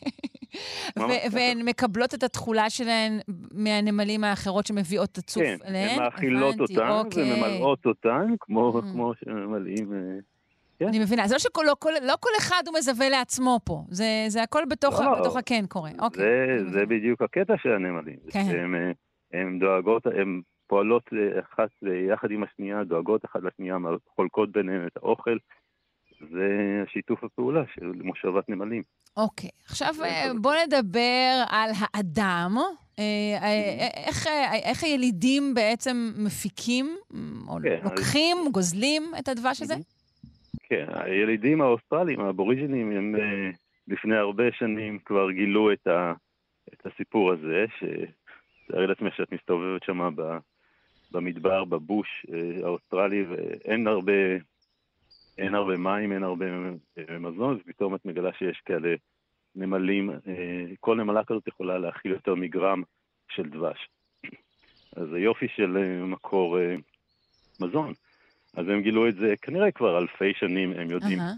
והן 1.32 1.62
מקבלות 1.64 2.14
את 2.14 2.22
התכולה 2.22 2.70
שלהן 2.70 3.20
מהנמלים 3.54 4.24
האחרות 4.24 4.66
שמביאות 4.66 5.10
את 5.12 5.18
הצוף 5.18 5.42
כן, 5.42 5.56
אליהן? 5.66 5.88
הן 5.88 6.04
מאכילות 6.04 6.60
אותן 6.60 6.88
אוקיי. 6.88 7.32
וממלאות 7.32 7.86
אותן, 7.86 8.34
כמו, 8.40 8.80
Mm. 8.80 9.24
שממלאים... 9.24 9.92
אה, 9.92 9.98
כן. 10.78 10.88
אני 10.88 10.98
מבינה. 10.98 11.28
זה 11.28 11.34
לא 11.34 11.64
לא 11.64 11.74
כל, 11.78 11.92
לא 12.02 12.14
כל 12.20 12.30
אחד 12.38 12.62
הוא 12.66 12.78
מזווה 12.78 13.08
לעצמו 13.08 13.60
פה. 13.64 13.84
זה, 13.90 14.42
הכל 14.42 14.62
בתוך, 14.70 15.00
לא. 15.00 15.20
בתוך 15.20 15.36
הקן 15.36 15.66
קורה. 15.66 15.90
אוקיי. 15.98 16.24
זה, 16.72 16.86
בדיוק 16.86 17.22
הקטע 17.22 17.54
של 17.62 17.72
הנמלים. 17.72 18.16
כן. 18.30 18.40
הן, 18.40 18.92
הן 19.32 19.58
דואגות, 19.58 20.06
הן 20.06 20.40
פועלות 20.68 21.02
אה, 21.12 21.40
אחת 21.40 21.70
אה, 21.86 21.94
יחד 21.94 22.30
עם 22.30 22.42
השנייה, 22.42 22.84
דואגות 22.84 23.24
אחת 23.24 23.40
לשנייה, 23.42 23.76
חולקות 24.16 24.52
ביניהן 24.52 24.86
את 24.86 24.96
האוכל. 24.96 25.36
זה 26.20 26.48
שיתוף 26.92 27.24
הפעולה 27.24 27.62
של 27.74 27.92
מושבת 28.02 28.48
נמלים. 28.48 28.82
אוקיי. 29.16 29.50
עכשיו 29.66 29.94
אה, 30.04 30.30
בוא 30.40 30.54
נדבר 30.66 31.44
על 31.48 31.70
האדם. 31.78 32.56
אה, 32.98 33.84
איך, 34.06 34.26
איך 34.64 34.84
הילידים 34.84 35.54
בעצם 35.54 35.96
מפיקים, 36.26 36.96
או 37.48 37.58
כן, 37.62 37.80
לוקחים, 37.84 38.36
גוזלים 38.52 39.02
את 39.18 39.28
הדבש 39.28 39.62
הזה? 39.62 39.74
כן, 40.62 40.86
הילידים 40.88 41.60
האוסטרליים, 41.60 42.20
האבוריג'ינים, 42.20 42.90
הם 42.90 43.14
לפני 43.88 44.16
הרבה 44.16 44.44
שנים 44.52 44.98
כבר 45.04 45.30
גילו 45.30 45.72
את, 45.72 45.86
ה, 45.86 46.12
את 46.72 46.86
הסיפור 46.86 47.32
הזה, 47.32 47.64
שתארי 47.78 48.86
לעצמך 48.86 49.14
שאת 49.16 49.32
מסתובבת 49.32 49.82
שם 49.82 50.00
במדבר, 51.10 51.64
ב 51.64 51.76
bush 51.76 52.26
אה, 52.32 52.66
האוסטרלי, 52.66 53.22
ואין 53.30 53.86
הרבה, 53.86 54.12
אין 55.38 55.54
הרבה 55.54 55.76
מים, 55.76 56.12
אין 56.12 56.22
הרבה 56.22 56.46
אה, 56.98 57.18
מזון, 57.18 57.58
ופתאום 57.60 57.94
את 57.94 58.04
מגלה 58.04 58.30
שיש 58.38 58.60
כאלה 58.66 58.94
נמלים, 59.56 60.10
אה, 60.10 60.14
כל 60.80 60.96
נמלה 60.96 61.24
כזאת 61.24 61.48
יכולה 61.48 61.78
להכיל 61.78 62.12
יותר 62.12 62.34
מגרם 62.34 62.82
של 63.30 63.48
דבש. 63.48 63.88
אז 64.96 65.08
זה 65.10 65.18
יופי 65.18 65.46
של 65.56 65.76
מקור 66.04 66.56
מזון. 67.60 67.92
אז 68.56 68.68
הם 68.68 68.82
גילו 68.82 69.08
את 69.08 69.14
זה 69.14 69.34
כנראה 69.42 69.70
כבר 69.70 69.98
אלפי 69.98 70.32
שנים, 70.38 70.72
הם 70.72 70.90
יודעים. 70.90 71.20
אהה. 71.20 71.32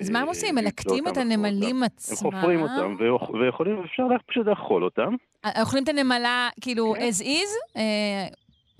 אז 0.00 0.10
מה 0.10 0.20
הם 0.20 0.28
עושים? 0.28 0.48
למצוא 0.56 0.62
מלקטים 0.62 1.08
את 1.08 1.16
הנמלים 1.16 1.76
הם 1.76 1.82
עצמם? 1.82 2.16
חופרים 2.16 2.60
אותם, 2.60 2.94
ויכ- 2.98 3.30
ויכולים, 3.34 3.82
אפשר 3.84 4.02
פשוט 4.26 4.46
לאכול 4.46 4.84
אותם. 4.84 5.14
אוכלים 5.60 5.84
את 5.84 5.88
הנמלה, 5.88 6.48
כאילו, 6.60 6.94
as 6.96 7.22
is? 7.22 7.78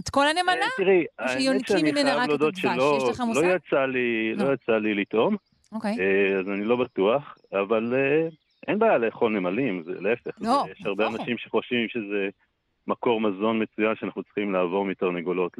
את 0.00 0.08
כל 0.10 0.26
הנמלה? 0.26 0.64
אה, 0.64 0.68
תראי, 0.76 1.04
האמת 1.18 1.68
שאני 1.68 1.92
חייב 1.92 2.28
להודות? 2.28 2.56
שלא 2.56 2.98
לא? 3.34 3.54
יצא 3.54 3.84
לי, 3.84 4.34
לא. 4.34 4.48
לא 4.48 4.54
יצא 4.54 4.72
לי 4.72 4.94
לטעום, 4.94 5.36
אוקיי. 5.72 5.96
אה, 6.00 6.38
אז 6.40 6.48
אני 6.48 6.64
לא 6.64 6.76
בטוח, 6.76 7.36
אבל 7.52 7.94
אה, 7.94 8.28
אין 8.68 8.78
בעיה 8.78 8.98
לאכול 8.98 9.32
נמלים, 9.32 9.82
זה 9.86 10.00
להפך. 10.00 10.30
לא, 10.40 10.64
יש 10.72 10.86
הרבה. 10.86 11.06
אנשים 11.06 11.38
שחושבים 11.38 11.88
שזה 11.88 12.28
מקור 12.86 13.20
מזון 13.20 13.62
מצוין 13.62 13.94
שאנחנו 14.00 14.22
צריכים 14.22 14.52
לעבור 14.52 14.84
מתרנגולות 14.84 15.52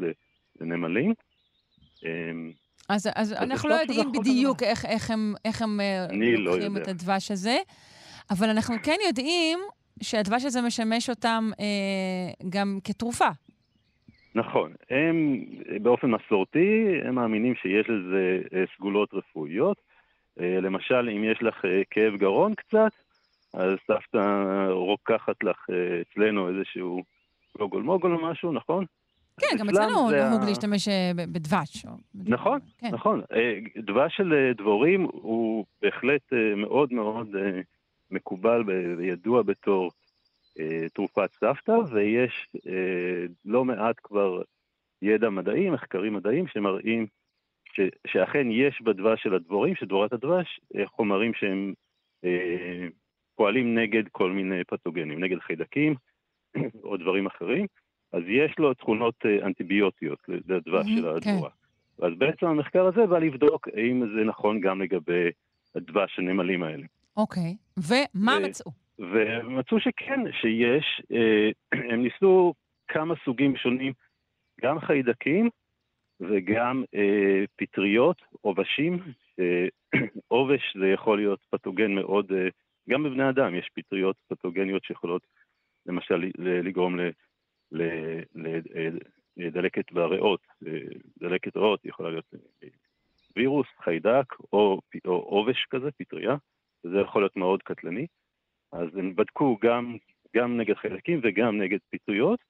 לנמלים. 0.61 1.15
אה, 2.05 2.11
אז, 2.89 3.09
אז 3.15 3.32
אנחנו 3.32 3.69
לא 3.69 3.74
יודעים 3.74 4.12
בדיוק 4.12 4.62
איך, 4.62 4.85
איך 4.85 5.11
הם, 5.11 5.35
איך 5.44 5.62
הם 5.62 5.81
לא 6.11 6.36
לוקחים 6.39 6.77
יודע. 6.77 6.82
את 6.82 6.89
הדבש 6.89 7.31
הזה, 7.31 7.56
אבל 8.31 8.51
אנחנו 8.51 8.74
כן 8.82 8.97
יודעים 9.06 9.59
שהדבש 10.02 10.44
הזה 10.44 10.62
משמש 10.62 11.11
אותם 11.11 11.51
אה, 11.61 12.47
גם 12.48 12.78
כתרופה. 12.85 13.28
נכון, 14.35 14.73
הם 14.90 15.39
באופן 15.82 16.11
מסורתי, 16.11 16.85
הם 17.05 17.15
מאמינים 17.15 17.55
שיש 17.55 17.86
לזה 17.89 18.40
אה, 18.55 18.65
סגולות 18.77 19.15
רפואיות. 19.15 19.77
אה, 20.40 20.59
למשל, 20.62 21.09
אם 21.16 21.24
יש 21.24 21.43
לך 21.43 21.65
אה, 21.65 21.82
כאב 21.90 22.16
גרון 22.16 22.55
קצת, 22.55 22.90
אז 23.55 23.70
סבתא 23.86 24.27
רוקחת 24.70 25.44
לך 25.44 25.66
אצלנו 26.02 26.48
איזשהו 26.48 27.02
גוגול 27.59 27.82
מוגול 27.82 28.15
או 28.16 28.31
משהו, 28.31 28.52
נכון? 28.52 28.85
כן, 29.40 29.56
גם 29.59 29.69
אצלנו 29.69 30.09
זה 30.11 30.24
נהוג 30.28 30.43
ה- 30.43 30.47
להשתמש 30.47 30.89
בדבש. 31.16 31.86
נכון, 32.15 32.59
כן. 32.78 32.90
נכון. 32.93 33.20
דבש 33.77 34.16
של 34.16 34.52
דבורים 34.56 35.02
הוא 35.12 35.65
בהחלט 35.82 36.32
מאוד 36.56 36.93
מאוד 36.93 37.28
מקובל 38.11 38.62
וידוע 38.98 39.43
בתור 39.43 39.90
תרופת 40.95 41.33
סבתא, 41.33 41.73
ויש 41.93 42.49
אה, 42.67 43.27
לא 43.45 43.65
מעט 43.65 43.97
כבר 44.03 44.43
ידע 45.03 45.31
מדעי, 45.31 45.71
מחקרים 45.71 46.15
מדעיים, 46.15 46.47
שמראים 46.47 47.07
ש, 47.75 47.81
שאכן 48.07 48.51
יש 48.51 48.83
בדבש 48.83 49.23
של 49.23 49.35
הדבורים, 49.35 49.75
של 49.75 49.87
דבורת 49.87 50.13
הדבש, 50.13 50.61
אה, 50.77 50.87
חומרים 50.87 51.35
שהם 51.35 51.75
אה, 52.25 52.89
פועלים 53.37 53.79
נגד 53.79 54.03
כל 54.13 54.33
מיני 54.33 54.65
פתוגנים, 54.65 55.25
נגד 55.25 55.39
חיידקים 55.39 55.95
או 56.85 56.97
דברים 56.97 57.27
אחרים. 57.27 57.67
אז 58.13 58.23
יש 58.29 58.59
לו 58.59 58.75
תכונות 58.75 59.15
אה, 59.27 59.47
אנטיביוטיות 59.47 60.19
לדבש 60.29 60.87
של 60.87 61.21
כן. 61.21 61.31
הדבורה. 61.31 61.51
אז 62.03 62.13
בעצם 62.19 62.47
המחקר 62.47 62.87
הזה 62.87 63.07
בא 63.07 63.19
לבדוק 63.19 63.69
האם 63.69 64.03
זה 64.17 64.25
נכון 64.25 64.61
גם 64.61 64.83
לגבי 64.83 65.29
הדבש 65.75 66.19
הנמלים 66.19 66.63
האלה. 66.63 66.87
אוקיי. 67.17 67.57
ומה 67.77 68.39
מצאו? 68.39 68.84
ומצאו 68.99 69.81
שכן, 69.81 70.33
שיש, 70.41 71.03
אה, 71.12 71.51
הם 71.93 72.03
ניסו 72.03 72.55
כמה 72.89 73.15
סוגים 73.25 73.57
שונים, 73.57 73.93
גם 74.61 74.81
חיידקים 74.81 75.51
וגם 76.21 76.85
אה, 76.95 77.45
פטריות, 77.57 78.23
עובשים. 78.41 78.99
אה, 79.41 79.66
עובש 80.29 80.77
זה 80.81 80.87
יכול 80.87 81.19
להיות 81.19 81.41
פתוגן 81.51 81.93
מאוד, 81.95 82.33
גם 82.91 83.03
בבני 83.03 83.29
אדם 83.29 83.55
יש 83.55 83.71
פטריות 83.75 84.16
פתוגניות 84.29 84.85
שיכולות 84.85 85.23
למשל 85.87 86.31
לגרום 86.39 86.99
לדלקת 89.37 89.93
בריאות. 89.93 90.41
דלקת 91.19 91.57
ריאות 91.57 91.85
יכולה 91.85 92.11
להיות 92.11 92.35
וירוס, 93.37 93.66
חיידק 93.85 94.25
או 94.53 94.81
עובש 95.05 95.66
כזה, 95.71 95.91
פטריה, 95.99 96.37
וזה 96.85 96.99
יכול 96.99 97.23
להיות 97.23 97.37
מאוד 97.37 97.62
קטלני. 97.62 98.07
אז 98.75 98.97
הם 98.97 99.17
בדקו 99.17 99.59
גם, 99.63 99.97
גם 100.37 100.57
נגד 100.57 100.75
חיידקים 100.75 101.21
וגם 101.23 101.63
נגד 101.63 101.79
פטריות, 101.91 102.41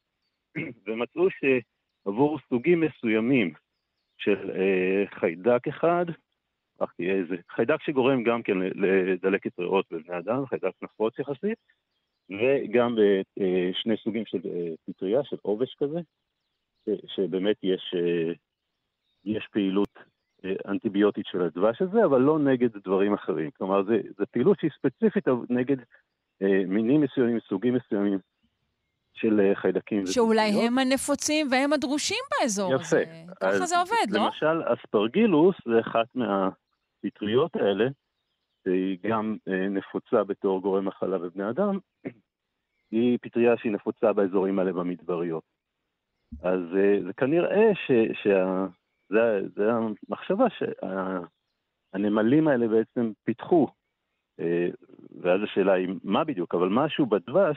ומצאו 0.86 1.26
שעבור 1.30 2.38
סוגים 2.48 2.80
מסוימים 2.80 3.52
של 4.18 4.50
אה, 4.50 5.04
חיידק 5.20 5.68
אחד, 5.68 6.04
איזה, 6.98 7.36
חיידק 7.50 7.82
שגורם 7.82 8.22
גם 8.22 8.42
כן 8.42 8.58
לדלקת 8.58 9.58
ריאות 9.58 9.86
בבני 9.90 10.18
אדם, 10.18 10.46
חיידק 10.46 10.72
נפוץ 10.82 11.18
יחסית, 11.18 11.58
וגם 12.30 12.96
בשני 12.96 13.96
סוגים 13.96 14.26
של 14.26 14.40
אה, 14.44 14.74
פטריה, 14.86 15.24
של 15.24 15.36
עובש 15.42 15.74
כזה, 15.74 16.00
שבאמת 17.06 17.56
יש, 17.62 17.94
אה, 17.96 18.32
יש 19.24 19.48
פעילות 19.52 19.98
אה, 20.44 20.54
אנטיביוטית 20.68 21.26
של 21.26 21.42
הדבש 21.42 21.82
הזה, 21.82 22.04
אבל 22.04 22.20
לא 22.20 22.38
נגד 22.38 22.76
דברים 22.76 23.14
אחרים. 23.14 23.50
כלומר, 23.50 23.82
זה 24.18 24.26
פעילות 24.30 24.60
שהיא 24.60 24.70
ספציפית 24.78 25.24
נגד 25.48 25.78
אה, 25.78 25.84
מינים 26.66 27.00
מסוימים, 27.00 27.38
סוגים 27.48 27.74
מסוימים 27.74 28.18
של 29.14 29.40
אה, 29.40 29.54
חיידקים. 29.54 30.06
שאולי 30.06 30.48
ופטריות. 30.48 30.72
הם 30.72 30.78
הנפוצים 30.78 31.46
והם 31.50 31.72
הדרושים 31.72 32.24
באזור 32.30 32.74
יפה. 32.74 32.82
הזה. 32.82 33.04
ככה 33.40 33.48
אז 33.48 33.68
זה 33.68 33.78
עובד, 33.78 34.06
לא? 34.10 34.24
למשל, 34.24 34.62
אספרגילוס 34.74 35.56
זה 35.64 35.80
אחת 35.80 36.06
מהפטריות 36.14 37.56
האלה, 37.56 37.84
שהיא 38.64 38.98
גם 39.02 39.36
אה, 39.48 39.68
נפוצה 39.68 40.24
בתור 40.24 40.60
גורם 40.60 40.84
מחלה 40.84 41.18
בבני 41.18 41.50
אדם, 41.50 41.78
היא 42.92 43.18
פטריה 43.22 43.56
שהיא 43.56 43.72
נפוצה 43.72 44.12
באזורים 44.12 44.58
האלה 44.58 44.72
במדבריות. 44.72 45.44
אז 46.42 46.60
אה, 46.76 46.98
זה 47.06 47.12
כנראה 47.12 47.74
ש... 47.74 47.90
שה... 48.22 48.66
זה, 49.08 49.40
זה 49.56 49.62
המחשבה 49.72 50.44
שהנמלים 51.94 52.48
האלה 52.48 52.68
בעצם 52.68 53.12
פיתחו, 53.24 53.68
אה, 54.40 54.68
ואז 55.20 55.40
השאלה 55.42 55.72
היא 55.72 55.88
מה 56.04 56.24
בדיוק, 56.24 56.54
אבל 56.54 56.68
משהו 56.68 57.06
בדבש 57.06 57.56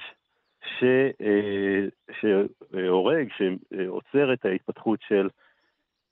ש, 0.79 0.83
אה, 1.21 1.85
שהורג, 2.21 3.27
שעוצר 3.37 4.33
את 4.33 4.45
ההתפתחות 4.45 4.99
של, 5.07 5.29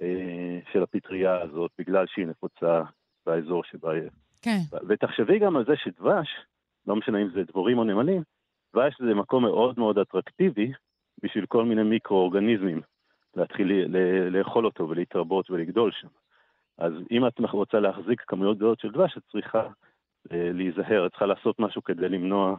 אה, 0.02 0.60
של 0.72 0.84
הפטריה 0.84 1.42
הזאת 1.42 1.72
בגלל 1.80 2.06
שהיא 2.08 2.28
נפוצה 2.28 2.82
באזור 3.26 3.64
שבה 3.64 3.92
היא. 3.92 4.10
כן. 4.42 4.60
ותחשבי 4.88 5.40
גם 5.40 5.56
על 5.56 5.66
זה 5.66 5.74
שדבש, 5.76 6.28
לא 6.88 6.96
משנה 6.96 7.22
אם 7.22 7.30
זה 7.30 7.44
דבורים 7.44 7.78
או 7.78 7.84
נמלים, 7.84 8.24
דבש 8.74 9.02
זה 9.02 9.14
מקום 9.14 9.44
מאוד 9.44 9.80
מאוד 9.80 9.98
אטרקטיבי 9.98 10.72
בשביל 11.24 11.46
כל 11.46 11.66
מיני 11.66 11.84
מיקרואורגניזמים 11.84 12.82
להתחיל 13.36 13.72
ל- 13.72 14.38
לאכול 14.38 14.66
אותו 14.66 14.90
ולהתרבות 14.90 15.52
ולגדול 15.52 15.92
שם. 15.92 16.08
אז 16.78 16.94
אם 17.12 17.28
את 17.28 17.40
רוצה 17.40 17.80
להחזיק 17.80 18.22
כמויות 18.28 18.58
גדולות 18.58 18.80
של 18.80 18.92
דבש, 18.92 19.18
את 19.18 19.24
צריכה 19.32 19.68
להיזהר, 20.32 21.06
את 21.06 21.12
צריכה 21.12 21.26
לעשות 21.26 21.60
משהו 21.60 21.84
כדי 21.84 22.10
למנוע 22.10 22.56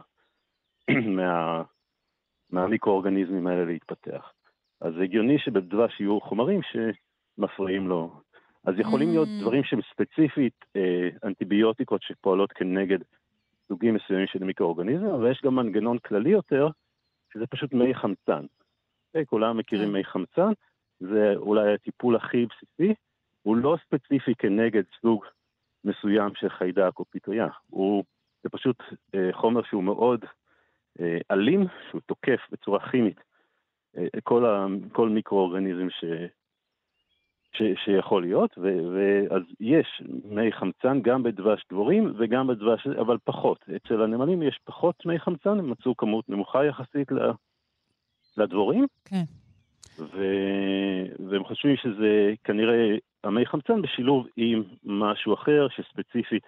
מה, 1.17 1.63
מהמיקרואורגניזמים 2.49 3.47
האלה 3.47 3.65
להתפתח. 3.65 4.31
אז 4.81 4.93
זה 4.93 5.03
הגיוני 5.03 5.39
שבדבש 5.39 5.99
יהיו 5.99 6.21
חומרים 6.21 6.61
שמפריעים 6.63 7.87
לו. 7.87 8.21
אז 8.63 8.79
יכולים 8.79 9.09
להיות 9.09 9.27
Mm. 9.27 9.41
דברים 9.41 9.63
שהם 9.63 9.79
ספציפית 9.91 10.65
אה, 10.75 11.09
אנטיביוטיקות 11.23 12.01
שפועלות 12.01 12.51
כנגד 12.51 12.99
סוגים 13.67 13.93
מסוימים 13.93 14.27
של 14.27 14.43
מיקרואורגניזם, 14.43 15.05
אבל 15.05 15.31
יש 15.31 15.41
גם 15.43 15.55
מנגנון 15.55 15.97
כללי 15.97 16.29
יותר, 16.29 16.67
שזה 17.33 17.47
פשוט 17.47 17.73
מי 17.73 17.95
חמצן. 17.95 18.45
אוקיי, 19.07 19.25
כולם 19.25 19.57
מכירים 19.57 19.93
מי 19.93 20.03
חמצן, 20.03 20.51
זה 20.99 21.33
אולי 21.35 21.73
הטיפול 21.73 22.15
הכי 22.15 22.45
בסיסי, 22.45 22.93
הוא 23.41 23.57
לא 23.57 23.77
ספציפי 23.85 24.35
כנגד 24.35 24.83
סוג 25.01 25.25
מסוים 25.87 26.31
של 26.35 26.49
חיידק 26.49 26.91
או 26.99 27.05
פטריה, 27.09 27.47
הוא, 27.69 28.03
זה 28.43 28.49
פשוט 28.49 28.83
אה, 29.15 29.29
חומר 29.33 29.63
שהוא 29.63 29.83
מאוד 29.83 30.25
אה, 30.99 31.17
אלים, 31.31 31.65
שהוא 31.89 32.01
תוקף 32.05 32.39
בצורה 32.51 32.89
כימית 32.91 33.19
אה, 33.97 34.21
כל, 34.23 34.45
ה, 34.45 34.65
כל 34.91 35.09
מיקרואורגניזם 35.09 35.89
ש, 35.89 36.05
ש, 37.53 37.61
שיכול 37.85 38.21
להיות, 38.21 38.57
ו, 38.57 38.67
ואז 38.93 39.41
יש 39.59 40.01
מי 40.25 40.51
חמצן 40.51 41.01
גם 41.01 41.23
בדבש 41.23 41.65
דבורים 41.69 42.13
וגם 42.17 42.47
בדבש, 42.47 42.87
אבל 42.87 43.17
פחות. 43.23 43.65
אצל 43.75 44.01
הנמלים 44.01 44.43
יש 44.43 44.59
פחות 44.63 45.05
מי 45.05 45.19
חמצן, 45.19 45.59
הם 45.59 45.69
מצאו 45.69 45.97
כמות 45.97 46.29
נמוכה 46.29 46.65
יחסית 46.65 47.07
לדבורים. 48.37 48.85
כן. 49.05 49.23
ו... 49.99 50.21
והם 51.29 51.43
חושבים 51.43 51.75
שזה 51.77 52.33
כנראה 52.43 52.95
המי 53.23 53.45
חמצן 53.45 53.81
בשילוב 53.81 54.27
עם 54.35 54.63
משהו 54.83 55.33
אחר 55.33 55.67
שספציפית 55.69 56.43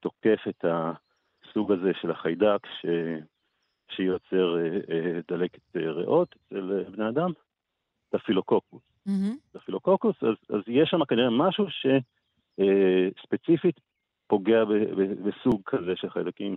תוקף 0.00 0.40
את 0.48 0.64
הסוג 0.64 1.72
הזה 1.72 1.90
של 2.00 2.10
החיידק 2.10 2.66
ש... 2.80 2.86
שיוצר 3.90 4.56
אה, 4.58 4.78
אה, 4.90 5.20
דלקת 5.28 5.76
אה, 5.76 5.92
ריאות 5.92 6.34
אצל 6.46 6.84
בני 6.90 7.08
אדם, 7.08 7.30
דפילוקוקוס. 8.14 8.82
מהמם. 9.06 9.36
דפילוקוקוס, 9.54 10.16
אז, 10.22 10.56
אז 10.56 10.62
יש 10.66 10.88
שם 10.90 11.04
כנראה 11.04 11.30
משהו 11.30 11.66
שספציפית 12.60 13.80
פוגע 14.26 14.64
ב... 14.64 14.72
ב... 14.72 15.28
בסוג 15.28 15.62
כזה 15.66 15.96
של 15.96 16.10
חיידקים 16.10 16.56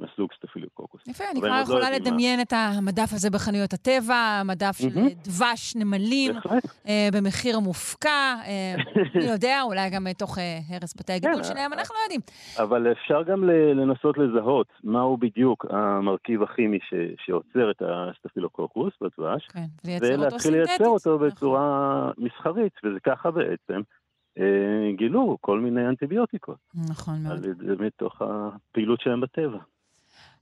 מהסוג 0.00 0.30
סטפילוקוקוס. 0.36 1.02
יפה, 1.06 1.24
אני 1.32 1.40
כבר 1.40 1.48
לא 1.48 1.62
יכולה 1.62 1.90
מה. 1.90 1.96
לדמיין 1.96 2.40
את 2.40 2.52
המדף 2.52 3.12
הזה 3.12 3.30
בחנויות 3.30 3.72
הטבע, 3.72 4.14
המדף 4.14 4.76
של 4.78 4.88
מהמם. 4.94 5.08
דבש 5.08 5.76
נמלים. 5.76 6.32
אה, 6.88 7.08
במחיר 7.12 7.58
מופקע, 7.60 8.34
אה, 8.46 8.74
מי 9.14 9.24
יודע, 9.24 9.60
אולי 9.62 9.90
גם 9.90 10.06
תוך 10.18 10.38
אה, 10.38 10.58
הרס 10.68 10.94
בתי 10.96 11.12
הגידול 11.12 11.42
כן, 11.42 11.44
שלהם, 11.44 11.72
אנחנו 11.72 11.94
לא 11.94 12.00
יודעים. 12.04 12.20
אבל 12.58 12.92
אפשר 12.92 13.22
גם 13.22 13.44
לנסות 13.74 14.18
לזהות 14.18 14.66
מהו 14.84 15.16
בדיוק 15.16 15.66
המרכיב 15.70 16.42
הכימי 16.42 16.78
ש- 16.82 17.24
שעוצר 17.26 17.70
את 17.70 17.82
הסטפילוקוקוס 17.86 18.92
בדבש, 19.00 19.46
כן, 19.46 19.64
ולהתחיל 20.02 20.52
לייצר. 20.52 20.86
אותו 20.86 21.18
בצורה 21.18 22.10
מסחרית, 22.18 22.72
וזה 22.84 23.00
ככה 23.00 23.30
בעצם 23.30 23.80
אה, 24.38 24.92
גילו 24.98 25.38
כל 25.40 25.60
מיני 25.60 25.88
אנטיביוטיקות, 25.88 26.56
נכון 26.90 27.14
מאוד. 27.22 27.46
מתוך 27.80 28.22
הפעילות 28.22 29.00
שלהם 29.00 29.20
בטבע. 29.20 29.58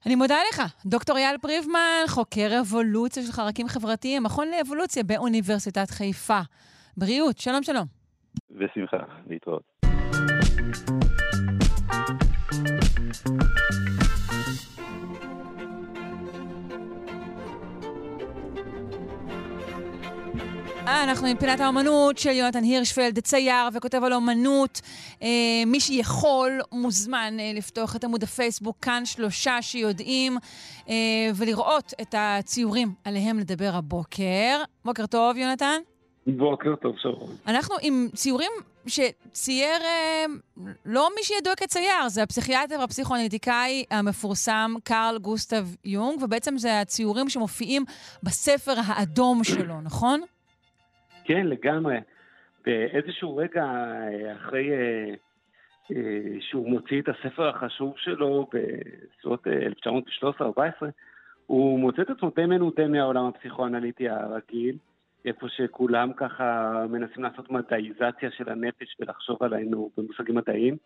אני 0.05 0.15
מודה 0.15 0.35
לך, 0.49 0.61
דוקטור 0.85 1.17
אייל 1.17 1.37
פריבמן, 1.37 2.03
חוקר 2.07 2.59
אבולוציה 2.61 3.23
של 3.23 3.31
חרקים 3.31 3.67
חברתיים, 3.67 4.23
מכון 4.23 4.47
לאבולוציה 4.47 5.03
באוניברסיטת 5.03 5.89
חיפה. 5.89 6.39
בריאות, 6.97 7.37
שלום 7.37 7.63
שלום. 7.63 7.85
בשמחה, 8.51 8.97
להתראות. 9.27 9.79
אנחנו 20.89 21.27
עם 21.27 21.37
פינת 21.37 21.59
האומנות 21.59 22.17
של 22.17 22.29
יונתן 22.29 22.63
הירשפלד, 22.63 23.19
צייר 23.19 23.67
וכותב 23.73 24.03
על 24.03 24.13
אומנות. 24.13 24.81
אה, 25.23 25.27
מי 25.65 25.79
שיכול 25.79 26.59
מוזמן 26.71 27.37
אה, 27.39 27.51
לפתוח 27.55 27.95
את 27.95 28.03
עמוד 28.03 28.23
הפייסבוק 28.23 28.77
כאן 28.81 29.05
שלושה 29.05 29.61
שיודעים 29.61 30.37
אה, 30.89 30.95
ולראות 31.35 31.93
את 32.01 32.15
הציורים 32.17 32.93
עליהם 33.03 33.39
לדבר 33.39 33.71
הבוקר. 33.73 34.61
בוקר 34.85 35.05
טוב, 35.05 35.37
יונתן. 35.37 35.79
בוקר 36.27 36.75
טוב, 36.75 36.95
שרון. 36.97 37.35
אנחנו 37.47 37.75
עם 37.81 38.07
ציורים 38.15 38.51
שצייר 38.87 39.81
אה, 39.81 40.25
לא 40.85 41.09
מי 41.15 41.23
שידוע 41.23 41.55
כצייר, 41.55 42.09
זה 42.09 42.23
הפסיכיאטר 42.23 42.79
והפסיכואנליטיקאי 42.79 43.83
המפורסם 43.91 44.73
קרל 44.83 45.17
גוסטב 45.21 45.67
יונג, 45.85 46.23
ובעצם 46.23 46.57
זה 46.57 46.81
הציורים 46.81 47.29
שמופיעים 47.29 47.85
בספר 48.23 48.73
האדום 48.85 49.43
שלו, 49.43 49.81
נכון? 49.81 50.21
כן, 51.29 51.47
לגמרי. 51.47 51.97
באיזשהו 52.65 53.37
רגע 53.37 53.63
אה, 53.63 54.35
אחרי 54.35 54.71
אה, 54.71 55.13
אה, 55.91 56.37
שהוא 56.39 56.69
מוציא 56.69 57.01
את 57.01 57.09
הספר 57.09 57.47
החשוב 57.47 57.93
שלו 57.97 58.49
בסביבות 58.53 59.47
אה, 59.47 59.67
1913-14, 60.41 60.85
הוא 61.45 61.79
מוצא 61.79 62.01
את 62.01 62.09
עצמו 62.09 62.31
די 62.35 62.45
מנודה 62.45 62.87
מהעולם 62.87 63.25
הפסיכואנליטי 63.25 64.09
הרגיל, 64.09 64.77
איפה 65.25 65.49
שכולם 65.49 66.13
ככה 66.13 66.73
מנסים 66.89 67.23
לעשות 67.23 67.51
מדעיזציה 67.51 68.31
של 68.31 68.49
הנפש 68.49 68.95
ולחשוב 68.99 69.43
עלינו 69.43 69.89
במושגים 69.97 70.35
מדעיים, 70.35 70.77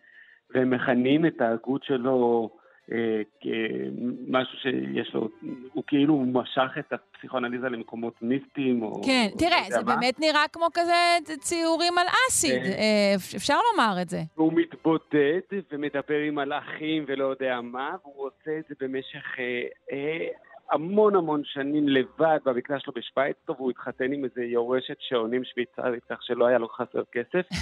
והם 0.53 0.69
מכנים 0.69 1.25
את 1.25 1.41
ההגות 1.41 1.83
שלו 1.83 2.49
אה, 2.91 3.21
כמשהו 3.41 4.57
שיש 4.57 5.13
לו, 5.13 5.29
הוא 5.73 5.83
כאילו 5.87 6.19
משך 6.19 6.71
את 6.79 6.93
הפסיכואנליזה 6.93 7.69
למקומות 7.69 8.13
מיסטיים, 8.21 8.83
או... 8.83 9.01
כן, 9.05 9.27
או 9.33 9.37
תראה, 9.37 9.61
לא 9.69 9.69
זה 9.69 9.83
מה. 9.83 9.95
באמת 9.95 10.19
נראה 10.19 10.47
כמו 10.53 10.67
כזה 10.73 10.93
ציורים 11.39 11.97
על 11.97 12.07
אסיד, 12.29 12.63
כן. 12.63 12.71
אה, 12.71 13.15
אפשר 13.37 13.57
לומר 13.71 14.01
את 14.01 14.09
זה. 14.09 14.21
הוא 14.35 14.53
מתבודד 14.53 15.39
ומדבר 15.71 16.19
עם 16.27 16.35
מלאכים 16.35 17.05
ולא 17.07 17.25
יודע 17.25 17.61
מה, 17.61 17.95
והוא 18.03 18.25
עושה 18.27 18.59
את 18.59 18.63
זה 18.69 18.75
במשך 18.79 19.39
אה, 19.39 19.63
אה, 19.91 20.27
המון 20.71 21.15
המון 21.15 21.41
שנים 21.45 21.89
לבד 21.89 22.39
במקלע 22.45 22.79
שלו 22.79 22.93
בשוויץ, 22.93 23.37
והוא 23.49 23.71
התחתן 23.71 24.13
עם 24.13 24.23
איזה 24.23 24.43
יורשת 24.43 24.97
שעונים 24.99 25.43
שוויצרית, 25.43 26.03
כך 26.09 26.23
שלא 26.23 26.45
היה 26.45 26.57
לו 26.57 26.67
חסר 26.67 27.03
כסף. 27.11 27.45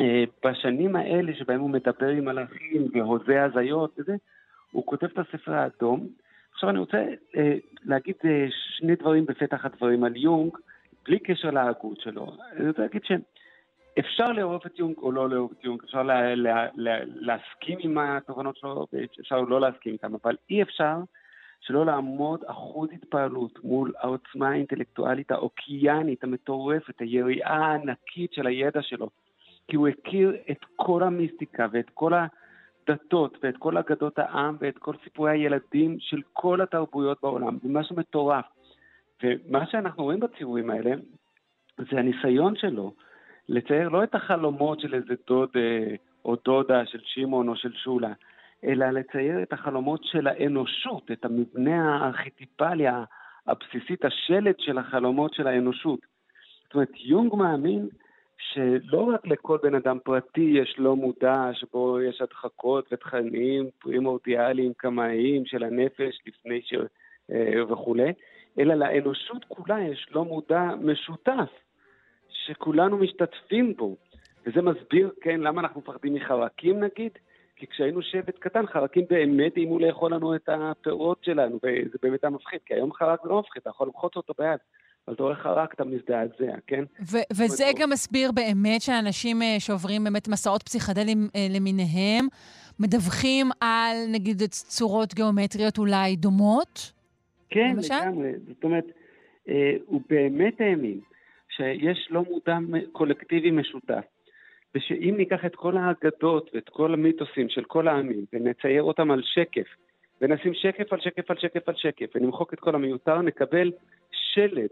ובשנים 0.00 0.96
האלה 0.96 1.34
שבהם 1.34 1.60
הוא 1.60 1.70
מדבר 1.70 2.08
עם 2.08 2.24
מלאכים 2.24 2.88
והוזה 2.92 3.44
הזיות 3.44 3.94
וזה, 3.98 4.16
הוא 4.70 4.86
כותב 4.86 5.06
את 5.06 5.18
הספר 5.18 5.52
האדום. 5.52 6.08
עכשיו 6.52 6.70
אני 6.70 6.78
רוצה 6.78 7.04
אה, 7.36 7.56
להגיד 7.84 8.14
אה, 8.24 8.46
שני 8.50 8.96
דברים 8.96 9.26
בפתח 9.26 9.64
הדברים 9.64 10.04
על 10.04 10.16
יונג, 10.16 10.56
בלי 11.04 11.18
קשר 11.18 11.50
להגות 11.50 12.00
שלו. 12.00 12.32
אני 12.56 12.68
רוצה 12.68 12.82
להגיד 12.82 13.02
שאפשר 13.04 14.24
לאהוב 14.24 14.62
את 14.66 14.78
יונג 14.78 14.98
או 14.98 15.12
לא 15.12 15.30
לאהוב 15.30 15.52
את 15.58 15.64
יונג, 15.64 15.82
אפשר 15.84 16.02
לה, 16.02 16.34
לה, 16.34 16.66
לה, 16.74 16.98
להסכים 17.04 17.78
עם 17.80 17.98
התובנות 17.98 18.56
שלו 18.56 18.86
ואפשר 18.92 19.40
לא 19.40 19.60
להסכים 19.60 19.92
איתן, 19.92 20.14
אבל 20.22 20.36
אי 20.50 20.62
אפשר 20.62 20.96
שלא 21.60 21.86
לעמוד 21.86 22.44
אחוז 22.46 22.88
התפעלות 22.92 23.64
מול 23.64 23.92
העוצמה 23.98 24.48
האינטלקטואלית 24.48 25.30
האוקיינית, 25.30 26.24
המטורפת, 26.24 27.00
היריעה 27.00 27.66
הענקית 27.66 28.32
של 28.32 28.46
הידע 28.46 28.82
שלו. 28.82 29.08
כי 29.70 29.76
הוא 29.76 29.88
הכיר 29.88 30.36
את 30.50 30.64
כל 30.76 31.02
המיסטיקה 31.02 31.66
ואת 31.72 31.90
כל 31.94 32.12
הדתות 32.14 33.38
ואת 33.42 33.56
כל 33.56 33.78
אגדות 33.78 34.18
העם 34.18 34.56
ואת 34.60 34.78
כל 34.78 34.94
סיפורי 35.04 35.30
הילדים 35.30 35.96
של 35.98 36.20
כל 36.32 36.60
התרבויות 36.60 37.18
בעולם. 37.22 37.58
זה 37.62 37.68
משהו 37.68 37.96
מטורף. 37.96 38.44
ומה 39.22 39.66
שאנחנו 39.66 40.04
רואים 40.04 40.20
בציורים 40.20 40.70
האלה, 40.70 40.90
זה 41.78 41.98
הניסיון 41.98 42.56
שלו 42.56 42.94
לצייר 43.48 43.88
לא 43.88 44.04
את 44.04 44.14
החלומות 44.14 44.80
של 44.80 44.94
איזה 44.94 45.14
דוד 45.26 45.48
אה, 45.56 45.94
או 46.24 46.36
דודה 46.44 46.86
של 46.86 47.00
שמעון 47.02 47.48
או 47.48 47.56
של 47.56 47.72
שולה, 47.72 48.12
אלא 48.64 48.90
לצייר 48.90 49.42
את 49.42 49.52
החלומות 49.52 50.04
של 50.04 50.26
האנושות, 50.26 51.10
את 51.10 51.24
המבנה 51.24 51.96
הארכיטיפלי 51.96 52.86
הבסיסית, 53.46 54.04
השלד 54.04 54.54
של 54.58 54.78
החלומות 54.78 55.34
של 55.34 55.46
האנושות. 55.46 56.00
זאת 56.64 56.74
אומרת, 56.74 56.90
יונג 56.94 57.34
מאמין 57.34 57.88
שלא 58.40 59.00
רק 59.14 59.26
לכל 59.26 59.58
בן 59.62 59.74
אדם 59.74 59.98
פרטי 60.04 60.54
יש 60.54 60.74
לא 60.78 60.96
מודע, 60.96 61.50
שבו 61.52 62.00
יש 62.00 62.20
הדחקות 62.20 62.92
ותכנים 62.92 63.70
פרימורדיאליים 63.78 64.72
קמאיים 64.76 65.46
של 65.46 65.62
הנפש 65.62 66.18
לפני 66.26 66.60
ש... 66.62 66.74
אה, 67.32 67.72
וכולי, 67.72 68.12
אלא 68.58 68.74
לאנושות 68.74 69.44
כולה 69.48 69.80
יש 69.80 70.08
לא 70.10 70.24
מודע 70.24 70.62
משותף, 70.80 71.50
שכולנו 72.28 72.96
משתתפים 72.96 73.74
בו. 73.76 73.96
וזה 74.46 74.62
מסביר, 74.62 75.10
כן, 75.20 75.40
למה 75.40 75.60
אנחנו 75.60 75.80
מפחדים 75.80 76.14
מחרקים 76.14 76.80
נגיד? 76.84 77.12
כי 77.56 77.66
כשהיינו 77.66 78.02
שבט 78.02 78.38
קטן, 78.38 78.66
חרקים 78.66 79.04
באמת 79.10 79.56
איימו 79.56 79.78
לאכול 79.78 80.14
לנו 80.14 80.34
את 80.34 80.48
הפירות 80.48 81.24
שלנו, 81.24 81.56
וזה 81.62 81.98
באמת 82.02 82.24
היה 82.24 82.30
מפחיד, 82.30 82.60
כי 82.66 82.74
היום 82.74 82.92
חרק 82.92 83.20
זה 83.22 83.28
לא 83.28 83.38
מפחיד, 83.40 83.60
אתה 83.60 83.70
יכול 83.70 83.86
למחוץ 83.86 84.16
אותו 84.16 84.34
ביד. 84.38 84.58
אבל 85.08 85.14
אתה 85.14 85.22
רואה 85.22 85.34
חרק, 85.34 85.74
אתה 85.74 85.84
מזדעזע, 85.84 86.56
כן? 86.66 86.84
ו- 87.00 87.32
וזה 87.32 87.64
גם 87.78 87.90
מסביר 87.90 88.32
באמת 88.32 88.82
שאנשים 88.82 89.42
אה, 89.42 89.56
שעוברים 89.58 90.04
באמת 90.04 90.28
מסעות 90.28 90.62
פסיכדליים 90.62 91.28
אה, 91.36 91.46
למיניהם, 91.50 92.26
מדווחים 92.80 93.46
על 93.60 93.96
נגיד 94.12 94.42
צורות 94.50 95.14
גיאומטריות 95.14 95.78
אולי 95.78 96.16
דומות? 96.16 96.92
כן, 97.50 97.72
למשל? 97.76 97.94
לגמרי. 97.94 98.32
זאת 98.48 98.64
אומרת, 98.64 98.84
אה, 99.48 99.72
הוא 99.86 100.00
באמת 100.10 100.60
האמין 100.60 101.00
שיש 101.48 102.08
לא 102.10 102.22
מודע 102.30 102.58
קולקטיבי 102.92 103.50
משותף, 103.50 104.04
ושאם 104.74 105.14
ניקח 105.16 105.44
את 105.44 105.56
כל 105.56 105.76
האגדות 105.76 106.50
ואת 106.54 106.68
כל 106.68 106.94
המיתוסים 106.94 107.48
של 107.48 107.64
כל 107.64 107.88
העמים 107.88 108.24
ונצייר 108.32 108.82
אותם 108.82 109.10
על 109.10 109.22
שקף, 109.24 109.66
ונשים 110.20 110.54
שקף 110.54 110.92
על 110.92 111.00
שקף 111.00 111.30
על 111.30 111.36
שקף 111.38 111.68
על 111.68 111.74
שקף, 111.76 112.06
ונמחוק 112.14 112.54
את 112.54 112.60
כל 112.60 112.74
המיותר, 112.74 113.22
נקבל 113.22 113.72
שלד 114.10 114.68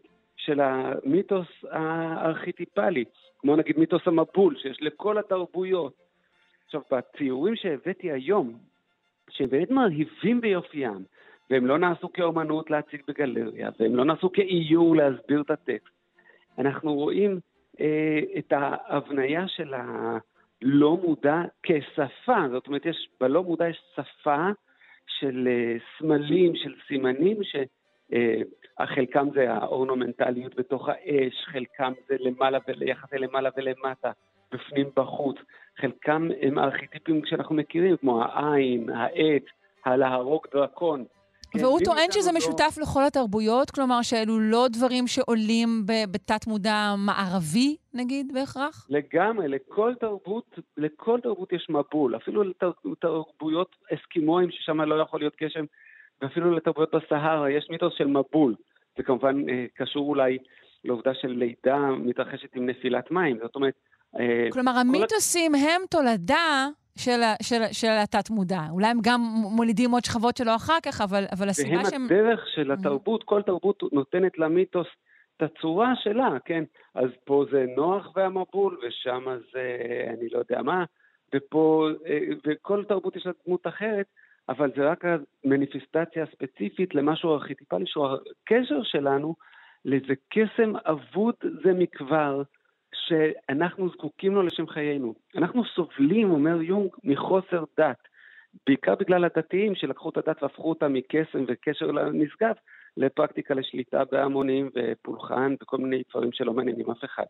של 0.49 0.61
המיתוס 0.61 1.47
הארכיטיפלי, 1.71 3.05
כמו 3.39 3.57
נגיד 3.57 3.79
מיתוס 3.79 4.03
המבול, 4.07 4.57
שיש 4.59 4.79
לכל 4.81 5.19
התרבויות. 5.19 5.93
עכשיו, 6.67 6.81
בציורים 6.93 7.57
שהבאתי 7.57 8.13
היום, 8.13 8.59
שהם 9.31 9.49
באמת 9.51 9.71
מרהיבים 9.71 10.41
ביופיים, 10.41 11.05
והם 11.51 11.67
לא 11.67 11.79
נעשו 11.79 12.13
כאומנות 12.13 12.71
להציג 12.71 13.03
בגלריה, 13.09 13.71
והם 13.81 13.97
לא 13.97 14.05
נעשו 14.05 14.33
כאיור 14.33 14.97
להסביר 14.97 15.41
את 15.41 15.51
הטקסט. 15.51 15.95
אנחנו 16.59 16.95
רואים 16.95 17.41
אה, 17.81 18.21
את 18.39 18.53
ההבניה 18.53 19.49
של 19.49 19.75
הלא 19.75 20.99
מודע 21.03 21.43
כשפה, 21.63 22.49
זאת 22.51 22.67
אומרת, 22.67 22.87
יש, 22.87 23.09
בלא 23.21 23.43
מודע 23.43 23.69
יש 23.69 23.83
שפה 23.95 24.49
של 25.07 25.49
אה, 25.51 25.77
סמלים, 25.99 26.57
של 26.57 26.75
סימנים, 26.89 27.37
שחלקם 28.11 29.29
זה 29.35 29.53
האורנומנטליות 29.53 30.55
בתוך 30.55 30.89
האש, 30.89 31.35
חלקם 31.45 31.93
זה 32.09 32.17
למעלה 32.21 32.59
ויחסי 32.81 33.19
למעלה 33.19 33.51
ולמטה, 33.57 34.11
בפנים 34.53 34.87
בחוץ, 34.97 35.37
חלקם 35.81 36.29
הם 36.43 36.59
ארכיטיפים 36.59 37.21
שאנחנו 37.25 37.55
מכירים, 37.55 37.97
כמו 37.97 38.23
העין, 38.23 38.91
העט, 38.91 39.43
הלהרוג 39.85 40.47
דרקון. 40.55 41.05
והוא 41.55 41.81
טוען 41.85 42.11
שזה 42.11 42.31
לא- 42.33 42.39
משותף 42.39 42.79
לכל 42.83 43.05
התרבויות? 43.05 43.71
כלומר, 43.71 44.03
שאלו 44.03 44.41
לא 44.41 44.67
דברים 44.73 45.07
שעולים 45.07 45.69
ב- 45.87 46.13
בתת-מודע 46.13 46.95
מערבי, 46.99 47.77
נגיד, 47.95 48.33
בהכרח? 48.35 48.87
לגמרי, 48.91 49.49
לכל 49.49 49.95
תרבות, 50.01 50.59
לכל 50.77 51.21
תרבות 51.21 51.53
יש 51.53 51.67
מבול, 51.71 52.17
אפילו 52.17 52.43
לתרבויות 52.85 53.77
אסקימואים 53.95 54.51
ששם 54.51 54.81
לא 54.81 55.03
יכול 55.03 55.21
להיות 55.21 55.35
גשם, 55.43 55.65
ואפילו 56.23 56.51
לתרבויות 56.51 56.95
בסהרה 56.95 57.51
יש 57.51 57.67
מיתוס 57.71 57.95
של 57.97 58.07
מבול. 58.07 58.55
זה 58.97 59.03
כמובן 59.03 59.49
אה, 59.49 59.67
קשור 59.75 60.09
אולי 60.09 60.39
לעובדה 60.85 61.15
של 61.15 61.29
לידה 61.29 61.79
מתרחשת 61.79 62.57
עם 62.57 62.67
נפילת 62.67 63.11
מים, 63.11 63.39
זאת 63.43 63.57
אומרת... 63.57 63.75
אה, 64.19 64.49
כלומר, 64.53 64.73
כל 64.73 64.79
המיתוסים 64.79 65.55
הם 65.55 65.83
תולדה 65.91 66.69
של, 66.99 67.21
של, 67.43 67.63
ה- 67.63 67.73
של 67.73 67.89
התת-מודע. 68.03 68.61
אולי 68.71 68.87
הם 68.87 68.99
גם 69.03 69.21
מולידים 69.57 69.91
עוד 69.91 70.05
שכבות 70.05 70.37
שלו 70.37 70.55
אחר 70.57 70.79
כך, 70.83 71.01
אבל, 71.01 71.25
אבל 71.33 71.49
הסיבה 71.49 71.77
והם 71.77 71.85
שהם... 71.91 72.05
הדרך 72.05 72.47
של 72.55 72.73
התרבות, 72.73 73.25
כל 73.25 73.43
תרבות 73.43 73.83
נותנת 73.93 74.39
למיתוס 74.39 74.87
את 75.37 75.43
הצורה 75.43 75.93
שלה, 75.97 76.29
כן? 76.45 76.65
אז 76.95 77.11
פה 77.25 77.45
זה 77.51 77.65
נוח 77.77 78.13
והמבול, 78.17 78.79
ושם 78.87 79.25
זה 79.53 79.77
אני 80.09 80.29
לא 80.29 80.39
יודע 80.39 80.63
מה, 80.63 80.85
ופה, 81.35 81.89
אה, 82.07 82.19
וכל 82.47 82.85
תרבות 82.89 83.17
יש 83.17 83.27
לה 83.27 83.33
דמות 83.47 83.67
אחרת, 83.67 84.07
אבל 84.49 84.71
זה 84.77 84.91
רק 84.91 85.05
המניפיסטציה 85.05 86.23
הספציפית 86.23 86.95
למשהו 86.95 87.35
ארכיטיפלי, 87.35 87.87
שהוא 87.87 88.07
הקשר 88.07 88.83
שלנו 88.83 89.35
לאיזה 89.85 90.15
קסם 90.31 90.73
אבוד 90.77 91.35
זה 91.63 91.73
מכבר, 91.73 92.43
שאנחנו 92.95 93.89
זקוקים 93.89 94.35
לו 94.35 94.43
לשם 94.43 94.67
חיינו. 94.67 95.15
אנחנו 95.37 95.65
סובלים, 95.65 96.31
אומר 96.31 96.63
יונג, 96.63 96.91
מחוסר 97.05 97.65
דת. 97.77 98.09
בעיקר 98.67 98.95
בגלל 98.95 99.25
הדתיים 99.25 99.75
שלקחו 99.75 100.09
את 100.09 100.17
הדת 100.17 100.43
והפכו 100.43 100.69
אותה 100.69 100.89
מקסם 100.89 101.45
וקשר 101.49 101.87
לנשגב 101.87 102.55
לפרקטיקה 102.97 103.55
לשליטה 103.55 104.03
בהמונים 104.13 104.71
ופולחן 104.75 105.55
וכל 105.63 105.79
מיני 105.79 106.03
דברים 106.11 106.33
שלא 106.33 106.53
מעניינים 106.53 106.91
אף 106.91 107.05
אחד. 107.05 107.25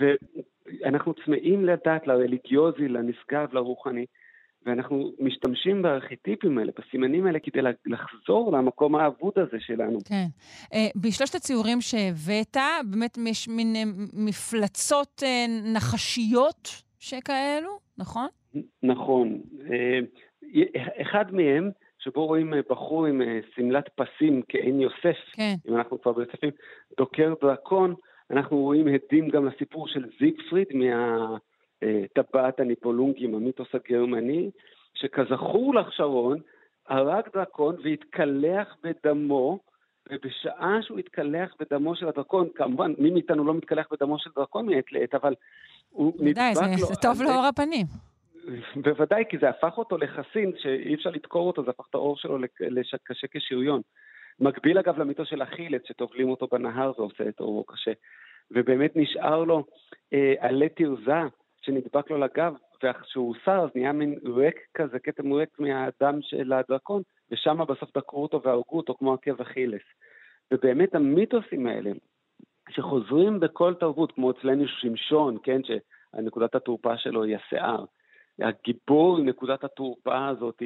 ואנחנו 0.00 1.14
צמאים 1.24 1.64
לדת, 1.64 2.06
לרליגיוזי, 2.06 2.88
לנשגב, 2.88 3.52
לרוחני, 3.52 4.06
ואנחנו 4.66 5.12
משתמשים 5.20 5.82
בארכיטיפים 5.82 6.58
האלה, 6.58 6.72
בסימנים 6.78 7.26
האלה, 7.26 7.38
כדי 7.38 7.60
לחזור 7.86 8.52
למקום 8.52 8.96
האבוד 8.96 9.32
הזה 9.36 9.56
שלנו. 9.60 9.98
כן. 10.08 10.26
אה, 10.74 10.88
בשלושת 10.96 11.34
הציורים 11.34 11.80
שהבאת, 11.80 12.56
באמת 12.90 13.18
יש 13.26 13.48
מין 13.48 13.76
אה, 13.76 13.82
מפלצות 14.26 15.22
אה, 15.22 15.46
נחשיות 15.74 16.68
שכאלו, 16.98 17.78
נכון? 17.98 18.28
נכון. 18.82 19.40
אחד 21.02 21.24
מהם, 21.32 21.70
שבו 21.98 22.26
רואים 22.26 22.52
בחור 22.70 23.06
עם 23.06 23.22
שמלת 23.54 23.88
פסים 23.88 24.42
כעין 24.48 24.80
יוסף, 24.80 25.16
כן. 25.32 25.54
אם 25.68 25.76
אנחנו 25.76 26.02
כבר 26.02 26.12
ביוספים, 26.12 26.50
דוקר 26.98 27.34
דרקון, 27.42 27.94
אנחנו 28.30 28.56
רואים 28.56 28.86
הדים 28.88 29.28
גם 29.28 29.46
לסיפור 29.46 29.88
של 29.88 30.04
זיגפריד 30.20 30.66
מהטבעת 31.82 32.60
הניפולונגים, 32.60 33.34
המיתוס 33.34 33.68
הגרמני, 33.74 34.50
שכזכור 34.94 35.74
לך, 35.74 35.92
שרון, 35.92 36.38
הרג 36.88 37.24
דרקון 37.34 37.76
והתקלח 37.84 38.76
בדמו, 38.82 39.58
ובשעה 40.12 40.78
שהוא 40.82 40.98
התקלח 40.98 41.54
בדמו 41.60 41.96
של 41.96 42.08
הדרקון, 42.08 42.48
כמובן, 42.54 42.92
מי 42.98 43.10
מאיתנו 43.10 43.44
לא 43.44 43.54
מתקלח 43.54 43.86
בדמו 43.92 44.18
של 44.18 44.30
דרקון 44.36 44.66
מעת 44.66 44.92
לעת, 44.92 45.14
אבל 45.14 45.34
הוא 45.90 46.12
נדבק 46.20 46.40
לו... 46.80 46.86
זה 46.86 46.94
טוב 47.02 47.22
לאור 47.22 47.44
הפנים. 47.46 47.86
בוודאי, 48.76 49.24
כי 49.28 49.38
זה 49.38 49.48
הפך 49.48 49.78
אותו 49.78 49.98
לחסין, 49.98 50.52
שאי 50.58 50.94
אפשר 50.94 51.10
לדקור 51.10 51.46
אותו, 51.46 51.64
זה 51.64 51.70
הפך 51.70 51.86
את 51.90 51.94
העור 51.94 52.16
שלו 52.16 52.38
לק- 52.38 52.60
לש- 52.60 52.94
קשה 53.04 53.26
כשריון. 53.30 53.80
מקביל 54.40 54.78
אגב 54.78 54.98
למיתוס 54.98 55.28
של 55.28 55.42
אכילס, 55.42 55.82
שטובלים 55.84 56.30
אותו 56.30 56.46
בנהר 56.52 56.92
ועושה 56.98 57.28
את 57.28 57.40
עורו 57.40 57.64
קשה. 57.64 57.92
ובאמת 58.50 58.92
נשאר 58.96 59.44
לו 59.44 59.64
אה, 60.12 60.34
עלה 60.38 60.68
תרזה 60.68 61.12
שנדבק 61.64 62.10
לו 62.10 62.18
לגב, 62.18 62.54
וכשהוא 62.84 63.28
הוסר 63.28 63.64
אז 63.64 63.70
נהיה 63.74 63.92
מין 63.92 64.18
ריק 64.36 64.56
כזה, 64.74 64.98
כתם 64.98 65.32
ריק 65.32 65.58
מהדם 65.58 66.22
של 66.22 66.52
הדרקון, 66.52 67.02
ושם 67.30 67.58
בסוף 67.68 67.96
דקרו 67.96 68.22
אותו 68.22 68.42
והרגו 68.42 68.76
אותו 68.76 68.94
כמו 68.94 69.14
עקב 69.14 69.40
אכילס. 69.40 69.82
ובאמת 70.52 70.94
המיתוסים 70.94 71.66
האלה, 71.66 71.90
שחוזרים 72.70 73.40
בכל 73.40 73.74
תרבות, 73.74 74.12
כמו 74.12 74.30
אצלנו 74.30 74.68
שמשון, 74.68 75.36
כן, 75.42 75.60
שנקודת 75.64 76.54
התורפה 76.54 76.96
שלו 76.98 77.24
היא 77.24 77.36
השיער. 77.36 77.84
הגיבור 78.38 79.18
עם 79.18 79.28
נקודת 79.28 79.64
התורפה 79.64 80.28
הזאת. 80.28 80.62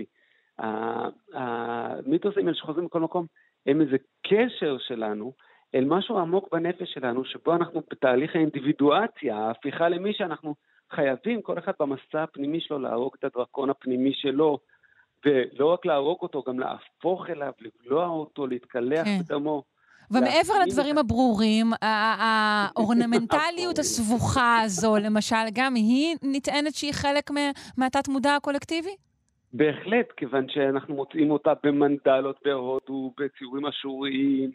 המיתוסים 1.34 2.46
האלה 2.46 2.56
שחוזרים 2.56 2.86
בכל 2.86 3.00
מקום, 3.00 3.26
הם 3.66 3.80
איזה 3.80 3.96
קשר 4.26 4.78
שלנו 4.78 5.32
אל 5.74 5.84
משהו 5.84 6.18
עמוק 6.18 6.48
בנפש 6.52 6.92
שלנו, 6.92 7.24
שבו 7.24 7.54
אנחנו 7.54 7.82
בתהליך 7.90 8.36
האינדיבידואציה, 8.36 9.36
ההפיכה 9.36 9.88
למי 9.88 10.12
שאנחנו 10.12 10.54
חייבים, 10.92 11.42
כל 11.42 11.58
אחד 11.58 11.72
במסע 11.80 12.22
הפנימי 12.22 12.60
שלו, 12.60 12.78
להרוג 12.78 13.12
את 13.18 13.24
הדרקון 13.24 13.70
הפנימי 13.70 14.12
שלו, 14.14 14.58
ולא 15.26 15.66
רק 15.72 15.86
להרוג 15.86 16.18
אותו, 16.22 16.42
גם 16.46 16.58
להפוך 16.60 17.30
אליו, 17.30 17.52
לבלוע 17.60 18.06
אותו, 18.06 18.46
להתקלח 18.46 19.04
כן. 19.04 19.18
בדמו. 19.24 19.62
ומעבר 20.10 20.54
לדברים 20.66 20.98
הברורים, 20.98 21.72
ה- 21.72 21.86
ה- 21.86 22.68
האורנמנטליות 22.76 23.78
הסבוכה 23.82 24.60
הזו, 24.64 24.96
למשל, 24.96 25.36
גם 25.52 25.74
היא 25.74 26.16
נטענת 26.22 26.74
שהיא 26.74 26.92
חלק 26.92 27.30
מה- 27.30 27.50
מהתת-מודע 27.78 28.34
הקולקטיבי? 28.36 28.96
בהחלט, 29.52 30.06
כיוון 30.16 30.48
שאנחנו 30.48 30.94
מוצאים 30.94 31.30
אותה 31.30 31.52
במנדלות 31.62 32.36
בהודו, 32.44 33.12
בציורים 33.20 33.66
אשוריים, 33.66 34.50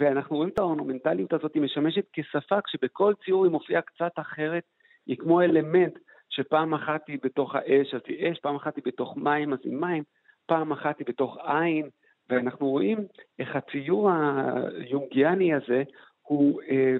ואנחנו 0.00 0.36
רואים 0.36 0.50
את 0.50 0.58
האורנומנטליות 0.58 1.32
הזאת, 1.32 1.56
משמשת 1.56 2.04
כשפה, 2.12 2.60
כשבכל 2.64 3.14
ציור 3.24 3.44
היא 3.44 3.52
מופיעה 3.52 3.82
קצת 3.82 4.12
אחרת, 4.16 4.62
היא 5.06 5.16
כמו 5.16 5.40
אלמנט, 5.40 5.98
שפעם 6.30 6.74
אחת 6.74 7.08
היא 7.08 7.18
בתוך 7.22 7.54
האש, 7.54 7.94
אז 7.94 8.00
היא 8.06 8.32
אש, 8.32 8.38
פעם 8.38 8.56
אחת 8.56 8.76
היא 8.76 8.84
בתוך 8.86 9.16
מים, 9.16 9.52
אז 9.52 9.58
היא 9.64 9.72
מים, 9.72 10.02
פעם 10.46 10.72
אחת 10.72 10.98
היא 10.98 11.06
בתוך 11.08 11.38
עין, 11.44 11.88
ואנחנו 12.30 12.68
רואים 12.68 12.98
איך 13.38 13.56
הציור 13.56 14.10
היונגיאני 14.10 15.54
הזה 15.54 15.82
הוא 16.22 16.62
אה, 16.62 16.96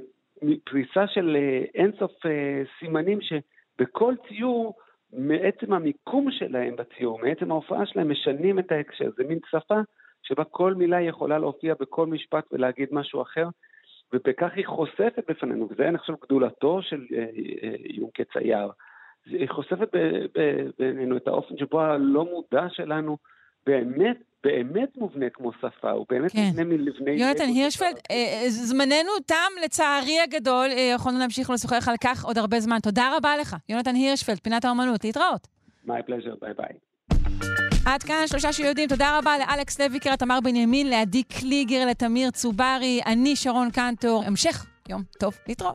פריסה 0.64 1.06
של 1.06 1.36
אה, 1.36 1.64
אינסוף 1.74 2.26
אה, 2.26 2.62
סימנים 2.78 3.18
שבכל 3.20 4.14
ציור 4.28 4.74
מעצם 5.12 5.72
המיקום 5.72 6.30
שלהם 6.30 6.76
בציור, 6.76 7.18
מעצם 7.22 7.50
ההופעה 7.50 7.86
שלהם, 7.86 8.10
משנים 8.10 8.58
את 8.58 8.72
ההקשר. 8.72 9.10
זה 9.16 9.24
מין 9.24 9.38
שפה 9.50 9.80
שבה 10.22 10.44
כל 10.44 10.74
מילה 10.74 11.00
יכולה 11.00 11.38
להופיע 11.38 11.74
בכל 11.80 12.06
משפט 12.06 12.44
ולהגיד 12.52 12.88
משהו 12.92 13.22
אחר, 13.22 13.48
ובכך 14.12 14.50
היא 14.56 14.66
חושפת 14.66 15.24
בפנינו, 15.28 15.68
וזה 15.70 15.88
אני 15.88 15.98
חושב 15.98 16.12
גדולתו 16.22 16.82
של 16.82 17.06
אה, 17.12 17.18
אה, 17.62 17.74
יום 17.84 18.10
כצייר. 18.14 18.70
היא 19.26 19.48
חושפת 19.48 19.88
בינינו 20.78 21.16
את 21.16 21.28
האופן 21.28 21.58
שבו 21.58 21.80
הלא 21.80 22.24
מודע 22.24 22.66
שלנו 22.68 23.16
באמת, 23.66 24.16
באמת 24.44 24.96
מובנה 24.96 25.30
כמו 25.30 25.52
שפה, 25.52 25.90
הוא 25.90 26.06
באמת 26.08 26.32
כן. 26.32 26.38
מובנה 26.46 26.64
מלבני... 26.64 27.10
יונתן. 27.10 27.44
הירשפלד, 27.44 27.98
אה, 28.10 28.16
אה, 28.16 28.48
זמננו 28.48 29.10
תם, 29.26 29.52
לצערי 29.64 30.20
הגדול. 30.20 30.68
אה, 30.70 30.92
יכולנו 30.94 31.18
להמשיך 31.18 31.48
ולשוחח 31.48 31.88
על 31.88 31.94
כך 32.04 32.24
עוד 32.24 32.38
הרבה 32.38 32.60
זמן. 32.60 32.78
תודה 32.82 33.16
רבה 33.16 33.36
לך, 33.36 33.56
יונתן 33.68 33.94
הירשפלד, 33.94 34.38
פינת 34.38 34.64
האומנות. 34.64 35.04
להתראות. 35.04 35.48
My 35.86 35.90
pleasure, 35.90 36.40
ביי 36.40 36.54
ביי. 36.56 36.93
עד 37.84 38.02
כאן 38.02 38.24
שלושה 38.26 38.52
שיודעים. 38.52 38.88
תודה 38.88 39.18
רבה 39.18 39.38
לאלכס 39.38 39.80
לויקר, 39.80 40.16
תמר 40.16 40.38
בנימין, 40.40 40.90
לעדי 40.90 41.22
קליגר, 41.22 41.86
לתמיר 41.86 42.30
צוברי, 42.30 43.00
אני 43.06 43.36
שרון 43.36 43.70
קנטור. 43.70 44.22
המשך 44.26 44.66
יום 44.88 45.02
טוב, 45.18 45.34
להתראות. 45.48 45.74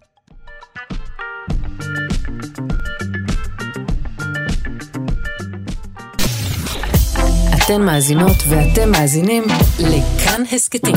אתן 7.65 7.81
מאזינות 7.81 8.38
ואתם 8.49 8.91
מאזינים 8.91 9.44
לכאן 9.80 10.44
הסכתים. 10.52 10.95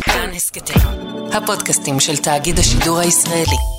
כאן 0.00 0.30
הסכתים, 0.34 0.82
הפודקאסטים 1.32 2.00
של 2.00 2.16
תאגיד 2.16 2.58
השידור 2.58 2.98
הישראלי. 2.98 3.75